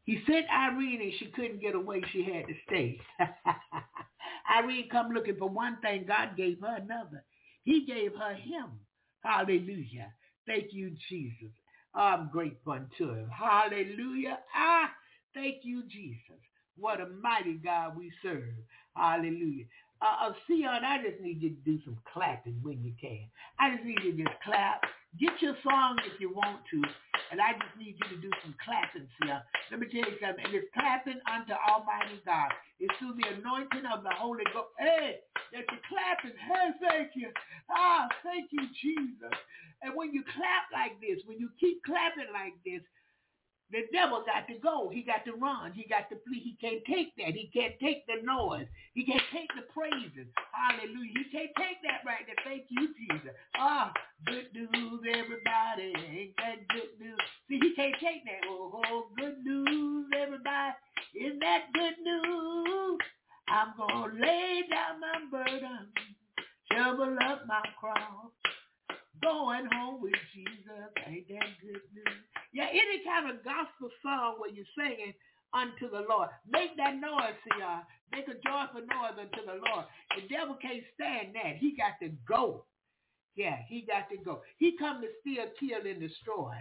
He 0.05 0.21
sent 0.27 0.47
Irene 0.51 1.03
and 1.03 1.13
she 1.19 1.27
couldn't 1.27 1.61
get 1.61 1.75
away. 1.75 2.03
She 2.13 2.25
had 2.25 2.47
to 2.49 2.55
stay. 2.67 3.01
Irene 4.59 4.89
come 4.91 5.11
looking 5.13 5.37
for 5.37 5.49
one 5.49 5.79
thing. 5.81 6.07
God 6.09 6.37
gave 6.37 6.61
her 6.61 6.77
another. 6.77 7.25
He 7.65 7.87
gave 7.87 8.13
her 8.17 8.35
him. 8.35 8.81
Hallelujah. 9.23 10.13
Thank 10.47 10.73
you, 10.73 10.93
Jesus. 11.09 11.53
I'm 11.95 12.31
grateful 12.33 12.81
to 12.99 13.11
him. 13.11 13.31
Hallelujah. 13.31 14.39
Ah, 14.57 14.91
thank 15.35 15.65
you, 15.65 15.83
Jesus. 15.89 16.41
What 16.77 17.01
a 17.01 17.07
mighty 17.09 17.55
God 17.55 17.97
we 17.97 18.13
serve. 18.23 18.55
Hallelujah. 18.97 19.65
Uh, 20.01 20.29
uh, 20.29 20.33
Sion, 20.49 20.83
I 20.85 20.99
just 20.99 21.21
need 21.23 21.43
you 21.43 21.51
to 21.51 21.63
do 21.65 21.79
some 21.85 21.99
clapping 22.13 22.59
when 22.63 22.83
you 22.83 22.93
can. 23.01 23.23
I 23.61 23.75
just 23.75 23.85
need 23.85 24.03
you 24.03 24.17
to 24.17 24.25
just 24.25 24.37
clap. 24.43 24.83
Get 25.21 25.31
your 25.41 25.55
song 25.63 26.01
if 26.09 26.19
you 26.19 26.33
want 26.33 26.65
to, 26.73 26.81
and 27.31 27.39
I 27.39 27.53
just 27.53 27.77
need 27.79 27.95
you 28.01 28.17
to 28.17 28.19
do 28.21 28.31
some 28.43 28.55
clapping, 28.65 29.07
Sion. 29.21 29.39
Let 29.71 29.79
me 29.79 29.87
tell 29.93 30.09
you 30.09 30.17
something. 30.19 30.43
And 30.43 30.55
it's 30.57 30.73
clapping 30.75 31.21
unto 31.31 31.53
Almighty 31.55 32.19
God. 32.27 32.51
It's 32.81 32.93
through 32.99 33.15
the 33.21 33.29
anointing 33.39 33.87
of 33.93 34.03
the 34.03 34.11
Holy 34.17 34.43
Ghost. 34.51 34.75
Hey, 34.81 35.23
that 35.53 35.69
you're 35.69 35.87
clapping. 35.87 36.35
Hey, 36.35 36.69
thank 36.83 37.13
you. 37.15 37.31
Ah, 37.71 38.09
thank 38.25 38.51
you, 38.51 38.65
Jesus. 38.83 39.37
And 39.85 39.95
when 39.95 40.11
you 40.13 40.25
clap 40.35 40.67
like 40.73 40.99
this, 40.99 41.23
when 41.29 41.39
you 41.39 41.51
keep 41.61 41.85
clapping 41.85 42.33
like 42.33 42.57
this, 42.67 42.83
the 43.73 43.89
devil 43.93 44.23
got 44.27 44.47
to 44.49 44.61
go. 44.61 44.91
He 44.93 45.03
got 45.03 45.25
to 45.25 45.33
run. 45.33 45.73
He 45.73 45.89
got 45.89 46.11
to 46.11 46.17
flee. 46.29 46.41
He 46.45 46.57
can't 46.61 46.85
take 46.85 47.17
that. 47.17 47.35
He 47.35 47.51
can't 47.53 47.75
take 47.81 48.07
the 48.07 48.21
noise. 48.23 48.67
He 48.95 49.05
can't 49.05 49.25
take 49.33 49.49
the 49.57 49.65
praises. 49.73 50.29
Hallelujah. 50.53 51.17
He 51.17 51.25
can't 51.33 51.51
take 51.57 51.81
that 51.83 52.05
right 52.05 52.23
there. 52.29 52.37
Thank 52.45 52.65
you, 52.69 52.93
Jesus. 52.95 53.33
Ah, 53.57 53.93
good 54.27 54.53
news, 54.53 55.01
everybody. 55.09 55.93
Ain't 55.97 56.37
that 56.37 56.69
good 56.69 56.93
news? 57.01 57.19
See, 57.49 57.59
he 57.63 57.75
can't 57.75 57.97
take 57.99 58.25
that. 58.29 58.45
Oh, 58.49 58.83
oh, 58.93 59.09
good 59.17 59.43
news, 59.43 60.07
everybody. 60.21 60.77
Is 61.17 61.41
that 61.41 61.73
good 61.73 61.97
news? 62.05 62.99
I'm 63.49 63.75
gonna 63.77 64.15
lay 64.15 64.63
down 64.71 65.01
my 65.01 65.19
burden, 65.31 65.89
shovel 66.73 67.17
up 67.23 67.47
my 67.47 67.63
cross, 67.79 68.33
going 69.23 69.67
home 69.73 70.01
with 70.01 70.15
Jesus. 70.35 70.89
Ain't 71.07 71.29
that 71.29 71.49
good 71.61 71.83
news? 71.95 72.23
Yeah, 73.13 73.31
a 73.31 73.35
gospel 73.45 73.91
song 74.03 74.37
where 74.39 74.51
you're 74.51 74.65
singing 74.77 75.13
unto 75.53 75.91
the 75.91 76.07
Lord. 76.09 76.29
Make 76.49 76.77
that 76.79 76.95
noise, 76.97 77.37
y'all. 77.59 77.85
Make 78.11 78.29
a 78.29 78.41
joyful 78.41 78.81
noise 78.81 79.19
unto 79.21 79.45
the 79.45 79.61
Lord. 79.69 79.85
The 80.17 80.29
devil 80.29 80.57
can't 80.61 80.83
stand 80.95 81.35
that. 81.35 81.57
He 81.59 81.77
got 81.77 82.01
to 82.01 82.11
go. 82.27 82.65
Yeah, 83.35 83.57
he 83.69 83.83
got 83.83 84.09
to 84.11 84.17
go. 84.17 84.43
He 84.59 84.77
come 84.79 85.03
to 85.03 85.09
steal, 85.21 85.45
kill, 85.61 85.91
and 85.91 86.01
destroy. 86.01 86.55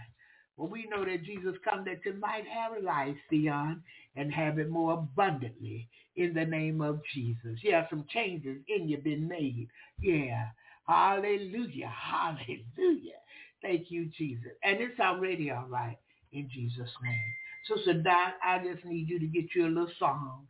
Well, 0.58 0.70
we 0.70 0.88
know 0.90 1.06
that 1.06 1.24
Jesus 1.24 1.56
come 1.64 1.86
that 1.86 2.02
you 2.06 2.14
might 2.14 2.44
have 2.48 2.84
life, 2.84 3.16
Sion, 3.30 3.82
and 4.16 4.34
have 4.34 4.60
it 4.60 4.70
more 4.70 4.94
abundantly 4.94 5.88
in 6.18 6.34
the 6.34 6.46
name 6.46 6.82
of 6.82 7.02
Jesus. 7.14 7.60
Yeah, 7.64 7.90
some 7.90 8.06
changes 8.10 8.58
in 8.68 8.90
you 8.90 8.98
been 8.98 9.28
made. 9.28 9.68
Yeah. 10.00 10.48
Hallelujah. 10.88 11.92
Hallelujah. 11.96 13.20
Thank 13.62 13.90
you, 13.90 14.10
Jesus. 14.18 14.52
And 14.64 14.82
it's 14.82 15.00
already 15.00 15.52
all 15.52 15.68
right 15.70 15.98
in 16.32 16.50
Jesus' 16.50 16.92
name. 17.04 17.34
Sister 17.68 18.02
Dot, 18.02 18.34
I 18.44 18.60
just 18.60 18.86
need 18.86 19.08
you 19.08 19.20
to 19.20 19.28
get 19.28 19.54
you 19.56 19.68
a 19.68 19.70
little 19.70 19.92
song 20.00 20.48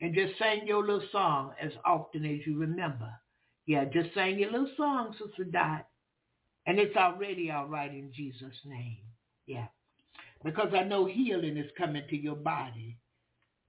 and 0.00 0.14
just 0.14 0.38
sing 0.38 0.66
your 0.66 0.82
little 0.82 1.06
song 1.12 1.52
as 1.60 1.72
often 1.84 2.24
as 2.24 2.46
you 2.46 2.58
remember. 2.58 3.10
Yeah, 3.66 3.84
just 3.84 4.14
sing 4.14 4.38
your 4.38 4.50
little 4.52 4.70
song, 4.76 5.14
Sister 5.18 5.44
Dot. 5.44 5.86
And 6.66 6.78
it's 6.78 6.96
already 6.96 7.50
all 7.50 7.66
right 7.66 7.90
in 7.90 8.12
Jesus' 8.14 8.54
name. 8.64 8.98
Yeah. 9.46 9.66
Because 10.44 10.72
I 10.74 10.82
know 10.82 11.06
healing 11.06 11.56
is 11.56 11.70
coming 11.78 12.02
to 12.08 12.16
your 12.16 12.34
body. 12.36 12.98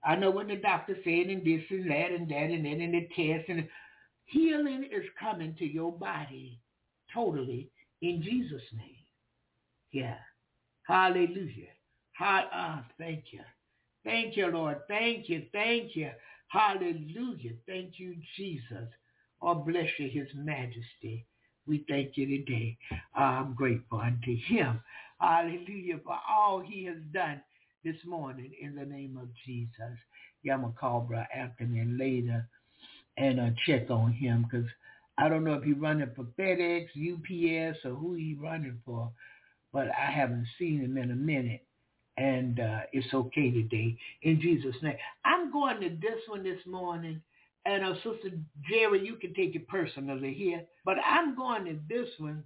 I 0.04 0.16
know 0.16 0.32
what 0.32 0.48
the 0.48 0.56
doctor 0.56 0.96
said 1.04 1.28
and 1.28 1.46
this 1.46 1.64
and 1.70 1.90
that 1.90 2.12
and 2.12 2.30
that 2.30 2.50
and 2.52 2.66
then 2.66 2.82
and 2.82 2.94
the 2.94 3.08
test 3.16 3.50
and 3.50 3.68
healing 4.26 4.84
is 4.92 5.06
coming 5.20 5.56
to 5.60 5.66
your 5.66 5.92
body 5.92 6.60
totally 7.14 7.70
in 8.02 8.22
Jesus' 8.22 8.62
name. 8.76 8.96
Yeah. 9.92 10.18
Hallelujah. 10.88 11.68
Ah, 12.20 12.86
thank 12.98 13.26
you. 13.32 13.42
Thank 14.06 14.38
you, 14.38 14.48
Lord. 14.48 14.78
Thank 14.88 15.28
you. 15.30 15.44
Thank 15.52 15.96
you. 15.96 16.10
Hallelujah. 16.48 17.52
Thank 17.68 18.00
you, 18.00 18.16
Jesus. 18.38 18.88
Oh, 19.42 19.56
bless 19.56 19.90
you, 20.00 20.10
his 20.10 20.30
majesty. 20.34 21.26
We 21.68 21.86
thank 21.90 22.16
you 22.16 22.26
today. 22.26 22.78
I'm 23.14 23.54
grateful 23.54 24.00
unto 24.00 24.36
him. 24.48 24.80
Hallelujah 25.20 26.00
for 26.06 26.18
all 26.30 26.62
he 26.62 26.86
has 26.86 26.98
done 27.14 27.42
this 27.84 27.98
morning 28.06 28.52
in 28.62 28.74
the 28.76 28.86
name 28.86 29.20
of 29.22 29.28
Jesus. 29.46 29.98
Yeah, 30.44 30.54
I'm 30.54 30.62
going 30.62 30.74
to 30.74 30.80
call 30.80 31.02
Brother 31.02 31.28
Anthony 31.36 31.84
later 31.86 32.48
and 33.18 33.40
uh, 33.40 33.50
check 33.66 33.90
on 33.90 34.14
him 34.14 34.46
because 34.50 34.68
I 35.18 35.28
don't 35.28 35.44
know 35.44 35.56
if 35.56 35.64
he's 35.64 35.76
running 35.78 36.10
for 36.16 36.26
FedEx, 36.40 36.86
UPS, 36.96 37.80
or 37.84 37.92
who 37.92 38.14
he's 38.14 38.38
running 38.38 38.80
for, 38.86 39.12
but 39.78 39.90
I 39.90 40.10
haven't 40.10 40.48
seen 40.58 40.82
him 40.82 40.98
in 40.98 41.12
a 41.12 41.16
minute. 41.16 41.64
And 42.18 42.60
uh, 42.60 42.80
it's 42.94 43.14
okay 43.14 43.52
today 43.52 43.96
in 44.24 44.42
Jesus' 44.42 44.76
name. 44.82 44.96
I'm 45.24 45.52
going 45.52 45.80
to 45.82 45.90
this 45.90 46.20
one 46.28 46.42
this 46.42 46.58
morning 46.66 47.22
and 47.64 47.86
uh, 47.86 47.94
Sister 47.98 48.32
Jerry, 48.68 49.06
you 49.06 49.18
can 49.18 49.36
take 49.36 49.56
it 49.56 49.68
personally 49.68 50.34
here, 50.34 50.64
but 50.84 50.96
I'm 51.08 51.36
going 51.36 51.66
to 51.66 51.78
this 51.88 52.10
one 52.18 52.44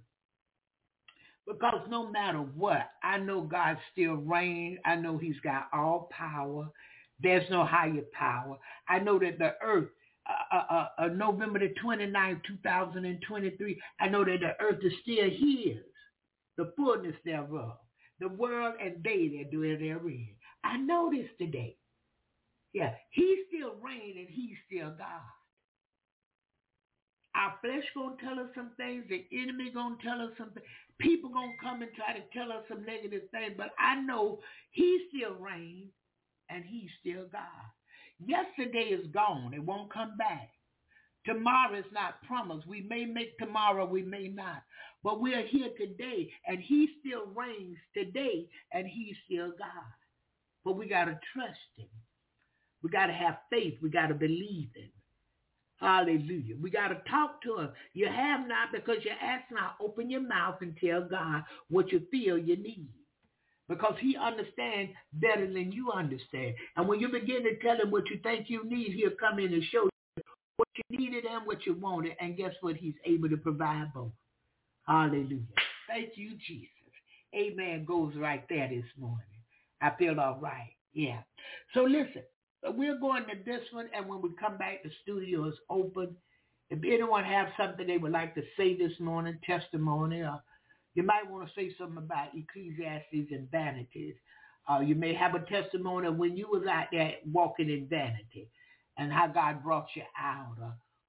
because 1.46 1.80
no 1.88 2.10
matter 2.10 2.40
what, 2.40 2.90
I 3.02 3.16
know 3.16 3.40
God 3.40 3.78
still 3.92 4.16
reigns. 4.16 4.78
I 4.84 4.96
know 4.96 5.16
he's 5.16 5.40
got 5.42 5.68
all 5.72 6.10
power. 6.10 6.68
There's 7.22 7.48
no 7.48 7.64
higher 7.64 8.02
power. 8.12 8.58
I 8.90 8.98
know 8.98 9.18
that 9.20 9.38
the 9.38 9.54
earth, 9.62 9.88
uh, 10.28 10.54
uh, 10.54 10.74
uh, 10.74 10.88
uh 10.98 11.08
November 11.08 11.60
the 11.60 11.72
29th, 11.82 12.42
2023, 12.46 13.80
I 14.00 14.08
know 14.08 14.22
that 14.22 14.40
the 14.40 14.62
earth 14.62 14.80
is 14.82 14.92
still 15.02 15.30
his, 15.30 15.78
the 16.56 16.72
fullness 16.76 17.16
thereof, 17.24 17.78
the 18.20 18.28
world 18.28 18.74
and 18.82 19.02
they 19.04 19.28
that 19.38 19.50
dwell 19.50 19.76
therein. 19.78 20.28
I 20.64 20.76
know 20.78 21.10
this 21.12 21.28
today. 21.38 21.76
Yeah, 22.72 22.94
he 23.10 23.44
still 23.48 23.74
reigns 23.82 24.16
and 24.18 24.28
he's 24.30 24.56
still 24.66 24.90
God. 24.90 25.22
Our 27.34 27.54
flesh 27.62 27.84
gonna 27.94 28.16
tell 28.22 28.40
us 28.40 28.50
some 28.54 28.72
things. 28.76 29.04
The 29.08 29.26
enemy 29.32 29.70
gonna 29.72 29.96
tell 30.02 30.20
us 30.20 30.32
something. 30.38 30.62
People 30.98 31.30
gonna 31.30 31.52
come 31.62 31.82
and 31.82 31.90
try 31.94 32.14
to 32.14 32.22
tell 32.32 32.52
us 32.52 32.64
some 32.68 32.84
negative 32.84 33.22
things. 33.30 33.54
But 33.56 33.70
I 33.78 34.00
know 34.00 34.40
he 34.72 35.06
still 35.10 35.34
reigns 35.36 35.90
and 36.50 36.64
he's 36.64 36.90
still 37.00 37.26
God. 37.32 37.42
Yesterday 38.24 38.90
is 38.92 39.06
gone. 39.12 39.54
It 39.54 39.64
won't 39.64 39.92
come 39.92 40.16
back. 40.18 40.50
Tomorrow 41.26 41.78
is 41.78 41.84
not 41.92 42.22
promised. 42.26 42.66
We 42.66 42.82
may 42.82 43.04
make 43.04 43.38
tomorrow, 43.38 43.86
we 43.86 44.02
may 44.02 44.28
not. 44.28 44.62
But 45.04 45.20
we 45.20 45.34
are 45.34 45.46
here 45.46 45.70
today, 45.76 46.30
and 46.46 46.60
he 46.60 46.88
still 47.00 47.26
reigns 47.34 47.78
today, 47.94 48.48
and 48.72 48.86
he's 48.86 49.16
still 49.26 49.48
God. 49.58 49.92
But 50.64 50.76
we 50.76 50.88
got 50.88 51.06
to 51.06 51.18
trust 51.32 51.58
him. 51.76 51.88
We 52.82 52.90
got 52.90 53.06
to 53.06 53.12
have 53.12 53.38
faith. 53.50 53.74
We 53.82 53.90
got 53.90 54.08
to 54.08 54.14
believe 54.14 54.68
in. 54.76 54.90
Hallelujah. 55.76 56.54
We 56.60 56.70
got 56.70 56.88
to 56.88 57.10
talk 57.10 57.42
to 57.42 57.58
him. 57.58 57.70
You 57.92 58.06
have 58.06 58.46
not 58.46 58.70
because 58.72 58.98
you 59.04 59.10
ask 59.20 59.44
not. 59.50 59.74
Open 59.80 60.08
your 60.08 60.20
mouth 60.20 60.56
and 60.60 60.76
tell 60.76 61.02
God 61.02 61.42
what 61.70 61.90
you 61.90 62.02
feel 62.10 62.38
you 62.38 62.56
need. 62.56 62.88
Because 63.68 63.94
he 64.00 64.16
understands 64.16 64.92
better 65.14 65.46
than 65.46 65.72
you 65.72 65.90
understand. 65.90 66.54
And 66.76 66.86
when 66.86 67.00
you 67.00 67.08
begin 67.08 67.42
to 67.44 67.56
tell 67.58 67.76
him 67.76 67.90
what 67.90 68.08
you 68.10 68.18
think 68.22 68.48
you 68.48 68.64
need, 68.64 68.92
he'll 68.92 69.16
come 69.18 69.40
in 69.40 69.52
and 69.52 69.62
show 69.72 69.84
you 69.84 70.22
what 70.56 70.68
you 70.76 70.98
needed 70.98 71.24
and 71.24 71.46
what 71.46 71.66
you 71.66 71.74
wanted. 71.74 72.12
And 72.20 72.36
guess 72.36 72.52
what? 72.60 72.76
He's 72.76 72.94
able 73.04 73.28
to 73.30 73.36
provide 73.36 73.92
both. 73.92 74.12
Hallelujah. 74.86 75.40
Thank 75.88 76.10
you, 76.16 76.32
Jesus. 76.46 76.68
Amen 77.34 77.84
goes 77.86 78.14
right 78.16 78.44
there 78.48 78.68
this 78.68 78.84
morning. 78.98 79.18
I 79.80 79.90
feel 79.98 80.20
all 80.20 80.38
right. 80.40 80.72
Yeah. 80.92 81.20
So 81.74 81.82
listen, 81.82 82.22
we're 82.64 82.98
going 82.98 83.24
to 83.24 83.36
this 83.44 83.62
one, 83.72 83.88
and 83.96 84.08
when 84.08 84.20
we 84.22 84.30
come 84.40 84.58
back, 84.58 84.82
the 84.82 84.90
studio 85.02 85.48
is 85.48 85.54
open. 85.70 86.16
If 86.70 86.80
anyone 86.84 87.24
have 87.24 87.48
something 87.58 87.86
they 87.86 87.98
would 87.98 88.12
like 88.12 88.34
to 88.34 88.42
say 88.56 88.76
this 88.76 88.98
morning, 89.00 89.38
testimony, 89.46 90.20
or 90.22 90.42
you 90.94 91.02
might 91.02 91.30
want 91.30 91.48
to 91.48 91.54
say 91.54 91.74
something 91.78 91.98
about 91.98 92.28
Ecclesiastes 92.34 93.30
and 93.32 93.50
vanities. 93.50 94.14
Uh, 94.70 94.80
you 94.80 94.94
may 94.94 95.14
have 95.14 95.34
a 95.34 95.40
testimony 95.40 96.08
when 96.10 96.36
you 96.36 96.48
was 96.48 96.66
out 96.70 96.86
there 96.92 97.14
walking 97.30 97.68
in 97.70 97.88
vanity 97.88 98.48
and 98.98 99.12
how 99.12 99.26
God 99.26 99.62
brought 99.62 99.88
you 99.96 100.02
out 100.18 100.56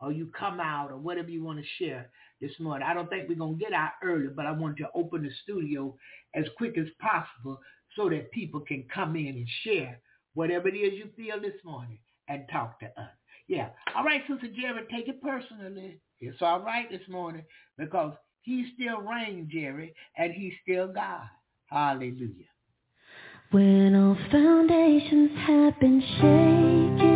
or 0.01 0.11
you 0.11 0.29
come 0.37 0.59
out 0.59 0.91
or 0.91 0.97
whatever 0.97 1.29
you 1.29 1.43
want 1.43 1.59
to 1.59 1.65
share 1.83 2.09
this 2.41 2.51
morning. 2.59 2.87
I 2.87 2.93
don't 2.93 3.09
think 3.09 3.29
we're 3.29 3.35
going 3.35 3.57
to 3.57 3.63
get 3.63 3.73
out 3.73 3.91
early, 4.03 4.27
but 4.27 4.45
I 4.45 4.51
want 4.51 4.77
to 4.77 4.89
open 4.93 5.23
the 5.23 5.29
studio 5.43 5.95
as 6.35 6.45
quick 6.57 6.77
as 6.77 6.87
possible 6.99 7.59
so 7.95 8.09
that 8.09 8.31
people 8.31 8.59
can 8.59 8.85
come 8.93 9.15
in 9.15 9.27
and 9.27 9.47
share 9.63 9.99
whatever 10.33 10.67
it 10.67 10.75
is 10.75 10.93
you 10.93 11.09
feel 11.15 11.39
this 11.39 11.59
morning 11.63 11.99
and 12.27 12.43
talk 12.51 12.79
to 12.79 12.87
us. 12.87 13.09
Yeah. 13.47 13.69
All 13.95 14.03
right, 14.03 14.21
Sister 14.27 14.47
Jerry, 14.47 14.81
take 14.91 15.07
it 15.07 15.21
personally. 15.21 15.99
It's 16.19 16.41
all 16.41 16.61
right 16.61 16.89
this 16.89 17.07
morning 17.09 17.43
because 17.77 18.13
he 18.41 18.71
still 18.75 19.01
reigns, 19.01 19.51
Jerry, 19.51 19.93
and 20.17 20.33
he's 20.33 20.53
still 20.63 20.87
God. 20.87 21.27
Hallelujah. 21.67 22.45
When 23.51 23.95
all 23.95 24.17
foundations 24.31 25.31
have 25.45 25.79
been 25.79 26.01
shaken 26.19 27.12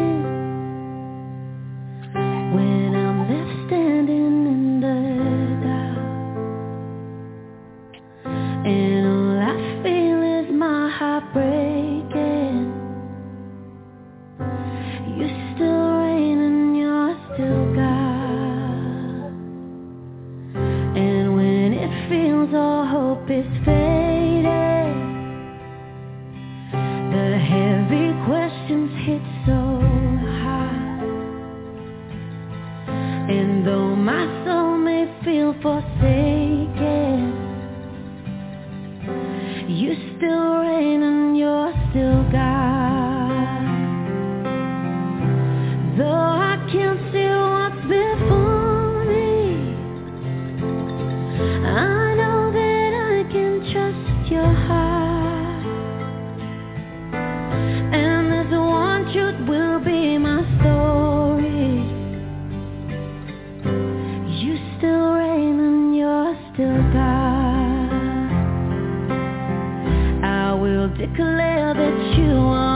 declare 71.14 71.74
that 71.74 72.18
you 72.18 72.36
are 72.38 72.67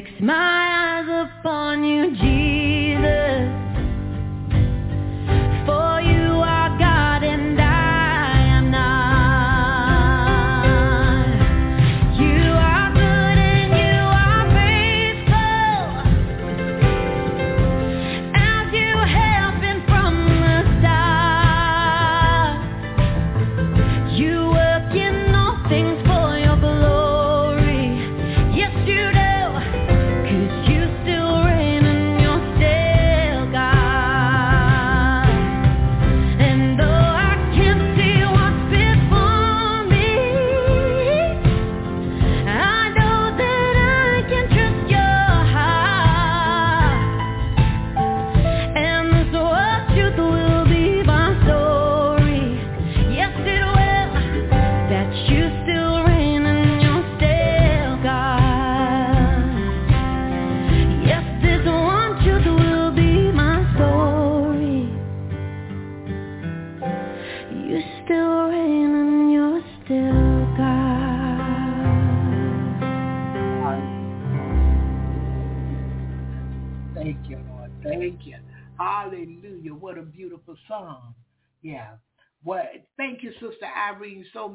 fix 0.00 0.10
my 0.20 0.49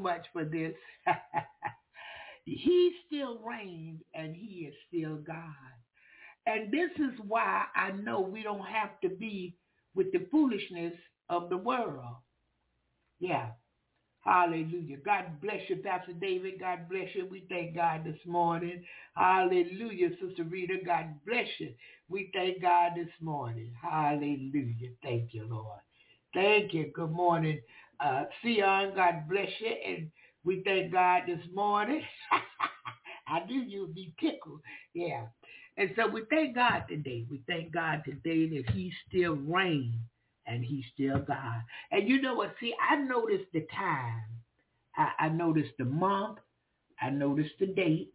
much 0.05 0.27
for 0.31 0.45
this. 0.45 0.73
he 2.45 2.91
still 3.07 3.39
reigns 3.39 4.01
and 4.13 4.35
he 4.35 4.69
is 4.69 4.75
still 4.87 5.17
God. 5.17 5.73
And 6.45 6.71
this 6.71 6.91
is 6.97 7.19
why 7.27 7.63
I 7.75 7.91
know 7.91 8.21
we 8.21 8.43
don't 8.43 8.65
have 8.67 8.99
to 9.01 9.09
be 9.09 9.55
with 9.95 10.11
the 10.11 10.27
foolishness 10.31 10.93
of 11.29 11.49
the 11.49 11.57
world. 11.57 12.17
Yeah. 13.19 13.47
Hallelujah. 14.25 14.97
God 15.05 15.39
bless 15.41 15.61
you, 15.69 15.77
Pastor 15.77 16.13
David. 16.13 16.59
God 16.59 16.89
bless 16.89 17.09
you. 17.15 17.27
We 17.29 17.45
thank 17.49 17.75
God 17.75 18.03
this 18.03 18.19
morning. 18.25 18.83
Hallelujah, 19.15 20.09
Sister 20.21 20.43
Rita. 20.43 20.77
God 20.85 21.15
bless 21.27 21.47
you. 21.59 21.73
We 22.09 22.31
thank 22.33 22.61
God 22.61 22.93
this 22.95 23.13
morning. 23.21 23.71
Hallelujah. 23.81 24.89
Thank 25.03 25.33
you, 25.33 25.47
Lord. 25.49 25.79
Thank 26.33 26.73
you. 26.73 26.91
Good 26.93 27.11
morning, 27.11 27.61
uh, 27.99 28.25
Sion. 28.43 28.93
God 28.95 29.29
bless 29.29 29.49
you. 29.59 29.73
And 29.87 30.11
we 30.43 30.63
thank 30.65 30.91
God 30.93 31.23
this 31.27 31.45
morning. 31.53 32.01
I 33.27 33.45
knew 33.45 33.61
you'd 33.61 33.95
be 33.95 34.13
tickled. 34.19 34.61
Yeah. 34.93 35.25
And 35.77 35.91
so 35.95 36.07
we 36.07 36.23
thank 36.29 36.55
God 36.55 36.83
today. 36.89 37.25
We 37.29 37.41
thank 37.47 37.73
God 37.73 38.03
today 38.05 38.47
that 38.49 38.71
he 38.73 38.93
still 39.09 39.35
reigns 39.35 39.95
and 40.47 40.63
he's 40.63 40.85
still 40.93 41.19
God. 41.19 41.61
And 41.91 42.07
you 42.07 42.21
know 42.21 42.35
what? 42.35 42.55
See, 42.59 42.73
I 42.89 42.97
noticed 42.97 43.51
the 43.53 43.67
time. 43.75 44.23
I, 44.97 45.25
I 45.25 45.29
noticed 45.29 45.73
the 45.79 45.85
month. 45.85 46.39
I 47.01 47.11
noticed 47.11 47.55
the 47.59 47.67
date. 47.67 48.13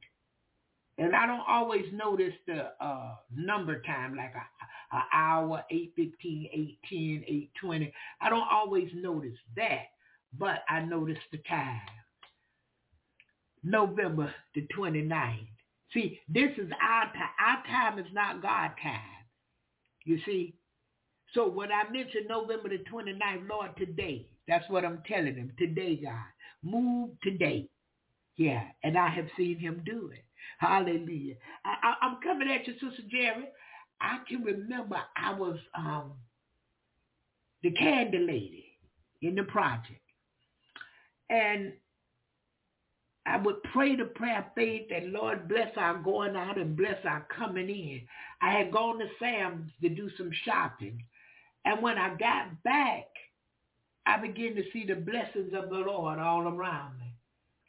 And 1.01 1.17
I 1.17 1.27
don't 1.27 1.43
always 1.49 1.87
notice 1.95 2.35
the 2.47 2.73
uh, 2.79 3.15
number 3.35 3.81
time, 3.81 4.15
like 4.15 4.35
a, 4.35 4.97
a 4.97 5.03
hour, 5.15 5.65
8.15, 5.73 6.77
8.10, 6.93 7.49
8.20. 7.65 7.93
I 8.21 8.29
don't 8.29 8.47
always 8.53 8.91
notice 8.95 9.39
that, 9.57 9.85
but 10.39 10.63
I 10.69 10.81
notice 10.81 11.17
the 11.33 11.39
time. 11.49 11.81
November 13.65 14.33
the 14.55 14.67
29th. 14.77 15.47
See, 15.95 16.21
this 16.29 16.51
is 16.59 16.71
our 16.83 17.05
time. 17.05 17.35
Our 17.47 17.67
time 17.67 17.99
is 17.99 18.13
not 18.13 18.43
God 18.43 18.73
time. 18.83 19.01
You 20.05 20.19
see? 20.27 20.55
So 21.33 21.49
when 21.49 21.73
I 21.73 21.91
mention 21.91 22.27
November 22.29 22.69
the 22.69 22.85
29th, 22.93 23.49
Lord, 23.49 23.71
today, 23.79 24.27
that's 24.47 24.69
what 24.69 24.85
I'm 24.85 25.03
telling 25.09 25.35
him. 25.35 25.53
Today, 25.59 25.97
God. 25.97 26.13
Move 26.63 27.11
today. 27.23 27.71
Yeah, 28.37 28.65
and 28.85 28.99
I 28.99 29.09
have 29.09 29.29
seen 29.39 29.59
him 29.59 29.83
do 29.87 30.11
it. 30.13 30.25
Hallelujah. 30.59 31.35
I, 31.65 31.75
I, 31.83 32.07
I'm 32.07 32.19
coming 32.23 32.51
at 32.51 32.67
you, 32.67 32.75
Sister 32.75 33.03
Jerry. 33.11 33.49
I 34.01 34.19
can 34.29 34.43
remember 34.43 34.97
I 35.17 35.35
was 35.35 35.59
um, 35.77 36.13
the 37.63 37.71
candy 37.73 38.19
lady 38.19 38.67
in 39.23 39.35
the 39.35 39.43
project. 39.45 40.01
And 41.29 41.73
I 43.27 43.37
would 43.37 43.63
pray 43.65 43.97
the 43.97 44.07
prayer 44.07 44.39
of 44.39 44.55
faith 44.55 44.89
that 44.91 45.07
Lord 45.07 45.49
bless 45.49 45.71
our 45.77 45.99
going 45.99 46.35
out 46.37 46.59
and 46.59 46.77
bless 46.77 47.05
our 47.05 47.27
coming 47.37 47.69
in. 47.69 48.01
I 48.41 48.53
had 48.53 48.73
gone 48.73 48.99
to 48.99 49.07
Sam's 49.19 49.71
to 49.83 49.89
do 49.89 50.11
some 50.17 50.31
shopping. 50.45 51.05
And 51.65 51.83
when 51.83 51.99
I 51.99 52.15
got 52.17 52.63
back, 52.65 53.07
I 54.07 54.19
began 54.21 54.55
to 54.57 54.65
see 54.73 54.87
the 54.87 54.95
blessings 54.95 55.53
of 55.55 55.69
the 55.69 55.77
Lord 55.77 56.19
all 56.19 56.43
around 56.43 56.99
me. 56.99 57.15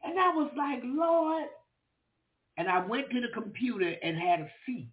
And 0.04 0.20
I 0.20 0.30
was 0.30 0.50
like, 0.58 0.82
Lord. 0.84 1.48
And 2.62 2.70
I 2.70 2.86
went 2.86 3.10
to 3.10 3.20
the 3.20 3.28
computer 3.34 3.92
and 4.04 4.16
had 4.16 4.42
a 4.42 4.52
seat. 4.68 4.92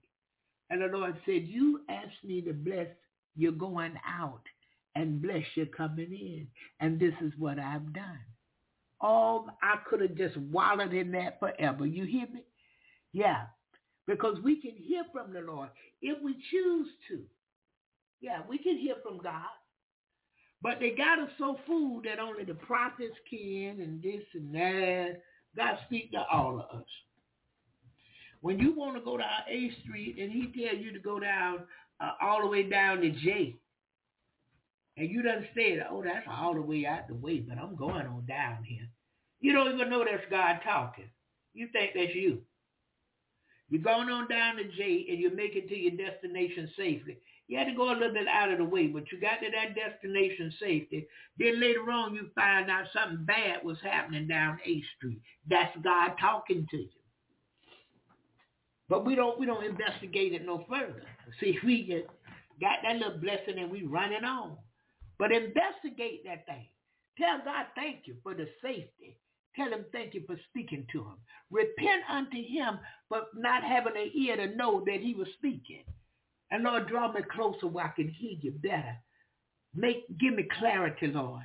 And 0.70 0.80
the 0.80 0.86
Lord 0.86 1.14
said, 1.26 1.46
you 1.46 1.82
asked 1.90 2.24
me 2.24 2.40
to 2.40 2.54
bless 2.54 2.86
your 3.36 3.52
going 3.52 3.92
out 4.08 4.40
and 4.94 5.20
bless 5.20 5.42
your 5.54 5.66
coming 5.66 6.10
in. 6.10 6.46
And 6.80 6.98
this 6.98 7.12
is 7.20 7.30
what 7.38 7.58
I've 7.58 7.92
done. 7.92 8.20
Oh, 9.02 9.50
I 9.62 9.80
could 9.86 10.00
have 10.00 10.14
just 10.16 10.38
wallowed 10.38 10.94
in 10.94 11.12
that 11.12 11.38
forever. 11.40 11.84
You 11.84 12.06
hear 12.06 12.26
me? 12.32 12.40
Yeah. 13.12 13.42
Because 14.06 14.38
we 14.42 14.62
can 14.62 14.72
hear 14.74 15.02
from 15.12 15.34
the 15.34 15.40
Lord 15.40 15.68
if 16.00 16.16
we 16.22 16.36
choose 16.50 16.88
to. 17.08 17.20
Yeah, 18.22 18.38
we 18.48 18.56
can 18.56 18.78
hear 18.78 18.94
from 19.02 19.18
God. 19.18 19.44
But 20.62 20.80
they 20.80 20.92
got 20.92 21.18
us 21.18 21.28
so 21.36 21.58
fooled 21.66 22.06
that 22.06 22.18
only 22.18 22.44
the 22.44 22.54
prophets 22.54 23.16
can 23.28 23.82
and 23.82 24.02
this 24.02 24.24
and 24.32 24.54
that. 24.54 25.20
God 25.54 25.76
speak 25.84 26.12
to 26.12 26.24
all 26.32 26.54
of 26.54 26.80
us. 26.80 26.86
When 28.40 28.58
you 28.58 28.74
want 28.74 28.96
to 28.96 29.02
go 29.02 29.16
down 29.16 29.28
A 29.48 29.70
Street 29.82 30.16
and 30.18 30.30
he 30.30 30.52
tell 30.62 30.76
you 30.76 30.92
to 30.92 31.00
go 31.00 31.18
down 31.18 31.60
uh, 32.00 32.12
all 32.22 32.40
the 32.42 32.46
way 32.46 32.68
down 32.68 33.00
to 33.00 33.10
J, 33.10 33.56
and 34.96 35.10
you 35.10 35.22
done 35.22 35.46
said, 35.54 35.86
oh, 35.90 36.02
that's 36.02 36.26
all 36.28 36.54
the 36.54 36.62
way 36.62 36.84
out 36.86 37.08
the 37.08 37.14
way, 37.14 37.38
but 37.38 37.58
I'm 37.58 37.76
going 37.76 38.06
on 38.06 38.26
down 38.26 38.64
here. 38.64 38.88
You 39.40 39.52
don't 39.52 39.72
even 39.72 39.90
know 39.90 40.04
that's 40.04 40.24
God 40.30 40.58
talking. 40.64 41.08
You 41.54 41.68
think 41.72 41.92
that's 41.94 42.14
you. 42.14 42.38
You're 43.70 43.82
going 43.82 44.08
on 44.08 44.28
down 44.28 44.56
to 44.56 44.64
J 44.64 45.06
and 45.08 45.18
you 45.18 45.34
make 45.34 45.54
it 45.54 45.68
to 45.68 45.76
your 45.76 45.92
destination 45.92 46.70
safely. 46.76 47.18
You 47.46 47.58
had 47.58 47.66
to 47.66 47.74
go 47.74 47.90
a 47.90 47.94
little 47.94 48.12
bit 48.12 48.28
out 48.28 48.50
of 48.50 48.58
the 48.58 48.64
way, 48.64 48.88
but 48.88 49.10
you 49.10 49.20
got 49.20 49.40
to 49.40 49.50
that 49.50 49.74
destination 49.74 50.52
safety. 50.60 51.06
Then 51.38 51.60
later 51.60 51.90
on 51.90 52.14
you 52.14 52.30
find 52.34 52.70
out 52.70 52.86
something 52.92 53.24
bad 53.24 53.64
was 53.64 53.78
happening 53.82 54.26
down 54.26 54.58
A 54.66 54.82
Street. 54.96 55.20
That's 55.48 55.76
God 55.82 56.12
talking 56.20 56.66
to 56.70 56.76
you. 56.76 56.97
But 58.88 59.04
we 59.04 59.14
don't 59.14 59.38
we 59.38 59.46
don't 59.46 59.64
investigate 59.64 60.32
it 60.32 60.46
no 60.46 60.64
further. 60.68 61.02
See, 61.40 61.58
we 61.64 61.84
get 61.84 62.08
got 62.60 62.78
that 62.82 62.96
little 62.96 63.18
blessing 63.18 63.58
and 63.58 63.70
we 63.70 63.82
running 63.84 64.24
on. 64.24 64.56
But 65.18 65.32
investigate 65.32 66.24
that 66.24 66.46
thing. 66.46 66.66
Tell 67.18 67.38
God 67.44 67.66
thank 67.74 68.06
you 68.06 68.16
for 68.22 68.34
the 68.34 68.48
safety. 68.62 69.18
Tell 69.56 69.68
him 69.68 69.84
thank 69.92 70.14
you 70.14 70.22
for 70.26 70.36
speaking 70.50 70.86
to 70.92 71.00
him. 71.00 71.16
Repent 71.50 72.02
unto 72.08 72.36
him 72.36 72.78
for 73.08 73.22
not 73.34 73.64
having 73.64 73.96
an 73.96 74.10
ear 74.14 74.36
to 74.36 74.54
know 74.54 74.84
that 74.86 75.00
he 75.00 75.14
was 75.14 75.28
speaking. 75.36 75.84
And 76.50 76.62
Lord, 76.62 76.88
draw 76.88 77.12
me 77.12 77.20
closer 77.30 77.66
where 77.66 77.86
I 77.86 77.88
can 77.88 78.08
hear 78.08 78.38
you 78.40 78.52
better. 78.52 78.96
Make 79.74 80.06
give 80.18 80.34
me 80.34 80.46
clarity, 80.58 81.08
Lord. 81.08 81.44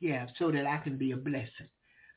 Yeah, 0.00 0.26
so 0.38 0.50
that 0.50 0.66
I 0.66 0.78
can 0.78 0.98
be 0.98 1.12
a 1.12 1.16
blessing. 1.16 1.68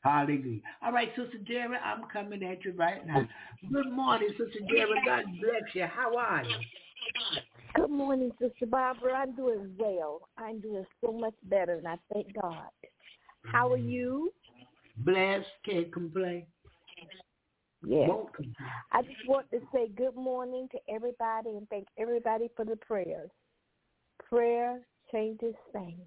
Hallelujah. 0.02 0.60
All 0.82 0.92
right, 0.92 1.08
Sister 1.16 1.38
Jerry, 1.46 1.76
I'm 1.76 2.04
coming 2.12 2.42
at 2.44 2.64
you 2.64 2.72
right 2.72 3.06
now. 3.06 3.28
Good 3.72 3.90
morning, 3.90 4.28
Sister 4.30 4.60
Jerry. 4.68 5.00
God 5.04 5.24
bless 5.40 5.74
you. 5.74 5.86
How 5.86 6.16
are 6.16 6.44
you? 6.44 6.56
Good 7.74 7.90
morning, 7.90 8.30
Sister 8.40 8.66
Barbara. 8.66 9.14
I'm 9.14 9.34
doing 9.34 9.74
well. 9.78 10.20
I'm 10.36 10.60
doing 10.60 10.84
so 11.04 11.12
much 11.12 11.34
better, 11.44 11.74
and 11.74 11.88
I 11.88 11.96
thank 12.12 12.26
God. 12.40 12.68
How 13.44 13.72
are 13.72 13.76
mm-hmm. 13.76 13.88
you? 13.88 14.32
Blessed, 14.98 15.46
can't 15.64 15.92
complain. 15.92 16.46
Yes. 17.86 18.08
Won't. 18.08 18.30
I 18.92 19.02
just 19.02 19.28
want 19.28 19.50
to 19.52 19.60
say 19.72 19.88
good 19.96 20.16
morning 20.16 20.68
to 20.72 20.78
everybody 20.92 21.50
and 21.50 21.68
thank 21.68 21.86
everybody 21.96 22.48
for 22.56 22.64
the 22.64 22.76
prayers. 22.76 23.30
Prayer 24.28 24.80
changes 25.12 25.54
things. 25.72 26.00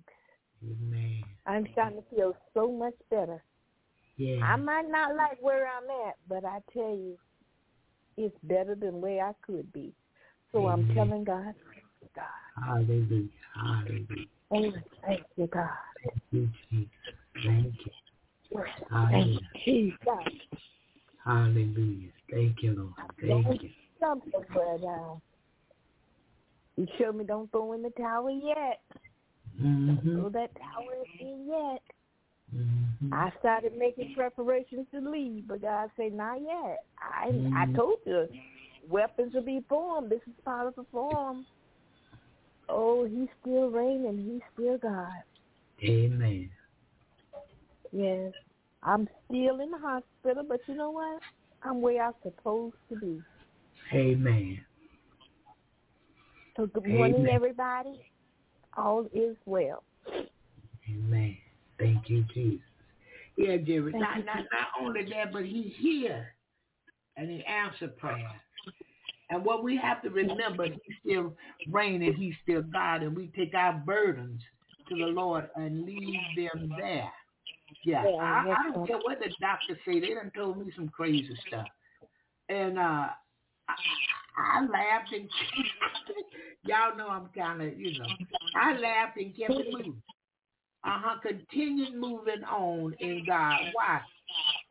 Amen. 0.63 1.23
I'm 1.45 1.65
starting 1.71 2.01
to 2.01 2.15
feel 2.15 2.35
so 2.53 2.69
much 2.71 2.93
better. 3.09 3.41
Yeah. 4.17 4.43
I 4.43 4.55
might 4.55 4.89
not 4.89 5.15
like 5.15 5.37
where 5.41 5.67
I'm 5.67 5.89
at, 6.07 6.15
but 6.27 6.45
I 6.45 6.59
tell 6.73 6.95
you, 6.95 7.17
it's 8.17 8.35
better 8.43 8.75
than 8.75 9.01
where 9.01 9.25
I 9.25 9.33
could 9.45 9.71
be. 9.73 9.93
So 10.51 10.67
I'm 10.67 10.93
telling 10.93 11.23
God, 11.23 11.53
God, 12.15 12.65
Hallelujah. 12.65 13.29
Hallelujah. 13.55 14.25
oh, 14.51 14.73
thank 15.05 15.23
you, 15.37 15.47
God. 15.47 15.69
Thank 16.03 16.21
you, 16.31 16.49
Jesus. 16.69 16.89
Thank 17.45 17.73
you. 17.85 17.91
Thank 18.51 18.91
Hallelujah. 18.91 19.39
you, 19.65 19.93
God. 20.05 20.29
Hallelujah. 21.23 22.09
Thank 22.29 22.63
you, 22.63 22.73
Lord. 22.73 23.45
Thank 23.45 23.63
you. 23.63 23.69
Something, 23.99 24.31
but 24.53 24.85
uh, 24.85 25.15
you 26.75 26.87
showed 26.97 27.15
me 27.15 27.23
don't 27.23 27.51
throw 27.51 27.73
in 27.73 27.83
the 27.83 27.91
towel 27.91 28.29
yet. 28.29 28.81
Mm-hmm. 29.61 30.15
Throw 30.19 30.29
that 30.29 30.49
towel 30.55 30.87
in 31.19 31.47
yet. 31.47 31.81
Mm-hmm. 32.55 33.13
I 33.13 33.31
started 33.39 33.77
making 33.77 34.13
preparations 34.15 34.87
to 34.93 34.99
leave, 34.99 35.47
but 35.47 35.61
God 35.61 35.89
said, 35.95 36.13
not 36.13 36.41
yet. 36.41 36.85
I 36.99 37.29
I 37.55 37.65
Mhm. 37.65 37.75
told 37.75 37.99
you, 38.05 38.27
weapons 38.87 39.33
will 39.33 39.41
be 39.43 39.61
formed. 39.69 40.09
This 40.09 40.21
is 40.27 40.33
part 40.43 40.67
of 40.67 40.75
the 40.75 40.83
form. 40.85 41.45
Oh, 42.69 43.05
he's 43.05 43.29
still 43.41 43.69
reigning. 43.69 44.17
He's 44.17 44.41
still 44.53 44.77
God. 44.77 45.23
Amen. 45.83 46.49
Yes. 47.91 48.33
I'm 48.83 49.07
still 49.25 49.59
in 49.59 49.71
the 49.71 49.77
hospital, 49.77 50.43
but 50.47 50.61
you 50.67 50.75
know 50.75 50.91
what? 50.91 51.21
I'm 51.63 51.81
where 51.81 52.03
I'm 52.03 52.13
supposed 52.23 52.75
to 52.89 52.95
be. 52.95 53.23
Amen. 53.93 54.65
So 56.57 56.67
good 56.67 56.87
morning, 56.87 57.21
Amen. 57.21 57.33
everybody. 57.33 57.99
All 58.77 59.05
is 59.13 59.37
well. 59.45 59.83
Amen. 60.89 61.37
Thank 61.81 62.09
you, 62.09 62.23
Jesus. 62.33 62.59
Yeah, 63.37 63.57
Jerry. 63.57 63.91
Not, 63.93 64.17
you, 64.17 64.23
not, 64.23 64.37
not 64.37 64.67
only 64.79 65.05
that, 65.05 65.33
but 65.33 65.45
he's 65.45 65.73
here 65.77 66.35
and 67.17 67.29
he 67.29 67.43
answered 67.45 67.97
prayer. 67.97 68.29
And 69.29 69.43
what 69.45 69.63
we 69.63 69.77
have 69.77 70.01
to 70.03 70.09
remember, 70.09 70.65
he's 70.65 70.95
still 71.03 71.33
reigning, 71.69 72.13
he's 72.13 72.35
still 72.43 72.61
God, 72.61 73.01
and 73.01 73.15
we 73.15 73.31
take 73.35 73.53
our 73.55 73.73
burdens 73.73 74.41
to 74.89 74.95
the 74.95 75.05
Lord 75.05 75.49
and 75.55 75.85
leave 75.85 76.19
them 76.35 76.73
there. 76.77 77.09
Yeah, 77.85 78.03
Yeah, 78.03 78.09
I, 78.21 78.55
I 78.57 78.71
don't 78.73 78.85
care 78.85 78.97
what 78.97 79.19
the 79.19 79.33
doctors 79.39 79.77
say. 79.85 79.99
They 80.01 80.13
done 80.13 80.31
told 80.35 80.57
me 80.57 80.71
some 80.75 80.89
crazy 80.89 81.35
stuff. 81.47 81.67
And 82.49 82.77
uh 82.77 83.07
I, 83.69 83.75
I 84.37 84.61
laughed 84.61 85.13
and 85.13 85.29
y'all 86.65 86.97
know 86.97 87.07
I'm 87.07 87.29
kind 87.35 87.61
of, 87.61 87.79
you 87.79 87.97
know, 87.97 88.05
I 88.55 88.77
laughed 88.77 89.17
and 89.17 89.35
kept 89.35 89.51
it 89.51 89.71
moving. 89.71 90.01
Uh-huh, 90.83 91.17
continued 91.21 91.93
moving 91.95 92.43
on 92.43 92.93
in 92.99 93.23
God. 93.25 93.59
Why? 93.73 94.01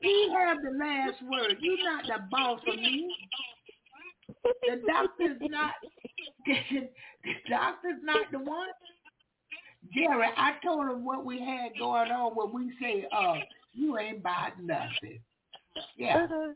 He 0.00 0.28
have 0.36 0.58
the 0.62 0.76
last 0.76 1.22
word. 1.22 1.56
You're 1.60 1.84
not 1.84 2.04
the 2.04 2.24
boss 2.30 2.60
of 2.66 2.76
me. 2.76 3.14
The 4.42 4.82
doctor's 4.86 5.38
not, 5.42 5.74
the 6.46 7.32
doctor's 7.48 8.02
not 8.02 8.26
the 8.32 8.38
one. 8.38 8.68
Jerry, 9.94 10.28
I 10.36 10.54
told 10.64 10.90
him 10.90 11.04
what 11.04 11.24
we 11.24 11.38
had 11.38 11.78
going 11.78 12.10
on 12.10 12.32
when 12.34 12.52
we 12.52 12.72
say, 12.80 13.06
uh, 13.12 13.34
you 13.72 13.98
ain't 13.98 14.18
about 14.18 14.60
nothing. 14.62 15.20
Yeah. 15.96 16.24
Uh-huh. 16.24 16.52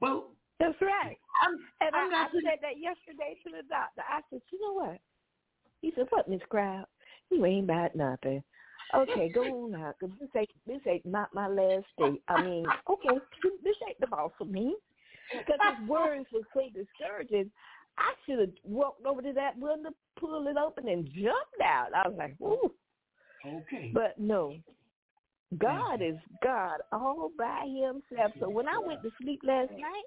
But 0.00 0.24
That's 0.58 0.80
right. 0.80 1.16
I'm, 1.42 1.58
And 1.80 1.94
I'm 1.94 2.08
I, 2.08 2.10
not 2.10 2.30
I 2.30 2.32
said 2.32 2.58
that 2.62 2.78
yesterday 2.78 3.36
to 3.44 3.50
the 3.50 3.68
doctor. 3.68 4.02
I 4.08 4.20
said, 4.30 4.40
you 4.52 4.60
know 4.60 4.72
what? 4.72 4.98
He 5.82 5.92
said, 5.94 6.06
what, 6.10 6.28
Miss 6.28 6.40
Crowd? 6.48 6.86
You 7.30 7.44
ain't 7.46 7.64
about 7.64 7.94
nothing. 7.94 8.42
Okay, 8.94 9.28
go 9.28 9.42
on 9.64 9.72
now, 9.72 9.92
'cause 9.98 10.10
this 10.20 10.28
ain't 10.36 10.50
this 10.66 10.80
ain't 10.86 11.04
not 11.04 11.34
my 11.34 11.48
last 11.48 11.86
day. 11.98 12.20
I 12.28 12.42
mean, 12.42 12.66
okay, 12.88 13.20
this 13.62 13.76
ain't 13.88 13.98
the 14.00 14.06
boss 14.06 14.32
of 14.40 14.48
me. 14.48 14.76
Because 15.32 15.58
his 15.78 15.88
words 15.88 16.26
were 16.32 16.46
so 16.52 16.68
discouraging. 16.74 17.50
I 17.96 18.12
should 18.24 18.38
have 18.40 18.50
walked 18.62 19.06
over 19.06 19.22
to 19.22 19.32
that 19.32 19.56
window, 19.58 19.90
pulled 20.16 20.46
it 20.46 20.56
open, 20.56 20.88
and 20.88 21.06
jumped 21.06 21.60
out. 21.62 21.88
I 21.94 22.08
was 22.08 22.16
like, 22.18 22.36
ooh. 22.40 22.72
okay. 23.46 23.90
But 23.92 24.18
no, 24.18 24.56
God 25.58 26.00
mm-hmm. 26.00 26.16
is 26.16 26.20
God 26.42 26.80
all 26.92 27.30
by 27.38 27.66
himself. 27.66 28.32
So 28.40 28.48
when 28.48 28.68
I 28.68 28.78
went 28.78 29.02
to 29.02 29.10
sleep 29.20 29.40
last 29.44 29.70
night, 29.70 30.04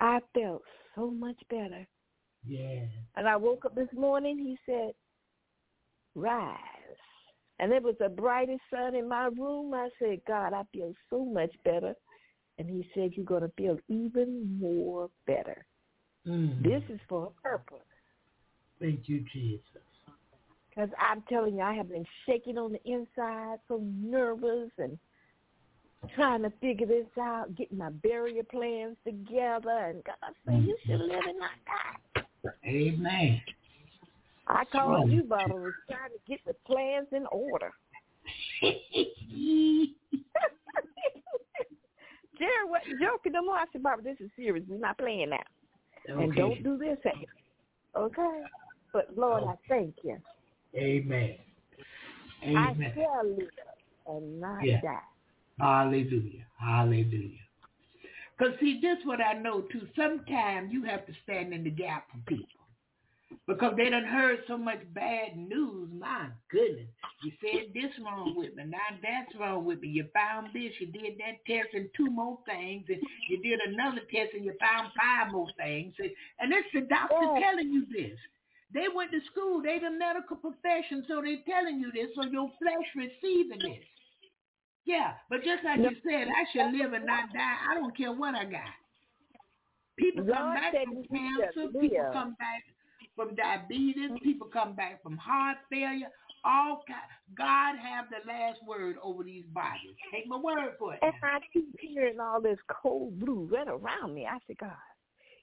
I 0.00 0.20
felt 0.34 0.62
so 0.94 1.10
much 1.10 1.36
better. 1.48 1.86
yeah. 2.46 2.84
And 3.16 3.28
I 3.28 3.36
woke 3.36 3.64
up 3.66 3.74
this 3.74 3.92
morning, 3.94 4.38
he 4.38 4.58
said, 4.64 4.92
rise. 6.14 6.56
And 7.58 7.70
there 7.70 7.80
was 7.80 7.96
the 8.00 8.08
brightest 8.08 8.62
sun 8.72 8.94
in 8.94 9.08
my 9.08 9.26
room. 9.26 9.74
I 9.74 9.88
said, 9.98 10.20
God, 10.26 10.54
I 10.54 10.62
feel 10.72 10.94
so 11.10 11.24
much 11.24 11.52
better. 11.64 11.94
And 12.58 12.68
he 12.68 12.86
said, 12.94 13.12
you're 13.14 13.24
going 13.24 13.42
to 13.42 13.52
feel 13.56 13.78
even 13.88 14.58
more 14.60 15.10
better. 15.26 15.64
Mm. 16.26 16.62
This 16.62 16.82
is 16.88 17.00
for 17.08 17.26
a 17.26 17.42
purpose. 17.42 17.78
Thank 18.80 19.08
you, 19.08 19.24
Jesus. 19.32 19.62
Because 20.68 20.90
I'm 20.98 21.22
telling 21.28 21.56
you, 21.56 21.62
I 21.62 21.74
have 21.74 21.90
been 21.90 22.06
shaking 22.26 22.56
on 22.56 22.72
the 22.72 22.90
inside, 22.90 23.58
so 23.68 23.82
nervous 23.82 24.70
and 24.78 24.98
trying 26.14 26.42
to 26.42 26.52
figure 26.60 26.86
this 26.86 27.06
out, 27.20 27.54
getting 27.56 27.76
my 27.76 27.90
burial 27.90 28.44
plans 28.50 28.96
together. 29.04 29.70
And 29.70 30.02
God 30.04 30.32
said, 30.46 30.62
you 30.62 30.76
should 30.86 31.00
live 31.00 31.24
and 31.28 31.38
not 31.38 31.50
die. 31.66 32.22
Amen. 32.64 33.42
I 34.50 34.64
called 34.64 35.10
you, 35.10 35.22
Barbara, 35.24 35.56
was 35.56 35.74
trying 35.88 36.10
to 36.10 36.18
get 36.28 36.40
the 36.46 36.54
plans 36.66 37.08
in 37.12 37.26
order. 37.30 37.72
Jerry, 42.38 42.64
what 42.66 42.82
joking 43.00 43.32
no 43.32 43.42
more? 43.42 43.56
I 43.56 43.64
said, 43.72 43.82
Barbara, 43.82 44.04
this 44.04 44.16
is 44.20 44.30
serious. 44.36 44.64
We're 44.68 44.78
not 44.78 44.98
playing 44.98 45.30
now. 45.30 45.38
And 46.08 46.34
don't 46.34 46.62
do 46.64 46.78
this 46.78 46.98
at 47.04 47.14
Okay? 47.96 48.42
But 48.92 49.08
Lord, 49.16 49.44
I 49.44 49.54
thank 49.68 49.94
you. 50.02 50.16
Amen. 50.76 51.36
I 52.42 52.70
Amen. 52.72 52.92
shall 52.94 53.28
live 53.28 53.48
and 54.06 54.40
not 54.40 54.64
Yeah. 54.64 54.80
die. 54.80 54.98
Hallelujah. 55.58 56.46
Hallelujah. 56.58 57.38
Because 58.38 58.58
see, 58.58 58.80
this 58.80 58.98
what 59.04 59.20
I 59.20 59.34
know 59.34 59.62
too. 59.62 59.86
Sometimes 59.94 60.72
you 60.72 60.82
have 60.84 61.06
to 61.06 61.12
stand 61.24 61.52
in 61.52 61.62
the 61.62 61.70
gap 61.70 62.06
for 62.10 62.18
people. 62.26 62.59
Because 63.46 63.74
they 63.76 63.90
done 63.90 64.04
heard 64.04 64.40
so 64.46 64.56
much 64.56 64.78
bad 64.94 65.36
news. 65.36 65.88
My 65.98 66.28
goodness. 66.50 66.86
You 67.24 67.32
said 67.40 67.74
this 67.74 67.90
wrong 68.04 68.34
with 68.36 68.54
me. 68.54 68.64
Now 68.64 68.78
that's 69.02 69.34
wrong 69.38 69.64
with 69.64 69.80
me. 69.80 69.88
You 69.88 70.06
found 70.14 70.48
this. 70.54 70.72
You 70.78 70.86
did 70.86 71.18
that 71.18 71.44
test 71.46 71.74
and 71.74 71.88
two 71.96 72.10
more 72.10 72.38
things. 72.46 72.84
And 72.88 73.00
you 73.28 73.42
did 73.42 73.58
another 73.66 74.02
test 74.12 74.34
and 74.34 74.44
you 74.44 74.54
found 74.60 74.92
five 74.94 75.32
more 75.32 75.48
things. 75.58 75.94
And, 75.98 76.10
and 76.38 76.52
it's 76.52 76.68
the 76.72 76.82
doctor 76.82 77.16
Yeah. 77.20 77.40
telling 77.40 77.72
you 77.72 77.86
this. 77.90 78.18
They 78.72 78.86
went 78.94 79.10
to 79.10 79.20
school. 79.32 79.60
They 79.62 79.80
the 79.80 79.90
medical 79.90 80.36
profession. 80.36 81.04
So 81.08 81.20
they're 81.20 81.42
telling 81.48 81.80
you 81.80 81.90
this. 81.90 82.14
So 82.14 82.22
your 82.30 82.52
flesh 82.62 82.86
receiving 82.94 83.58
this. 83.58 83.84
Yeah, 84.86 85.12
but 85.28 85.42
just 85.44 85.62
like 85.64 85.78
you 85.78 85.90
said, 86.02 86.28
I 86.28 86.44
should 86.52 86.72
live 86.72 86.92
and 86.94 87.04
not 87.04 87.32
die. 87.32 87.56
I 87.70 87.74
don't 87.74 87.96
care 87.96 88.12
what 88.12 88.34
I 88.34 88.44
got. 88.44 88.74
People 89.98 90.24
come 90.24 90.54
back 90.54 90.72
from 90.72 91.04
cancer. 91.04 91.68
People 91.80 92.10
come 92.12 92.34
back 92.38 92.64
from 93.16 93.34
diabetes. 93.34 94.10
Mm-hmm. 94.10 94.24
People 94.24 94.48
come 94.52 94.74
back 94.74 95.02
from 95.02 95.16
heart 95.16 95.58
failure. 95.70 96.08
All 96.44 96.82
God 97.36 97.76
have 97.76 98.06
the 98.08 98.26
last 98.26 98.60
word 98.66 98.96
over 99.02 99.22
these 99.22 99.44
bodies. 99.52 99.94
Take 100.10 100.26
my 100.26 100.38
word 100.38 100.72
for 100.78 100.94
it. 100.94 101.00
And 101.02 101.12
I 101.22 101.38
keep 101.52 101.68
hearing 101.78 102.18
all 102.18 102.40
this 102.40 102.58
code 102.82 103.18
blue 103.18 103.48
right 103.52 103.68
around 103.68 104.14
me. 104.14 104.26
I 104.26 104.38
said, 104.46 104.56
God, 104.58 104.70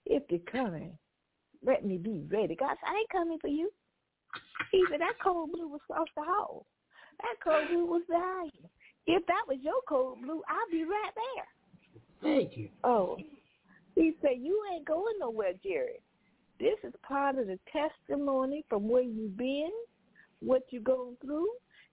if 0.05 0.23
they're 0.27 0.39
coming, 0.51 0.97
let 1.63 1.85
me 1.85 1.97
be 1.97 2.23
ready. 2.31 2.55
God 2.55 2.75
said, 2.79 2.89
I 2.89 2.97
ain't 2.97 3.09
coming 3.11 3.37
for 3.39 3.47
you. 3.47 3.69
He 4.71 4.83
said, 4.89 5.01
that 5.01 5.19
code 5.23 5.51
blue 5.51 5.67
was 5.67 5.81
off 5.95 6.07
the 6.15 6.23
hole. 6.25 6.65
That 7.21 7.35
code 7.43 7.67
blue 7.69 7.85
was 7.85 8.01
dying. 8.09 8.51
If 9.05 9.25
that 9.27 9.43
was 9.47 9.57
your 9.61 9.81
code 9.87 10.21
blue, 10.23 10.41
I'd 10.49 10.71
be 10.71 10.83
right 10.83 11.11
there. 11.15 12.33
Thank 12.33 12.57
you. 12.57 12.69
Oh, 12.83 13.17
he 13.93 14.13
said, 14.21 14.37
you 14.39 14.63
ain't 14.73 14.85
going 14.85 15.19
nowhere, 15.19 15.53
Jerry. 15.63 16.01
This 16.59 16.77
is 16.83 16.93
part 17.07 17.37
of 17.37 17.47
the 17.47 17.59
testimony 17.71 18.65
from 18.69 18.87
where 18.87 19.03
you've 19.03 19.37
been, 19.37 19.71
what 20.39 20.63
you're 20.69 20.81
going 20.81 21.15
through, 21.21 21.47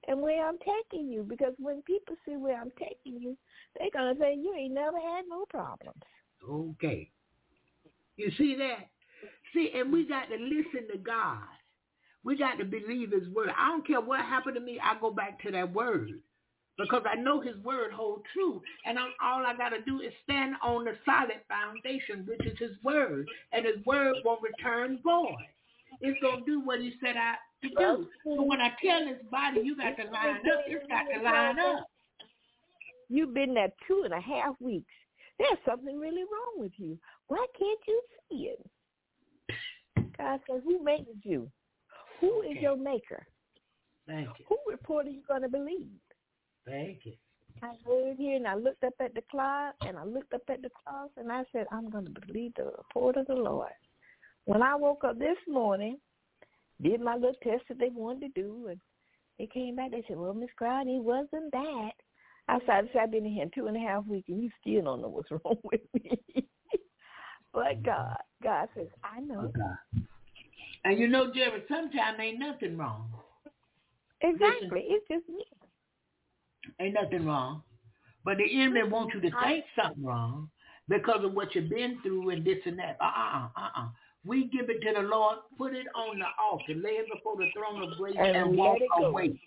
and 0.09 0.21
where 0.21 0.47
I'm 0.47 0.59
taking 0.59 1.11
you. 1.11 1.23
Because 1.23 1.55
when 1.59 1.83
people 1.83 2.17
see 2.27 2.37
where 2.37 2.61
I'm 2.61 2.73
taking 2.79 3.21
you, 3.21 3.37
they're 3.79 3.91
going 3.93 4.15
to 4.15 4.21
say, 4.21 4.35
you 4.35 4.55
ain't 4.55 4.75
never 4.75 4.99
had 4.99 5.25
no 5.29 5.45
problems. 5.49 6.03
Okay. 6.49 7.11
You 8.17 8.31
see 8.39 8.57
that? 8.57 8.89
See, 9.53 9.71
and 9.75 9.93
we 9.93 10.07
got 10.07 10.27
to 10.27 10.37
listen 10.37 10.89
to 10.93 10.99
God. 10.99 11.43
We 12.23 12.37
got 12.37 12.57
to 12.59 12.65
believe 12.65 13.13
his 13.13 13.29
word. 13.29 13.51
I 13.57 13.69
don't 13.69 13.87
care 13.87 14.01
what 14.01 14.21
happened 14.21 14.55
to 14.55 14.61
me. 14.61 14.79
I 14.83 14.99
go 14.99 15.11
back 15.11 15.43
to 15.43 15.51
that 15.53 15.73
word 15.73 16.13
because 16.79 17.03
I 17.11 17.15
know 17.15 17.41
his 17.41 17.57
word 17.59 17.93
hold 17.93 18.23
true. 18.33 18.61
And 18.85 18.99
I'm, 18.99 19.13
all 19.23 19.45
I 19.47 19.57
got 19.57 19.71
to 19.71 19.81
do 19.83 20.01
is 20.01 20.13
stand 20.25 20.55
on 20.63 20.85
the 20.85 20.95
solid 21.05 21.41
foundation, 21.49 22.27
which 22.27 22.47
is 22.47 22.59
his 22.59 22.77
word. 22.83 23.29
And 23.53 23.65
his 23.65 23.85
word 23.87 24.17
won't 24.25 24.43
return 24.43 24.99
void. 25.03 25.37
It's 26.01 26.21
going 26.21 26.41
to 26.41 26.45
do 26.45 26.61
what 26.61 26.81
he 26.81 26.93
set 27.01 27.17
out 27.17 27.37
to 27.63 27.69
do. 27.69 28.09
So 28.25 28.43
when 28.43 28.61
I 28.61 28.71
tell 28.85 29.05
this 29.05 29.23
body, 29.31 29.61
you 29.63 29.77
got 29.77 29.97
to 29.97 30.11
line 30.11 30.37
up, 30.37 30.65
it's 30.67 30.87
got 30.89 31.05
to 31.15 31.23
line 31.23 31.59
up. 31.59 31.89
You've 33.09 33.35
been 33.35 33.55
there 33.55 33.71
two 33.87 34.03
and 34.05 34.13
a 34.13 34.21
half 34.21 34.55
weeks. 34.61 34.91
There's 35.39 35.59
something 35.69 35.99
really 35.99 36.23
wrong 36.23 36.59
with 36.59 36.73
you. 36.77 36.99
Why 37.29 37.45
can't 37.59 37.81
you 37.87 38.03
see 38.29 38.51
it? 38.53 38.67
God 40.19 40.41
says, 40.49 40.63
who 40.65 40.83
made 40.83 41.07
you? 41.23 41.51
Who 42.21 42.43
is 42.43 42.57
your 42.61 42.77
maker? 42.77 43.27
Thank 44.07 44.29
you. 44.39 44.45
Who 44.49 44.59
report 44.71 45.07
are 45.07 45.11
you 45.11 45.23
going 45.27 45.43
to 45.43 45.49
believe? 45.49 45.89
Thank 46.67 47.01
you. 47.05 47.13
I 47.63 47.73
heard 47.87 48.17
here 48.19 48.37
and 48.37 48.47
I 48.47 48.55
looked 48.55 48.85
up 48.85 48.95
at 49.01 49.15
the 49.15 49.23
clock 49.31 49.75
and 49.83 49.97
I 49.97 50.05
looked 50.05 50.35
up 50.35 50.43
at 50.49 50.63
the 50.63 50.71
cross 50.71 51.11
and 51.17 51.31
I 51.31 51.45
said, 51.53 51.67
I'm 51.71 51.89
going 51.91 52.07
to 52.07 52.21
believe 52.27 52.53
the 52.57 52.65
report 52.65 53.17
of 53.17 53.27
the 53.27 53.35
Lord. 53.35 53.71
When 54.45 54.63
I 54.63 54.75
woke 54.75 55.05
up 55.05 55.19
this 55.19 55.39
morning, 55.49 55.99
did 56.83 57.01
my 57.01 57.15
little 57.15 57.35
test 57.43 57.63
that 57.69 57.79
they 57.79 57.89
wanted 57.95 58.35
to 58.35 58.43
do, 58.43 58.67
and 58.69 58.81
they 59.39 59.47
came 59.47 59.77
back. 59.77 59.93
They 59.93 60.05
said, 60.07 60.19
well, 60.19 60.35
Miss 60.35 60.51
Crowd, 60.57 60.87
it 60.87 61.03
wasn't 61.03 61.51
that. 61.53 61.93
I 62.49 62.59
said, 62.61 62.71
I 62.71 62.83
said, 62.93 63.03
I've 63.03 63.11
been 63.11 63.25
in 63.25 63.33
here 63.33 63.47
two 63.55 63.69
and 63.69 63.77
a 63.77 63.81
half 63.81 64.07
weeks 64.07 64.29
and 64.29 64.43
you 64.43 64.51
still 64.61 64.83
don't 64.83 65.01
know 65.01 65.09
what's 65.09 65.31
wrong 65.45 65.57
with 65.65 65.81
me. 65.95 66.19
but 67.53 67.63
mm-hmm. 67.63 67.85
God, 67.87 68.17
God 68.43 68.69
says, 68.77 68.89
I 69.03 69.21
know. 69.21 69.41
Oh, 69.41 69.47
okay. 69.47 70.05
And 70.85 70.99
you 70.99 71.09
know, 71.09 71.33
Jerry, 71.33 71.63
sometimes 71.69 72.19
ain't 72.21 72.39
nothing 72.39 72.77
wrong. 72.77 73.09
Exactly. 74.21 74.85
It's 74.89 75.07
just 75.09 75.27
me. 75.29 75.45
Ain't 76.81 76.95
nothing 76.95 77.27
wrong. 77.27 77.63
But 78.25 78.39
the 78.39 78.63
enemy 78.63 78.83
wants 78.85 79.15
you 79.15 79.21
to 79.21 79.31
think 79.43 79.65
something 79.77 80.05
wrong 80.05 80.49
because 80.89 81.25
of 81.25 81.35
what 81.35 81.55
you've 81.55 81.69
been 81.69 81.99
through 82.03 82.31
and 82.31 82.45
this 82.45 82.59
and 82.65 82.79
that. 82.79 82.97
Uh-uh, 83.01 83.49
uh-uh. 83.57 83.89
We 84.27 84.47
give 84.47 84.71
it 84.71 84.81
to 84.81 85.03
the 85.03 85.07
Lord, 85.07 85.39
put 85.59 85.75
it 85.75 85.87
on 85.95 86.19
the 86.19 86.27
altar, 86.43 86.75
lay 86.75 86.97
it 86.97 87.07
before 87.13 87.37
the 87.37 87.49
throne 87.53 87.83
of 87.83 87.99
grace 87.99 88.17
And 88.19 88.37
and, 88.37 88.57
walk 88.57 88.79
it 88.81 89.05
away. 89.05 89.39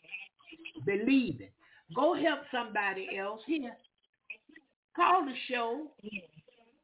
Believe 0.86 1.42
it. 1.42 1.52
Go 1.96 2.14
help 2.14 2.42
somebody 2.52 3.08
else 3.18 3.42
here. 3.48 3.76
Call 4.96 5.26
the 5.26 5.34
show. 5.50 5.88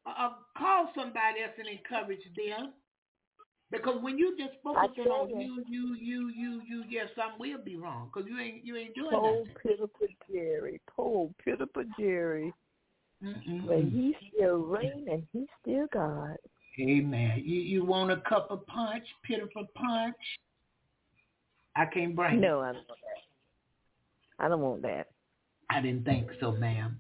Uh, 0.06 0.30
call 0.58 0.90
somebody 0.96 1.42
else 1.44 1.54
and 1.58 1.68
encourage 1.68 2.24
them. 2.36 2.74
Because 3.72 4.02
when 4.02 4.18
you 4.18 4.36
just 4.38 4.54
tell 4.64 5.12
on 5.12 5.30
you. 5.30 5.64
you, 5.68 5.96
you, 5.96 6.30
you, 6.30 6.62
you, 6.68 6.84
yes, 6.90 7.08
something 7.16 7.40
will 7.40 7.64
be 7.64 7.76
wrong. 7.76 8.10
Because 8.14 8.30
you 8.30 8.40
ain't, 8.40 8.64
you 8.64 8.76
ain't 8.76 8.94
doing 8.94 9.10
Poor 9.12 9.46
nothing. 9.46 10.13
Jerry. 10.34 10.82
Poor 10.94 11.30
pitiful 11.44 11.84
Jerry. 12.00 12.54
Mm-mm-mm. 13.24 13.68
But 13.68 13.84
he's 13.84 14.16
still 14.36 14.58
reign 14.58 15.06
and 15.10 15.24
he's 15.32 15.48
still 15.62 15.88
God. 15.94 16.38
Amen. 16.80 17.42
You 17.46 17.62
you 17.62 17.86
want 17.86 18.12
a 18.12 18.18
cup 18.28 18.48
of 18.50 18.66
punch, 18.68 19.04
pitiful 19.24 19.68
punch? 19.76 20.16
I 21.76 21.86
can't 21.86 22.16
bring 22.16 22.36
it. 22.36 22.42
No, 22.42 22.60
I 22.62 22.74
don't 22.74 22.88
want 22.88 23.00
that. 23.02 24.46
I 24.46 24.50
don't 24.50 24.62
want 24.62 24.82
that. 24.82 25.08
I 25.70 25.82
didn't 25.82 26.06
think 26.06 26.28
so, 26.40 26.52
ma'am. 26.52 27.00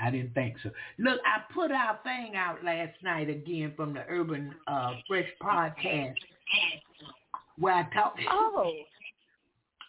I 0.00 0.10
didn't 0.10 0.34
think 0.34 0.56
so. 0.62 0.70
Look, 0.98 1.20
I 1.24 1.52
put 1.52 1.72
our 1.72 1.98
thing 2.04 2.36
out 2.36 2.62
last 2.64 2.94
night 3.02 3.28
again 3.28 3.72
from 3.76 3.94
the 3.94 4.04
Urban 4.08 4.54
uh, 4.68 4.92
Fresh 5.08 5.28
podcast 5.42 6.14
where 7.58 7.74
I 7.74 7.82
talked 7.92 8.20
Oh, 8.30 8.72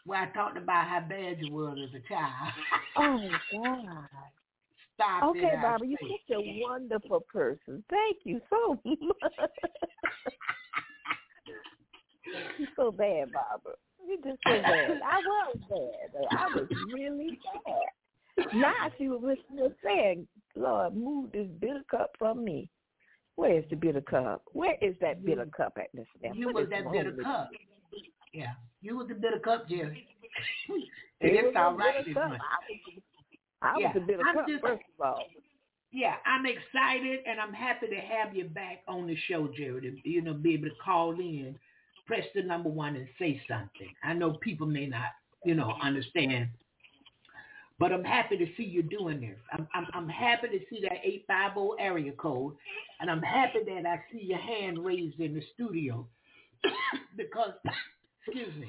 where 0.10 0.24
I 0.24 0.30
talked 0.32 0.58
about 0.58 0.88
how 0.88 1.02
bad 1.08 1.38
you 1.40 1.54
was 1.54 1.78
as 1.88 1.94
a 2.02 2.08
child. 2.08 2.54
oh 2.98 3.30
God. 3.64 4.08
Stop 4.96 5.24
Okay, 5.30 5.40
it. 5.54 5.62
Barbara, 5.62 5.88
you're 5.88 6.00
such 6.02 6.36
a 6.36 6.62
wonderful 6.68 7.22
person. 7.32 7.84
Thank 7.92 8.18
you 8.24 8.42
so 8.50 8.80
much. 8.86 9.50
you're 12.58 12.68
so 12.76 12.92
bad, 12.92 13.32
Barbara. 13.32 13.76
You're 14.08 14.18
just 14.18 14.40
so 14.46 14.62
bad. 14.62 15.00
I 15.06 15.18
was 15.20 15.58
bad. 15.70 16.28
I 16.38 16.48
was 16.56 16.68
really 16.94 17.40
bad. 17.66 18.46
Now 18.56 18.74
I 18.82 18.90
see 18.98 19.08
what 19.10 19.22
Mr. 19.22 19.74
saying. 19.84 20.28
Lord, 20.56 20.96
move 20.96 21.32
this 21.32 21.48
bitter 21.60 21.84
cup 21.92 22.12
from 22.18 22.44
me. 22.44 22.70
Where 23.36 23.58
is 23.60 23.64
the 23.70 23.76
bitter 23.76 24.02
cup? 24.02 24.42
Where 24.54 24.76
is 24.82 24.96
that 25.02 25.24
bitter 25.24 25.46
cup 25.56 25.74
at 25.78 25.88
this 25.94 26.08
now? 26.24 26.32
You 26.34 26.52
was 26.52 26.68
that 26.72 26.92
bitter 26.92 27.14
cup. 27.22 27.52
Yeah. 28.34 28.54
You 28.82 28.98
was 28.98 29.08
the 29.08 29.16
bitter 29.16 29.40
cup, 29.40 29.68
Jerry. 29.68 30.08
you? 30.70 30.76
and 31.22 31.32
It 31.32 31.36
it's 31.36 31.46
was 31.48 31.56
all 31.58 31.74
a 31.74 31.78
right 31.78 31.94
bitter 31.98 32.06
this 32.08 32.14
cup. 32.16 32.30
month. 32.30 32.42
I 32.42 32.58
was, 32.70 33.02
I 33.62 33.74
was 33.74 33.82
Yeah, 33.82 34.02
a 34.02 34.06
bitter 34.06 34.24
I'm 34.28 34.36
cup, 34.36 34.48
just- 34.48 34.62
first 34.62 34.84
of 35.00 35.06
all. 35.06 35.24
yeah, 35.92 36.16
I'm 36.26 36.46
excited 36.46 37.20
and 37.26 37.40
I'm 37.40 37.54
happy 37.54 37.88
to 37.88 37.96
have 37.96 38.36
you 38.36 38.46
back 38.46 38.84
on 38.88 39.08
the 39.08 39.16
show, 39.28 39.48
Jerry. 39.56 39.82
To, 39.82 40.10
you 40.10 40.22
know, 40.22 40.34
be 40.34 40.54
able 40.54 40.70
to 40.70 40.76
call 40.84 41.12
in, 41.20 41.58
press 42.06 42.24
the 42.36 42.42
number 42.44 42.70
one 42.70 42.96
and 42.96 43.08
say 43.20 43.42
something. 43.48 43.94
I 44.04 44.14
know 44.14 44.34
people 44.34 44.68
may 44.68 44.86
not, 44.86 45.10
you 45.44 45.56
know, 45.56 45.74
understand, 45.82 46.50
but 47.80 47.92
I'm 47.92 48.04
happy 48.04 48.38
to 48.38 48.46
see 48.56 48.64
you 48.64 48.84
doing 48.84 49.20
this. 49.22 49.38
I'm 49.54 49.68
I'm, 49.74 49.88
I'm 49.94 50.10
happy 50.10 50.48
to 50.50 50.60
see 50.70 50.82
that 50.84 51.00
eight 51.04 51.26
five 51.28 51.54
zero 51.54 51.72
area 51.80 52.12
code, 52.14 52.56
and 53.00 53.10
I'm 53.10 53.22
happy 53.22 53.60
that 53.68 53.86
I 53.86 54.00
see 54.12 54.24
your 54.26 54.40
hand 54.40 54.84
raised 54.86 55.20
in 55.20 55.34
the 55.34 55.42
studio 55.54 56.08
because, 57.18 57.54
excuse 58.26 58.56
me. 58.56 58.68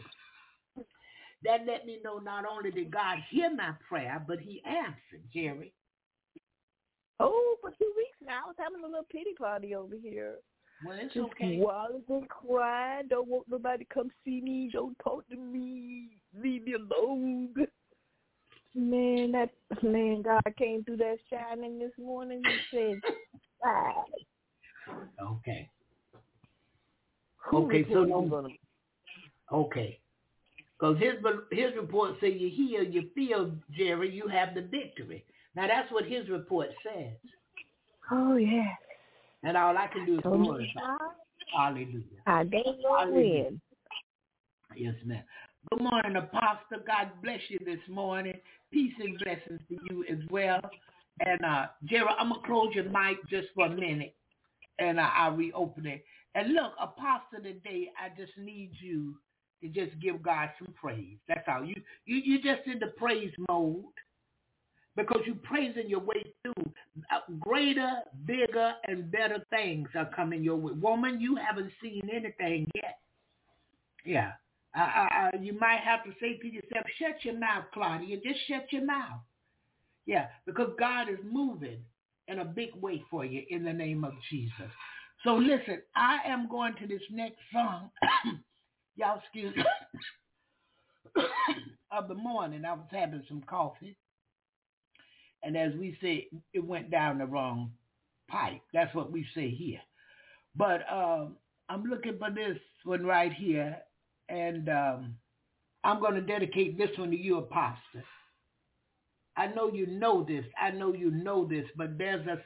That 1.43 1.61
let 1.67 1.87
me 1.87 1.99
know 2.05 2.19
not 2.19 2.45
only 2.45 2.71
did 2.71 2.91
God 2.91 3.19
hear 3.31 3.55
my 3.55 3.73
prayer, 3.89 4.23
but 4.27 4.39
He 4.41 4.63
answered, 4.67 5.25
Jerry. 5.33 5.73
Oh, 7.19 7.57
for 7.61 7.71
two 7.71 7.93
weeks 7.97 8.17
now. 8.25 8.43
I 8.45 8.49
was 8.49 8.57
having 8.59 8.83
a 8.83 8.87
little 8.87 9.07
pity 9.11 9.35
party 9.39 9.75
over 9.75 9.95
here. 10.01 10.37
Well, 10.85 10.99
it's 11.01 11.13
Just 11.15 11.31
okay. 11.33 11.59
wallowing 11.59 12.03
and 12.09 12.29
crying. 12.29 13.09
Don't 13.09 13.29
want 13.29 13.47
nobody 13.49 13.85
to 13.85 13.95
come 13.95 14.11
see 14.25 14.41
me. 14.41 14.71
Don't 14.73 14.99
talk 15.03 15.29
to 15.29 15.37
me. 15.37 16.09
Leave 16.39 16.65
me 16.65 16.75
alone. 16.75 17.55
Man, 18.75 19.33
that 19.33 19.51
man, 19.83 20.23
God 20.23 20.43
came 20.57 20.85
through 20.85 20.99
that 20.99 21.17
shining 21.29 21.79
this 21.79 21.91
morning 21.99 22.43
and 22.47 22.61
said, 22.71 23.01
"Ah, 23.65 24.05
Okay. 25.23 25.69
Okay, 27.53 27.85
so 27.93 28.05
no- 28.05 28.53
Okay. 29.53 29.99
Because 30.79 30.97
his 30.99 31.15
his 31.51 31.77
report 31.77 32.15
says 32.21 32.33
you 32.37 32.49
heal, 32.49 32.83
you 32.83 33.11
feel, 33.15 33.53
Jerry, 33.77 34.11
you 34.11 34.29
have 34.29 34.55
the 34.55 34.63
victory. 34.63 35.25
Now 35.55 35.67
that's 35.67 35.91
what 35.93 36.05
his 36.05 36.29
report 36.29 36.69
says. 36.83 37.13
Oh 38.11 38.37
yeah. 38.37 38.73
And 39.43 39.57
all 39.57 39.77
I 39.77 39.89
can 39.89 40.07
do 40.07 40.17
is 40.17 40.23
glorify. 40.23 40.97
Hallelujah. 41.57 42.03
I 42.27 42.45
Hallelujah. 42.97 43.53
Yes, 44.77 44.95
ma'am. 45.05 45.23
Good 45.71 45.83
morning, 45.83 46.17
Apostle. 46.17 46.85
God 46.87 47.11
bless 47.23 47.41
you 47.49 47.59
this 47.65 47.81
morning. 47.89 48.35
Peace 48.73 48.93
and 49.01 49.19
blessings 49.19 49.61
to 49.69 49.77
you 49.91 50.05
as 50.11 50.19
well. 50.31 50.61
And 51.21 51.45
uh, 51.45 51.67
Jerry, 51.85 52.07
I'm 52.19 52.31
gonna 52.31 52.47
close 52.47 52.75
your 52.75 52.85
mic 52.85 53.19
just 53.29 53.49
for 53.55 53.67
a 53.67 53.71
minute, 53.71 54.15
and 54.79 54.99
uh, 54.99 55.09
I'll 55.15 55.33
reopen 55.33 55.87
it. 55.87 56.05
And 56.35 56.55
look, 56.55 56.73
Apostle, 56.81 57.43
today 57.43 57.91
I 58.01 58.09
just 58.17 58.33
need 58.39 58.71
you 58.81 59.17
to 59.63 59.69
just 59.69 59.99
give 60.01 60.23
God 60.23 60.51
some 60.59 60.73
praise. 60.75 61.17
That's 61.29 61.47
all. 61.49 61.65
You 61.65 61.77
you 62.05 62.17
you 62.17 62.37
just 62.43 62.67
in 62.67 62.79
the 62.79 62.93
praise 62.97 63.33
mode 63.49 63.85
because 64.97 65.23
you 65.27 65.35
praising 65.35 65.89
your 65.89 66.01
way 66.01 66.23
through. 66.43 66.73
Uh, 67.11 67.21
greater, 67.39 68.01
bigger, 68.27 68.73
and 68.87 69.11
better 69.11 69.45
things 69.51 69.89
are 69.95 70.11
coming 70.15 70.43
your 70.43 70.57
way. 70.57 70.73
Woman, 70.73 71.21
you 71.21 71.37
haven't 71.37 71.71
seen 71.83 72.03
anything 72.13 72.67
yet. 72.75 72.99
Yeah. 74.05 74.33
Uh, 74.77 74.83
uh, 74.83 75.09
uh, 75.19 75.31
you 75.41 75.59
might 75.59 75.81
have 75.81 76.05
to 76.05 76.11
say 76.21 76.37
to 76.39 76.47
yourself, 76.47 76.85
shut 76.99 77.25
your 77.25 77.39
mouth, 77.39 77.65
Claudia. 77.73 78.17
Just 78.17 78.39
shut 78.49 78.67
your 78.71 78.85
mouth. 78.85 79.21
Yeah, 80.07 80.27
because 80.47 80.71
God 80.79 81.09
is 81.09 81.19
moving 81.25 81.79
in 82.29 82.41
a 82.41 82.45
big 82.45 82.71
way 82.81 83.03
for 83.11 83.25
you 83.25 83.43
in 83.51 83.65
the 83.65 83.73
name 83.73 84.05
of 84.05 84.13
Jesus. 84.31 84.71
So 85.25 85.35
listen, 85.35 85.83
I 85.95 86.19
am 86.27 86.49
going 86.49 86.75
to 86.81 86.87
this 86.87 87.03
next 87.11 87.39
song. 87.53 87.91
Y'all 88.97 89.19
excuse 89.21 89.55
of 91.93 92.09
the 92.09 92.15
morning. 92.15 92.65
I 92.65 92.73
was 92.75 92.87
having 92.91 93.25
some 93.29 93.43
coffee. 93.43 93.97
And 95.43 95.57
as 95.57 95.73
we 95.75 95.97
say, 96.03 96.29
it 96.53 96.65
went 96.65 96.91
down 96.91 97.19
the 97.19 97.27
wrong 97.27 97.73
pipe. 98.29 98.61
That's 98.75 98.95
what 98.95 99.11
we 99.13 99.27
say 99.35 99.51
here. 99.51 99.81
But 100.57 100.83
um, 100.93 101.37
I'm 101.69 101.85
looking 101.85 102.19
for 102.19 102.31
this 102.31 102.59
one 102.85 103.05
right 103.07 103.33
here. 103.33 103.79
And 104.29 104.69
um, 104.69 105.15
I'm 105.85 106.01
going 106.01 106.15
to 106.15 106.21
dedicate 106.21 106.79
this 106.79 106.91
one 106.99 107.11
to 107.11 107.17
you, 107.17 107.39
Apostle. 107.39 108.03
I 109.37 109.47
know 109.49 109.73
you 109.73 109.87
know 109.87 110.25
this. 110.25 110.45
I 110.61 110.71
know 110.71 110.93
you 110.95 111.11
know 111.11 111.47
this, 111.47 111.67
but 111.77 111.97
there's 111.99 112.27
a 112.27 112.39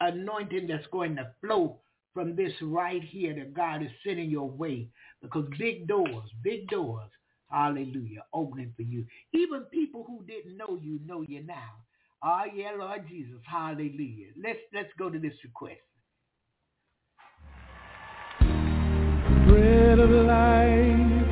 anointing 0.00 0.68
that's 0.68 0.86
going 0.92 1.16
to 1.16 1.30
flow 1.42 1.80
from 2.18 2.34
this 2.34 2.52
right 2.60 3.00
here 3.00 3.32
that 3.32 3.54
God 3.54 3.80
is 3.80 3.90
sending 4.04 4.28
your 4.28 4.50
way 4.50 4.88
because 5.22 5.46
big 5.56 5.86
doors, 5.86 6.28
big 6.42 6.66
doors, 6.66 7.08
hallelujah, 7.48 8.24
opening 8.32 8.72
for 8.74 8.82
you. 8.82 9.06
Even 9.32 9.60
people 9.70 10.02
who 10.04 10.24
didn't 10.24 10.56
know 10.56 10.76
you 10.82 10.98
know 11.06 11.22
you 11.22 11.44
now. 11.44 11.76
Oh 12.24 12.42
yeah, 12.52 12.72
Lord 12.76 13.06
Jesus, 13.08 13.38
hallelujah. 13.48 14.30
Let's 14.36 14.58
let's 14.74 14.88
go 14.98 15.08
to 15.08 15.18
this 15.20 15.34
request. 15.44 15.78
bread 19.46 20.00
of 20.00 20.10
life 20.10 21.24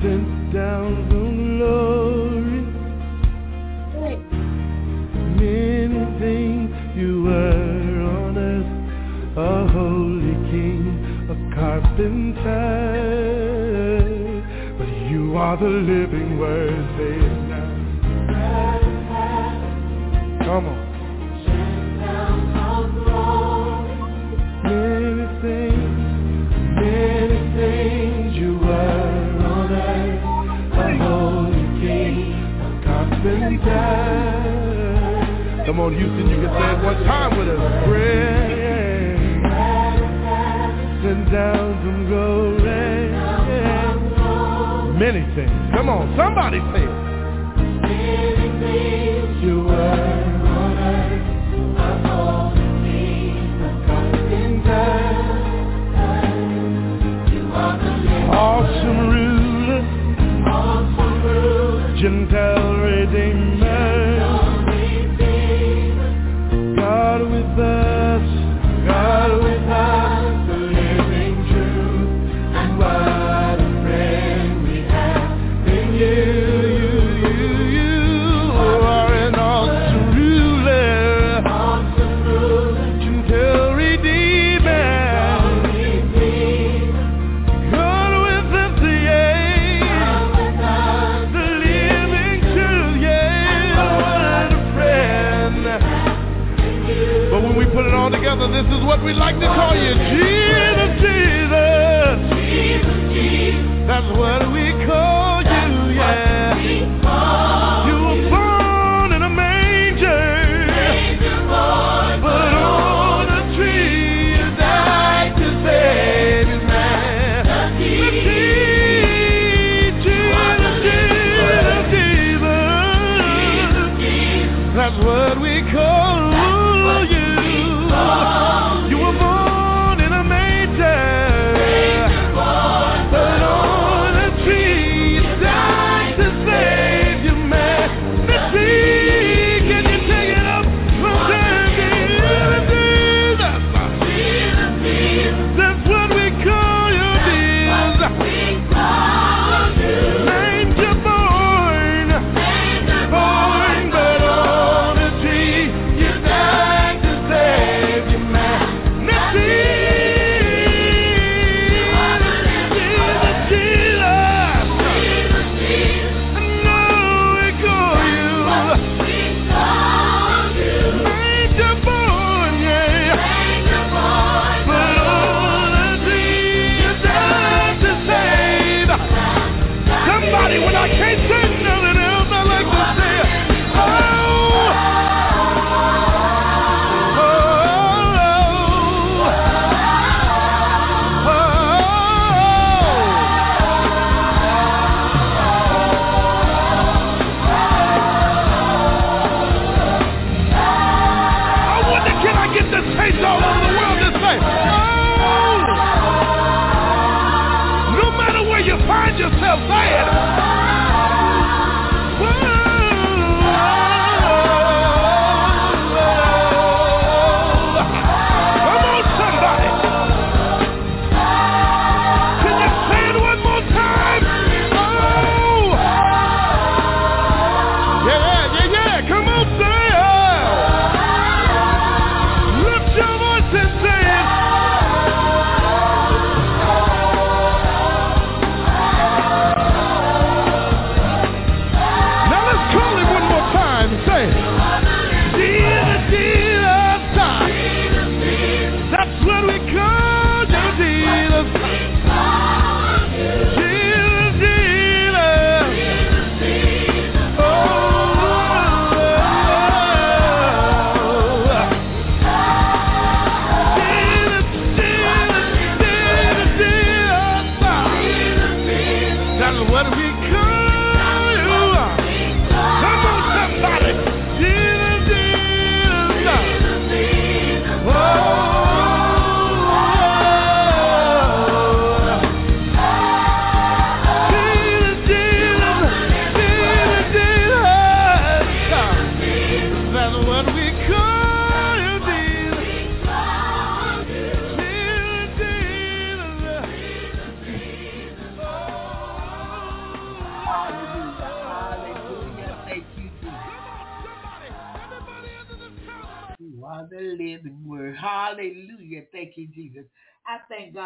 sent 0.00 0.52
down 0.52 1.17
a 11.78 11.80
carpenter. 11.80 13.14
But 14.78 14.88
you 15.10 15.36
are 15.36 15.56
the 15.56 15.68
living 15.68 16.38
word, 16.38 16.86
say 16.96 17.14
it 17.26 17.48
now. 17.48 17.66
Come 20.44 20.66
on. 20.66 20.88
Many 24.64 25.26
things 25.42 25.98
Many 26.80 27.38
things 27.56 28.36
you 28.36 28.52
were 28.58 28.66
on 29.44 29.72
earth, 29.72 30.22
a 30.74 30.76
holy 30.98 31.66
king, 31.80 32.16
a 32.62 32.64
carpenter. 32.84 33.88
Come 35.66 35.78
on, 35.80 35.90
Houston, 35.94 36.28
you 36.28 36.36
can 36.36 36.50
say 36.54 36.68
it 36.72 36.80
one 36.84 37.00
time 37.04 37.32
with 37.38 37.48
us. 37.48 37.60
Bread 37.86 38.18
sent 41.02 41.24
down 41.32 41.67
Many 45.08 45.24
things. 45.34 45.50
Come 45.72 45.88
on, 45.88 46.04
somebody 46.18 46.60
say 46.76 46.84
it. 46.84 46.97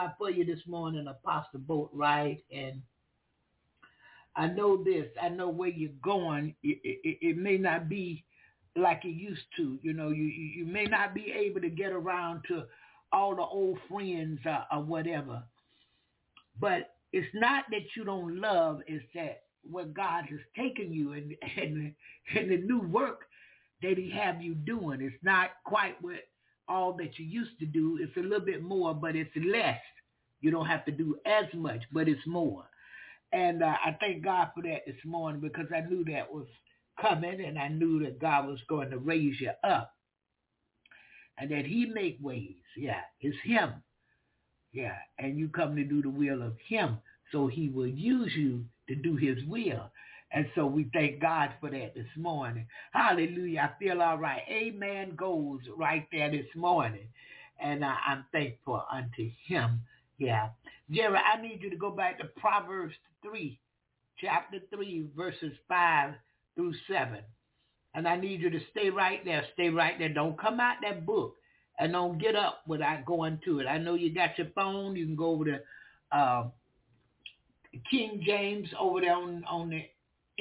God 0.02 0.14
for 0.18 0.30
you 0.30 0.44
this 0.44 0.64
morning, 0.66 1.06
Apostle 1.06 1.60
Boatwright. 1.60 2.42
And 2.50 2.82
I 4.36 4.46
know 4.48 4.82
this. 4.82 5.06
I 5.20 5.28
know 5.28 5.48
where 5.48 5.68
you're 5.68 5.90
going. 6.02 6.54
It, 6.62 6.78
it, 6.82 7.18
it 7.20 7.36
may 7.36 7.56
not 7.56 7.88
be 7.88 8.24
like 8.76 9.04
it 9.04 9.08
used 9.08 9.42
to. 9.56 9.78
You 9.82 9.92
know, 9.92 10.10
you, 10.10 10.24
you 10.24 10.66
may 10.66 10.84
not 10.84 11.14
be 11.14 11.32
able 11.32 11.60
to 11.60 11.70
get 11.70 11.92
around 11.92 12.42
to 12.48 12.64
all 13.12 13.36
the 13.36 13.42
old 13.42 13.78
friends 13.88 14.40
uh, 14.46 14.64
or 14.72 14.82
whatever. 14.82 15.42
But 16.60 16.94
it's 17.12 17.28
not 17.34 17.64
that 17.70 17.82
you 17.96 18.04
don't 18.04 18.40
love, 18.40 18.80
it's 18.86 19.04
that 19.14 19.42
where 19.70 19.84
God 19.84 20.24
has 20.30 20.40
taken 20.56 20.92
you 20.92 21.12
and, 21.12 21.34
and, 21.56 21.94
and 22.36 22.50
the 22.50 22.56
new 22.56 22.80
work 22.80 23.22
that 23.82 23.98
he 23.98 24.10
have 24.10 24.42
you 24.42 24.54
doing. 24.54 25.00
It's 25.00 25.14
not 25.22 25.50
quite 25.64 25.94
what 26.00 26.16
all 26.68 26.92
that 26.94 27.18
you 27.18 27.26
used 27.26 27.58
to 27.60 27.66
do. 27.66 27.98
It's 28.00 28.16
a 28.16 28.20
little 28.20 28.44
bit 28.44 28.62
more, 28.62 28.94
but 28.94 29.14
it's 29.16 29.30
less. 29.36 29.78
You 30.42 30.50
don't 30.50 30.66
have 30.66 30.84
to 30.86 30.92
do 30.92 31.16
as 31.26 31.46
much, 31.54 31.82
but 31.92 32.08
it's 32.08 32.26
more. 32.26 32.64
And 33.32 33.62
uh, 33.62 33.74
I 33.84 33.96
thank 34.00 34.24
God 34.24 34.48
for 34.54 34.62
that 34.64 34.82
this 34.86 34.96
morning 35.06 35.40
because 35.40 35.66
I 35.74 35.80
knew 35.88 36.04
that 36.06 36.32
was 36.32 36.46
coming 37.00 37.42
and 37.44 37.58
I 37.58 37.68
knew 37.68 38.04
that 38.04 38.20
God 38.20 38.46
was 38.46 38.60
going 38.68 38.90
to 38.90 38.98
raise 38.98 39.40
you 39.40 39.52
up 39.64 39.94
and 41.38 41.50
that 41.50 41.66
he 41.66 41.86
make 41.86 42.18
ways. 42.20 42.56
Yeah, 42.76 43.00
it's 43.20 43.36
him. 43.44 43.72
Yeah, 44.72 44.96
and 45.18 45.38
you 45.38 45.48
come 45.48 45.76
to 45.76 45.84
do 45.84 46.02
the 46.02 46.10
will 46.10 46.42
of 46.42 46.54
him. 46.68 46.98
So 47.32 47.46
he 47.46 47.68
will 47.68 47.86
use 47.88 48.32
you 48.36 48.64
to 48.88 48.94
do 48.94 49.16
his 49.16 49.38
will. 49.46 49.90
And 50.32 50.46
so 50.54 50.66
we 50.66 50.88
thank 50.94 51.20
God 51.20 51.50
for 51.60 51.70
that 51.70 51.94
this 51.94 52.06
morning. 52.16 52.66
Hallelujah. 52.92 53.70
I 53.74 53.78
feel 53.82 54.00
all 54.02 54.18
right. 54.18 54.42
Amen 54.50 55.14
goes 55.16 55.60
right 55.76 56.06
there 56.12 56.30
this 56.30 56.46
morning. 56.56 57.08
And 57.60 57.84
uh, 57.84 57.94
I'm 58.06 58.24
thankful 58.32 58.82
unto 58.90 59.30
him. 59.46 59.82
Yeah. 60.18 60.48
Jerry, 60.90 61.16
I 61.16 61.40
need 61.40 61.60
you 61.62 61.70
to 61.70 61.76
go 61.76 61.90
back 61.90 62.18
to 62.18 62.26
Proverbs 62.38 62.94
3, 63.22 63.58
chapter 64.18 64.58
3, 64.74 65.08
verses 65.16 65.52
5 65.68 66.14
through 66.54 66.74
7. 66.88 67.18
And 67.94 68.08
I 68.08 68.16
need 68.16 68.40
you 68.40 68.50
to 68.50 68.60
stay 68.70 68.90
right 68.90 69.24
there. 69.24 69.44
Stay 69.54 69.68
right 69.68 69.98
there. 69.98 70.08
Don't 70.08 70.38
come 70.40 70.60
out 70.60 70.76
that 70.82 71.06
book 71.06 71.36
and 71.78 71.92
don't 71.92 72.18
get 72.18 72.36
up 72.36 72.62
without 72.66 73.04
going 73.04 73.40
to 73.44 73.60
it. 73.60 73.66
I 73.66 73.78
know 73.78 73.94
you 73.94 74.14
got 74.14 74.38
your 74.38 74.48
phone. 74.54 74.96
You 74.96 75.06
can 75.06 75.16
go 75.16 75.26
over 75.26 75.44
to 75.44 75.60
uh, 76.10 76.44
King 77.90 78.22
James 78.24 78.68
over 78.78 79.00
there 79.00 79.14
on, 79.14 79.44
on 79.48 79.70
the 79.70 79.82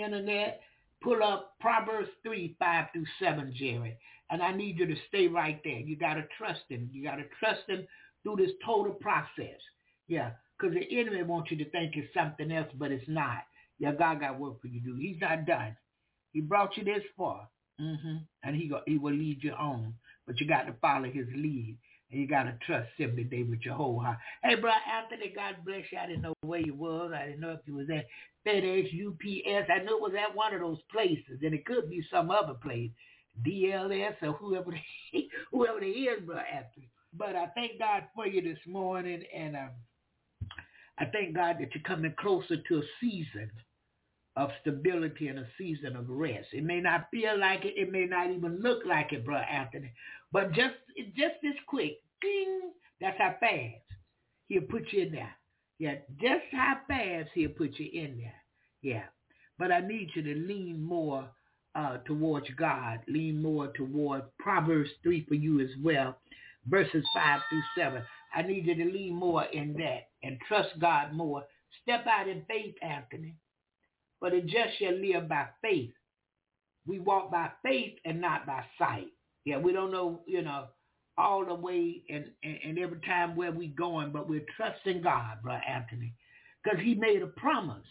internet. 0.02 0.62
Pull 1.02 1.24
up 1.24 1.56
Proverbs 1.60 2.10
3, 2.24 2.56
5 2.60 2.86
through 2.94 3.06
7, 3.20 3.54
Jerry. 3.58 3.98
And 4.30 4.42
I 4.42 4.54
need 4.54 4.78
you 4.78 4.86
to 4.86 4.96
stay 5.10 5.28
right 5.28 5.60
there. 5.64 5.80
You 5.80 5.98
got 5.98 6.14
to 6.14 6.24
trust 6.38 6.62
him. 6.70 6.90
You 6.94 7.04
got 7.04 7.16
to 7.16 7.26
trust 7.40 7.62
him 7.68 7.86
through 8.24 8.38
this 8.38 8.52
total 8.66 8.94
process. 8.94 9.60
Yeah, 10.08 10.32
because 10.58 10.76
the 10.76 11.00
enemy 11.00 11.24
wants 11.24 11.52
you 11.52 11.58
to 11.58 11.70
think 11.70 11.94
it's 11.96 12.14
something 12.14 12.52
else, 12.52 12.68
but 12.78 12.92
it's 12.92 13.08
not. 13.08 13.44
Yeah, 13.80 13.94
God 13.94 14.20
got 14.20 14.40
work 14.40 14.62
for 14.62 14.68
you 14.68 14.80
to 14.82 14.86
do. 14.88 14.96
He's 14.96 15.20
not 15.22 15.46
done. 15.46 15.76
He 16.34 16.42
brought 16.42 16.78
you 16.78 16.84
this 16.84 17.04
far, 17.18 17.48
hmm 17.80 18.18
and 18.44 18.56
he 18.56 18.68
go, 18.68 18.82
he 18.88 18.98
will 18.98 19.14
lead 19.14 19.44
you 19.44 19.52
on. 19.52 19.94
But 20.28 20.40
you 20.40 20.48
got 20.48 20.64
to 20.64 20.74
follow 20.82 21.10
his 21.10 21.28
lead, 21.36 21.78
and 22.12 22.22
you 22.22 22.28
got 22.28 22.44
to 22.44 22.58
trust 22.66 22.90
him 22.98 23.16
today 23.16 23.44
with 23.44 23.62
your 23.64 23.76
whole 23.76 24.00
heart. 24.00 24.18
Hey, 24.44 24.56
bro, 24.56 24.72
Anthony, 24.72 25.34
God 25.36 25.58
bless 25.66 25.84
you. 25.92 25.98
I 25.98 26.08
didn't 26.08 26.22
know 26.22 26.34
where 26.42 26.60
you 26.60 26.74
was. 26.76 27.12
I 27.16 27.26
didn't 27.26 27.42
know 27.42 27.52
if 27.52 27.62
you 27.66 27.76
was 27.76 27.88
at 27.90 28.06
FedEx, 28.46 28.86
UPS. 28.86 29.70
I 29.70 29.84
knew 29.84 29.98
it 29.98 30.02
was 30.02 30.14
at 30.18 30.36
one 30.36 30.54
of 30.54 30.62
those 30.62 30.80
places, 30.92 31.40
and 31.42 31.54
it 31.54 31.66
could 31.66 31.90
be 31.90 32.04
some 32.12 32.32
other 32.32 32.54
place, 32.54 32.92
DLS 33.46 34.16
or 34.22 34.34
whoever 34.34 34.72
they, 34.72 35.28
whoever 35.52 35.80
they 35.80 35.88
is, 35.88 36.22
bro, 36.26 36.38
Anthony. 36.38 36.91
But 37.18 37.36
I 37.36 37.48
thank 37.56 37.80
God 37.80 38.04
for 38.16 38.26
you 38.26 38.42
this 38.42 38.60
morning, 38.66 39.24
and 39.36 39.56
um, 39.56 39.70
I 40.98 41.06
thank 41.06 41.36
God 41.36 41.58
that 41.60 41.74
you're 41.74 41.84
coming 41.84 42.14
closer 42.20 42.58
to 42.58 42.78
a 42.78 42.84
season 43.00 43.52
of 44.38 44.50
stability 44.62 45.28
and 45.28 45.40
a 45.40 45.48
season 45.58 45.96
of 45.96 46.10
rest. 46.10 46.48
It 46.54 46.64
may 46.64 46.80
not 46.80 47.08
feel 47.12 47.38
like 47.38 47.66
it. 47.66 47.74
It 47.76 47.92
may 47.92 48.06
not 48.06 48.32
even 48.32 48.62
look 48.62 48.86
like 48.86 49.12
it, 49.12 49.26
bro, 49.26 49.38
Anthony. 49.38 49.92
But 50.32 50.54
just 50.54 50.76
just 51.18 51.36
this 51.42 51.56
quick, 51.68 51.98
ding, 52.22 52.72
that's 53.02 53.18
how 53.18 53.36
fast 53.40 53.84
he'll 54.48 54.62
put 54.62 54.84
you 54.92 55.04
in 55.04 55.12
there. 55.12 55.36
Yeah, 55.80 55.96
just 56.22 56.44
how 56.52 56.78
fast 56.88 57.30
he'll 57.34 57.50
put 57.50 57.78
you 57.78 57.90
in 57.92 58.18
there. 58.18 58.36
Yeah. 58.82 59.04
But 59.58 59.72
I 59.72 59.82
need 59.82 60.10
you 60.16 60.24
to 60.24 60.36
lean 60.36 60.82
more 60.82 61.30
uh, 61.76 61.98
towards 62.06 62.48
God, 62.58 63.00
lean 63.08 63.42
more 63.42 63.68
toward 63.68 64.24
Proverbs 64.40 64.90
3 65.04 65.26
for 65.28 65.36
you 65.36 65.60
as 65.60 65.70
well, 65.84 66.18
verses 66.68 67.06
5 67.14 67.42
through 67.50 67.84
7. 67.84 68.02
I 68.34 68.42
need 68.42 68.66
you 68.66 68.76
to 68.76 68.86
lean 68.86 69.16
more 69.16 69.44
in 69.46 69.74
that 69.74 70.10
and 70.24 70.38
trust 70.48 70.80
God 70.80 71.14
more. 71.14 71.44
Step 71.84 72.06
out 72.08 72.28
in 72.28 72.44
faith, 72.48 72.76
Anthony. 72.82 73.36
For 74.20 74.30
the 74.30 74.42
just 74.42 74.78
shall 74.80 74.94
live 74.94 75.28
by 75.28 75.48
faith. 75.62 75.92
We 76.86 77.00
walk 77.00 77.32
by 77.32 77.50
faith 77.64 77.98
and 78.06 78.22
not 78.22 78.46
by 78.46 78.64
sight. 78.78 79.08
Yeah, 79.46 79.58
we 79.58 79.74
don't 79.74 79.92
know, 79.92 80.22
you 80.28 80.42
know, 80.42 80.66
all 81.18 81.46
the 81.46 81.54
way 81.54 82.04
and, 82.10 82.26
and, 82.44 82.58
and 82.64 82.80
every 82.80 83.00
time 83.02 83.36
where 83.36 83.52
we 83.52 83.68
going, 83.68 84.12
but 84.12 84.30
we're 84.30 84.46
trusting 84.56 85.02
God, 85.02 85.42
Brother 85.44 85.62
Anthony, 85.68 86.14
because 86.64 86.80
he 86.80 86.96
made 86.96 87.22
a 87.22 87.28
promise. 87.28 87.86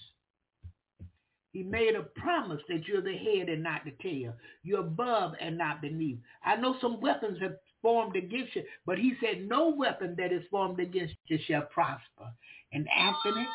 He 1.52 1.64
made 1.64 1.96
a 1.96 2.02
promise 2.02 2.60
that 2.68 2.86
you're 2.86 3.02
the 3.02 3.16
head 3.16 3.48
and 3.48 3.62
not 3.62 3.82
the 3.84 3.92
tail. 4.02 4.34
You're 4.62 4.80
above 4.80 5.32
and 5.40 5.58
not 5.58 5.82
beneath. 5.82 6.18
I 6.44 6.56
know 6.56 6.76
some 6.80 7.00
weapons 7.00 7.40
have 7.40 7.56
formed 7.82 8.16
against 8.16 8.56
you, 8.56 8.64
but 8.86 8.98
he 8.98 9.14
said 9.20 9.48
no 9.48 9.68
weapon 9.70 10.14
that 10.18 10.32
is 10.32 10.44
formed 10.50 10.80
against 10.80 11.14
you 11.26 11.38
shall 11.46 11.62
prosper. 11.62 12.30
And 12.72 12.88
Anthony, 12.98 13.46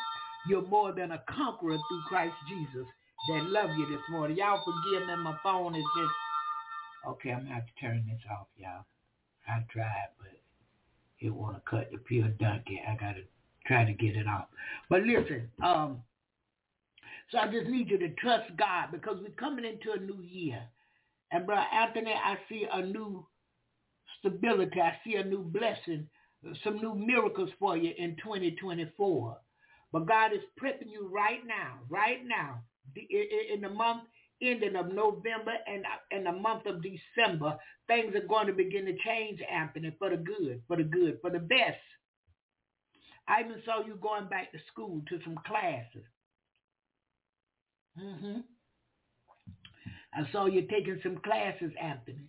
you're 0.48 0.66
more 0.66 0.92
than 0.92 1.12
a 1.12 1.22
conqueror 1.28 1.76
through 1.88 2.02
Christ 2.08 2.34
Jesus 2.48 2.86
that 3.30 3.44
love 3.50 3.70
you 3.78 3.86
this 3.88 4.04
morning. 4.10 4.36
Y'all 4.38 4.62
forgive 4.64 5.08
me, 5.08 5.16
my 5.16 5.36
phone 5.42 5.74
is 5.76 5.84
just, 5.98 6.12
okay, 7.08 7.30
I'm 7.32 7.38
going 7.40 7.48
to 7.48 7.54
have 7.54 7.66
to 7.66 7.80
turn 7.80 8.04
this 8.08 8.20
off, 8.30 8.48
y'all. 8.58 8.84
I 9.48 9.64
tried, 9.72 10.10
but 10.18 10.32
it 11.20 11.30
want 11.34 11.56
to 11.56 11.62
cut 11.70 11.90
the 11.92 11.98
pure 11.98 12.28
donkey. 12.40 12.82
I 12.88 12.94
got 12.96 13.14
to 13.14 13.22
try 13.66 13.84
to 13.84 13.92
get 13.92 14.16
it 14.16 14.28
off. 14.28 14.46
But 14.90 15.02
listen, 15.04 15.50
um, 15.62 16.00
So 17.30 17.38
I 17.38 17.48
just 17.50 17.68
need 17.68 17.90
you 17.90 17.98
to 17.98 18.10
trust 18.16 18.56
God 18.58 18.88
because 18.92 19.18
we're 19.22 19.30
coming 19.30 19.64
into 19.64 19.92
a 19.92 20.00
new 20.00 20.22
year. 20.22 20.62
And 21.32 21.46
Brother 21.46 21.66
Anthony, 21.72 22.12
I 22.12 22.36
see 22.48 22.66
a 22.72 22.82
new 22.86 23.26
stability. 24.26 24.80
I 24.80 24.96
see 25.04 25.16
a 25.16 25.24
new 25.24 25.42
blessing, 25.42 26.08
some 26.64 26.76
new 26.76 26.94
miracles 26.94 27.50
for 27.58 27.76
you 27.76 27.92
in 27.98 28.16
2024. 28.22 29.38
But 29.92 30.06
God 30.06 30.32
is 30.32 30.40
prepping 30.60 30.90
you 30.90 31.08
right 31.12 31.46
now, 31.46 31.78
right 31.88 32.26
now, 32.26 32.60
in 32.96 33.60
the 33.62 33.70
month 33.70 34.02
ending 34.42 34.76
of 34.76 34.92
November 34.92 35.54
and 35.66 35.84
in 36.10 36.24
the 36.24 36.32
month 36.32 36.66
of 36.66 36.82
December, 36.82 37.58
things 37.86 38.14
are 38.14 38.26
going 38.26 38.46
to 38.48 38.52
begin 38.52 38.84
to 38.86 38.96
change, 39.04 39.40
Anthony, 39.50 39.94
for 39.98 40.10
the 40.10 40.16
good, 40.16 40.62
for 40.68 40.76
the 40.76 40.84
good, 40.84 41.18
for 41.22 41.30
the 41.30 41.38
best. 41.38 41.78
I 43.28 43.40
even 43.40 43.62
saw 43.64 43.84
you 43.84 43.96
going 43.96 44.28
back 44.28 44.52
to 44.52 44.58
school 44.72 45.02
to 45.08 45.20
some 45.24 45.38
classes. 45.46 46.04
hmm 47.98 48.40
I 50.14 50.30
saw 50.32 50.46
you 50.46 50.62
taking 50.62 51.00
some 51.02 51.18
classes, 51.18 51.72
Anthony. 51.80 52.26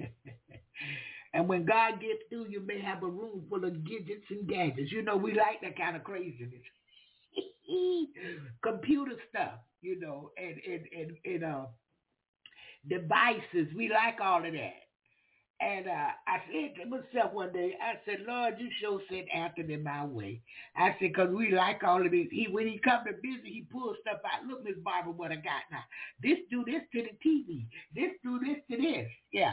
and 1.32 1.48
when 1.48 1.64
God 1.64 2.00
gets 2.00 2.22
through, 2.28 2.46
you 2.48 2.60
may 2.60 2.80
have 2.80 3.02
a 3.02 3.06
room 3.06 3.44
full 3.48 3.64
of 3.64 3.84
gadgets 3.84 4.26
and 4.30 4.48
gadgets. 4.48 4.90
You 4.90 5.02
know, 5.02 5.16
we 5.16 5.32
like 5.32 5.60
that 5.62 5.76
kind 5.76 5.96
of 5.96 6.02
craziness. 6.02 6.60
Computer 8.62 9.12
stuff, 9.28 9.60
you 9.80 10.00
know, 10.00 10.32
and, 10.36 10.56
and, 10.66 10.86
and, 10.96 11.16
and 11.24 11.44
uh, 11.44 11.66
devices. 12.88 13.72
We 13.76 13.88
like 13.88 14.20
all 14.20 14.44
of 14.44 14.52
that. 14.52 14.74
And 15.60 15.86
uh, 15.88 16.08
I 16.26 16.38
said 16.50 16.82
to 16.82 16.88
myself 16.88 17.34
one 17.34 17.52
day, 17.52 17.74
I 17.80 17.94
said, 18.06 18.24
Lord, 18.26 18.54
you 18.58 18.68
sure 18.80 19.00
sent 19.10 19.26
Anthony 19.32 19.76
my 19.76 20.06
way. 20.06 20.40
I 20.74 20.96
said, 20.98 21.12
because 21.12 21.28
we 21.34 21.52
like 21.52 21.84
all 21.84 22.04
of 22.04 22.10
this. 22.10 22.28
He, 22.30 22.48
when 22.50 22.66
he 22.66 22.80
come 22.82 23.04
to 23.04 23.12
visit, 23.12 23.44
he 23.44 23.66
pulls 23.70 23.96
stuff 24.00 24.20
out. 24.24 24.46
Look, 24.48 24.64
Miss 24.64 24.78
Barbara, 24.82 25.12
what 25.12 25.32
I 25.32 25.36
got 25.36 25.68
now. 25.70 25.84
This 26.22 26.38
do 26.50 26.64
this 26.64 26.80
to 26.94 27.02
the 27.02 27.28
TV. 27.28 27.66
This 27.94 28.12
do 28.24 28.40
this 28.40 28.56
to 28.70 28.82
this. 28.82 29.06
Yeah. 29.32 29.52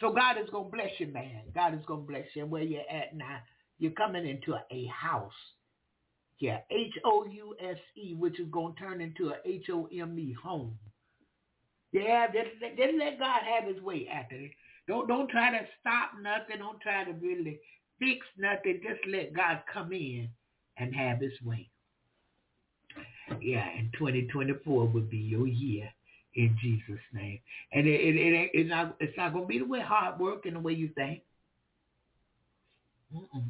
So 0.00 0.12
God 0.12 0.36
is 0.42 0.50
going 0.50 0.70
to 0.70 0.76
bless 0.76 0.90
you, 0.98 1.08
man. 1.08 1.42
God 1.54 1.74
is 1.74 1.84
going 1.86 2.02
to 2.02 2.06
bless 2.06 2.26
you. 2.34 2.46
Where 2.46 2.62
you're 2.62 2.80
at 2.90 3.14
now, 3.14 3.38
you're 3.78 3.92
coming 3.92 4.26
into 4.26 4.54
a, 4.54 4.86
house. 4.86 5.32
Yeah, 6.38 6.58
H-O-U-S-E, 6.70 8.14
which 8.18 8.40
is 8.40 8.48
going 8.50 8.74
to 8.74 8.80
turn 8.80 9.00
into 9.00 9.28
a 9.28 9.36
H-O-M-E, 9.44 10.36
home. 10.42 10.76
Yeah, 11.92 12.26
just, 12.26 12.76
just 12.76 12.94
let 12.98 13.18
God 13.18 13.42
have 13.44 13.72
his 13.72 13.80
way 13.82 14.08
after 14.12 14.34
it. 14.34 14.50
Don't 14.88 15.06
don't 15.06 15.30
try 15.30 15.50
to 15.50 15.64
stop 15.80 16.12
nothing. 16.20 16.58
Don't 16.58 16.80
try 16.80 17.04
to 17.04 17.12
really 17.12 17.60
fix 17.98 18.26
nothing. 18.36 18.80
Just 18.82 19.00
let 19.08 19.32
God 19.32 19.62
come 19.72 19.92
in 19.92 20.28
and 20.76 20.94
have 20.94 21.20
his 21.20 21.40
way. 21.44 21.68
Yeah, 23.40 23.66
and 23.78 23.92
2024 23.92 24.88
will 24.88 25.00
be 25.02 25.18
your 25.18 25.46
year 25.46 25.88
in 26.34 26.56
Jesus' 26.60 27.02
name. 27.12 27.38
And 27.72 27.86
it, 27.86 28.00
it, 28.00 28.16
it, 28.16 28.50
it's 28.54 28.68
not 28.70 28.96
it's 29.00 29.16
not 29.16 29.32
going 29.32 29.44
to 29.44 29.48
be 29.48 29.58
the 29.58 29.64
way 29.64 29.80
hard 29.80 30.18
work 30.18 30.46
and 30.46 30.56
the 30.56 30.60
way 30.60 30.72
you 30.72 30.90
think. 30.94 31.22
Mm-mm. 33.14 33.44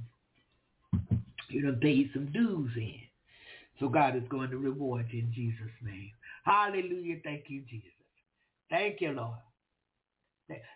You 1.49 1.63
done 1.63 1.79
paid 1.81 2.11
some 2.13 2.33
dues 2.33 2.71
in. 2.77 3.01
So 3.79 3.89
God 3.89 4.17
is 4.17 4.23
going 4.29 4.51
to 4.51 4.59
reward 4.59 5.07
you 5.11 5.21
in 5.21 5.33
Jesus' 5.33 5.73
name. 5.85 6.11
Hallelujah. 6.45 7.17
Thank 7.23 7.45
you, 7.49 7.63
Jesus. 7.69 7.91
Thank 8.71 9.01
you, 9.01 9.13
Lord. 9.13 9.39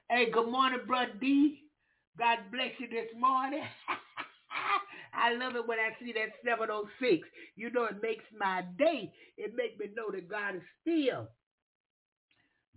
Hey, 0.09 0.31
good 0.31 0.51
morning, 0.51 0.81
Brother 0.87 1.13
D. 1.21 1.63
God 2.19 2.39
bless 2.51 2.71
you 2.79 2.89
this 2.89 3.09
morning. 3.19 3.63
I 5.15 5.35
love 5.35 5.57
it 5.57 5.67
when 5.67 5.79
I 5.79 5.91
see 5.99 6.13
that 6.13 6.33
706. 6.45 7.27
You 7.57 7.71
know, 7.71 7.85
it 7.85 8.03
makes 8.03 8.25
my 8.39 8.65
day. 8.79 9.13
It 9.37 9.55
makes 9.57 9.79
me 9.79 9.87
know 9.97 10.11
that 10.13 10.29
God 10.29 10.57
is 10.57 10.63
still 10.83 11.29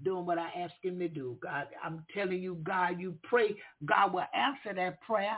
doing 0.04 0.26
what 0.26 0.38
I 0.38 0.50
ask 0.58 0.74
him 0.82 1.00
to 1.00 1.08
do. 1.08 1.38
God, 1.42 1.68
I'm 1.84 2.06
telling 2.14 2.42
you, 2.42 2.56
God, 2.64 3.00
you 3.00 3.18
pray, 3.24 3.56
God 3.86 4.14
will 4.14 4.26
answer 4.34 4.74
that 4.76 5.02
prayer. 5.02 5.38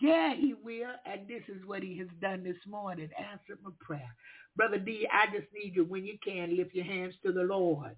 Yeah, 0.00 0.34
he 0.34 0.54
will. 0.54 0.92
And 1.06 1.28
this 1.28 1.42
is 1.48 1.64
what 1.66 1.82
he 1.82 1.98
has 1.98 2.08
done 2.20 2.42
this 2.44 2.56
morning. 2.66 3.10
Answer 3.18 3.58
my 3.62 3.70
prayer. 3.80 4.14
Brother 4.56 4.78
D, 4.78 5.06
I 5.12 5.26
just 5.26 5.52
need 5.54 5.76
you 5.76 5.84
when 5.84 6.04
you 6.04 6.18
can 6.24 6.56
lift 6.56 6.74
your 6.74 6.84
hands 6.86 7.14
to 7.24 7.32
the 7.32 7.42
Lord. 7.42 7.96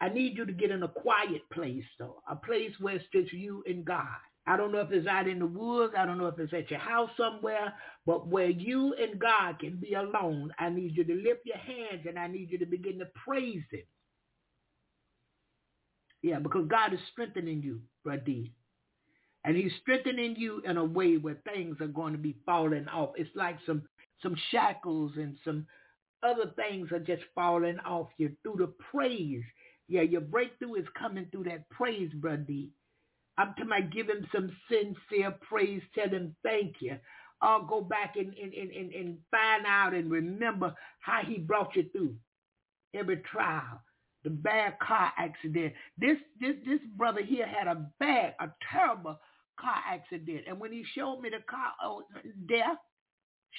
I 0.00 0.08
need 0.10 0.36
you 0.36 0.46
to 0.46 0.52
get 0.52 0.70
in 0.70 0.82
a 0.82 0.88
quiet 0.88 1.42
place, 1.52 1.84
though, 1.98 2.22
a 2.30 2.36
place 2.36 2.72
where 2.80 2.96
it's 2.96 3.04
just 3.12 3.32
you 3.32 3.64
and 3.66 3.84
God. 3.84 4.06
I 4.46 4.56
don't 4.56 4.72
know 4.72 4.80
if 4.80 4.92
it's 4.92 5.06
out 5.06 5.28
in 5.28 5.40
the 5.40 5.46
woods. 5.46 5.94
I 5.96 6.06
don't 6.06 6.18
know 6.18 6.28
if 6.28 6.38
it's 6.38 6.52
at 6.54 6.70
your 6.70 6.80
house 6.80 7.10
somewhere, 7.16 7.74
but 8.06 8.28
where 8.28 8.50
you 8.50 8.94
and 8.94 9.20
God 9.20 9.58
can 9.58 9.76
be 9.76 9.94
alone, 9.94 10.52
I 10.58 10.70
need 10.70 10.96
you 10.96 11.04
to 11.04 11.14
lift 11.14 11.44
your 11.44 11.58
hands 11.58 12.06
and 12.08 12.18
I 12.18 12.28
need 12.28 12.50
you 12.50 12.58
to 12.58 12.66
begin 12.66 12.98
to 13.00 13.06
praise 13.26 13.64
him. 13.70 13.82
Yeah, 16.22 16.40
because 16.40 16.68
God 16.68 16.94
is 16.94 17.00
strengthening 17.12 17.62
you, 17.62 17.80
Brother 18.04 18.44
And 19.44 19.56
he's 19.56 19.72
strengthening 19.82 20.36
you 20.36 20.62
in 20.66 20.78
a 20.78 20.84
way 20.84 21.16
where 21.18 21.38
things 21.52 21.78
are 21.80 21.88
going 21.88 22.12
to 22.12 22.20
be 22.20 22.36
falling 22.46 22.88
off. 22.88 23.12
It's 23.16 23.30
like 23.36 23.58
some 23.66 23.84
some 24.22 24.36
shackles 24.52 25.12
and 25.16 25.38
some 25.46 25.66
other 26.22 26.52
things 26.56 26.92
are 26.92 27.00
just 27.00 27.22
falling 27.34 27.78
off 27.86 28.08
you 28.18 28.36
through 28.42 28.56
the 28.58 28.72
praise 28.92 29.44
yeah, 29.88 30.02
your 30.02 30.22
breakthrough 30.22 30.76
is 30.76 30.86
coming 30.98 31.26
through 31.32 31.44
that 31.44 31.68
praise, 31.70 32.12
Brother. 32.14 32.66
I'm 33.38 33.48
talking 33.50 33.66
about 33.66 33.90
give 33.90 34.08
him 34.08 34.26
some 34.34 34.50
sincere 34.70 35.34
praise. 35.48 35.82
Tell 35.94 36.08
him 36.10 36.36
thank 36.44 36.76
you. 36.80 36.96
I'll 37.42 37.64
go 37.66 37.82
back 37.82 38.16
and, 38.16 38.34
and, 38.34 38.54
and, 38.54 38.92
and 38.94 39.18
find 39.30 39.66
out 39.66 39.94
and 39.94 40.10
remember 40.10 40.74
how 41.00 41.22
he 41.26 41.38
brought 41.38 41.76
you 41.76 41.86
through 41.92 42.16
every 42.94 43.18
trial, 43.18 43.82
the 44.24 44.30
bad 44.30 44.78
car 44.80 45.12
accident. 45.16 45.72
This 45.96 46.16
this 46.40 46.56
this 46.66 46.80
brother 46.96 47.22
here 47.22 47.46
had 47.46 47.68
a 47.68 47.86
bad, 48.00 48.34
a 48.40 48.48
terrible 48.70 49.18
car 49.60 49.76
accident. 49.88 50.44
And 50.48 50.58
when 50.58 50.72
he 50.72 50.84
showed 50.94 51.20
me 51.20 51.30
the 51.30 51.42
car 51.48 51.72
oh, 51.82 52.02
death, 52.48 52.78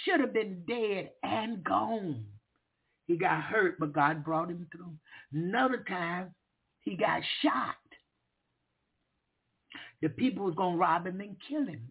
should 0.03 0.19
have 0.19 0.33
been 0.33 0.63
dead 0.67 1.11
and 1.23 1.63
gone. 1.63 2.25
He 3.07 3.17
got 3.17 3.41
hurt, 3.41 3.79
but 3.79 3.93
God 3.93 4.23
brought 4.23 4.49
him 4.49 4.67
through. 4.71 4.93
Another 5.33 5.83
time, 5.87 6.33
he 6.81 6.95
got 6.95 7.21
shot. 7.41 7.75
The 10.01 10.09
people 10.09 10.45
was 10.45 10.55
to 10.55 10.77
rob 10.77 11.07
him 11.07 11.19
and 11.19 11.35
kill 11.47 11.65
him. 11.65 11.81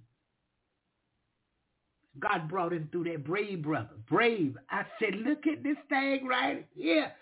God 2.20 2.48
brought 2.48 2.72
him 2.72 2.88
through 2.90 3.04
that 3.04 3.24
brave 3.24 3.62
brother. 3.62 3.96
Brave. 4.08 4.56
I 4.70 4.84
said, 4.98 5.14
look 5.24 5.46
at 5.46 5.62
this 5.62 5.76
thing 5.88 6.26
right 6.26 6.66
here. 6.74 7.12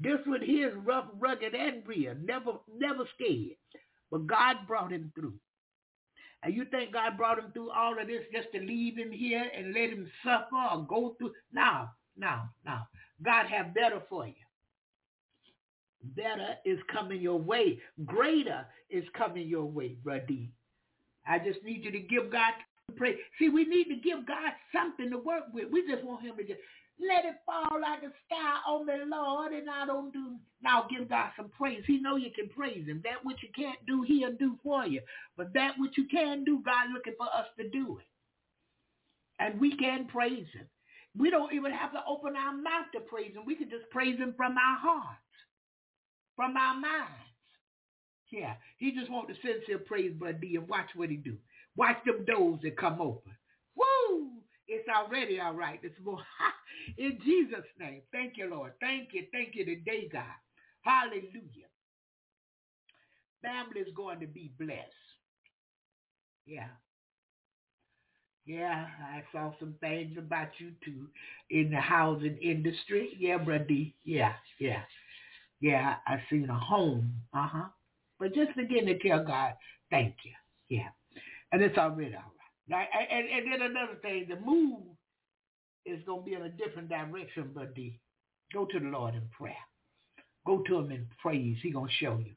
This 0.00 0.18
one 0.26 0.42
here 0.42 0.68
is 0.68 0.74
rough, 0.84 1.06
rugged, 1.18 1.54
and 1.54 1.86
real. 1.86 2.14
Never, 2.22 2.52
never 2.76 3.04
scared. 3.14 3.56
But 4.10 4.26
God 4.26 4.56
brought 4.66 4.92
him 4.92 5.12
through. 5.14 5.34
And 6.42 6.54
you 6.54 6.64
think 6.66 6.92
God 6.92 7.16
brought 7.16 7.38
him 7.38 7.52
through 7.52 7.70
all 7.70 7.98
of 7.98 8.06
this 8.06 8.24
just 8.32 8.48
to 8.52 8.60
leave 8.60 8.98
him 8.98 9.10
here 9.10 9.44
and 9.56 9.72
let 9.72 9.90
him 9.90 10.10
suffer 10.22 10.74
or 10.74 10.84
go 10.86 11.14
through? 11.18 11.32
No, 11.52 11.88
no, 12.16 12.40
no. 12.66 12.78
God 13.22 13.46
have 13.46 13.74
better 13.74 14.02
for 14.08 14.26
you. 14.26 14.34
Better 16.02 16.56
is 16.66 16.78
coming 16.92 17.20
your 17.20 17.38
way. 17.38 17.78
Greater 18.04 18.66
is 18.90 19.04
coming 19.16 19.48
your 19.48 19.64
way, 19.64 19.96
Brother 20.02 20.48
I 21.26 21.38
just 21.38 21.64
need 21.64 21.84
you 21.84 21.90
to 21.90 22.00
give 22.00 22.30
God 22.30 22.52
praise. 22.96 23.16
See, 23.38 23.48
we 23.48 23.64
need 23.64 23.84
to 23.84 23.96
give 23.96 24.26
God 24.26 24.52
something 24.74 25.10
to 25.10 25.18
work 25.18 25.44
with. 25.52 25.70
We 25.70 25.86
just 25.88 26.04
want 26.04 26.22
him 26.22 26.36
to 26.36 26.44
just 26.44 26.60
let 27.00 27.24
it 27.24 27.36
fall 27.44 27.80
like 27.80 28.02
a 28.02 28.12
sky 28.26 28.58
on 28.68 28.86
the 28.86 29.04
Lord, 29.06 29.52
and 29.52 29.68
I 29.68 29.84
don't 29.86 30.12
do. 30.12 30.36
Now 30.62 30.86
give 30.88 31.08
God 31.08 31.30
some 31.36 31.48
praise. 31.48 31.82
He 31.86 32.00
know 32.00 32.16
you 32.16 32.30
can 32.34 32.48
praise 32.48 32.86
him. 32.86 33.00
That 33.04 33.24
which 33.24 33.42
you 33.42 33.48
can't 33.54 33.84
do, 33.86 34.02
he'll 34.02 34.36
do 34.36 34.56
for 34.62 34.86
you. 34.86 35.00
But 35.36 35.52
that 35.54 35.72
which 35.78 35.98
you 35.98 36.06
can 36.06 36.44
do, 36.44 36.62
God 36.64 36.86
looking 36.94 37.14
for 37.18 37.26
us 37.26 37.46
to 37.58 37.68
do 37.68 37.98
it. 37.98 38.06
And 39.40 39.60
we 39.60 39.76
can 39.76 40.06
praise 40.06 40.46
him. 40.54 40.66
We 41.18 41.30
don't 41.30 41.52
even 41.52 41.72
have 41.72 41.92
to 41.92 42.02
open 42.08 42.34
our 42.36 42.52
mouth 42.52 42.86
to 42.94 43.00
praise 43.00 43.34
him. 43.34 43.44
We 43.46 43.56
can 43.56 43.70
just 43.70 43.88
praise 43.90 44.18
him 44.18 44.34
from 44.36 44.52
our 44.52 44.78
hearts, 44.78 45.18
from 46.36 46.56
our 46.56 46.74
minds. 46.74 47.10
Yeah, 48.30 48.54
he 48.78 48.92
just 48.92 49.10
wants 49.10 49.32
to 49.32 49.40
sincere 49.46 49.78
praise 49.78 50.12
Brother 50.12 50.38
D 50.40 50.56
and 50.56 50.68
watch 50.68 50.88
what 50.94 51.10
he 51.10 51.16
do. 51.16 51.36
Watch 51.76 51.98
them 52.04 52.24
doors 52.24 52.60
that 52.62 52.76
come 52.76 53.00
open. 53.00 53.32
Woo! 53.76 54.30
It's 54.74 54.88
already 54.88 55.40
all 55.40 55.54
right. 55.54 55.80
It's 55.82 55.98
more 56.04 56.18
in 56.98 57.18
Jesus' 57.24 57.66
name. 57.78 58.02
Thank 58.12 58.34
you, 58.36 58.50
Lord. 58.50 58.72
Thank 58.80 59.10
you. 59.12 59.24
Thank 59.32 59.54
you 59.54 59.64
today, 59.64 60.08
God. 60.12 60.24
Hallelujah. 60.82 61.70
Family 63.42 63.80
is 63.80 63.94
going 63.96 64.20
to 64.20 64.26
be 64.26 64.52
blessed. 64.58 64.80
Yeah. 66.46 66.68
Yeah, 68.46 68.86
I 69.00 69.22
saw 69.32 69.52
some 69.58 69.74
things 69.80 70.18
about 70.18 70.48
you 70.58 70.72
too 70.84 71.08
in 71.50 71.70
the 71.70 71.80
housing 71.80 72.36
industry. 72.42 73.10
Yeah, 73.18 73.38
brother. 73.38 73.66
Yeah, 74.04 74.34
yeah. 74.60 74.82
Yeah, 75.60 75.96
I 76.06 76.18
seen 76.30 76.50
a 76.50 76.58
home. 76.58 77.14
Uh-huh. 77.34 77.68
But 78.20 78.34
just 78.34 78.56
begin 78.56 78.86
to 78.86 78.98
tell 78.98 79.24
God, 79.24 79.54
thank 79.90 80.14
you. 80.24 80.32
Yeah. 80.68 80.88
And 81.52 81.62
it's 81.62 81.78
already 81.78 82.14
all. 82.16 82.33
Now, 82.68 82.78
and, 82.78 83.28
and 83.28 83.52
then 83.52 83.70
another 83.70 83.96
thing, 84.00 84.26
the 84.28 84.36
move 84.36 84.80
is 85.84 86.00
going 86.06 86.20
to 86.20 86.24
be 86.24 86.34
in 86.34 86.42
a 86.42 86.48
different 86.48 86.88
direction, 86.88 87.50
but 87.54 87.74
the, 87.74 87.92
go 88.52 88.64
to 88.64 88.80
the 88.80 88.86
Lord 88.86 89.14
in 89.14 89.22
prayer. 89.36 89.54
Go 90.46 90.62
to 90.66 90.78
him 90.78 90.90
in 90.90 91.06
praise. 91.20 91.56
He 91.62 91.70
going 91.70 91.88
to 91.88 92.04
show 92.04 92.18
you. 92.18 92.32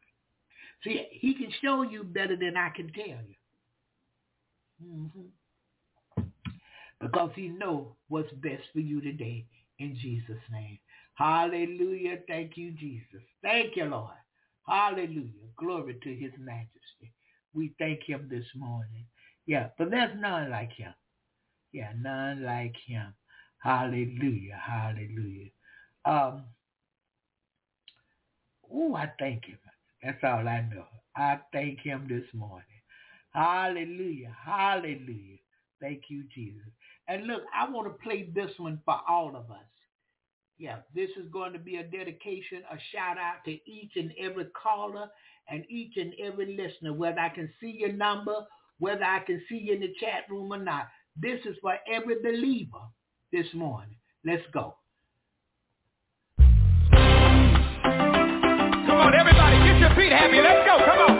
See, 0.84 1.08
he 1.12 1.34
can 1.34 1.52
show 1.62 1.82
you 1.82 2.04
better 2.04 2.36
than 2.36 2.56
I 2.56 2.70
can 2.70 2.92
tell 2.94 3.06
you. 3.06 3.36
Mm-hmm. 4.86 6.24
Because 7.00 7.32
he 7.36 7.48
know 7.48 7.96
what's 8.10 8.32
best 8.34 8.64
for 8.74 8.80
you 8.80 9.02
today 9.02 9.46
in 9.80 9.96
Jesus' 10.02 10.42
name. 10.52 10.80
Hallelujah. 11.16 12.20
Thank 12.28 12.58
you, 12.58 12.72
Jesus. 12.72 13.22
Thank 13.42 13.76
you, 13.76 13.86
Lord. 13.86 14.12
Hallelujah. 14.68 15.32
Glory 15.58 15.98
to 16.04 16.16
his 16.16 16.32
majesty. 16.40 17.12
We 17.54 17.74
thank 17.80 18.04
him 18.04 18.28
this 18.30 18.46
morning. 18.56 19.06
Yeah, 19.48 19.70
but 19.78 19.90
there's 19.92 20.16
none 20.20 20.52
like 20.52 20.74
him. 20.74 20.94
Yeah, 21.72 21.92
none 22.00 22.44
like 22.44 22.76
him. 22.86 23.14
Hallelujah. 23.60 24.60
Hallelujah. 24.64 25.50
Um, 26.06 26.44
oh, 28.72 28.96
I 28.96 29.12
thank 29.20 29.46
him. 29.46 29.58
That's 30.04 30.24
all 30.24 30.48
I 30.48 30.68
know. 30.74 30.86
I 31.16 31.40
thank 31.54 31.80
him 31.80 32.08
this 32.10 32.26
morning. 32.34 32.66
Hallelujah. 33.34 34.36
Hallelujah. 34.46 35.38
Thank 35.82 36.04
you, 36.10 36.26
Jesus. 36.34 36.68
And 37.08 37.28
look, 37.28 37.44
I 37.56 37.70
want 37.70 37.88
to 37.88 38.04
play 38.04 38.30
this 38.34 38.52
one 38.58 38.82
for 38.86 39.00
all 39.08 39.30
of 39.30 39.52
us. 39.52 39.66
Yeah, 40.58 40.78
this 40.96 41.10
is 41.18 41.30
going 41.32 41.54
to 41.54 41.60
be 41.60 41.78
a 41.78 41.84
dedication, 41.84 42.64
a 42.72 42.78
shout 42.92 43.18
out 43.18 43.46
to 43.46 43.52
each 43.52 43.92
and 43.96 44.12
every 44.20 44.46
caller 44.62 45.08
and 45.50 45.64
each 45.70 45.98
and 45.98 46.14
every 46.24 46.58
listener, 46.58 46.94
whether 46.94 47.20
I 47.20 47.30
can 47.30 47.50
see 47.62 47.76
your 47.80 47.94
number, 47.94 48.46
whether 48.80 49.04
I 49.04 49.20
can 49.20 49.42
see 49.50 49.58
you 49.58 49.74
in 49.74 49.82
the 49.82 49.94
chat 50.00 50.30
room 50.30 50.52
or 50.52 50.58
not. 50.58 50.88
This 51.16 51.40
is 51.46 51.58
for 51.62 51.76
every 51.92 52.16
believer 52.22 52.86
this 53.32 53.48
morning. 53.54 53.98
Let's 54.26 54.44
go. 54.54 54.76
Come 58.88 58.98
on, 58.98 59.14
everybody, 59.14 59.58
get 59.58 59.80
your 59.80 59.96
feet 59.96 60.12
happy. 60.12 60.42
Let's 60.42 60.66
go. 60.66 60.78
Come 60.86 61.12
on. 61.12 61.17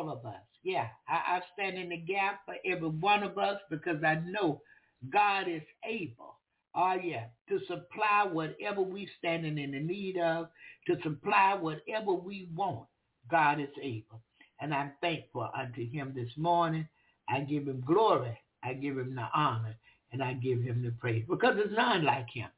All 0.00 0.10
of 0.10 0.24
us. 0.24 0.40
Yeah, 0.62 0.86
I, 1.08 1.36
I 1.36 1.40
stand 1.54 1.78
in 1.78 1.88
the 1.90 1.96
gap 1.96 2.40
for 2.44 2.54
every 2.64 2.88
one 2.88 3.22
of 3.22 3.38
us 3.38 3.58
because 3.70 4.02
I 4.04 4.16
know 4.26 4.60
God 5.10 5.48
is 5.48 5.62
able. 5.84 6.36
Oh 6.74 6.94
yeah, 7.02 7.24
to 7.48 7.58
supply 7.66 8.26
whatever 8.30 8.80
we 8.82 9.08
standing 9.18 9.58
in 9.58 9.72
the 9.72 9.80
need 9.80 10.18
of, 10.18 10.48
to 10.86 10.96
supply 11.02 11.54
whatever 11.58 12.12
we 12.12 12.48
want. 12.54 12.86
God 13.30 13.60
is 13.60 13.68
able. 13.82 14.20
And 14.60 14.74
I'm 14.74 14.92
thankful 15.00 15.48
unto 15.56 15.88
him 15.88 16.12
this 16.14 16.30
morning. 16.36 16.86
I 17.28 17.40
give 17.40 17.66
him 17.66 17.82
glory. 17.86 18.38
I 18.62 18.74
give 18.74 18.98
him 18.98 19.14
the 19.14 19.26
honor. 19.34 19.74
And 20.12 20.22
I 20.22 20.34
give 20.34 20.60
him 20.60 20.82
the 20.82 20.90
praise. 20.90 21.24
Because 21.28 21.54
there's 21.56 21.76
none 21.76 22.04
like 22.04 22.28
him. 22.32 22.48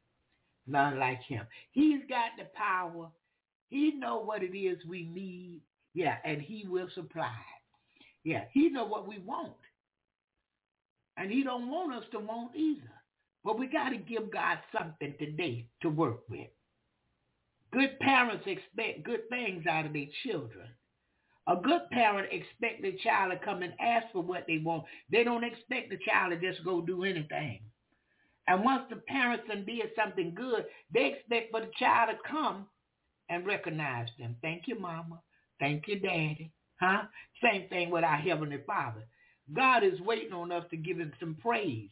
None 0.66 0.98
like 0.98 1.22
him. 1.22 1.46
He's 1.70 2.00
got 2.08 2.30
the 2.38 2.46
power. 2.54 3.08
He 3.68 3.92
know 3.92 4.18
what 4.18 4.42
it 4.42 4.56
is 4.56 4.78
we 4.88 5.04
need. 5.04 5.60
Yeah, 5.94 6.16
and 6.24 6.40
he 6.40 6.66
will 6.68 6.88
supply. 6.94 7.36
Yeah, 8.24 8.44
he 8.52 8.70
know 8.70 8.84
what 8.84 9.08
we 9.08 9.18
want. 9.18 9.52
And 11.16 11.30
he 11.30 11.42
don't 11.42 11.70
want 11.70 11.94
us 11.94 12.04
to 12.12 12.18
want 12.18 12.56
either. 12.56 12.90
But 13.44 13.58
we 13.58 13.66
got 13.66 13.90
to 13.90 13.98
give 13.98 14.32
God 14.32 14.58
something 14.76 15.14
today 15.18 15.66
to 15.82 15.90
work 15.90 16.20
with. 16.30 16.48
Good 17.72 17.98
parents 18.00 18.44
expect 18.46 19.04
good 19.04 19.28
things 19.28 19.66
out 19.66 19.86
of 19.86 19.92
their 19.92 20.06
children. 20.24 20.68
A 21.48 21.56
good 21.56 21.90
parent 21.90 22.28
expect 22.32 22.82
the 22.82 22.96
child 23.02 23.32
to 23.32 23.44
come 23.44 23.62
and 23.62 23.72
ask 23.80 24.06
for 24.12 24.22
what 24.22 24.44
they 24.46 24.58
want. 24.58 24.84
They 25.10 25.24
don't 25.24 25.42
expect 25.42 25.90
the 25.90 25.98
child 26.06 26.30
to 26.32 26.52
just 26.52 26.64
go 26.64 26.80
do 26.80 27.02
anything. 27.02 27.60
And 28.46 28.64
once 28.64 28.84
the 28.90 28.96
parents 28.96 29.44
done 29.48 29.64
did 29.64 29.90
something 29.96 30.34
good, 30.34 30.66
they 30.92 31.06
expect 31.06 31.50
for 31.50 31.60
the 31.60 31.70
child 31.78 32.10
to 32.10 32.28
come 32.30 32.66
and 33.28 33.46
recognize 33.46 34.08
them. 34.18 34.36
Thank 34.42 34.64
you, 34.66 34.78
mama. 34.78 35.20
Thank 35.62 35.88
you, 35.88 36.00
daddy. 36.00 36.52
Huh? 36.80 37.04
Same 37.42 37.68
thing 37.70 37.90
with 37.90 38.04
our 38.04 38.18
Heavenly 38.18 38.58
Father. 38.66 39.04
God 39.54 39.84
is 39.84 40.00
waiting 40.02 40.34
on 40.34 40.52
us 40.52 40.66
to 40.72 40.78
give 40.78 40.98
him 40.98 41.12
some 41.20 41.36
praise, 41.40 41.90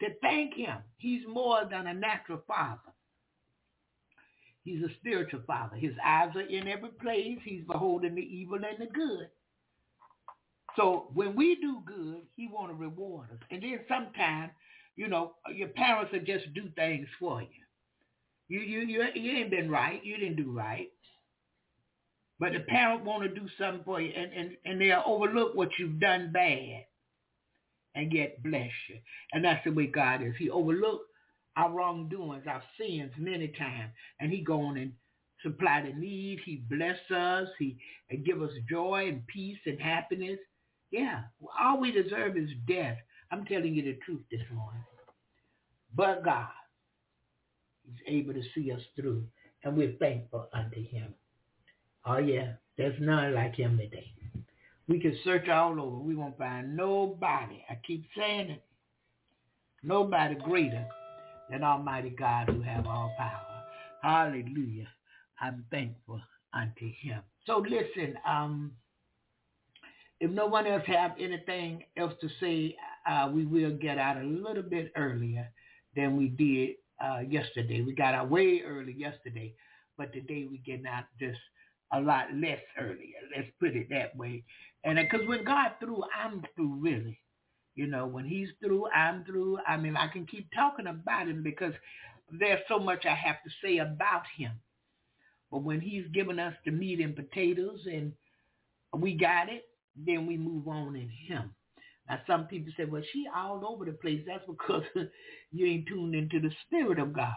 to 0.00 0.08
thank 0.22 0.54
him. 0.54 0.78
He's 0.98 1.22
more 1.28 1.66
than 1.70 1.86
a 1.88 1.94
natural 1.94 2.42
father. 2.48 2.80
He's 4.64 4.82
a 4.84 4.94
spiritual 5.00 5.42
father. 5.46 5.76
His 5.76 5.92
eyes 6.04 6.30
are 6.36 6.42
in 6.42 6.68
every 6.68 6.90
place. 6.90 7.38
He's 7.44 7.64
beholding 7.66 8.16
the 8.16 8.22
evil 8.22 8.56
and 8.56 8.78
the 8.80 8.92
good. 8.92 9.28
So 10.76 11.10
when 11.14 11.36
we 11.36 11.56
do 11.56 11.82
good, 11.86 12.22
he 12.36 12.48
want 12.48 12.70
to 12.70 12.76
reward 12.76 13.30
us. 13.32 13.40
And 13.50 13.62
then 13.62 13.80
sometimes, 13.88 14.52
you 14.96 15.08
know, 15.08 15.34
your 15.54 15.68
parents 15.70 16.12
will 16.12 16.20
just 16.20 16.54
do 16.54 16.70
things 16.76 17.08
for 17.20 17.42
you. 17.42 17.48
You 18.48 18.60
you 18.60 18.80
you 18.80 19.04
you 19.14 19.32
ain't 19.38 19.50
been 19.50 19.70
right. 19.70 20.04
You 20.04 20.18
didn't 20.18 20.36
do 20.36 20.52
right. 20.52 20.88
But 22.40 22.54
the 22.54 22.60
parent 22.60 23.04
want 23.04 23.22
to 23.22 23.28
do 23.28 23.46
something 23.58 23.84
for 23.84 24.00
you, 24.00 24.12
and, 24.16 24.32
and, 24.32 24.56
and 24.64 24.80
they'll 24.80 25.04
overlook 25.06 25.54
what 25.54 25.68
you've 25.78 26.00
done 26.00 26.32
bad 26.32 26.86
and 27.94 28.12
yet 28.12 28.42
bless 28.42 28.70
you. 28.88 28.96
And 29.32 29.44
that's 29.44 29.64
the 29.64 29.72
way 29.72 29.86
God 29.86 30.22
is. 30.22 30.34
He 30.38 30.50
overlook 30.50 31.02
our 31.56 31.70
wrongdoings, 31.70 32.44
our 32.48 32.62
sins 32.78 33.12
many 33.18 33.48
times, 33.48 33.92
and 34.20 34.32
he 34.32 34.40
go 34.40 34.62
on 34.62 34.76
and 34.76 34.92
supply 35.42 35.82
the 35.82 35.92
need. 35.92 36.40
He 36.44 36.62
bless 36.70 36.98
us. 37.14 37.48
He 37.58 37.78
and 38.10 38.24
give 38.24 38.42
us 38.42 38.52
joy 38.68 39.08
and 39.08 39.26
peace 39.26 39.58
and 39.66 39.80
happiness. 39.80 40.38
Yeah, 40.90 41.22
all 41.60 41.80
we 41.80 41.92
deserve 41.92 42.36
is 42.36 42.50
death. 42.66 42.96
I'm 43.30 43.44
telling 43.44 43.74
you 43.74 43.82
the 43.82 43.98
truth 44.04 44.22
this 44.30 44.40
morning. 44.52 44.82
But 45.94 46.24
God 46.24 46.48
is 47.88 47.98
able 48.06 48.34
to 48.34 48.42
see 48.54 48.72
us 48.72 48.82
through, 48.96 49.24
and 49.64 49.76
we're 49.76 49.92
thankful 49.98 50.48
unto 50.52 50.82
him. 50.82 51.14
Oh 52.06 52.18
yeah, 52.18 52.52
there's 52.76 52.98
none 53.00 53.34
like 53.34 53.54
him 53.54 53.78
today. 53.78 54.12
We 54.88 55.00
can 55.00 55.16
search 55.22 55.48
all 55.48 55.80
over. 55.80 55.98
We 55.98 56.16
won't 56.16 56.38
find 56.38 56.76
nobody. 56.76 57.64
I 57.68 57.78
keep 57.86 58.04
saying 58.16 58.50
it. 58.50 58.64
Nobody 59.82 60.34
greater 60.34 60.86
than 61.50 61.62
Almighty 61.62 62.10
God 62.10 62.48
who 62.48 62.60
have 62.62 62.86
all 62.86 63.12
power. 63.16 63.64
Hallelujah. 64.02 64.88
I'm 65.40 65.64
thankful 65.70 66.20
unto 66.52 66.90
him. 67.00 67.22
So 67.46 67.58
listen, 67.58 68.16
um, 68.26 68.72
if 70.20 70.30
no 70.30 70.46
one 70.46 70.66
else 70.66 70.82
have 70.86 71.12
anything 71.18 71.84
else 71.96 72.12
to 72.20 72.28
say, 72.40 72.76
uh, 73.08 73.30
we 73.32 73.46
will 73.46 73.76
get 73.76 73.98
out 73.98 74.18
a 74.18 74.24
little 74.24 74.62
bit 74.62 74.92
earlier 74.96 75.48
than 75.96 76.16
we 76.16 76.28
did 76.28 76.76
uh, 77.02 77.20
yesterday. 77.20 77.80
We 77.82 77.94
got 77.94 78.14
out 78.14 78.28
way 78.30 78.62
early 78.66 78.92
yesterday, 78.92 79.54
but 79.96 80.12
today 80.12 80.46
we 80.50 80.58
get 80.58 80.84
out 80.86 81.04
just 81.18 81.38
a 81.92 82.00
lot 82.00 82.26
less 82.34 82.60
earlier. 82.78 83.18
Let's 83.36 83.48
put 83.60 83.76
it 83.76 83.88
that 83.90 84.16
way. 84.16 84.44
And 84.84 84.98
uh, 84.98 85.02
because 85.02 85.26
when 85.28 85.44
God 85.44 85.72
through, 85.80 86.02
I'm 86.18 86.44
through 86.56 86.76
really. 86.80 87.20
You 87.74 87.86
know, 87.86 88.06
when 88.06 88.24
he's 88.24 88.48
through, 88.62 88.88
I'm 88.90 89.24
through. 89.24 89.58
I 89.66 89.76
mean, 89.76 89.96
I 89.96 90.08
can 90.08 90.26
keep 90.26 90.48
talking 90.54 90.86
about 90.86 91.28
him 91.28 91.42
because 91.42 91.72
there's 92.30 92.60
so 92.68 92.78
much 92.78 93.06
I 93.06 93.14
have 93.14 93.36
to 93.44 93.50
say 93.64 93.78
about 93.78 94.22
him. 94.36 94.52
But 95.50 95.62
when 95.62 95.80
he's 95.80 96.06
given 96.12 96.38
us 96.38 96.54
the 96.64 96.72
meat 96.72 97.00
and 97.00 97.16
potatoes 97.16 97.80
and 97.86 98.12
we 98.96 99.16
got 99.16 99.48
it, 99.48 99.64
then 99.96 100.26
we 100.26 100.36
move 100.36 100.68
on 100.68 100.96
in 100.96 101.08
him. 101.10 101.54
Now, 102.08 102.20
some 102.26 102.46
people 102.46 102.72
say, 102.76 102.84
well, 102.84 103.02
she 103.12 103.26
all 103.34 103.64
over 103.66 103.84
the 103.84 103.92
place. 103.92 104.22
That's 104.26 104.44
because 104.46 104.84
you 105.52 105.66
ain't 105.66 105.88
tuned 105.88 106.14
into 106.14 106.40
the 106.40 106.50
spirit 106.66 106.98
of 106.98 107.12
God. 107.12 107.34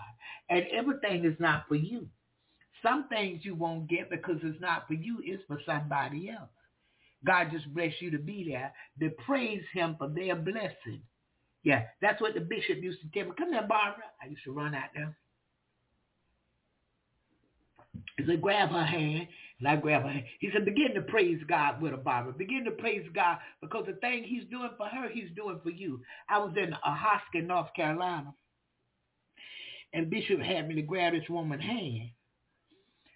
And 0.50 0.66
everything 0.72 1.26
is 1.26 1.40
not 1.40 1.66
for 1.68 1.76
you. 1.76 2.08
Some 2.84 3.08
things 3.08 3.44
you 3.44 3.56
won't 3.56 3.88
get 3.88 4.10
because 4.10 4.38
it's 4.44 4.62
not 4.62 4.88
for 4.88 4.94
you. 4.94 5.20
It's 5.24 5.44
for 5.48 5.60
somebody 5.66 6.30
else. 6.30 6.50
God 7.26 7.48
just 7.52 7.74
bless 7.74 7.94
you 8.00 8.12
to 8.12 8.20
be 8.20 8.46
there 8.50 8.74
to 9.00 9.10
praise 9.26 9.64
him 9.74 9.96
for 9.98 10.10
their 10.10 10.36
blessing. 10.36 11.02
Yeah, 11.64 11.84
that's 12.02 12.22
what 12.22 12.34
the 12.34 12.42
bishop 12.42 12.84
used 12.84 13.00
to 13.02 13.08
tell 13.14 13.30
me. 13.30 13.36
Come 13.38 13.54
here, 13.54 13.66
Barbara. 13.68 14.04
I 14.22 14.28
used 14.28 14.44
to 14.44 14.52
run 14.52 14.76
out 14.76 14.90
there. 14.94 15.16
He 18.18 18.26
said, 18.28 18.42
grab 18.42 18.70
her 18.70 18.84
hand, 18.84 19.28
and 19.60 19.68
I 19.68 19.78
grab 19.78 20.04
her 20.04 20.10
hand. 20.10 20.26
He 20.40 20.50
said, 20.52 20.66
begin 20.66 20.94
to 20.96 21.02
praise 21.02 21.40
God 21.48 21.82
with 21.82 21.92
her, 21.92 21.98
Barbara. 21.98 22.34
Begin 22.34 22.66
to 22.66 22.72
praise 22.72 23.08
God 23.16 23.38
because 23.62 23.86
the 23.88 23.94
thing 23.94 24.24
he's 24.24 24.44
doing 24.52 24.72
for 24.78 24.88
her, 24.88 25.10
he's 25.10 25.30
doing 25.36 25.60
for 25.64 25.70
you. 25.70 26.02
I 26.28 26.40
was 26.40 26.54
in 26.58 26.76
Ahoskie, 26.86 27.46
North 27.46 27.74
Carolina, 27.76 28.34
and 29.94 30.10
Bishop 30.10 30.42
had 30.42 30.68
me 30.68 30.76
to 30.76 30.82
grab 30.82 31.14
this 31.14 31.30
woman's 31.30 31.64
hand. 31.64 32.10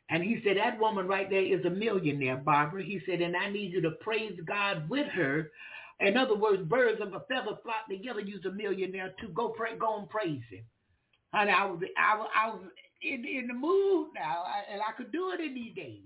And 0.09 0.23
he 0.23 0.41
said, 0.43 0.57
that 0.57 0.79
woman 0.79 1.07
right 1.07 1.29
there 1.29 1.43
is 1.43 1.65
a 1.65 1.69
millionaire, 1.69 2.37
Barbara. 2.37 2.83
He 2.83 3.01
said, 3.05 3.21
and 3.21 3.35
I 3.35 3.49
need 3.49 3.73
you 3.73 3.81
to 3.81 3.91
praise 3.91 4.39
God 4.47 4.89
with 4.89 5.07
her. 5.07 5.51
In 5.99 6.17
other 6.17 6.35
words, 6.35 6.63
birds 6.63 7.01
of 7.01 7.13
a 7.13 7.21
feather 7.21 7.57
flock 7.63 7.87
together. 7.89 8.21
You's 8.21 8.45
a 8.45 8.51
millionaire 8.51 9.13
too. 9.19 9.29
Go 9.29 9.49
pray, 9.49 9.77
go 9.77 9.99
and 9.99 10.09
praise 10.09 10.41
him. 10.49 10.63
And 11.33 11.49
I 11.49 11.65
was, 11.65 11.81
I 11.97 12.17
was, 12.17 12.29
I 12.35 12.47
was 12.49 12.61
in, 13.01 13.25
in 13.25 13.47
the 13.47 13.53
mood 13.53 14.09
now, 14.15 14.45
and 14.71 14.81
I 14.81 14.91
could 14.97 15.11
do 15.11 15.31
it 15.31 15.41
in 15.41 15.53
these 15.55 15.75
days. 15.75 16.03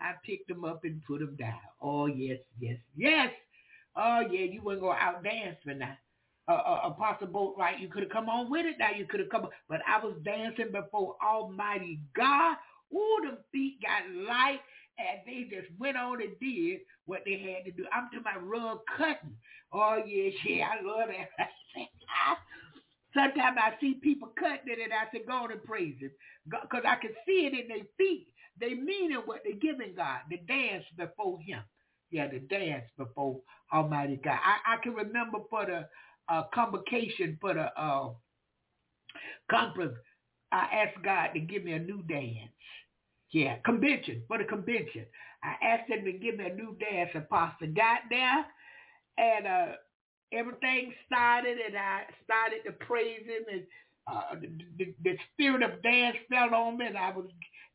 I 0.00 0.12
picked 0.24 0.48
them 0.48 0.64
up 0.64 0.84
and 0.84 1.02
put 1.06 1.20
them 1.20 1.36
down. 1.36 1.60
Oh 1.80 2.06
yes, 2.06 2.38
yes, 2.60 2.78
yes. 2.96 3.30
Oh 3.96 4.22
yeah, 4.30 4.44
you 4.44 4.62
wouldn't 4.62 4.82
go 4.82 4.92
out 4.92 5.24
dance 5.24 5.56
for 5.64 5.74
now. 5.74 5.96
Uh, 6.48 6.52
uh, 6.52 6.80
Apostle 6.84 7.28
Boatwright, 7.28 7.80
you 7.80 7.88
could 7.88 8.04
have 8.04 8.12
come 8.12 8.28
on 8.28 8.50
with 8.50 8.66
it. 8.66 8.76
Now 8.78 8.90
you 8.96 9.06
could 9.06 9.20
have 9.20 9.30
come, 9.30 9.48
but 9.68 9.80
I 9.86 10.04
was 10.04 10.16
dancing 10.24 10.72
before 10.72 11.16
Almighty 11.24 12.00
God 12.16 12.56
Ooh, 12.94 13.18
them 13.24 13.38
feet 13.52 13.78
got 13.82 14.10
light 14.26 14.60
and 14.98 15.20
they 15.26 15.44
just 15.50 15.68
went 15.78 15.96
on 15.96 16.22
and 16.22 16.38
did 16.40 16.80
what 17.06 17.22
they 17.26 17.38
had 17.38 17.64
to 17.66 17.72
do. 17.72 17.86
I'm 17.92 18.06
talking 18.06 18.22
my 18.24 18.40
rug 18.40 18.80
cutting. 18.96 19.36
Oh, 19.72 20.02
yeah, 20.06 20.30
yeah, 20.46 20.68
I 20.68 20.82
love 20.84 21.08
that. 21.08 21.48
Sometimes 23.14 23.58
I 23.60 23.72
see 23.80 23.94
people 24.02 24.32
cutting 24.38 24.66
it 24.68 24.80
and 24.82 24.92
I 24.92 25.10
say, 25.12 25.24
go 25.26 25.34
on 25.44 25.52
and 25.52 25.64
praise 25.64 25.96
him. 26.00 26.10
Because 26.48 26.84
I 26.86 26.96
can 26.96 27.12
see 27.26 27.46
it 27.46 27.54
in 27.54 27.68
their 27.68 27.86
feet. 27.98 28.28
They 28.60 28.74
mean 28.74 29.12
it 29.12 29.26
what 29.26 29.40
they're 29.44 29.56
giving 29.58 29.94
God. 29.96 30.20
The 30.30 30.38
dance 30.48 30.84
before 30.96 31.40
him. 31.40 31.60
Yeah, 32.10 32.28
the 32.28 32.40
dance 32.40 32.84
before 32.98 33.40
Almighty 33.72 34.20
God. 34.22 34.38
I, 34.44 34.74
I 34.74 34.78
can 34.82 34.94
remember 34.94 35.38
for 35.50 35.66
the 35.66 35.88
uh, 36.32 36.44
convocation, 36.54 37.38
for 37.40 37.54
the 37.54 37.68
uh, 37.80 38.10
conference, 39.50 39.96
I 40.52 40.84
asked 40.86 41.04
God 41.04 41.30
to 41.34 41.40
give 41.40 41.64
me 41.64 41.72
a 41.74 41.78
new 41.80 42.02
dance. 42.04 42.52
Yeah, 43.32 43.56
convention, 43.64 44.22
for 44.28 44.38
the 44.38 44.44
convention. 44.44 45.06
I 45.44 45.54
asked 45.64 45.90
him 45.90 46.04
to 46.04 46.12
give 46.12 46.36
me 46.38 46.46
a 46.46 46.54
new 46.54 46.76
dance. 46.80 47.10
and 47.14 47.28
Pastor 47.28 47.66
got 47.68 48.00
there 48.10 48.46
and 49.18 49.46
uh, 49.46 49.72
everything 50.32 50.92
started 51.06 51.58
and 51.66 51.76
I 51.76 52.02
started 52.24 52.62
to 52.66 52.72
praise 52.86 53.26
him 53.26 53.44
and 53.52 53.62
uh, 54.06 54.34
the, 54.40 54.48
the, 54.78 54.94
the 55.04 55.16
spirit 55.32 55.62
of 55.62 55.82
dance 55.82 56.16
fell 56.30 56.54
on 56.54 56.78
me 56.78 56.86
and 56.86 56.98
I 56.98 57.10
was 57.12 57.26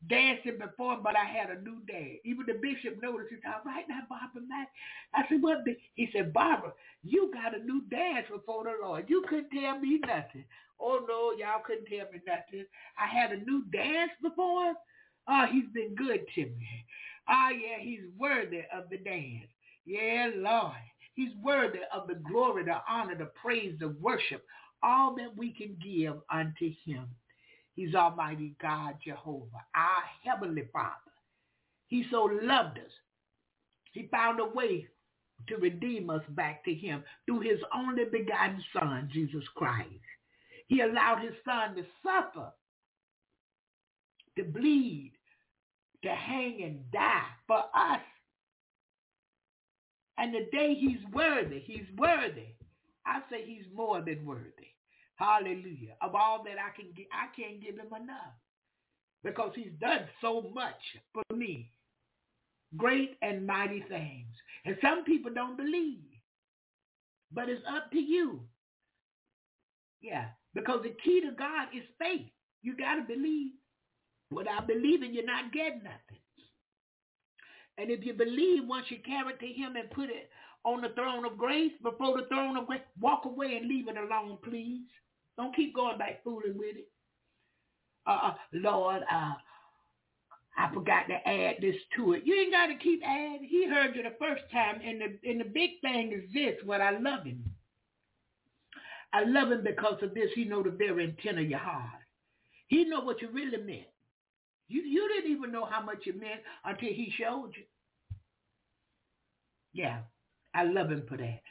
dancing 0.08 0.58
before, 0.58 0.98
but 1.02 1.16
I 1.16 1.24
had 1.24 1.50
a 1.50 1.60
new 1.62 1.80
dance. 1.88 2.20
Even 2.24 2.46
the 2.46 2.54
bishop 2.60 3.02
noticed. 3.02 3.30
He 3.30 3.36
said, 3.42 3.54
all 3.56 3.64
right 3.66 3.84
now, 3.88 4.00
Barbara 4.08 4.42
Mack. 4.48 4.68
I 5.14 5.22
said, 5.28 5.42
what? 5.42 5.58
He 5.94 6.08
said, 6.14 6.32
Barbara, 6.32 6.72
you 7.02 7.32
got 7.34 7.58
a 7.58 7.64
new 7.64 7.82
dance 7.90 8.26
before 8.30 8.64
the 8.64 8.74
Lord. 8.82 9.06
You 9.08 9.24
couldn't 9.28 9.50
tell 9.50 9.78
me 9.80 10.00
nothing. 10.06 10.44
Oh, 10.80 11.00
no, 11.08 11.32
y'all 11.38 11.62
couldn't 11.66 11.86
tell 11.86 12.06
me 12.12 12.20
nothing. 12.26 12.66
I 12.98 13.08
had 13.08 13.32
a 13.32 13.38
new 13.44 13.64
dance 13.72 14.12
before. 14.22 14.74
Oh, 15.28 15.46
he's 15.50 15.68
been 15.72 15.94
good 15.94 16.26
to 16.34 16.40
me. 16.42 16.86
Ah, 17.28 17.48
oh, 17.48 17.50
yeah, 17.50 17.78
he's 17.80 18.02
worthy 18.18 18.62
of 18.74 18.90
the 18.90 18.98
dance. 18.98 19.48
Yeah, 19.84 20.30
Lord. 20.36 20.72
He's 21.14 21.34
worthy 21.42 21.80
of 21.92 22.08
the 22.08 22.14
glory, 22.14 22.64
the 22.64 22.80
honor, 22.88 23.14
the 23.14 23.30
praise, 23.40 23.76
the 23.78 23.90
worship, 24.00 24.44
all 24.82 25.14
that 25.16 25.36
we 25.36 25.52
can 25.52 25.76
give 25.82 26.14
unto 26.30 26.72
him. 26.84 27.06
He's 27.74 27.94
Almighty 27.94 28.54
God, 28.60 28.94
Jehovah, 29.04 29.64
our 29.74 30.02
Heavenly 30.24 30.68
Father. 30.72 30.96
He 31.86 32.04
so 32.10 32.24
loved 32.42 32.78
us. 32.78 32.92
He 33.92 34.08
found 34.10 34.40
a 34.40 34.46
way 34.46 34.88
to 35.48 35.56
redeem 35.56 36.10
us 36.10 36.22
back 36.30 36.64
to 36.64 36.74
him 36.74 37.04
through 37.26 37.40
his 37.40 37.58
only 37.74 38.04
begotten 38.04 38.62
Son, 38.72 39.08
Jesus 39.12 39.44
Christ. 39.54 39.88
He 40.68 40.80
allowed 40.80 41.22
his 41.22 41.34
Son 41.44 41.74
to 41.76 41.84
suffer, 42.02 42.52
to 44.36 44.44
bleed, 44.44 45.12
to 46.02 46.10
hang 46.10 46.62
and 46.62 46.90
die 46.90 47.26
for 47.46 47.58
us. 47.74 48.00
And 50.18 50.34
the 50.34 50.46
day 50.52 50.74
he's 50.74 51.00
worthy, 51.12 51.60
he's 51.60 51.86
worthy. 51.96 52.54
I 53.06 53.20
say 53.30 53.44
he's 53.44 53.64
more 53.74 54.00
than 54.00 54.24
worthy. 54.24 54.72
Hallelujah. 55.16 55.94
Of 56.00 56.14
all 56.14 56.42
that 56.44 56.56
I 56.58 56.74
can 56.76 56.92
get, 56.96 57.06
I 57.12 57.34
can't 57.34 57.62
give 57.62 57.76
him 57.76 57.86
enough 57.86 58.34
because 59.24 59.52
he's 59.54 59.72
done 59.80 60.06
so 60.20 60.50
much 60.54 60.80
for 61.12 61.22
me. 61.34 61.70
Great 62.76 63.16
and 63.22 63.46
mighty 63.46 63.84
things. 63.88 64.28
And 64.64 64.76
some 64.82 65.04
people 65.04 65.32
don't 65.32 65.56
believe. 65.56 65.98
But 67.32 67.48
it's 67.48 67.62
up 67.68 67.90
to 67.92 67.98
you. 67.98 68.40
Yeah. 70.00 70.26
Because 70.54 70.82
the 70.82 70.94
key 71.04 71.20
to 71.20 71.32
God 71.32 71.68
is 71.74 71.84
faith. 71.98 72.28
You 72.62 72.76
got 72.76 72.96
to 72.96 73.02
believe. 73.02 73.52
Without 74.34 74.66
believing, 74.66 75.14
you're 75.14 75.24
not 75.24 75.52
getting 75.52 75.82
nothing. 75.82 76.22
And 77.78 77.90
if 77.90 78.04
you 78.04 78.12
believe 78.12 78.66
once 78.66 78.86
you 78.90 78.98
carry 79.04 79.32
it 79.34 79.40
to 79.40 79.46
him 79.46 79.76
and 79.76 79.90
put 79.90 80.10
it 80.10 80.30
on 80.64 80.82
the 80.82 80.90
throne 80.90 81.24
of 81.24 81.38
grace, 81.38 81.72
before 81.82 82.20
the 82.20 82.26
throne 82.28 82.56
of 82.56 82.66
grace, 82.66 82.82
walk 83.00 83.24
away 83.24 83.56
and 83.56 83.68
leave 83.68 83.88
it 83.88 83.96
alone, 83.96 84.38
please. 84.44 84.86
Don't 85.36 85.56
keep 85.56 85.74
going 85.74 85.98
back 85.98 86.22
fooling 86.22 86.58
with 86.58 86.76
it. 86.76 86.88
Uh, 88.06 88.32
Lord, 88.52 89.02
uh, 89.10 89.32
I 90.56 90.72
forgot 90.74 91.08
to 91.08 91.28
add 91.28 91.56
this 91.60 91.76
to 91.96 92.12
it. 92.12 92.22
You 92.24 92.34
ain't 92.34 92.52
got 92.52 92.66
to 92.66 92.76
keep 92.76 93.02
adding. 93.04 93.48
He 93.48 93.66
heard 93.68 93.96
you 93.96 94.02
the 94.02 94.14
first 94.18 94.42
time, 94.52 94.80
and 94.84 95.00
the 95.00 95.30
and 95.30 95.40
the 95.40 95.44
big 95.44 95.80
thing 95.80 96.12
is 96.12 96.30
this: 96.34 96.56
what 96.64 96.80
I 96.80 96.98
love 96.98 97.24
him. 97.24 97.42
I 99.14 99.24
love 99.24 99.50
him 99.52 99.62
because 99.64 100.02
of 100.02 100.14
this. 100.14 100.30
He 100.34 100.44
know 100.44 100.62
the 100.62 100.70
very 100.70 101.04
intent 101.04 101.38
of 101.38 101.48
your 101.48 101.58
heart. 101.58 102.00
He 102.68 102.84
know 102.84 103.00
what 103.00 103.22
you 103.22 103.28
really 103.30 103.58
meant. 103.58 103.91
You 104.72 104.82
you 104.82 105.06
didn't 105.08 105.30
even 105.32 105.52
know 105.52 105.66
how 105.66 105.82
much 105.82 106.06
it 106.06 106.18
meant 106.18 106.40
until 106.64 106.88
he 106.88 107.12
showed 107.18 107.52
you. 107.54 107.64
Yeah, 109.74 110.00
I 110.54 110.64
love 110.64 110.90
him 110.90 111.04
for 111.06 111.18
that. 111.18 111.42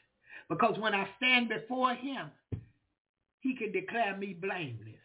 Because 0.49 0.77
when 0.79 0.95
I 0.95 1.07
stand 1.17 1.49
before 1.49 1.93
him, 1.93 2.31
he 3.41 3.55
can 3.55 3.71
declare 3.71 4.17
me 4.17 4.33
blameless 4.33 4.95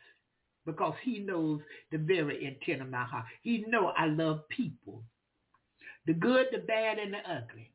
because 0.65 0.95
he 1.05 1.19
knows 1.19 1.61
the 1.93 1.99
very 1.99 2.45
intent 2.45 2.81
of 2.81 2.91
my 2.91 3.05
heart. 3.05 3.27
He 3.43 3.65
know 3.69 3.89
I 3.97 4.07
love 4.07 4.49
people, 4.49 5.03
the 6.07 6.15
good, 6.15 6.47
the 6.53 6.59
bad, 6.59 6.99
and 6.99 7.13
the 7.13 7.19
ugly. 7.19 7.71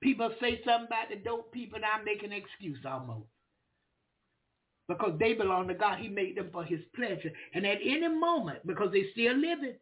People 0.00 0.30
say 0.40 0.60
something 0.64 0.86
about 0.86 1.10
the 1.10 1.16
dope 1.16 1.52
people, 1.52 1.76
and 1.76 1.84
I 1.84 2.02
make 2.02 2.22
an 2.22 2.32
excuse 2.32 2.78
almost. 2.86 3.28
Because 4.88 5.18
they 5.18 5.34
belong 5.34 5.68
to 5.68 5.74
God. 5.74 5.98
He 5.98 6.08
made 6.08 6.36
them 6.36 6.48
for 6.50 6.64
his 6.64 6.80
pleasure. 6.96 7.30
And 7.54 7.66
at 7.66 7.78
any 7.84 8.08
moment, 8.08 8.66
because 8.66 8.88
they're 8.92 9.10
still 9.12 9.34
living, 9.34 9.74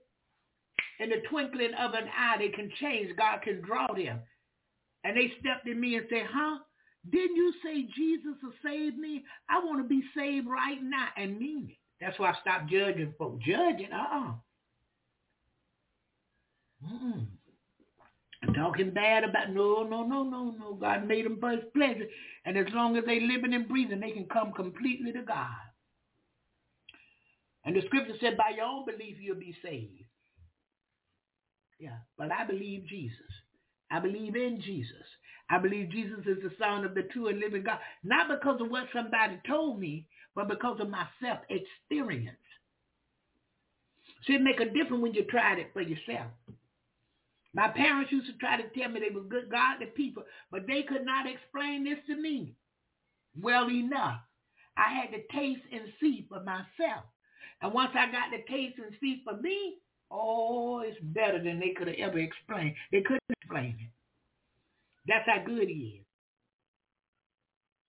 in 0.98 1.10
the 1.10 1.22
twinkling 1.30 1.74
of 1.78 1.94
an 1.94 2.08
eye, 2.16 2.36
they 2.38 2.48
can 2.48 2.70
change. 2.80 3.16
God 3.16 3.42
can 3.42 3.60
draw 3.60 3.86
them. 3.94 4.20
And 5.04 5.16
they 5.16 5.32
stepped 5.40 5.68
in 5.68 5.80
me 5.80 5.96
and 5.96 6.06
said, 6.10 6.26
huh? 6.32 6.58
Didn't 7.10 7.36
you 7.36 7.52
say 7.62 7.82
Jesus 7.94 8.34
will 8.42 8.52
save 8.64 8.96
me? 8.96 9.22
I 9.48 9.58
want 9.64 9.78
to 9.80 9.88
be 9.88 10.02
saved 10.16 10.48
right 10.48 10.82
now 10.82 11.08
and 11.16 11.38
mean 11.38 11.68
it. 11.70 11.76
That's 12.00 12.18
why 12.18 12.30
I 12.30 12.34
stopped 12.40 12.70
judging 12.70 13.14
folks. 13.16 13.44
Judging, 13.44 13.92
uh-uh. 13.92 14.32
Mm-mm. 16.84 17.26
Talking 18.54 18.90
bad 18.90 19.24
about, 19.24 19.50
no, 19.50 19.82
no, 19.82 20.02
no, 20.02 20.22
no, 20.22 20.54
no. 20.58 20.74
God 20.74 21.06
made 21.06 21.24
them 21.24 21.38
for 21.40 21.50
his 21.50 21.64
pleasure. 21.74 22.06
And 22.44 22.56
as 22.56 22.66
long 22.72 22.96
as 22.96 23.04
they 23.04 23.20
living 23.20 23.54
and 23.54 23.68
breathing, 23.68 24.00
they 24.00 24.12
can 24.12 24.26
come 24.26 24.52
completely 24.52 25.12
to 25.12 25.22
God. 25.22 25.46
And 27.64 27.74
the 27.74 27.82
scripture 27.86 28.14
said, 28.20 28.36
by 28.36 28.50
your 28.56 28.66
own 28.66 28.84
belief, 28.86 29.16
you'll 29.20 29.36
be 29.36 29.56
saved. 29.62 30.04
Yeah, 31.78 31.98
but 32.16 32.30
I 32.32 32.46
believe 32.46 32.86
Jesus. 32.86 33.18
I 33.90 34.00
believe 34.00 34.36
in 34.36 34.60
Jesus. 34.62 35.04
I 35.50 35.58
believe 35.58 35.90
Jesus 35.90 36.20
is 36.26 36.42
the 36.42 36.52
son 36.58 36.84
of 36.84 36.94
the 36.94 37.02
true 37.02 37.28
and 37.28 37.38
living 37.38 37.64
God. 37.64 37.78
Not 38.02 38.28
because 38.28 38.60
of 38.60 38.70
what 38.70 38.84
somebody 38.94 39.38
told 39.46 39.78
me, 39.78 40.06
but 40.34 40.48
because 40.48 40.80
of 40.80 40.88
my 40.88 41.06
self-experience. 41.22 42.36
See, 44.26 44.34
it 44.34 44.42
make 44.42 44.60
a 44.60 44.64
difference 44.64 45.02
when 45.02 45.14
you 45.14 45.24
tried 45.24 45.58
it 45.58 45.70
for 45.72 45.82
yourself. 45.82 46.30
My 47.54 47.68
parents 47.68 48.12
used 48.12 48.26
to 48.26 48.38
try 48.38 48.60
to 48.60 48.68
tell 48.78 48.90
me 48.90 49.00
they 49.00 49.14
were 49.14 49.22
good 49.22 49.50
godly 49.50 49.86
people, 49.86 50.24
but 50.50 50.66
they 50.66 50.82
could 50.82 51.04
not 51.06 51.26
explain 51.26 51.84
this 51.84 51.98
to 52.06 52.16
me 52.16 52.54
well 53.40 53.70
enough. 53.70 54.20
I 54.76 54.92
had 54.92 55.10
to 55.12 55.22
taste 55.34 55.62
and 55.72 55.92
see 56.00 56.26
for 56.28 56.40
myself. 56.40 57.04
And 57.62 57.72
once 57.72 57.92
I 57.94 58.10
got 58.12 58.30
to 58.30 58.52
taste 58.52 58.78
and 58.78 58.94
see 59.00 59.22
for 59.24 59.36
me, 59.40 59.76
oh, 60.10 60.80
it's 60.80 60.98
better 61.00 61.42
than 61.42 61.58
they 61.58 61.70
could 61.70 61.88
have 61.88 61.96
ever 61.98 62.18
explained. 62.18 62.74
They 62.92 63.00
couldn't 63.00 63.22
explain 63.30 63.76
it. 63.80 63.90
That's 65.08 65.26
how 65.26 65.42
good 65.44 65.68
he 65.68 66.00
is. 66.00 66.06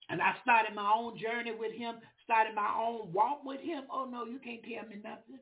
And 0.08 0.22
I 0.22 0.34
started 0.42 0.74
my 0.74 0.90
own 0.96 1.18
journey 1.18 1.52
with 1.58 1.72
him, 1.74 1.96
started 2.24 2.54
my 2.54 2.72
own 2.78 3.12
walk 3.12 3.44
with 3.44 3.60
him. 3.60 3.84
Oh, 3.92 4.08
no, 4.10 4.24
you 4.24 4.38
can't 4.38 4.62
tell 4.62 4.88
me 4.88 4.96
nothing. 5.04 5.40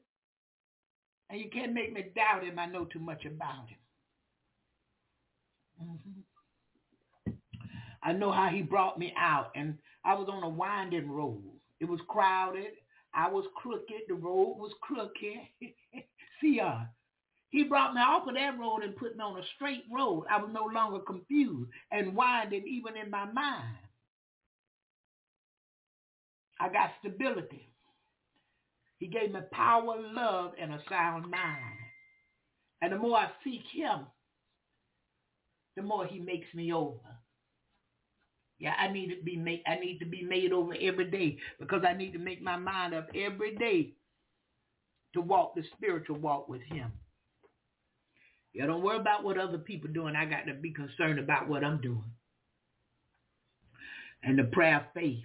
And 1.31 1.41
you 1.41 1.51
can't 1.51 1.73
make 1.73 1.93
me 1.93 2.07
doubt 2.15 2.45
him. 2.45 2.59
I 2.59 2.67
know 2.67 2.85
too 2.85 2.99
much 2.99 3.25
about 3.25 3.69
him. 3.69 3.79
Mm-hmm. 5.83 6.21
I 8.03 8.13
know 8.13 8.31
how 8.31 8.49
he 8.49 8.63
brought 8.63 8.99
me 8.99 9.13
out. 9.19 9.51
And 9.55 9.77
I 10.05 10.15
was 10.15 10.29
on 10.31 10.43
a 10.43 10.49
winding 10.49 11.11
road. 11.11 11.43
It 11.81 11.87
was 11.87 12.01
crowded. 12.09 12.73
I 13.15 13.29
was 13.29 13.45
crooked. 13.57 14.03
The 14.09 14.15
road 14.15 14.57
was 14.59 14.73
crooked. 14.81 15.39
See, 16.41 16.61
uh, 16.61 16.81
he 17.51 17.65
brought 17.65 17.95
me 17.95 18.01
off 18.01 18.29
of 18.29 18.35
that 18.35 18.59
road 18.59 18.83
and 18.83 18.97
put 18.97 19.17
me 19.17 19.23
on 19.25 19.39
a 19.39 19.43
straight 19.57 19.85
road. 19.91 20.25
I 20.31 20.39
was 20.39 20.51
no 20.53 20.67
longer 20.67 21.01
confused 21.01 21.71
and 21.91 22.15
winding 22.15 22.65
even 22.67 22.97
in 22.97 23.11
my 23.11 23.25
mind. 23.25 23.79
I 26.61 26.69
got 26.69 26.91
stability. 27.01 27.69
He 28.99 29.07
gave 29.09 29.33
me 29.33 29.41
power, 29.53 29.97
love, 29.99 30.53
and 30.61 30.73
a 30.73 30.81
sound 30.89 31.31
mind. 31.31 31.75
And 32.83 32.93
the 32.93 32.99
more 32.99 33.19
I 33.19 33.31
seek 33.45 33.63
him, 33.73 34.07
the 35.77 35.83
more 35.83 36.07
he 36.07 36.19
makes 36.19 36.53
me 36.55 36.73
over. 36.73 36.99
Yeah, 38.59 38.75
I 38.79 38.89
need 38.89 39.15
to 39.15 39.23
be 39.23 39.37
made 39.37 39.63
I 39.67 39.77
need 39.77 39.99
to 39.99 40.07
be 40.07 40.23
made 40.23 40.53
over 40.53 40.75
every 40.81 41.11
day 41.11 41.39
because 41.61 41.85
I 41.87 41.93
need 41.93 42.13
to 42.15 42.19
make 42.19 42.43
my 42.43 42.57
mind 42.57 42.95
up 42.95 43.09
every 43.15 43.55
day 43.57 43.93
to 45.13 45.21
walk 45.21 45.55
the 45.55 45.63
spiritual 45.77 46.19
walk 46.19 46.49
with 46.49 46.63
him. 46.63 46.93
Yeah, 48.55 48.67
don't 48.67 48.83
worry 48.83 48.99
about 48.99 49.25
what 49.25 49.39
other 49.39 49.59
people 49.59 49.91
doing. 49.93 50.17
I 50.17 50.25
got 50.25 50.47
to 50.47 50.55
be 50.55 50.73
concerned 50.73 51.19
about 51.19 51.49
what 51.49 51.63
I'm 51.63 51.81
doing. 51.83 52.05
And 54.23 54.39
the 54.39 54.45
prayer 54.45 54.77
of 54.79 54.83
faith 54.95 55.25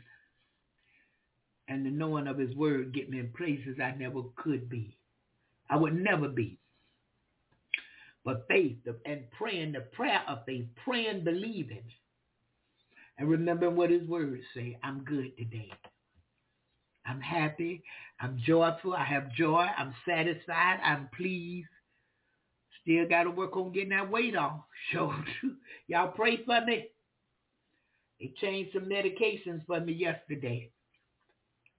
and 1.70 1.86
the 1.86 1.90
knowing 1.90 2.28
of 2.28 2.38
his 2.38 2.54
word 2.56 2.94
get 2.94 3.10
me 3.10 3.20
in 3.20 3.32
places 3.32 3.80
I 3.82 3.92
never 3.92 4.22
could 4.36 4.70
be. 4.70 4.98
I 5.70 5.78
would 5.78 5.96
never 5.96 6.28
be. 6.28 6.61
But 8.24 8.46
faith 8.48 8.78
and 9.06 9.30
praying, 9.32 9.72
the 9.72 9.82
prayer 9.82 10.22
of 10.28 10.46
faith, 10.46 10.66
praying, 10.84 11.24
believing, 11.24 11.84
and 13.18 13.30
remembering 13.30 13.76
what 13.76 13.90
his 13.90 14.08
words 14.08 14.44
say. 14.54 14.78
I'm 14.84 15.04
good 15.04 15.36
today. 15.38 15.72
I'm 17.06 17.20
happy. 17.20 17.84
I'm 18.20 18.40
joyful. 18.46 18.94
I 18.94 19.04
have 19.06 19.32
joy. 19.34 19.66
I'm 19.78 19.94
satisfied. 20.08 20.80
I'm 20.84 21.10
pleased. 21.16 21.68
Still 22.84 23.08
got 23.08 23.24
to 23.24 23.32
work 23.32 23.56
on 23.58 23.72
getting 23.72 23.90
that 23.90 24.10
weight 24.10 24.36
off. 24.36 24.62
Sure. 24.92 25.16
Y'all 25.88 26.12
pray 26.12 26.44
for 26.44 26.60
me. 26.66 26.88
They 28.20 28.34
changed 28.42 28.72
some 28.74 28.90
medications 28.90 29.64
for 29.68 29.80
me 29.80 29.94
yesterday. 29.94 30.72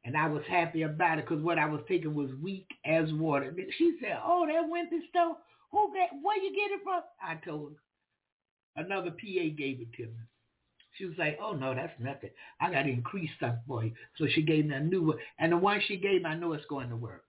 And 0.04 0.16
I 0.16 0.28
was 0.28 0.42
happy 0.48 0.82
about 0.82 1.18
it 1.18 1.28
because 1.28 1.42
what 1.42 1.58
I 1.58 1.66
was 1.66 1.80
taking 1.88 2.14
was 2.14 2.30
weak 2.40 2.68
as 2.84 3.12
water. 3.12 3.54
She 3.78 3.96
said, 4.00 4.18
oh, 4.24 4.46
that 4.46 4.68
winter 4.68 4.98
stuff, 5.10 5.36
who 5.72 5.92
got, 5.92 6.10
where 6.22 6.42
you 6.42 6.50
get 6.54 6.74
it 6.74 6.80
from? 6.84 7.02
I 7.22 7.34
told 7.44 7.72
her. 7.72 8.82
Another 8.82 9.10
PA 9.10 9.44
gave 9.56 9.80
it 9.80 9.92
to 9.96 10.04
me. 10.04 10.12
She 10.98 11.06
was 11.06 11.14
like, 11.18 11.38
oh, 11.42 11.52
no, 11.52 11.74
that's 11.74 11.98
nothing. 11.98 12.30
I 12.60 12.70
got 12.70 12.82
to 12.82 12.90
increase 12.90 13.30
stuff 13.36 13.56
for 13.66 13.84
you. 13.84 13.92
So 14.18 14.26
she 14.28 14.42
gave 14.42 14.66
me 14.66 14.74
a 14.74 14.80
new 14.80 15.02
one. 15.02 15.18
And 15.38 15.52
the 15.52 15.56
one 15.56 15.80
she 15.86 15.96
gave 15.96 16.22
me, 16.22 16.28
I 16.28 16.34
know 16.34 16.52
it's 16.52 16.66
going 16.66 16.90
to 16.90 16.96
work. 16.96 17.24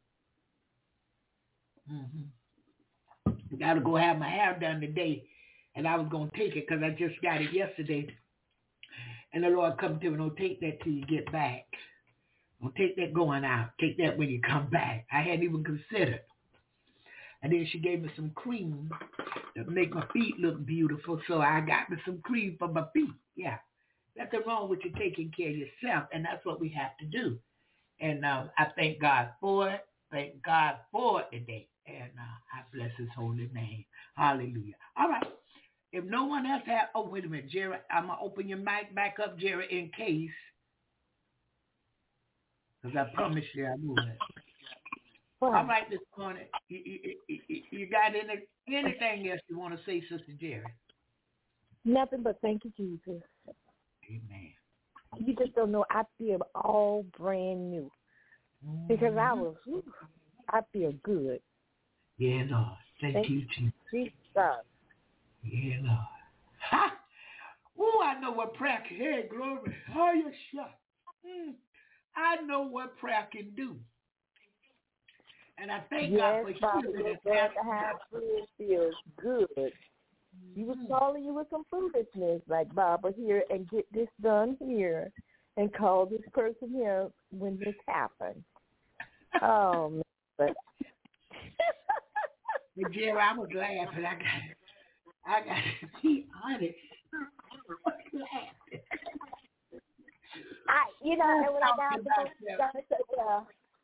Mm-hmm. 1.91 3.57
Got 3.59 3.75
to 3.75 3.79
go 3.79 3.95
have 3.95 4.17
my 4.17 4.29
hair 4.29 4.57
done 4.59 4.81
today. 4.81 5.23
And 5.75 5.87
I 5.87 5.95
was 5.95 6.07
going 6.11 6.29
to 6.29 6.37
take 6.37 6.55
it 6.55 6.65
because 6.67 6.83
I 6.83 6.89
just 6.91 7.21
got 7.21 7.41
it 7.41 7.53
yesterday. 7.53 8.07
And 9.33 9.43
the 9.43 9.49
Lord 9.49 9.77
come 9.79 9.99
to 9.99 10.09
me, 10.09 10.17
don't 10.17 10.37
take 10.37 10.59
that 10.59 10.81
till 10.83 10.93
you 10.93 11.05
get 11.05 11.31
back. 11.31 11.65
Don't 12.61 12.75
take 12.75 12.95
that 12.97 13.13
going 13.13 13.43
out. 13.43 13.69
Take 13.79 13.97
that 13.97 14.17
when 14.17 14.29
you 14.29 14.41
come 14.41 14.69
back. 14.69 15.05
I 15.11 15.21
hadn't 15.21 15.43
even 15.43 15.63
considered. 15.63 16.21
And 17.43 17.51
then 17.51 17.67
she 17.71 17.77
gave 17.77 18.01
me 18.01 18.09
some 18.15 18.31
cream 18.31 18.89
to 19.55 19.65
make 19.65 19.93
my 19.93 20.05
feet 20.13 20.39
look 20.39 20.65
beautiful. 20.65 21.21
So 21.27 21.41
I 21.41 21.59
got 21.59 21.89
me 21.89 21.97
some 22.05 22.19
cream 22.23 22.55
for 22.57 22.69
my 22.69 22.85
feet. 22.93 23.09
Yeah. 23.35 23.57
Nothing 24.17 24.41
wrong 24.47 24.69
with 24.69 24.79
you 24.85 24.91
taking 24.97 25.31
care 25.35 25.49
of 25.49 25.57
yourself. 25.57 26.05
And 26.13 26.23
that's 26.23 26.45
what 26.45 26.61
we 26.61 26.69
have 26.69 26.97
to 26.99 27.05
do. 27.05 27.37
And 27.99 28.23
uh, 28.23 28.45
I 28.57 28.67
thank 28.77 29.01
God 29.01 29.29
for 29.41 29.69
it. 29.69 29.81
Thank 30.11 30.41
God 30.43 30.75
for 30.91 31.21
it 31.21 31.31
today. 31.31 31.67
And 31.85 32.11
uh, 32.17 32.37
I 32.53 32.61
bless 32.73 32.91
his 32.97 33.09
holy 33.15 33.49
name. 33.53 33.83
Hallelujah. 34.15 34.75
All 34.97 35.09
right. 35.09 35.27
If 35.91 36.05
no 36.05 36.23
one 36.25 36.45
else 36.45 36.63
has, 36.65 36.87
oh, 36.95 37.07
wait 37.07 37.25
a 37.25 37.27
minute, 37.27 37.49
Jerry, 37.49 37.77
I'm 37.91 38.07
going 38.07 38.17
to 38.17 38.23
open 38.23 38.47
your 38.47 38.57
mic 38.57 38.95
back 38.95 39.17
up, 39.21 39.37
Jerry, 39.37 39.67
in 39.69 39.91
case. 39.95 40.31
Because 42.81 42.97
I 42.97 43.13
promise 43.15 43.43
you 43.53 43.65
I 43.65 43.75
will. 43.83 43.95
All 45.47 45.65
right, 45.65 45.89
this 45.89 45.99
morning, 46.17 46.43
you, 46.69 46.79
you, 47.27 47.61
you, 47.69 47.89
got 47.89 48.11
any, 48.15 48.43
anything 48.67 49.29
else 49.29 49.41
you 49.49 49.59
want 49.59 49.77
to 49.77 49.85
say, 49.85 50.01
Sister 50.01 50.33
Jerry? 50.39 50.63
Nothing 51.85 52.23
but 52.23 52.39
thank 52.41 52.63
you, 52.63 52.71
Jesus. 52.77 53.21
Amen. 54.07 54.51
You 55.17 55.35
just 55.35 55.53
don't 55.53 55.71
know. 55.71 55.85
I 55.89 56.03
feel 56.17 56.39
all 56.55 57.05
brand 57.17 57.69
new 57.69 57.91
because 58.87 59.15
I 59.17 59.33
was. 59.33 59.55
whew, 59.65 59.83
I 60.49 60.61
feel 60.71 60.93
good. 61.03 61.39
Yeah, 62.17 62.43
Lord. 62.49 62.67
Thank, 63.01 63.15
Thank 63.15 63.29
you, 63.29 63.41
Jesus. 63.55 63.73
Jesus. 63.91 64.13
Yeah, 65.43 65.77
Lord. 65.81 65.97
Ha! 66.69 66.93
Ooh, 67.79 68.01
I 68.01 68.19
know 68.19 68.31
what 68.31 68.53
prayer 68.53 68.81
can 68.87 68.97
Hey, 68.97 69.25
glory. 69.29 69.75
Oh, 69.95 70.13
you 70.13 70.31
shut. 70.51 70.79
Mm. 71.25 71.53
I 72.15 72.41
know 72.45 72.61
what 72.61 72.97
prayer 72.97 73.27
can 73.31 73.51
do. 73.55 73.75
And 75.57 75.71
I 75.71 75.81
thank 75.89 76.15
God 76.15 76.35
Yes, 76.35 76.43
for 76.43 76.81
You're 76.81 77.07
and 77.07 77.17
glad 77.23 77.47
to 77.49 77.71
have 77.71 77.95
food 78.11 78.45
feels 78.57 78.95
good. 79.21 79.71
You 80.55 80.65
was 80.65 80.77
calling 80.87 81.23
you 81.23 81.33
with 81.33 81.47
some 81.49 81.63
foolishness, 81.69 82.41
like 82.47 82.73
Baba 82.73 83.11
here, 83.15 83.43
and 83.49 83.69
get 83.69 83.85
this 83.93 84.07
done 84.21 84.57
here, 84.59 85.11
and 85.57 85.73
call 85.73 86.05
this 86.05 86.21
person 86.33 86.69
here 86.71 87.09
when 87.31 87.59
this 87.59 87.75
happened. 87.87 88.43
Oh, 89.41 89.89
man. 89.89 90.03
but 90.37 90.49
But 92.75 92.91
Jerry, 92.91 93.19
I 93.19 93.37
was 93.37 93.49
laughing. 93.55 94.05
I 94.05 94.15
got, 94.15 94.25
I 95.27 95.39
got 95.41 95.61
to 95.81 95.87
be 96.01 96.25
honest. 96.43 96.73
I 97.13 97.55
was 97.67 97.77
laughing. 98.13 98.81
I, 100.67 100.85
you 101.03 101.17
know, 101.17 101.43
and 101.45 101.53
when 101.53 101.63
I 101.63 101.67
got 101.75 101.77
Talking 101.77 102.07
out 102.17 102.29
the 102.39 102.57
God 102.57 102.83
said, 102.89 102.97
uh, 103.21 103.41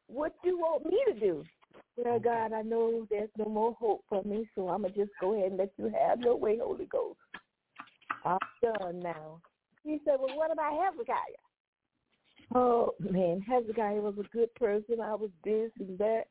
"What 0.08 0.34
do 0.42 0.50
you 0.50 0.58
want 0.58 0.86
me 0.86 0.98
to 1.14 1.20
do?" 1.20 1.46
Well, 2.06 2.20
God, 2.20 2.54
I 2.54 2.62
know 2.62 3.06
there's 3.10 3.30
no 3.38 3.46
more 3.46 3.74
hope 3.80 4.04
for 4.08 4.24
me, 4.24 4.48
so 4.56 4.70
I'm 4.70 4.84
gonna 4.84 4.94
just 4.94 5.12
go 5.20 5.34
ahead 5.34 5.50
and 5.50 5.58
let 5.58 5.72
you 5.78 5.92
have 6.00 6.22
your 6.22 6.36
way, 6.36 6.58
Holy 6.58 6.86
Ghost. 6.86 7.20
I'm 8.26 8.38
done 8.62 9.00
now. 9.00 9.42
He 9.84 10.00
said, 10.06 10.20
"Well, 10.20 10.36
what 10.36 10.52
about 10.52 10.82
Hezekiah?" 10.82 11.44
Oh 12.56 12.96
man, 13.00 13.42
Hezekiah 13.42 14.02
was 14.02 14.18
a 14.18 14.24
good 14.30 14.54
person. 14.56 15.02
I 15.02 15.16
was 15.16 15.30
this 15.44 15.72
and 15.80 15.98
that. 16.00 16.28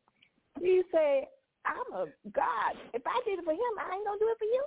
He 0.60 0.82
said, 0.90 1.26
"I'm 1.64 1.92
a 1.92 2.06
God. 2.32 2.76
If 2.94 3.02
I 3.06 3.20
did 3.24 3.38
it 3.38 3.44
for 3.44 3.52
him, 3.52 3.78
I 3.78 3.94
ain't 3.94 4.06
gonna 4.06 4.18
do 4.18 4.28
it 4.28 4.38
for 4.38 4.44
you." 4.44 4.64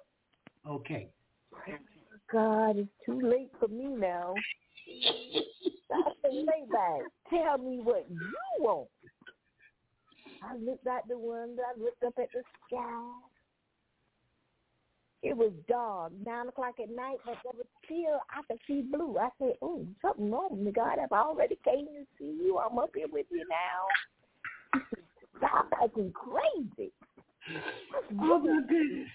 Okay. 0.68 1.10
God, 2.32 2.78
it's 2.78 2.90
too 3.06 3.20
late 3.22 3.52
for 3.60 3.68
me 3.68 3.88
now. 3.88 4.34
I 5.94 6.12
said, 6.22 6.32
lay 6.34 6.66
back. 6.72 7.02
Tell 7.30 7.58
me 7.58 7.82
what 7.82 8.06
you 8.10 8.34
want. 8.60 8.88
I 10.42 10.56
looked 10.58 10.88
out 10.88 11.08
the 11.08 11.18
window. 11.18 11.62
I 11.64 11.80
looked 11.80 12.04
up 12.04 12.14
at 12.18 12.30
the 12.34 12.42
sky. 12.68 13.12
It 15.24 15.38
was 15.38 15.52
dark, 15.68 16.14
nine 16.26 16.48
o'clock 16.48 16.76
at 16.82 16.90
night, 16.90 17.18
but 17.26 17.38
there 17.44 17.54
was 17.54 17.68
still 17.86 18.20
I 18.32 18.42
could 18.48 18.60
see 18.66 18.82
blue. 18.82 19.20
I 19.20 19.30
said, 19.38 19.54
"Oh, 19.62 19.86
something 20.02 20.32
wrong 20.32 20.50
with 20.52 20.62
me, 20.62 20.72
God. 20.72 20.98
I've 20.98 21.12
already 21.12 21.60
came 21.64 21.86
to 21.86 22.06
see 22.18 22.38
you. 22.42 22.58
I'm 22.58 22.80
up 22.80 22.90
here 22.96 23.08
with 23.12 23.28
you 23.30 23.46
now." 23.48 24.80
Said, 24.90 25.04
Stop 25.38 25.68
acting 25.82 26.12
crazy. 26.14 26.92
Oh, 28.20 28.40
my 28.40 28.62
goodness. 28.68 29.08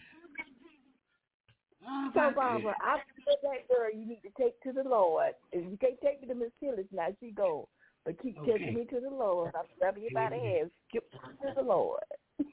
Oh, 1.88 2.10
So, 2.14 2.32
Barbara, 2.34 2.74
I 2.80 2.98
feel 3.24 3.36
that 3.42 3.68
girl 3.68 3.90
you 3.92 4.06
need 4.06 4.22
to 4.22 4.42
take 4.42 4.60
to 4.62 4.72
the 4.72 4.88
Lord. 4.88 5.32
If 5.52 5.64
you 5.70 5.76
can't 5.78 6.00
take 6.02 6.20
me 6.20 6.28
to 6.28 6.34
Miss 6.34 6.50
Tillis 6.62 6.86
now, 6.92 7.08
she 7.20 7.30
go. 7.30 7.68
But 8.06 8.22
keep 8.22 8.38
Okay. 8.38 8.52
taking 8.52 8.74
me 8.74 8.84
to 8.84 9.00
the 9.00 9.10
Lord. 9.10 9.52
I'm 9.56 9.64
grabbing 9.80 10.04
you 10.04 10.10
by 10.14 10.30
the 10.30 10.36
hand. 10.36 10.70
Skip 10.88 11.10
to 11.10 11.52
the 11.56 11.62
Lord. 11.62 12.00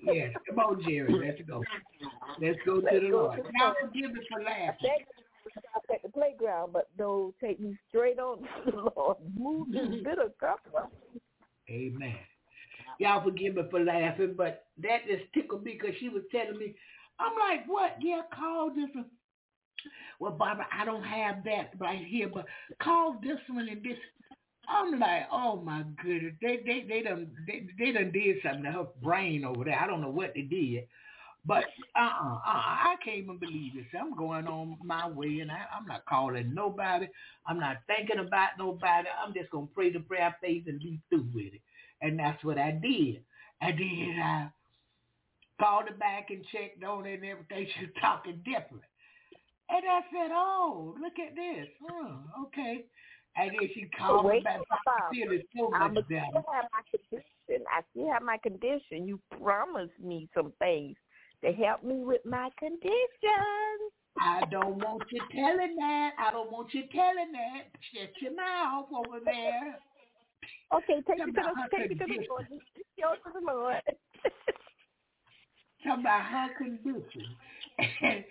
Yes, 0.01 0.33
come 0.47 0.57
on, 0.59 0.81
Jerry. 0.83 1.13
Let's 1.13 1.47
go. 1.47 1.63
Let's 2.41 2.57
go 2.65 2.81
to 2.81 2.85
Let's 2.85 2.99
the 2.99 3.09
go 3.11 3.17
Lord. 3.17 3.37
to 3.37 3.43
the 3.43 3.49
Now 3.53 3.75
forgive 3.79 4.13
me 4.13 4.19
for 4.31 4.41
laughing. 4.41 4.89
to 5.43 5.49
stop 5.51 5.83
at 5.93 6.01
the 6.01 6.09
playground, 6.09 6.73
but 6.73 6.89
no, 6.97 7.35
take 7.39 7.59
me 7.59 7.77
straight 7.87 8.17
on 8.17 8.39
to 8.39 8.71
the 8.71 8.91
Lord. 8.95 9.17
Move 9.37 9.71
this 9.71 10.01
bitter 10.03 10.29
cup. 10.39 10.59
Amen. 11.69 12.17
Y'all 12.99 13.23
forgive 13.23 13.55
me 13.55 13.63
for 13.69 13.79
laughing, 13.79 14.33
but 14.35 14.65
that 14.81 15.05
just 15.07 15.31
tickled 15.33 15.63
me 15.63 15.77
because 15.79 15.95
she 15.99 16.09
was 16.09 16.23
telling 16.31 16.57
me, 16.57 16.73
I'm 17.19 17.33
like, 17.37 17.67
what? 17.67 17.97
Yeah, 18.01 18.21
call 18.33 18.71
this 18.73 18.89
one. 18.93 19.05
Well, 20.19 20.31
Barbara, 20.31 20.67
I 20.73 20.85
don't 20.85 21.03
have 21.03 21.43
that 21.43 21.71
right 21.77 22.03
here, 22.03 22.29
but 22.33 22.45
call 22.81 23.19
this 23.21 23.37
one 23.49 23.67
and 23.67 23.83
this. 23.83 23.97
I'm 24.67 24.99
like, 24.99 25.27
oh 25.31 25.57
my 25.57 25.83
goodness, 26.03 26.33
they 26.41 26.59
they 26.65 26.85
they 26.87 27.01
done 27.01 27.31
they, 27.47 27.67
they 27.77 27.91
done 27.91 28.11
did 28.11 28.37
something 28.43 28.63
to 28.63 28.71
her 28.71 28.87
brain 29.01 29.43
over 29.45 29.63
there. 29.65 29.79
I 29.79 29.87
don't 29.87 30.01
know 30.01 30.09
what 30.09 30.33
they 30.35 30.41
did, 30.41 30.87
but 31.45 31.65
uh 31.95 31.99
uh-uh, 31.99 32.35
uh 32.35 32.39
I 32.45 32.95
can't 33.03 33.17
even 33.19 33.37
believe 33.37 33.73
this. 33.75 33.85
I'm 33.99 34.15
going 34.15 34.47
on 34.47 34.77
my 34.83 35.07
way, 35.09 35.39
and 35.39 35.51
I, 35.51 35.65
I'm 35.77 35.87
not 35.87 36.05
calling 36.05 36.53
nobody. 36.53 37.07
I'm 37.45 37.59
not 37.59 37.77
thinking 37.87 38.19
about 38.19 38.51
nobody. 38.57 39.09
I'm 39.25 39.33
just 39.33 39.51
gonna 39.51 39.67
pray 39.73 39.91
the 39.91 39.99
prayer 39.99 40.27
of 40.27 40.33
faith 40.41 40.63
and 40.67 40.79
be 40.79 40.99
through 41.09 41.27
with 41.33 41.53
it, 41.53 41.61
and 42.01 42.17
that's 42.17 42.43
what 42.43 42.57
I 42.57 42.71
did. 42.71 43.23
And 43.61 43.79
then 43.79 44.19
I 44.23 44.49
called 45.59 45.87
her 45.89 45.95
back 45.95 46.29
and 46.29 46.43
checked 46.51 46.83
on 46.83 47.05
it 47.05 47.21
and 47.21 47.25
everything. 47.25 47.67
She 47.79 47.85
was 47.85 47.95
talking 48.01 48.37
different. 48.45 48.83
And 49.69 49.83
I 49.89 50.01
said, 50.11 50.31
oh, 50.33 50.95
look 51.01 51.13
at 51.19 51.35
this. 51.35 51.67
Oh, 51.89 52.19
okay. 52.45 52.85
And 53.35 53.51
then 53.51 53.69
she 53.73 53.89
called 53.97 54.29
me 54.29 54.41
back. 54.41 54.59
Bob. 54.69 54.79
I 54.87 55.13
feel 55.13 55.31
it's 55.31 55.47
so 55.57 55.73
I'm 55.73 55.91
still 55.91 56.43
have 56.53 56.65
my 56.71 56.83
condition. 56.91 57.65
I 57.71 57.81
still 57.91 58.11
have 58.11 58.21
my 58.21 58.37
condition. 58.37 59.07
You 59.07 59.19
promised 59.41 59.99
me 60.01 60.29
some 60.35 60.53
things 60.59 60.95
to 61.43 61.51
help 61.51 61.83
me 61.83 62.03
with 62.03 62.21
my 62.25 62.49
condition. 62.59 62.93
I 64.21 64.41
don't 64.51 64.77
want 64.77 65.03
you 65.09 65.21
telling 65.33 65.75
that. 65.77 66.11
I 66.19 66.31
don't 66.31 66.51
want 66.51 66.73
you 66.73 66.83
telling 66.91 67.31
that. 67.31 67.63
Shut 67.91 68.11
your 68.21 68.35
mouth 68.35 68.87
over 68.95 69.19
there. 69.25 69.79
Okay, 70.75 71.01
take 71.07 71.25
me 71.25 71.31
to 71.31 71.41
Talk 71.41 71.55
the 71.55 71.61
her 71.61 71.67
take 71.71 71.89
me 71.89 71.95
to 71.95 72.05
the. 72.05 72.27
Lord. 72.29 72.47
Go 73.01 73.15
to 73.15 73.33
the 73.33 73.51
Lord. 73.51 73.81
Talk 75.83 75.99
about 75.99 76.23
her 76.25 76.49
condition. 76.57 77.35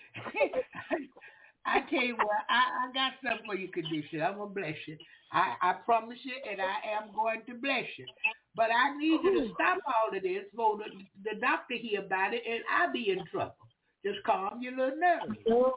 I 1.64 1.80
tell 1.88 2.02
you 2.02 2.16
what, 2.16 2.42
I, 2.50 2.88
I 2.88 2.92
got 2.92 3.12
something 3.22 3.46
for 3.46 3.54
your 3.54 3.70
condition. 3.70 4.22
I'm 4.22 4.38
gonna 4.38 4.50
bless 4.50 4.74
you. 4.86 4.96
I, 5.32 5.54
I 5.62 5.72
promise 5.84 6.18
you, 6.22 6.34
and 6.50 6.60
I 6.60 6.98
am 6.98 7.14
going 7.14 7.42
to 7.46 7.54
bless 7.54 7.86
you. 7.96 8.06
But 8.54 8.68
I 8.70 8.96
need 8.98 9.20
you 9.24 9.48
to 9.48 9.54
stop 9.54 9.78
all 9.86 10.14
of 10.14 10.22
this 10.22 10.44
for 10.54 10.76
the, 10.76 10.84
the 11.24 11.40
doctor 11.40 11.74
hear 11.74 12.04
about 12.04 12.34
it, 12.34 12.42
and 12.48 12.62
I 12.70 12.92
be 12.92 13.10
in 13.10 13.24
trouble. 13.26 13.54
Just 14.04 14.22
calm 14.24 14.60
your 14.60 14.72
little 14.76 14.98
nerves. 14.98 15.38
No, 15.46 15.74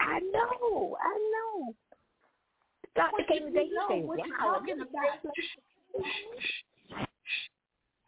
I 0.00 0.18
know, 0.20 0.96
I 1.00 1.18
know. 1.32 1.74
Doctor 2.96 3.24
came 3.26 3.44
you 3.44 3.48
today. 3.48 3.64
He 3.64 3.76
said, 3.88 4.04
What 4.04 4.18
you 4.26 4.34
talking 4.38 4.80
about? 4.80 5.34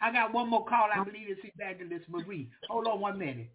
I 0.00 0.12
got 0.12 0.34
one 0.34 0.50
more 0.50 0.66
call. 0.66 0.88
I 0.94 1.02
believe 1.02 1.28
it's 1.28 1.40
Evangelist 1.56 2.08
Marie. 2.08 2.48
Hold 2.68 2.86
on 2.86 3.00
one 3.00 3.18
minute. 3.18 3.50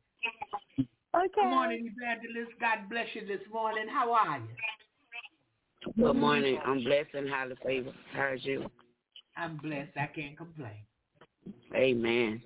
Okay. 1.14 1.28
Good 1.36 1.50
morning, 1.50 1.94
Evangelist. 1.98 2.52
God 2.62 2.90
bless 2.90 3.08
you 3.14 3.28
this 3.28 3.42
morning. 3.52 3.86
How 3.92 4.14
are 4.14 4.38
you? 4.38 5.94
Good 6.02 6.16
morning. 6.16 6.58
I'm 6.66 6.84
blessed 6.84 7.14
and 7.14 7.30
highly 7.30 7.56
favored. 7.66 7.94
How's 8.14 8.44
you? 8.46 8.70
I'm 9.36 9.58
blessed. 9.58 9.92
I 9.98 10.08
can't 10.08 10.38
complain. 10.38 10.86
Amen. 11.76 12.42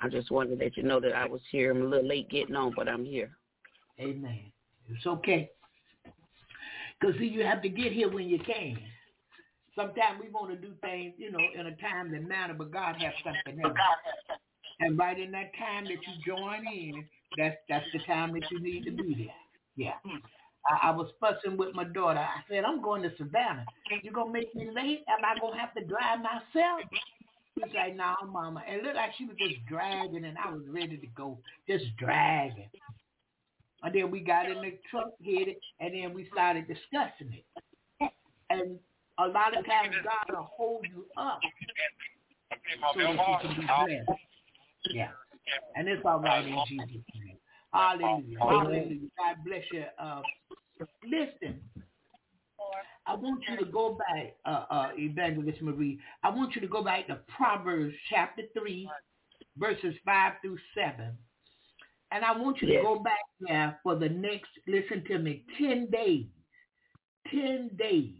I 0.00 0.08
just 0.10 0.30
wanted 0.30 0.58
to 0.58 0.64
let 0.64 0.76
you 0.76 0.82
know 0.82 1.00
that 1.00 1.14
I 1.14 1.26
was 1.26 1.40
here. 1.50 1.70
I'm 1.70 1.82
a 1.82 1.84
little 1.86 2.06
late 2.06 2.28
getting 2.28 2.54
on, 2.54 2.74
but 2.76 2.86
I'm 2.86 3.04
here. 3.04 3.30
Amen. 3.98 4.52
It's 4.90 5.06
okay. 5.06 5.50
Because, 7.00 7.16
see, 7.18 7.26
you 7.26 7.44
have 7.44 7.62
to 7.62 7.68
get 7.70 7.92
here 7.92 8.10
when 8.10 8.28
you 8.28 8.38
can. 8.40 8.78
Sometimes 9.74 10.20
we 10.22 10.28
want 10.28 10.50
to 10.50 10.56
do 10.56 10.74
things, 10.82 11.14
you 11.16 11.30
know, 11.32 11.38
in 11.58 11.66
a 11.66 11.76
timely 11.76 12.18
manner, 12.18 12.54
but 12.54 12.70
God 12.70 12.96
has 12.96 13.12
something 13.24 13.62
else. 13.64 13.74
And 14.80 14.98
right 14.98 15.18
in 15.18 15.30
that 15.32 15.52
time 15.58 15.84
that 15.84 15.92
you 15.92 16.24
join 16.26 16.66
in, 16.66 17.04
that's 17.36 17.56
that's 17.68 17.86
the 17.92 18.00
time 18.00 18.32
that 18.34 18.50
you 18.50 18.60
need 18.60 18.84
to 18.84 18.90
be 18.90 19.14
there. 19.14 19.34
Yeah. 19.76 19.94
Hmm. 20.04 20.18
I, 20.68 20.88
I 20.88 20.90
was 20.90 21.10
fussing 21.20 21.56
with 21.56 21.74
my 21.74 21.84
daughter. 21.84 22.18
I 22.18 22.42
said, 22.48 22.64
I'm 22.64 22.82
going 22.82 23.02
to 23.02 23.12
Savannah. 23.16 23.64
You 24.02 24.10
gonna 24.10 24.32
make 24.32 24.54
me 24.54 24.68
late? 24.74 25.04
Am 25.08 25.24
I 25.24 25.38
gonna 25.40 25.58
have 25.58 25.74
to 25.74 25.84
drive 25.84 26.18
myself? 26.18 26.80
She's 27.54 27.74
like, 27.74 27.96
no, 27.96 28.14
mama. 28.30 28.62
And 28.66 28.76
it 28.76 28.84
looked 28.84 28.96
like 28.96 29.10
she 29.16 29.24
was 29.24 29.36
just 29.38 29.64
dragging 29.66 30.24
and 30.24 30.36
I 30.36 30.50
was 30.50 30.62
ready 30.68 30.98
to 30.98 31.06
go. 31.08 31.38
Just 31.68 31.84
dragging. 31.96 32.68
And 33.82 33.94
then 33.94 34.10
we 34.10 34.20
got 34.20 34.50
in 34.50 34.60
the 34.60 34.78
truck, 34.90 35.10
hit 35.22 35.48
it, 35.48 35.58
and 35.80 35.94
then 35.94 36.12
we 36.12 36.28
started 36.32 36.66
discussing 36.66 37.32
it. 37.32 38.10
And 38.50 38.78
a 39.18 39.26
lot 39.26 39.56
of 39.56 39.64
times 39.64 39.94
God 40.02 40.36
will 40.36 40.50
hold 40.54 40.86
you 40.94 41.06
up 41.16 41.40
so 42.94 43.00
that 43.00 43.12
you 43.12 43.48
can 43.48 43.60
be 43.60 43.66
blessed. 43.66 44.20
Yeah. 44.90 45.08
And 45.76 45.88
it's 45.88 46.02
all 46.04 46.20
right 46.20 46.44
in 46.44 46.58
Jesus' 46.68 46.88
name. 47.14 47.25
Hallelujah. 47.76 48.38
Hallelujah. 48.40 49.08
God 49.18 49.36
bless 49.44 49.62
you. 49.72 49.84
Uh, 49.98 50.22
listen, 51.04 51.60
I 53.06 53.14
want 53.14 53.42
you 53.48 53.56
to 53.64 53.70
go 53.70 53.98
back, 53.98 54.34
uh, 54.44 54.64
uh, 54.72 54.88
Evangelist 54.96 55.62
Marie. 55.62 56.00
I 56.24 56.30
want 56.30 56.54
you 56.54 56.60
to 56.60 56.66
go 56.66 56.82
back 56.82 57.06
to 57.08 57.20
Proverbs 57.36 57.94
chapter 58.10 58.42
3, 58.58 58.88
verses 59.58 59.94
5 60.04 60.32
through 60.42 60.58
7. 60.74 61.16
And 62.12 62.24
I 62.24 62.36
want 62.36 62.60
you 62.62 62.68
to 62.68 62.74
Yes. 62.74 62.82
go 62.82 62.98
back 63.00 63.20
there 63.40 63.78
for 63.82 63.94
the 63.96 64.08
next, 64.08 64.50
listen 64.66 65.04
to 65.04 65.18
me, 65.18 65.44
10 65.58 65.90
days. 65.90 66.26
10 67.30 67.68
days. 67.76 68.14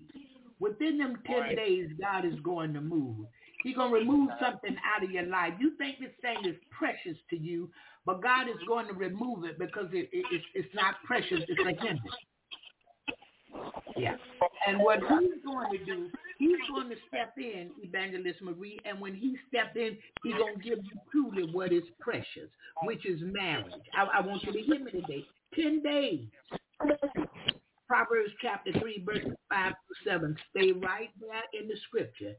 Within 0.59 0.99
them 0.99 1.17
10 1.27 1.55
days, 1.55 1.93
God 2.01 2.25
is 2.25 2.39
going 2.41 2.75
to 2.75 2.81
move. 2.81 3.27
He's 3.63 3.77
going 3.77 3.91
to 3.93 3.99
remove 3.99 4.31
something 4.41 4.77
out 4.85 5.05
of 5.05 5.11
your 5.11 5.27
life. 5.27 5.55
You 5.59 5.73
think 5.77 5.99
this 5.99 6.11
thing 6.21 6.37
is 6.49 6.57
precious 6.71 7.19
to 7.31 7.37
you, 7.37 7.71
but 8.05 8.23
God 8.23 8.49
is 8.49 8.57
going 8.67 8.87
to 8.89 8.95
remove 8.95 9.45
it 9.45 9.59
because 9.59 9.87
it, 9.93 10.09
it, 10.13 10.43
it's, 10.55 10.75
not 10.75 10.95
precious. 11.05 11.41
It's 11.49 11.61
a 11.61 11.65
hindrance. 11.65 12.01
Yeah. 13.97 14.17
And 14.67 14.81
what 14.81 14.99
he's 15.01 15.43
going 15.45 15.79
to 15.79 15.85
do, 15.85 16.11
he's 16.39 16.59
going 16.69 16.91
to 16.91 16.97
step 17.09 17.35
in, 17.39 17.71
Evangelist 17.83 18.43
Marie, 18.43 18.79
and 18.85 19.01
when 19.01 19.15
he 19.15 19.37
steps 19.49 19.77
in, 19.77 19.97
he's 20.23 20.35
going 20.35 20.57
to 20.57 20.63
give 20.63 20.79
you 20.79 21.01
truly 21.11 21.51
what 21.53 21.73
is 21.73 21.85
precious, 22.01 22.51
which 22.83 23.07
is 23.07 23.21
marriage. 23.23 23.73
I, 23.97 24.19
I 24.19 24.27
want 24.27 24.43
you 24.45 24.53
to 24.53 24.61
hear 24.61 24.79
me 24.79 24.91
today. 24.91 25.25
Ten 25.55 25.83
days. 25.83 26.27
Proverbs 27.89 28.33
chapter 28.43 28.73
3, 28.79 29.05
verses 29.07 29.33
5 29.49 29.73
to 29.73 30.11
7. 30.11 30.37
Stay 30.51 30.73
right 30.73 31.11
there 31.21 31.61
in 31.61 31.69
the 31.69 31.77
scripture 31.87 32.35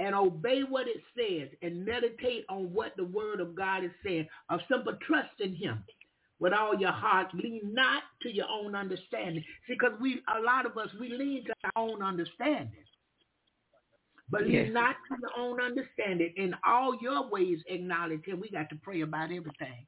and 0.00 0.14
obey 0.14 0.62
what 0.62 0.86
it 0.88 1.02
says 1.16 1.50
and 1.62 1.84
meditate 1.84 2.44
on 2.48 2.72
what 2.72 2.96
the 2.96 3.04
word 3.04 3.38
of 3.40 3.54
God 3.54 3.84
is 3.84 3.90
saying. 4.04 4.26
A 4.48 4.58
simple 4.68 4.96
trust 5.06 5.38
in 5.40 5.54
him 5.54 5.84
with 6.40 6.52
all 6.54 6.74
your 6.74 6.90
heart. 6.90 7.28
Lean 7.34 7.60
not 7.64 8.02
to 8.22 8.34
your 8.34 8.46
own 8.48 8.74
understanding. 8.74 9.44
See, 9.68 9.74
because 9.78 9.92
we, 10.00 10.22
a 10.36 10.40
lot 10.40 10.66
of 10.66 10.76
us, 10.78 10.88
we 10.98 11.10
lean 11.10 11.44
to 11.44 11.52
our 11.64 11.82
own 11.84 12.02
understanding. 12.02 12.84
But 14.30 14.42
lean 14.42 14.52
Yes. 14.52 14.70
not 14.72 14.96
to 15.08 15.16
your 15.20 15.32
own 15.38 15.60
understanding. 15.60 16.32
In 16.36 16.54
all 16.64 16.96
your 17.02 17.28
ways, 17.28 17.58
acknowledge 17.68 18.24
him. 18.24 18.40
We 18.40 18.48
got 18.48 18.70
to 18.70 18.76
pray 18.76 19.02
about 19.02 19.30
everything. 19.30 19.86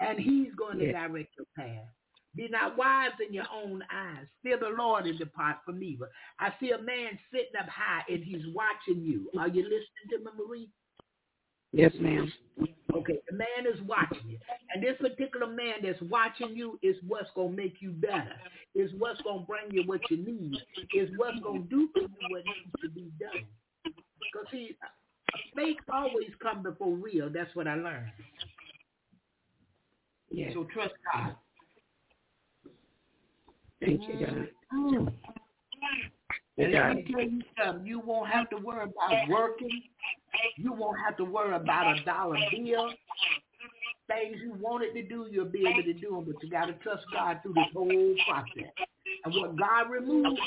And 0.00 0.18
he's 0.18 0.52
going 0.54 0.78
to 0.78 0.84
Yes. 0.86 0.94
direct 0.94 1.34
your 1.36 1.46
path. 1.56 1.88
Be 2.36 2.48
not 2.48 2.76
wise 2.76 3.12
in 3.26 3.32
your 3.32 3.46
own 3.52 3.82
eyes. 3.92 4.26
Fear 4.42 4.58
the 4.58 4.74
Lord 4.76 5.06
and 5.06 5.18
depart 5.18 5.58
from 5.64 5.82
evil. 5.82 6.08
I 6.40 6.52
see 6.60 6.70
a 6.70 6.78
man 6.78 7.18
sitting 7.32 7.54
up 7.60 7.68
high 7.68 8.02
and 8.08 8.24
he's 8.24 8.42
watching 8.52 9.02
you. 9.02 9.30
Are 9.38 9.48
you 9.48 9.62
listening 9.62 10.08
to 10.10 10.18
me, 10.18 10.30
Marie? 10.36 10.68
Yes, 11.72 11.92
ma'am. 12.00 12.32
Okay, 12.94 13.18
the 13.28 13.36
man 13.36 13.72
is 13.72 13.80
watching 13.82 14.28
you. 14.28 14.38
And 14.72 14.82
this 14.82 14.96
particular 15.00 15.46
man 15.48 15.74
that's 15.82 16.00
watching 16.02 16.54
you 16.54 16.78
is 16.82 16.96
what's 17.06 17.30
going 17.34 17.50
to 17.50 17.56
make 17.56 17.76
you 17.80 17.90
better. 17.90 18.36
Is 18.74 18.90
what's 18.98 19.20
going 19.22 19.40
to 19.40 19.46
bring 19.46 19.70
you 19.70 19.82
what 19.84 20.00
you 20.10 20.16
need. 20.18 20.56
Is 20.94 21.10
what's 21.16 21.38
going 21.40 21.62
to 21.62 21.68
do 21.68 21.88
for 21.92 22.02
you 22.02 22.08
what 22.30 22.42
needs 22.44 22.74
to 22.82 22.88
be 22.90 23.10
done. 23.18 23.44
Because 23.84 24.46
see, 24.52 24.76
faith 25.56 25.76
always 25.92 26.30
comes 26.40 26.64
before 26.64 26.94
real. 26.94 27.28
That's 27.28 27.54
what 27.54 27.66
I 27.66 27.74
learned. 27.74 28.10
Yes. 30.30 30.52
So 30.54 30.66
trust 30.72 30.94
God. 31.12 31.34
Thank 33.80 34.00
you, 34.08 34.26
God. 34.26 34.48
Oh. 34.72 35.08
And 36.56 36.72
let 36.72 36.96
me 36.96 37.06
tell 37.10 37.20
you 37.20 37.42
something. 37.62 37.86
You 37.86 38.00
won't 38.00 38.30
have 38.30 38.48
to 38.50 38.56
worry 38.56 38.84
about 38.84 39.28
working. 39.28 39.82
You 40.56 40.72
won't 40.72 40.98
have 41.04 41.16
to 41.16 41.24
worry 41.24 41.54
about 41.54 41.98
a 41.98 42.04
dollar 42.04 42.36
bill. 42.50 42.90
Things 44.06 44.36
you 44.42 44.54
wanted 44.60 44.92
to 44.94 45.02
do, 45.02 45.26
you'll 45.30 45.46
be 45.46 45.66
able 45.66 45.82
to 45.82 45.94
do 45.94 46.10
them, 46.10 46.24
but 46.26 46.42
you 46.42 46.50
got 46.50 46.66
to 46.66 46.74
trust 46.74 47.04
God 47.12 47.40
through 47.42 47.54
this 47.54 47.64
whole 47.72 48.14
process. 48.28 48.70
And 49.24 49.34
what 49.34 49.56
God 49.56 49.90
removes, 49.90 50.38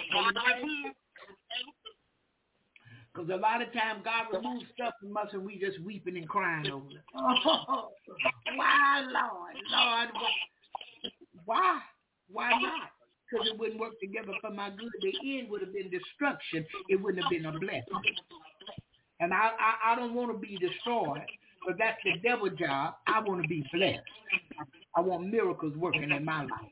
because 3.14 3.30
a 3.32 3.36
lot 3.36 3.62
of 3.62 3.74
times 3.74 4.04
God 4.04 4.28
removes 4.32 4.66
stuff 4.76 4.94
from 5.02 5.18
us 5.18 5.28
and 5.34 5.44
we 5.44 5.58
just 5.58 5.80
weeping 5.82 6.18
and 6.18 6.30
crying 6.30 6.70
over 6.72 6.86
it. 6.92 6.98
Oh, 7.16 7.90
why, 8.56 9.02
Lord? 9.02 9.56
Lord, 9.72 10.10
why? 11.46 11.80
Why, 12.30 12.52
why 12.52 12.62
not? 12.62 12.92
Because 13.30 13.48
it 13.48 13.60
wouldn't 13.60 13.80
work 13.80 14.00
together 14.00 14.34
for 14.42 14.52
my 14.52 14.70
good. 14.70 14.92
The 15.02 15.40
end 15.40 15.50
would 15.50 15.62
have 15.62 15.74
been 15.74 15.90
destruction. 15.90 16.66
It 16.90 17.02
wouldn't 17.02 17.24
have 17.24 17.30
been 17.30 17.46
a 17.46 17.60
blessing. 17.60 17.84
And 19.20 19.34
I, 19.34 19.52
I, 19.60 19.92
I 19.92 19.96
don't 19.96 20.14
want 20.14 20.32
to 20.32 20.38
be 20.38 20.58
destroyed, 20.58 21.22
but 21.66 21.78
that's 21.78 21.98
the 22.04 22.20
devil 22.24 22.50
job. 22.50 22.96
I 23.08 23.20
want 23.20 23.42
to 23.42 23.48
be 23.48 23.66
blessed. 23.74 24.00
I 24.96 25.02
want 25.02 25.28
miracles 25.28 25.76
working 25.76 26.12
in 26.12 26.24
my 26.24 26.42
life. 26.42 26.72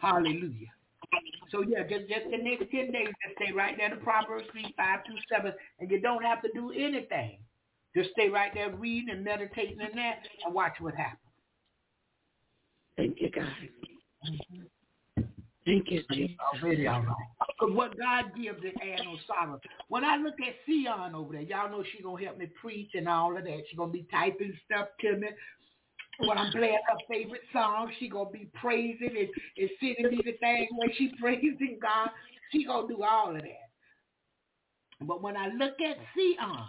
Hallelujah. 0.00 0.68
So 1.50 1.62
yeah, 1.62 1.82
just 1.82 2.08
just 2.08 2.30
the 2.30 2.38
next 2.38 2.70
ten 2.70 2.90
days, 2.90 3.08
just 3.22 3.36
stay 3.36 3.52
right 3.52 3.74
there 3.76 3.90
to 3.90 3.96
Proverbs 3.96 4.46
three, 4.50 4.74
five, 4.76 5.00
two, 5.06 5.14
seven, 5.30 5.52
and 5.78 5.90
you 5.90 6.00
don't 6.00 6.24
have 6.24 6.40
to 6.42 6.48
do 6.54 6.72
anything. 6.72 7.38
Just 7.94 8.10
stay 8.12 8.30
right 8.30 8.50
there 8.54 8.74
reading 8.74 9.10
and 9.10 9.22
meditating 9.22 9.78
in 9.80 9.96
that 9.96 10.20
and 10.44 10.54
watch 10.54 10.72
what 10.80 10.94
happens. 10.94 11.18
Thank 12.96 13.20
you, 13.20 13.30
God. 13.30 13.44
Thank 15.64 15.90
you, 15.90 16.02
Jesus. 16.10 16.36
Already 16.54 16.86
all 16.86 17.02
right. 17.02 17.14
Because 17.60 17.74
what 17.74 17.96
God 17.98 18.32
gives 18.36 18.58
it 18.62 18.74
add 18.82 19.04
no 19.04 19.16
sorrow. 19.26 19.60
When 19.88 20.04
I 20.04 20.16
look 20.16 20.34
at 20.40 20.54
Sion 20.66 21.14
over 21.14 21.32
there, 21.34 21.42
y'all 21.42 21.70
know 21.70 21.84
she 21.84 22.02
gonna 22.02 22.24
help 22.24 22.38
me 22.38 22.46
preach 22.60 22.90
and 22.94 23.08
all 23.08 23.36
of 23.36 23.44
that. 23.44 23.62
She 23.70 23.76
gonna 23.76 23.92
be 23.92 24.06
typing 24.10 24.52
stuff 24.66 24.88
to 25.00 25.16
me. 25.16 25.28
When 26.18 26.36
I'm 26.38 26.52
playing 26.52 26.78
her 26.88 26.96
favorite 27.08 27.42
song, 27.52 27.90
she 27.98 28.08
gonna 28.08 28.30
be 28.30 28.48
praising 28.54 29.16
and, 29.16 29.28
and 29.56 29.70
sending 29.80 30.16
me 30.16 30.22
the 30.24 30.36
thing 30.38 30.68
where 30.76 30.90
she 30.96 31.12
praising 31.20 31.78
God. 31.80 32.10
She 32.50 32.64
gonna 32.64 32.88
do 32.88 33.02
all 33.02 33.34
of 33.34 33.42
that. 33.42 33.70
But 35.00 35.22
when 35.22 35.36
I 35.36 35.48
look 35.48 35.74
at 35.80 35.96
Sion, 36.14 36.66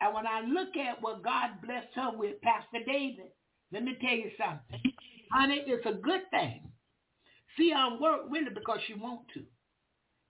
and 0.00 0.14
when 0.14 0.26
I 0.26 0.40
look 0.40 0.76
at 0.76 1.00
what 1.00 1.22
God 1.22 1.50
blessed 1.64 1.94
her 1.94 2.10
with, 2.16 2.40
Pastor 2.42 2.84
David, 2.86 3.26
let 3.72 3.84
me 3.84 3.96
tell 4.00 4.16
you 4.16 4.30
something. 4.36 4.92
Honey, 5.32 5.62
it's 5.66 5.86
a 5.86 5.94
good 5.94 6.22
thing. 6.30 6.60
Sion 7.56 8.00
work 8.00 8.22
really 8.30 8.50
because 8.50 8.78
she 8.86 8.94
want 8.94 9.22
to. 9.34 9.42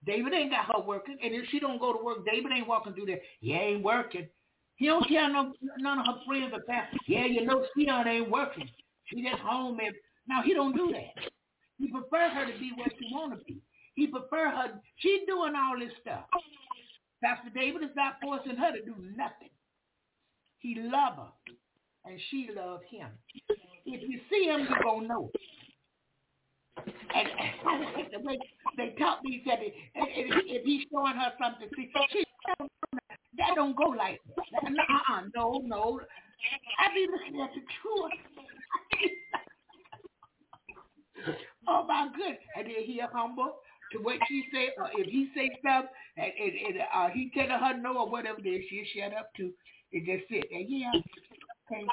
David 0.06 0.34
ain't 0.34 0.50
got 0.50 0.66
her 0.66 0.82
working, 0.82 1.16
and 1.22 1.34
if 1.34 1.48
she 1.50 1.58
don't 1.58 1.80
go 1.80 1.92
to 1.92 2.04
work, 2.04 2.24
David 2.26 2.52
ain't 2.52 2.68
walking 2.68 2.92
through 2.92 3.06
there. 3.06 3.20
He 3.40 3.52
ain't 3.54 3.82
working. 3.82 4.28
He 4.76 4.86
don't 4.86 5.06
tell 5.08 5.32
no, 5.32 5.52
none 5.78 6.00
of 6.00 6.06
her 6.06 6.20
friends 6.26 6.52
or 6.52 6.60
past, 6.68 6.94
yeah, 7.06 7.24
you 7.26 7.46
know, 7.46 7.64
Sion 7.76 8.06
ain't 8.06 8.30
working. 8.30 8.68
She 9.04 9.22
just 9.22 9.40
home. 9.40 9.78
And, 9.80 9.94
now, 10.28 10.42
he 10.42 10.52
don't 10.52 10.76
do 10.76 10.92
that. 10.92 11.30
He 11.78 11.88
prefer 11.88 12.28
her 12.28 12.46
to 12.50 12.58
be 12.58 12.72
where 12.76 12.88
she 12.98 13.14
want 13.14 13.38
to 13.38 13.44
be. 13.44 13.60
He 13.94 14.06
prefer 14.08 14.50
her. 14.50 14.80
She's 14.96 15.20
doing 15.26 15.54
all 15.56 15.78
this 15.78 15.92
stuff. 16.00 16.24
Pastor 17.22 17.50
David 17.54 17.84
is 17.84 17.90
not 17.96 18.16
forcing 18.22 18.56
her 18.56 18.72
to 18.72 18.84
do 18.84 18.94
nothing. 19.16 19.50
He 20.58 20.76
love 20.76 21.16
her, 21.16 21.52
and 22.04 22.18
she 22.30 22.50
love 22.54 22.80
him. 22.90 23.08
If 23.86 24.08
you 24.08 24.20
see 24.30 24.46
him, 24.46 24.60
you 24.60 24.82
going 24.82 25.02
to 25.02 25.08
know. 25.08 25.30
And 26.86 27.28
the 28.12 28.20
way 28.20 28.38
they 28.76 28.94
to 29.22 29.28
each 29.28 29.46
other, 29.46 29.62
if, 29.62 30.44
if 30.46 30.64
he's 30.64 30.86
showing 30.92 31.14
her 31.14 31.32
something, 31.40 31.68
see, 31.76 31.90
she 32.10 32.24
that 33.38 33.54
don't 33.54 33.76
go 33.76 33.88
like 33.90 34.20
that. 34.52 34.64
Uh-uh, 34.64 35.22
no, 35.34 35.60
no. 35.64 36.00
I 36.78 36.94
be 36.94 37.06
looking 37.10 37.40
at 37.40 37.50
the 37.54 37.62
truth. 37.82 38.12
oh 41.68 41.84
my 41.86 42.08
good. 42.16 42.36
And 42.56 42.66
then 42.66 42.84
he 42.84 43.00
humble 43.12 43.56
to 43.92 43.98
what 43.98 44.18
she 44.28 44.44
say. 44.52 44.70
Or 44.78 44.90
if 44.94 45.06
he 45.06 45.30
say 45.34 45.50
something 45.64 45.90
and, 46.16 46.32
and, 46.38 46.76
and 46.76 46.82
uh, 46.94 47.08
he 47.12 47.30
telling 47.34 47.50
her 47.50 47.76
no 47.78 47.98
or 47.98 48.10
whatever 48.10 48.38
it 48.38 48.48
is, 48.48 48.64
she 48.68 48.84
shut 48.96 49.14
up 49.14 49.30
to 49.36 49.52
and 49.92 50.06
just 50.06 50.28
sit 50.30 50.44
there. 50.50 50.60
Yeah, 50.60 50.92
okay. 51.72 51.86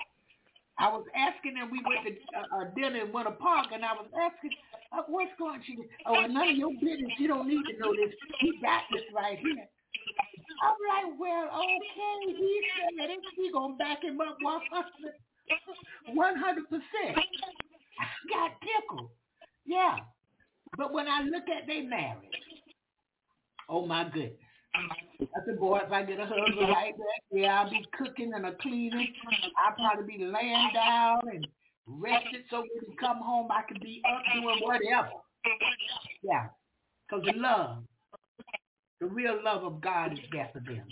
I 0.81 0.89
was 0.89 1.05
asking 1.13 1.53
them. 1.53 1.69
We 1.69 1.79
went 1.85 2.01
to 2.09 2.11
uh, 2.33 2.61
uh, 2.61 2.65
dinner 2.73 3.05
in 3.05 3.13
Winter 3.13 3.37
Park, 3.37 3.67
and 3.71 3.85
I 3.85 3.93
was 3.93 4.09
asking, 4.17 4.51
uh, 4.91 5.05
"What's 5.05 5.29
going?" 5.37 5.61
on? 5.61 5.63
She 5.65 5.77
said, 5.77 5.85
"Oh, 6.09 6.25
none 6.25 6.49
of 6.49 6.57
your 6.57 6.73
business. 6.81 7.13
You 7.19 7.27
don't 7.27 7.47
need 7.47 7.61
to 7.69 7.77
know 7.77 7.93
this. 7.93 8.09
He 8.39 8.57
got 8.61 8.83
this 8.91 9.05
right 9.13 9.37
here." 9.37 9.69
I'm 10.65 10.77
like, 10.89 11.19
"Well, 11.19 11.53
okay." 11.53 12.33
He 12.33 12.61
said 12.97 13.09
it. 13.13 13.19
She 13.35 13.51
gonna 13.53 13.77
back 13.77 14.03
him 14.03 14.19
up 14.21 14.37
one 14.41 14.61
hundred, 14.73 15.13
one 16.17 16.35
hundred 16.35 16.65
percent. 16.69 17.13
I 17.13 18.05
got 18.33 18.51
tickled. 18.65 19.11
Yeah, 19.65 19.97
but 20.77 20.93
when 20.93 21.07
I 21.07 21.21
look 21.21 21.45
at 21.45 21.67
their 21.67 21.83
marriage, 21.83 22.25
oh 23.69 23.85
my 23.85 24.05
goodness. 24.05 24.33
I 24.73 25.45
said, 25.45 25.59
boy, 25.59 25.79
if 25.85 25.91
I 25.91 26.03
get 26.03 26.19
a 26.19 26.25
husband 26.25 26.55
like 26.59 26.95
that, 26.97 27.21
yeah, 27.37 27.61
I'll 27.61 27.69
be 27.69 27.85
cooking 27.97 28.33
and 28.33 28.45
a 28.45 28.55
cleaning. 28.55 29.13
I'll 29.57 29.75
probably 29.75 30.17
be 30.17 30.23
laying 30.23 30.71
down 30.73 31.21
and 31.31 31.47
rested 31.85 32.43
so 32.49 32.59
when 32.59 32.85
he 32.87 32.95
come 32.97 33.17
home, 33.17 33.49
I 33.51 33.63
can 33.67 33.81
be 33.81 34.01
up 34.09 34.21
doing 34.33 34.59
whatever. 34.61 35.09
Yeah, 36.23 36.47
because 37.09 37.25
the 37.25 37.33
love, 37.39 37.83
the 38.99 39.07
real 39.07 39.39
love 39.43 39.63
of 39.63 39.81
God 39.81 40.13
is 40.13 40.19
there 40.31 40.49
for 40.53 40.59
them. 40.59 40.83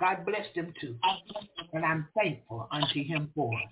God 0.00 0.24
bless 0.26 0.46
them 0.54 0.72
too. 0.80 0.96
And 1.72 1.84
I'm 1.84 2.08
thankful 2.16 2.68
unto 2.70 3.02
him 3.04 3.30
for 3.34 3.52
it. 3.52 3.68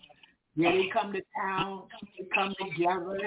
Yeah, 0.57 0.71
they 0.71 0.89
come 0.93 1.13
to 1.13 1.21
town, 1.37 1.83
they 2.17 2.27
come 2.33 2.55
together, 2.61 3.19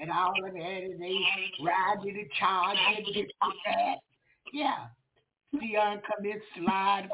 and 0.00 0.10
all 0.10 0.32
of 0.44 0.54
that, 0.54 0.82
and 0.82 1.02
they 1.02 1.18
ride 1.62 1.96
to 2.02 2.12
the 2.12 2.28
charge 2.38 2.78
and 2.96 3.06
this 3.06 3.30
and 3.42 3.52
that. 3.66 3.96
Yeah. 4.52 4.86
Dion 5.60 6.00
come 6.06 6.24
in, 6.24 6.40
slide. 6.56 7.08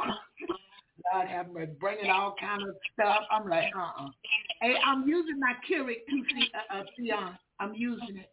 God 1.13 1.27
have 1.27 1.51
me 1.51 1.65
bringing 1.81 2.11
all 2.11 2.35
kind 2.39 2.63
of 2.63 2.75
stuff. 2.93 3.23
I'm 3.31 3.49
like, 3.49 3.65
uh-uh. 3.77 4.09
Hey, 4.61 4.75
I'm 4.87 5.09
using 5.09 5.41
my 5.41 5.55
Keurig 5.69 5.97
too, 6.09 6.25
uh, 6.55 6.79
uh, 6.79 6.83
Theon. 6.97 7.39
I'm 7.59 7.75
using 7.75 8.19
it. 8.19 8.31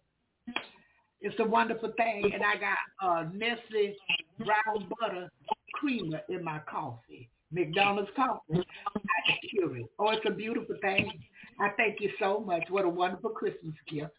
It's 1.22 1.36
a 1.40 1.46
wonderful 1.46 1.92
thing, 1.98 2.32
and 2.34 2.44
I 2.44 2.56
got 2.56 2.78
uh, 3.02 3.26
Nestle 3.34 3.96
brown 4.40 4.90
butter 5.00 5.32
creamer 5.74 6.22
in 6.30 6.44
my 6.44 6.60
coffee. 6.70 7.30
McDonald's 7.52 8.10
coffee. 8.16 8.42
I 8.54 9.38
Keurig. 9.54 9.86
Oh, 10.00 10.10
it's 10.10 10.26
a 10.28 10.32
beautiful 10.32 10.76
thing. 10.82 11.12
I 11.60 11.70
thank 11.78 12.02
you 12.02 12.12
so 12.20 12.40
much. 12.40 12.64
What 12.70 12.86
a 12.86 12.90
wonderful 12.90 13.32
Christmas 13.32 13.74
gift 13.90 14.12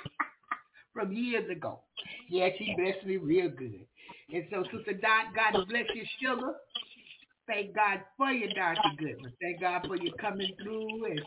from 0.92 1.12
years 1.12 1.48
ago. 1.50 1.80
Yeah, 2.28 2.48
she 2.58 2.74
blessed 2.76 3.06
me 3.06 3.18
real 3.18 3.50
good. 3.50 3.86
And 4.32 4.44
so, 4.50 4.64
Sister 4.76 4.94
Dot, 4.94 5.34
God 5.34 5.66
bless 5.68 5.84
you, 5.94 6.04
sugar. 6.20 6.54
Thank 7.46 7.74
God 7.74 8.00
for 8.16 8.32
you, 8.32 8.48
Dr. 8.54 8.80
Goodman. 8.98 9.32
Thank 9.40 9.60
God 9.60 9.86
for 9.86 9.96
you 9.96 10.12
coming 10.20 10.52
through 10.62 11.04
and 11.06 11.20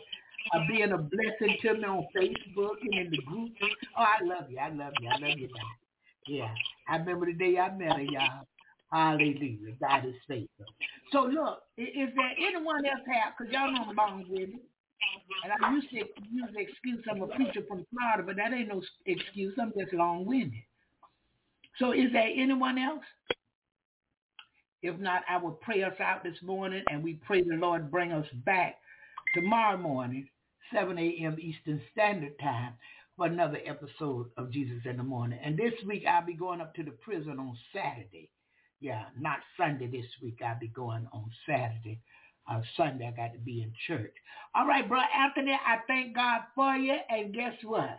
uh, 0.54 0.60
being 0.68 0.92
a 0.92 0.98
blessing 0.98 1.56
to 1.62 1.74
me 1.74 1.84
on 1.84 2.06
Facebook 2.14 2.76
and 2.82 3.06
in 3.06 3.10
the 3.10 3.22
group. 3.22 3.52
Oh, 3.96 4.04
I 4.04 4.22
love 4.24 4.50
you. 4.50 4.58
I 4.58 4.68
love 4.68 4.92
you. 5.00 5.08
I 5.08 5.18
love 5.18 5.38
you, 5.38 5.48
Dot. 5.48 5.64
Yeah, 6.26 6.52
I 6.88 6.96
remember 6.96 7.26
the 7.26 7.32
day 7.32 7.58
I 7.58 7.74
met 7.74 7.96
her, 7.96 8.02
y'all. 8.02 8.46
Hallelujah. 8.92 9.72
God 9.80 10.04
is 10.04 10.14
faithful. 10.28 10.66
So 11.12 11.22
look, 11.22 11.62
is 11.78 12.10
there 12.14 12.32
anyone 12.38 12.84
else 12.84 13.06
have, 13.06 13.34
because 13.38 13.52
y'all 13.52 13.72
know 13.72 13.84
I'm 13.88 13.96
long 13.96 14.26
with 14.28 14.48
me. 14.48 14.60
And 15.44 15.52
I 15.52 15.72
used 15.72 15.88
to 15.90 15.96
use 15.96 16.50
the 16.52 16.60
excuse 16.60 17.02
I'm 17.10 17.22
a 17.22 17.26
preacher 17.26 17.62
from 17.66 17.86
Florida, 17.90 18.22
but 18.26 18.36
that 18.36 18.52
ain't 18.52 18.68
no 18.68 18.82
excuse. 19.06 19.54
I'm 19.60 19.72
just 19.78 19.92
long-winded. 19.94 20.60
So 21.80 21.92
is 21.92 22.12
there 22.12 22.28
anyone 22.36 22.78
else? 22.78 23.04
If 24.82 24.98
not, 25.00 25.22
I 25.28 25.38
will 25.38 25.52
pray 25.52 25.82
us 25.82 25.98
out 25.98 26.22
this 26.22 26.36
morning 26.42 26.84
and 26.90 27.02
we 27.02 27.14
pray 27.26 27.42
the 27.42 27.56
Lord 27.56 27.90
bring 27.90 28.12
us 28.12 28.26
back 28.44 28.76
tomorrow 29.34 29.78
morning, 29.78 30.28
7 30.74 30.96
a.m. 30.98 31.36
Eastern 31.40 31.80
Standard 31.92 32.38
Time 32.38 32.74
for 33.16 33.26
another 33.26 33.58
episode 33.66 34.26
of 34.36 34.50
Jesus 34.50 34.82
in 34.84 34.98
the 34.98 35.02
Morning. 35.02 35.38
And 35.42 35.58
this 35.58 35.72
week 35.86 36.04
I'll 36.06 36.24
be 36.24 36.34
going 36.34 36.60
up 36.60 36.74
to 36.74 36.82
the 36.82 36.90
prison 36.90 37.38
on 37.38 37.56
Saturday. 37.74 38.30
Yeah, 38.80 39.04
not 39.18 39.38
Sunday 39.56 39.86
this 39.86 40.06
week. 40.22 40.40
I'll 40.44 40.60
be 40.60 40.68
going 40.68 41.08
on 41.12 41.30
Saturday. 41.46 42.00
Uh, 42.50 42.60
Sunday 42.76 43.08
I 43.08 43.16
got 43.16 43.32
to 43.32 43.38
be 43.38 43.62
in 43.62 43.72
church. 43.86 44.14
All 44.54 44.66
right, 44.66 44.86
bro 44.86 45.00
Anthony, 45.16 45.52
I 45.52 45.78
thank 45.86 46.14
God 46.14 46.40
for 46.54 46.74
you. 46.74 46.96
And 47.08 47.34
guess 47.34 47.54
what? 47.64 47.98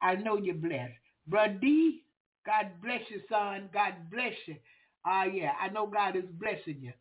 I 0.00 0.14
know 0.14 0.36
you're 0.36 0.54
blessed. 0.54 0.92
Bro 1.26 1.58
D, 1.60 2.02
God 2.46 2.70
bless 2.82 3.00
you, 3.08 3.20
son. 3.28 3.68
God 3.74 3.94
bless 4.10 4.34
you. 4.46 4.56
Ah, 5.04 5.22
uh, 5.22 5.24
yeah, 5.24 5.52
I 5.60 5.68
know 5.68 5.86
God 5.86 6.16
is 6.16 6.24
blessing 6.40 6.80
you. 6.80 6.92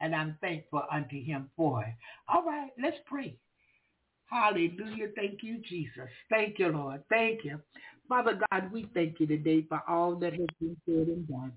And 0.00 0.14
I'm 0.14 0.36
thankful 0.40 0.82
unto 0.90 1.22
him 1.22 1.50
for 1.56 1.82
it. 1.82 1.94
All 2.28 2.44
right, 2.44 2.70
let's 2.80 2.96
pray. 3.06 3.36
Hallelujah. 4.26 5.08
Thank 5.14 5.42
you, 5.42 5.58
Jesus. 5.68 6.08
Thank 6.30 6.58
you, 6.58 6.68
Lord. 6.68 7.02
Thank 7.08 7.44
you. 7.44 7.60
Father 8.08 8.38
God, 8.50 8.72
we 8.72 8.88
thank 8.94 9.20
you 9.20 9.26
today 9.26 9.64
for 9.68 9.82
all 9.88 10.14
that 10.16 10.32
has 10.32 10.46
been 10.60 10.76
said 10.86 11.08
and 11.08 11.26
done. 11.28 11.52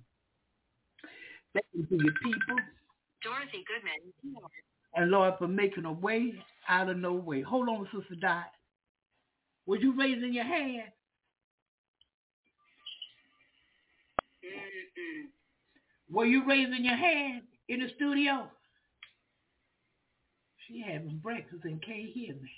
Thank 1.53 1.66
you 1.74 1.85
for 1.88 1.95
your 1.95 2.14
people. 2.24 2.58
Dorothy 3.24 3.64
Goodman. 3.67 4.43
And 4.95 5.11
Lord, 5.11 5.33
for 5.38 5.48
making 5.48 5.85
a 5.85 5.91
way 5.91 6.33
out 6.67 6.90
of 6.90 6.98
no 6.98 7.14
way. 7.14 7.41
Hold 7.41 7.69
on, 7.69 7.88
Sister 7.93 8.16
Dot. 8.19 8.45
Was 9.66 9.80
you 9.82 9.93
raising 9.95 10.33
your 10.33 10.45
hand? 10.45 10.90
Mm. 14.99 15.25
Were 16.11 16.25
you 16.25 16.45
raising 16.45 16.83
your 16.83 16.95
hand 16.95 17.43
in 17.67 17.79
the 17.79 17.89
studio? 17.95 18.49
She 20.67 20.81
having 20.85 21.19
breakfast 21.23 21.63
and 21.63 21.81
can't 21.83 22.09
hear 22.09 22.35
me. 22.35 22.51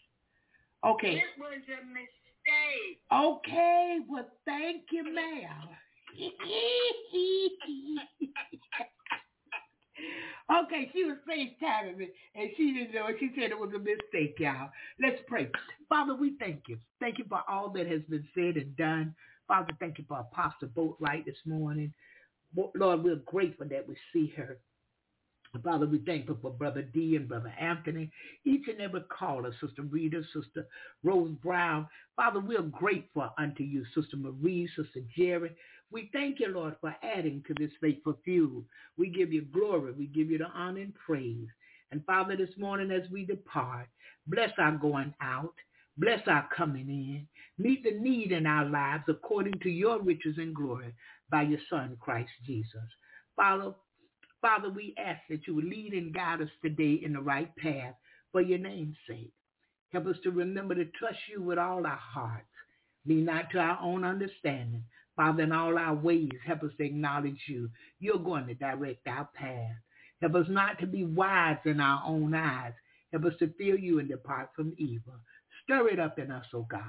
Okay. 0.86 1.16
It 1.16 1.24
was 1.38 1.62
a 1.68 1.86
mistake. 1.86 3.00
Okay. 3.14 4.00
Well, 4.10 4.26
thank 4.46 4.84
you, 4.92 5.04
ma'am. 5.04 5.70
okay, 10.64 10.90
she 10.94 11.04
was 11.04 11.18
FaceTiming 11.30 11.98
me, 11.98 12.08
and 12.36 12.50
she 12.58 12.74
didn't 12.74 12.94
know 12.94 13.08
it. 13.08 13.18
She 13.20 13.32
said 13.36 13.52
it 13.52 13.60
was 13.60 13.72
a 13.76 13.80
mistake, 13.80 14.36
y'all. 14.40 14.70
Let's 15.02 15.22
pray. 15.28 15.50
Father, 15.88 16.16
we 16.16 16.34
thank 16.40 16.64
you. 16.68 16.78
Thank 17.00 17.20
you 17.20 17.26
for 17.30 17.42
all 17.48 17.70
that 17.70 17.88
has 17.88 18.02
been 18.10 18.28
said 18.36 18.58
and 18.58 18.76
done. 18.76 19.16
Father, 19.48 19.72
thank 19.80 19.98
you 19.98 20.06
for 20.08 20.20
Apostle 20.20 20.68
Boatwright 20.70 21.26
this 21.26 21.38
morning. 21.46 21.94
Lord, 22.56 23.04
we're 23.04 23.16
grateful 23.18 23.68
that 23.70 23.88
we 23.88 23.96
see 24.14 24.34
her. 24.38 24.58
Father, 25.64 25.86
we 25.86 26.00
thank 26.00 26.30
you 26.30 26.38
for 26.42 26.52
Brother 26.52 26.82
D 26.82 27.18
and 27.18 27.28
Brother 27.28 27.54
Anthony, 27.60 28.10
each 28.46 28.68
and 28.70 28.80
every 28.80 29.02
caller, 29.02 29.54
Sister 29.60 29.82
Rita, 29.82 30.24
Sister 30.34 30.66
Rose 31.04 31.32
Brown. 31.44 31.88
Father, 32.16 32.40
we're 32.40 32.62
grateful 32.62 33.30
unto 33.38 33.64
you, 33.64 33.84
Sister 33.94 34.16
Marie, 34.16 34.70
Sister 34.78 35.02
Jerry. 35.18 35.52
We 35.92 36.10
thank 36.14 36.40
you, 36.40 36.48
Lord, 36.48 36.78
for 36.80 36.96
adding 37.04 37.44
to 37.48 37.54
this 37.60 37.72
faithful 37.82 38.18
few. 38.24 38.66
We 38.98 39.10
give 39.10 39.34
you 39.34 39.42
glory. 39.42 39.92
We 39.92 40.08
give 40.08 40.32
you 40.32 40.38
the 40.38 40.48
honor 40.48 40.82
and 40.82 40.96
praise. 40.96 41.48
And 41.92 42.06
Father, 42.06 42.38
this 42.38 42.58
morning 42.58 42.90
as 42.92 43.10
we 43.12 43.26
depart, 43.26 43.88
bless 44.28 44.52
our 44.58 44.72
going 44.78 45.14
out. 45.22 45.54
Bless 46.02 46.28
our 46.28 46.50
coming 46.58 46.90
in. 46.90 47.28
Meet 47.64 47.84
the 47.84 47.92
need 47.92 48.32
in 48.32 48.48
our 48.48 48.66
lives 48.66 49.04
according 49.08 49.60
to 49.62 49.70
your 49.70 50.02
riches 50.02 50.36
and 50.40 50.56
glory 50.56 50.96
by 51.30 51.44
your 51.44 51.60
Son, 51.70 51.96
Christ 52.00 52.32
Jesus. 52.44 52.90
Father, 53.36 53.74
Father, 54.42 54.72
we 54.72 54.96
ask 54.98 55.20
that 55.30 55.46
you 55.46 55.54
would 55.54 55.66
lead 55.66 55.94
and 55.94 56.12
guide 56.12 56.42
us 56.42 56.50
today 56.64 57.00
in 57.06 57.14
the 57.14 57.22
right 57.22 57.56
path 57.56 57.94
for 58.32 58.42
your 58.42 58.58
name's 58.58 58.96
sake. 59.08 59.32
Help 59.92 60.08
us 60.08 60.16
to 60.24 60.32
remember 60.32 60.74
to 60.74 60.86
trust 60.86 61.20
you 61.32 61.44
with 61.44 61.60
all 61.60 61.86
our 61.86 62.00
hearts. 62.02 62.48
Lean 63.06 63.26
not 63.26 63.52
to 63.52 63.60
our 63.60 63.78
own 63.80 64.04
understanding. 64.04 64.84
Father, 65.16 65.44
in 65.44 65.52
all 65.52 65.78
our 65.78 65.94
ways, 65.94 66.32
help 66.44 66.64
us 66.64 66.72
to 66.78 66.84
acknowledge 66.84 67.44
you. 67.48 67.70
You're 68.00 68.18
going 68.18 68.48
to 68.48 68.56
direct 68.56 69.08
our 69.08 69.30
path. 69.36 69.76
Help 70.20 70.34
us 70.34 70.48
not 70.50 70.80
to 70.80 70.88
be 70.88 71.04
wise 71.04 71.60
in 71.66 71.80
our 71.80 72.02
own 72.08 72.34
eyes. 72.34 72.74
Help 73.12 73.26
us 73.26 73.34
to 73.38 73.54
fear 73.56 73.78
you 73.78 74.00
and 74.00 74.10
depart 74.10 74.50
from 74.56 74.74
evil. 74.80 75.20
Stir 75.64 75.90
it 75.90 76.00
up 76.00 76.20
in 76.20 76.32
us, 76.32 76.46
O 76.54 76.60
oh 76.60 76.68
God. 76.70 76.82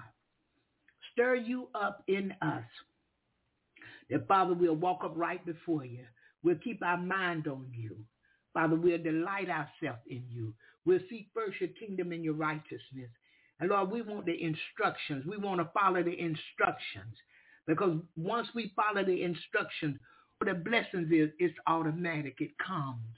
Stir 1.12 1.34
you 1.36 1.68
up 1.74 2.02
in 2.08 2.32
us. 2.42 2.64
That, 4.10 4.26
Father, 4.28 4.54
we'll 4.54 4.76
walk 4.76 5.00
up 5.04 5.12
right 5.16 5.44
before 5.44 5.84
you. 5.84 6.04
We'll 6.42 6.56
keep 6.56 6.82
our 6.82 6.96
mind 6.96 7.46
on 7.46 7.66
you. 7.72 7.96
Father, 8.54 8.76
we'll 8.76 9.02
delight 9.02 9.48
ourselves 9.48 10.02
in 10.06 10.24
you. 10.28 10.54
We'll 10.84 11.00
seek 11.08 11.28
first 11.34 11.60
your 11.60 11.70
kingdom 11.70 12.12
and 12.12 12.24
your 12.24 12.34
righteousness. 12.34 13.10
And 13.60 13.70
Lord, 13.70 13.90
we 13.90 14.02
want 14.02 14.26
the 14.26 14.42
instructions. 14.42 15.24
We 15.26 15.36
want 15.36 15.60
to 15.60 15.70
follow 15.72 16.02
the 16.02 16.18
instructions. 16.18 17.14
Because 17.66 17.98
once 18.16 18.48
we 18.54 18.72
follow 18.74 19.04
the 19.04 19.22
instructions, 19.22 19.98
the 20.44 20.54
blessings 20.54 21.10
is, 21.12 21.30
it's 21.38 21.54
automatic. 21.68 22.36
It 22.40 22.50
comes. 22.58 23.16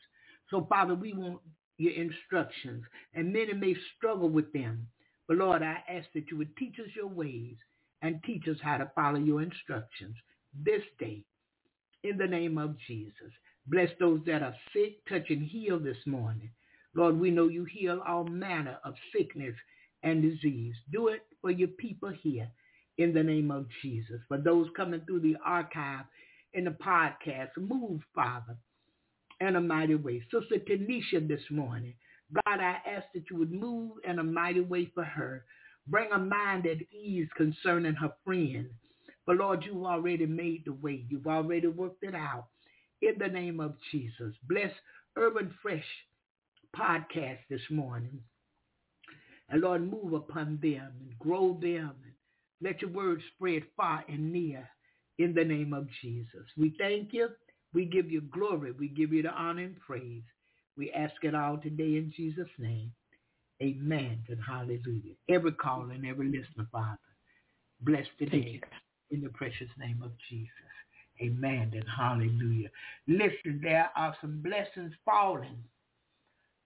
So 0.50 0.66
Father, 0.68 0.94
we 0.94 1.14
want 1.14 1.40
your 1.78 1.94
instructions. 1.94 2.84
And 3.14 3.32
many 3.32 3.54
may 3.54 3.74
struggle 3.96 4.28
with 4.28 4.52
them. 4.52 4.86
But 5.26 5.38
Lord, 5.38 5.62
I 5.62 5.82
ask 5.88 6.06
that 6.14 6.30
you 6.30 6.36
would 6.38 6.56
teach 6.56 6.78
us 6.78 6.90
your 6.94 7.06
ways 7.06 7.56
and 8.02 8.22
teach 8.24 8.46
us 8.48 8.56
how 8.62 8.76
to 8.78 8.90
follow 8.94 9.18
your 9.18 9.42
instructions. 9.42 10.16
this 10.64 10.82
day 11.00 11.24
in 12.04 12.16
the 12.16 12.26
name 12.26 12.58
of 12.58 12.76
Jesus. 12.86 13.32
Bless 13.66 13.88
those 13.98 14.20
that 14.26 14.42
are 14.42 14.54
sick, 14.72 15.04
touch 15.08 15.30
and 15.30 15.42
heal 15.42 15.78
this 15.78 15.96
morning. 16.06 16.50
Lord, 16.94 17.18
we 17.18 17.30
know 17.30 17.48
you 17.48 17.64
heal 17.64 18.02
all 18.06 18.24
manner 18.24 18.78
of 18.84 18.94
sickness 19.16 19.54
and 20.02 20.22
disease. 20.22 20.74
Do 20.92 21.08
it 21.08 21.22
for 21.40 21.50
your 21.50 21.68
people 21.68 22.12
here 22.22 22.48
in 22.98 23.12
the 23.12 23.22
name 23.22 23.50
of 23.50 23.66
Jesus. 23.82 24.20
For 24.28 24.38
those 24.38 24.68
coming 24.76 25.00
through 25.06 25.20
the 25.20 25.36
archive 25.44 26.04
in 26.52 26.64
the 26.64 26.70
podcast, 26.70 27.50
move, 27.56 28.00
Father, 28.14 28.56
in 29.40 29.56
a 29.56 29.60
mighty 29.60 29.96
way. 29.96 30.22
Sister 30.30 30.56
Tanisha 30.58 31.26
this 31.26 31.42
morning, 31.50 31.94
God, 32.34 32.60
I 32.60 32.78
ask 32.86 33.06
that 33.14 33.24
you 33.30 33.36
would 33.36 33.52
move 33.52 33.92
in 34.08 34.18
a 34.18 34.24
mighty 34.24 34.60
way 34.60 34.90
for 34.94 35.04
her. 35.04 35.44
Bring 35.86 36.10
a 36.12 36.18
mind 36.18 36.66
at 36.66 36.78
ease 36.92 37.28
concerning 37.36 37.94
her 37.94 38.12
friend. 38.24 38.66
But 39.26 39.36
Lord, 39.36 39.64
you've 39.64 39.84
already 39.84 40.26
made 40.26 40.64
the 40.64 40.72
way. 40.72 41.04
You've 41.08 41.26
already 41.26 41.68
worked 41.68 42.02
it 42.02 42.14
out. 42.14 42.46
In 43.02 43.14
the 43.18 43.28
name 43.28 43.60
of 43.60 43.74
Jesus. 43.90 44.34
Bless 44.48 44.70
Urban 45.16 45.54
Fresh 45.62 45.84
podcast 46.76 47.38
this 47.50 47.60
morning. 47.70 48.20
And 49.50 49.60
Lord, 49.60 49.88
move 49.90 50.14
upon 50.14 50.58
them 50.62 50.90
and 51.00 51.18
grow 51.18 51.58
them. 51.60 51.94
And 52.04 52.14
let 52.62 52.80
your 52.80 52.90
word 52.90 53.22
spread 53.34 53.62
far 53.76 54.04
and 54.08 54.32
near 54.32 54.68
in 55.18 55.34
the 55.34 55.44
name 55.44 55.72
of 55.72 55.86
Jesus. 56.02 56.46
We 56.56 56.74
thank 56.78 57.12
you. 57.12 57.28
We 57.72 57.84
give 57.84 58.10
you 58.10 58.22
glory. 58.22 58.72
We 58.72 58.88
give 58.88 59.12
you 59.12 59.22
the 59.22 59.32
honor 59.32 59.64
and 59.64 59.80
praise. 59.80 60.22
We 60.76 60.90
ask 60.92 61.14
it 61.22 61.34
all 61.34 61.58
today 61.58 61.96
in 61.96 62.12
Jesus' 62.16 62.48
name. 62.58 62.92
Amen 63.62 64.18
and 64.28 64.38
hallelujah. 64.46 65.14
Every 65.28 65.52
caller 65.52 65.92
and 65.92 66.04
every 66.04 66.26
listener, 66.26 66.66
Father, 66.72 66.98
bless 67.80 68.06
today 68.18 68.60
in 69.10 69.20
the 69.20 69.28
precious 69.28 69.68
name 69.78 70.02
of 70.02 70.10
Jesus. 70.28 70.50
Amen 71.22 71.70
and 71.74 71.84
hallelujah. 71.96 72.68
Listen, 73.06 73.60
there 73.62 73.90
are 73.96 74.16
some 74.20 74.42
blessings 74.42 74.92
falling. 75.04 75.62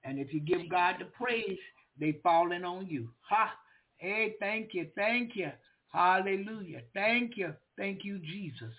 And 0.04 0.18
if 0.18 0.32
you 0.32 0.40
give 0.40 0.70
God 0.70 0.96
the 0.98 1.04
praise, 1.04 1.58
they 2.00 2.18
falling 2.22 2.64
on 2.64 2.86
you. 2.86 3.10
Ha! 3.28 3.52
Hey, 3.98 4.36
thank 4.40 4.72
you, 4.72 4.86
thank 4.96 5.36
you. 5.36 5.50
Hallelujah. 5.92 6.82
Thank 6.94 7.36
you. 7.36 7.54
Thank 7.76 8.04
you, 8.04 8.18
Jesus. 8.18 8.72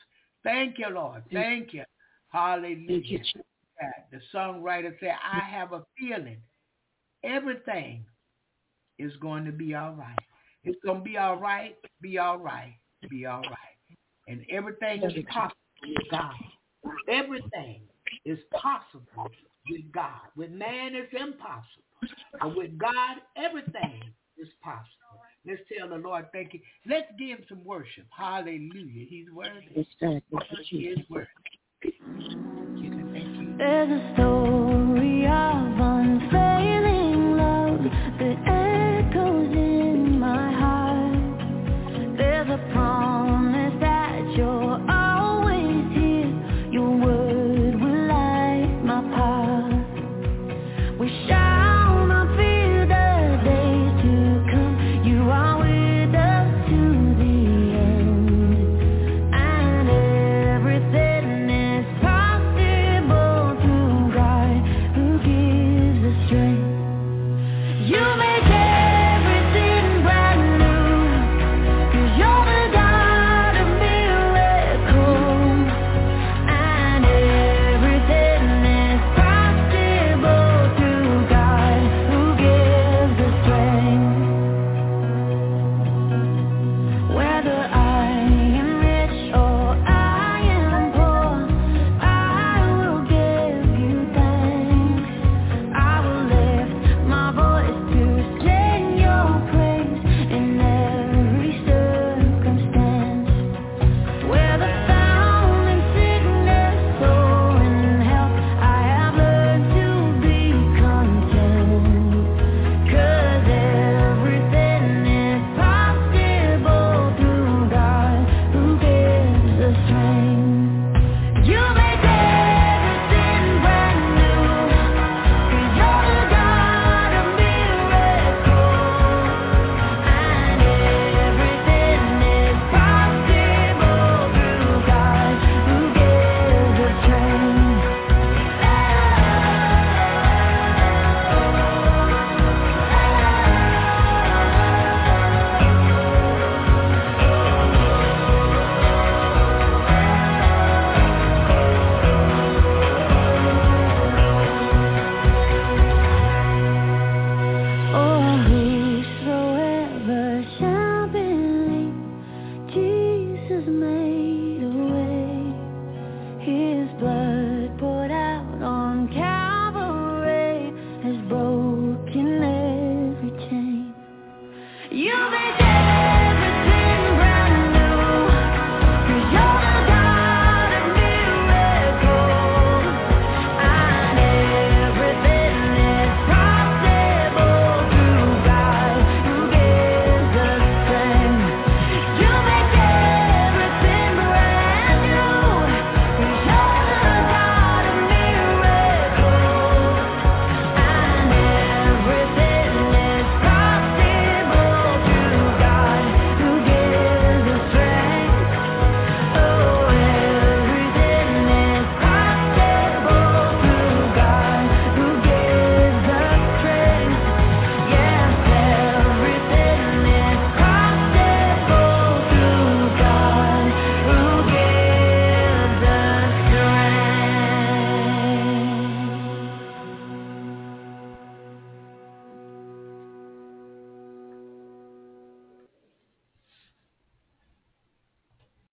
Thank 0.44 0.78
you, 0.80 0.90
Lord. 0.90 1.24
Thank 1.32 1.74
you. 1.74 1.84
Hallelujah. 2.30 3.20
The 4.12 4.20
songwriter 4.34 4.94
said, 5.00 5.16
I 5.24 5.40
have 5.40 5.74
a 5.74 5.84
feeling 5.98 6.38
everything 7.24 8.06
is 8.98 9.16
going 9.18 9.46
to 9.46 9.52
be 9.52 9.76
all 9.76 9.94
right. 9.94 10.18
It's 10.64 10.80
going 10.84 11.00
to 11.00 11.04
be 11.04 11.18
all 11.18 11.38
right, 11.38 11.76
be 12.02 12.18
all 12.18 12.38
right, 12.38 12.76
be 13.10 13.26
all 13.26 13.42
right. 13.42 13.98
And 14.28 14.46
everything 14.52 15.04
is 15.04 15.26
possible 15.30 15.56
with 15.84 16.12
God. 16.12 16.34
Everything 17.08 17.82
is 18.26 18.40
possible 18.52 19.32
with 19.70 19.92
God. 19.94 20.22
With 20.36 20.52
man, 20.52 20.96
it's 20.96 21.14
impossible. 21.14 21.64
But 22.40 22.56
with 22.56 22.78
God, 22.78 23.18
everything 23.38 24.02
is 24.38 24.50
possible. 24.62 24.86
Let's 25.48 25.62
tell 25.76 25.90
the 25.90 25.96
Lord 25.96 26.28
thank 26.34 26.54
you. 26.54 26.60
Let's 26.86 27.08
give 27.18 27.40
him 27.40 27.46
some 27.48 27.64
worship. 27.64 28.06
Hallelujah. 28.16 29.06
He's 29.10 29.32
worthy. 29.34 29.88
He 30.70 30.78
is 30.78 31.00
worthy. 31.10 31.28
There's 33.60 33.92
a 33.92 34.14
story 34.14 35.26
of 35.26 35.32
unfolding 35.78 36.19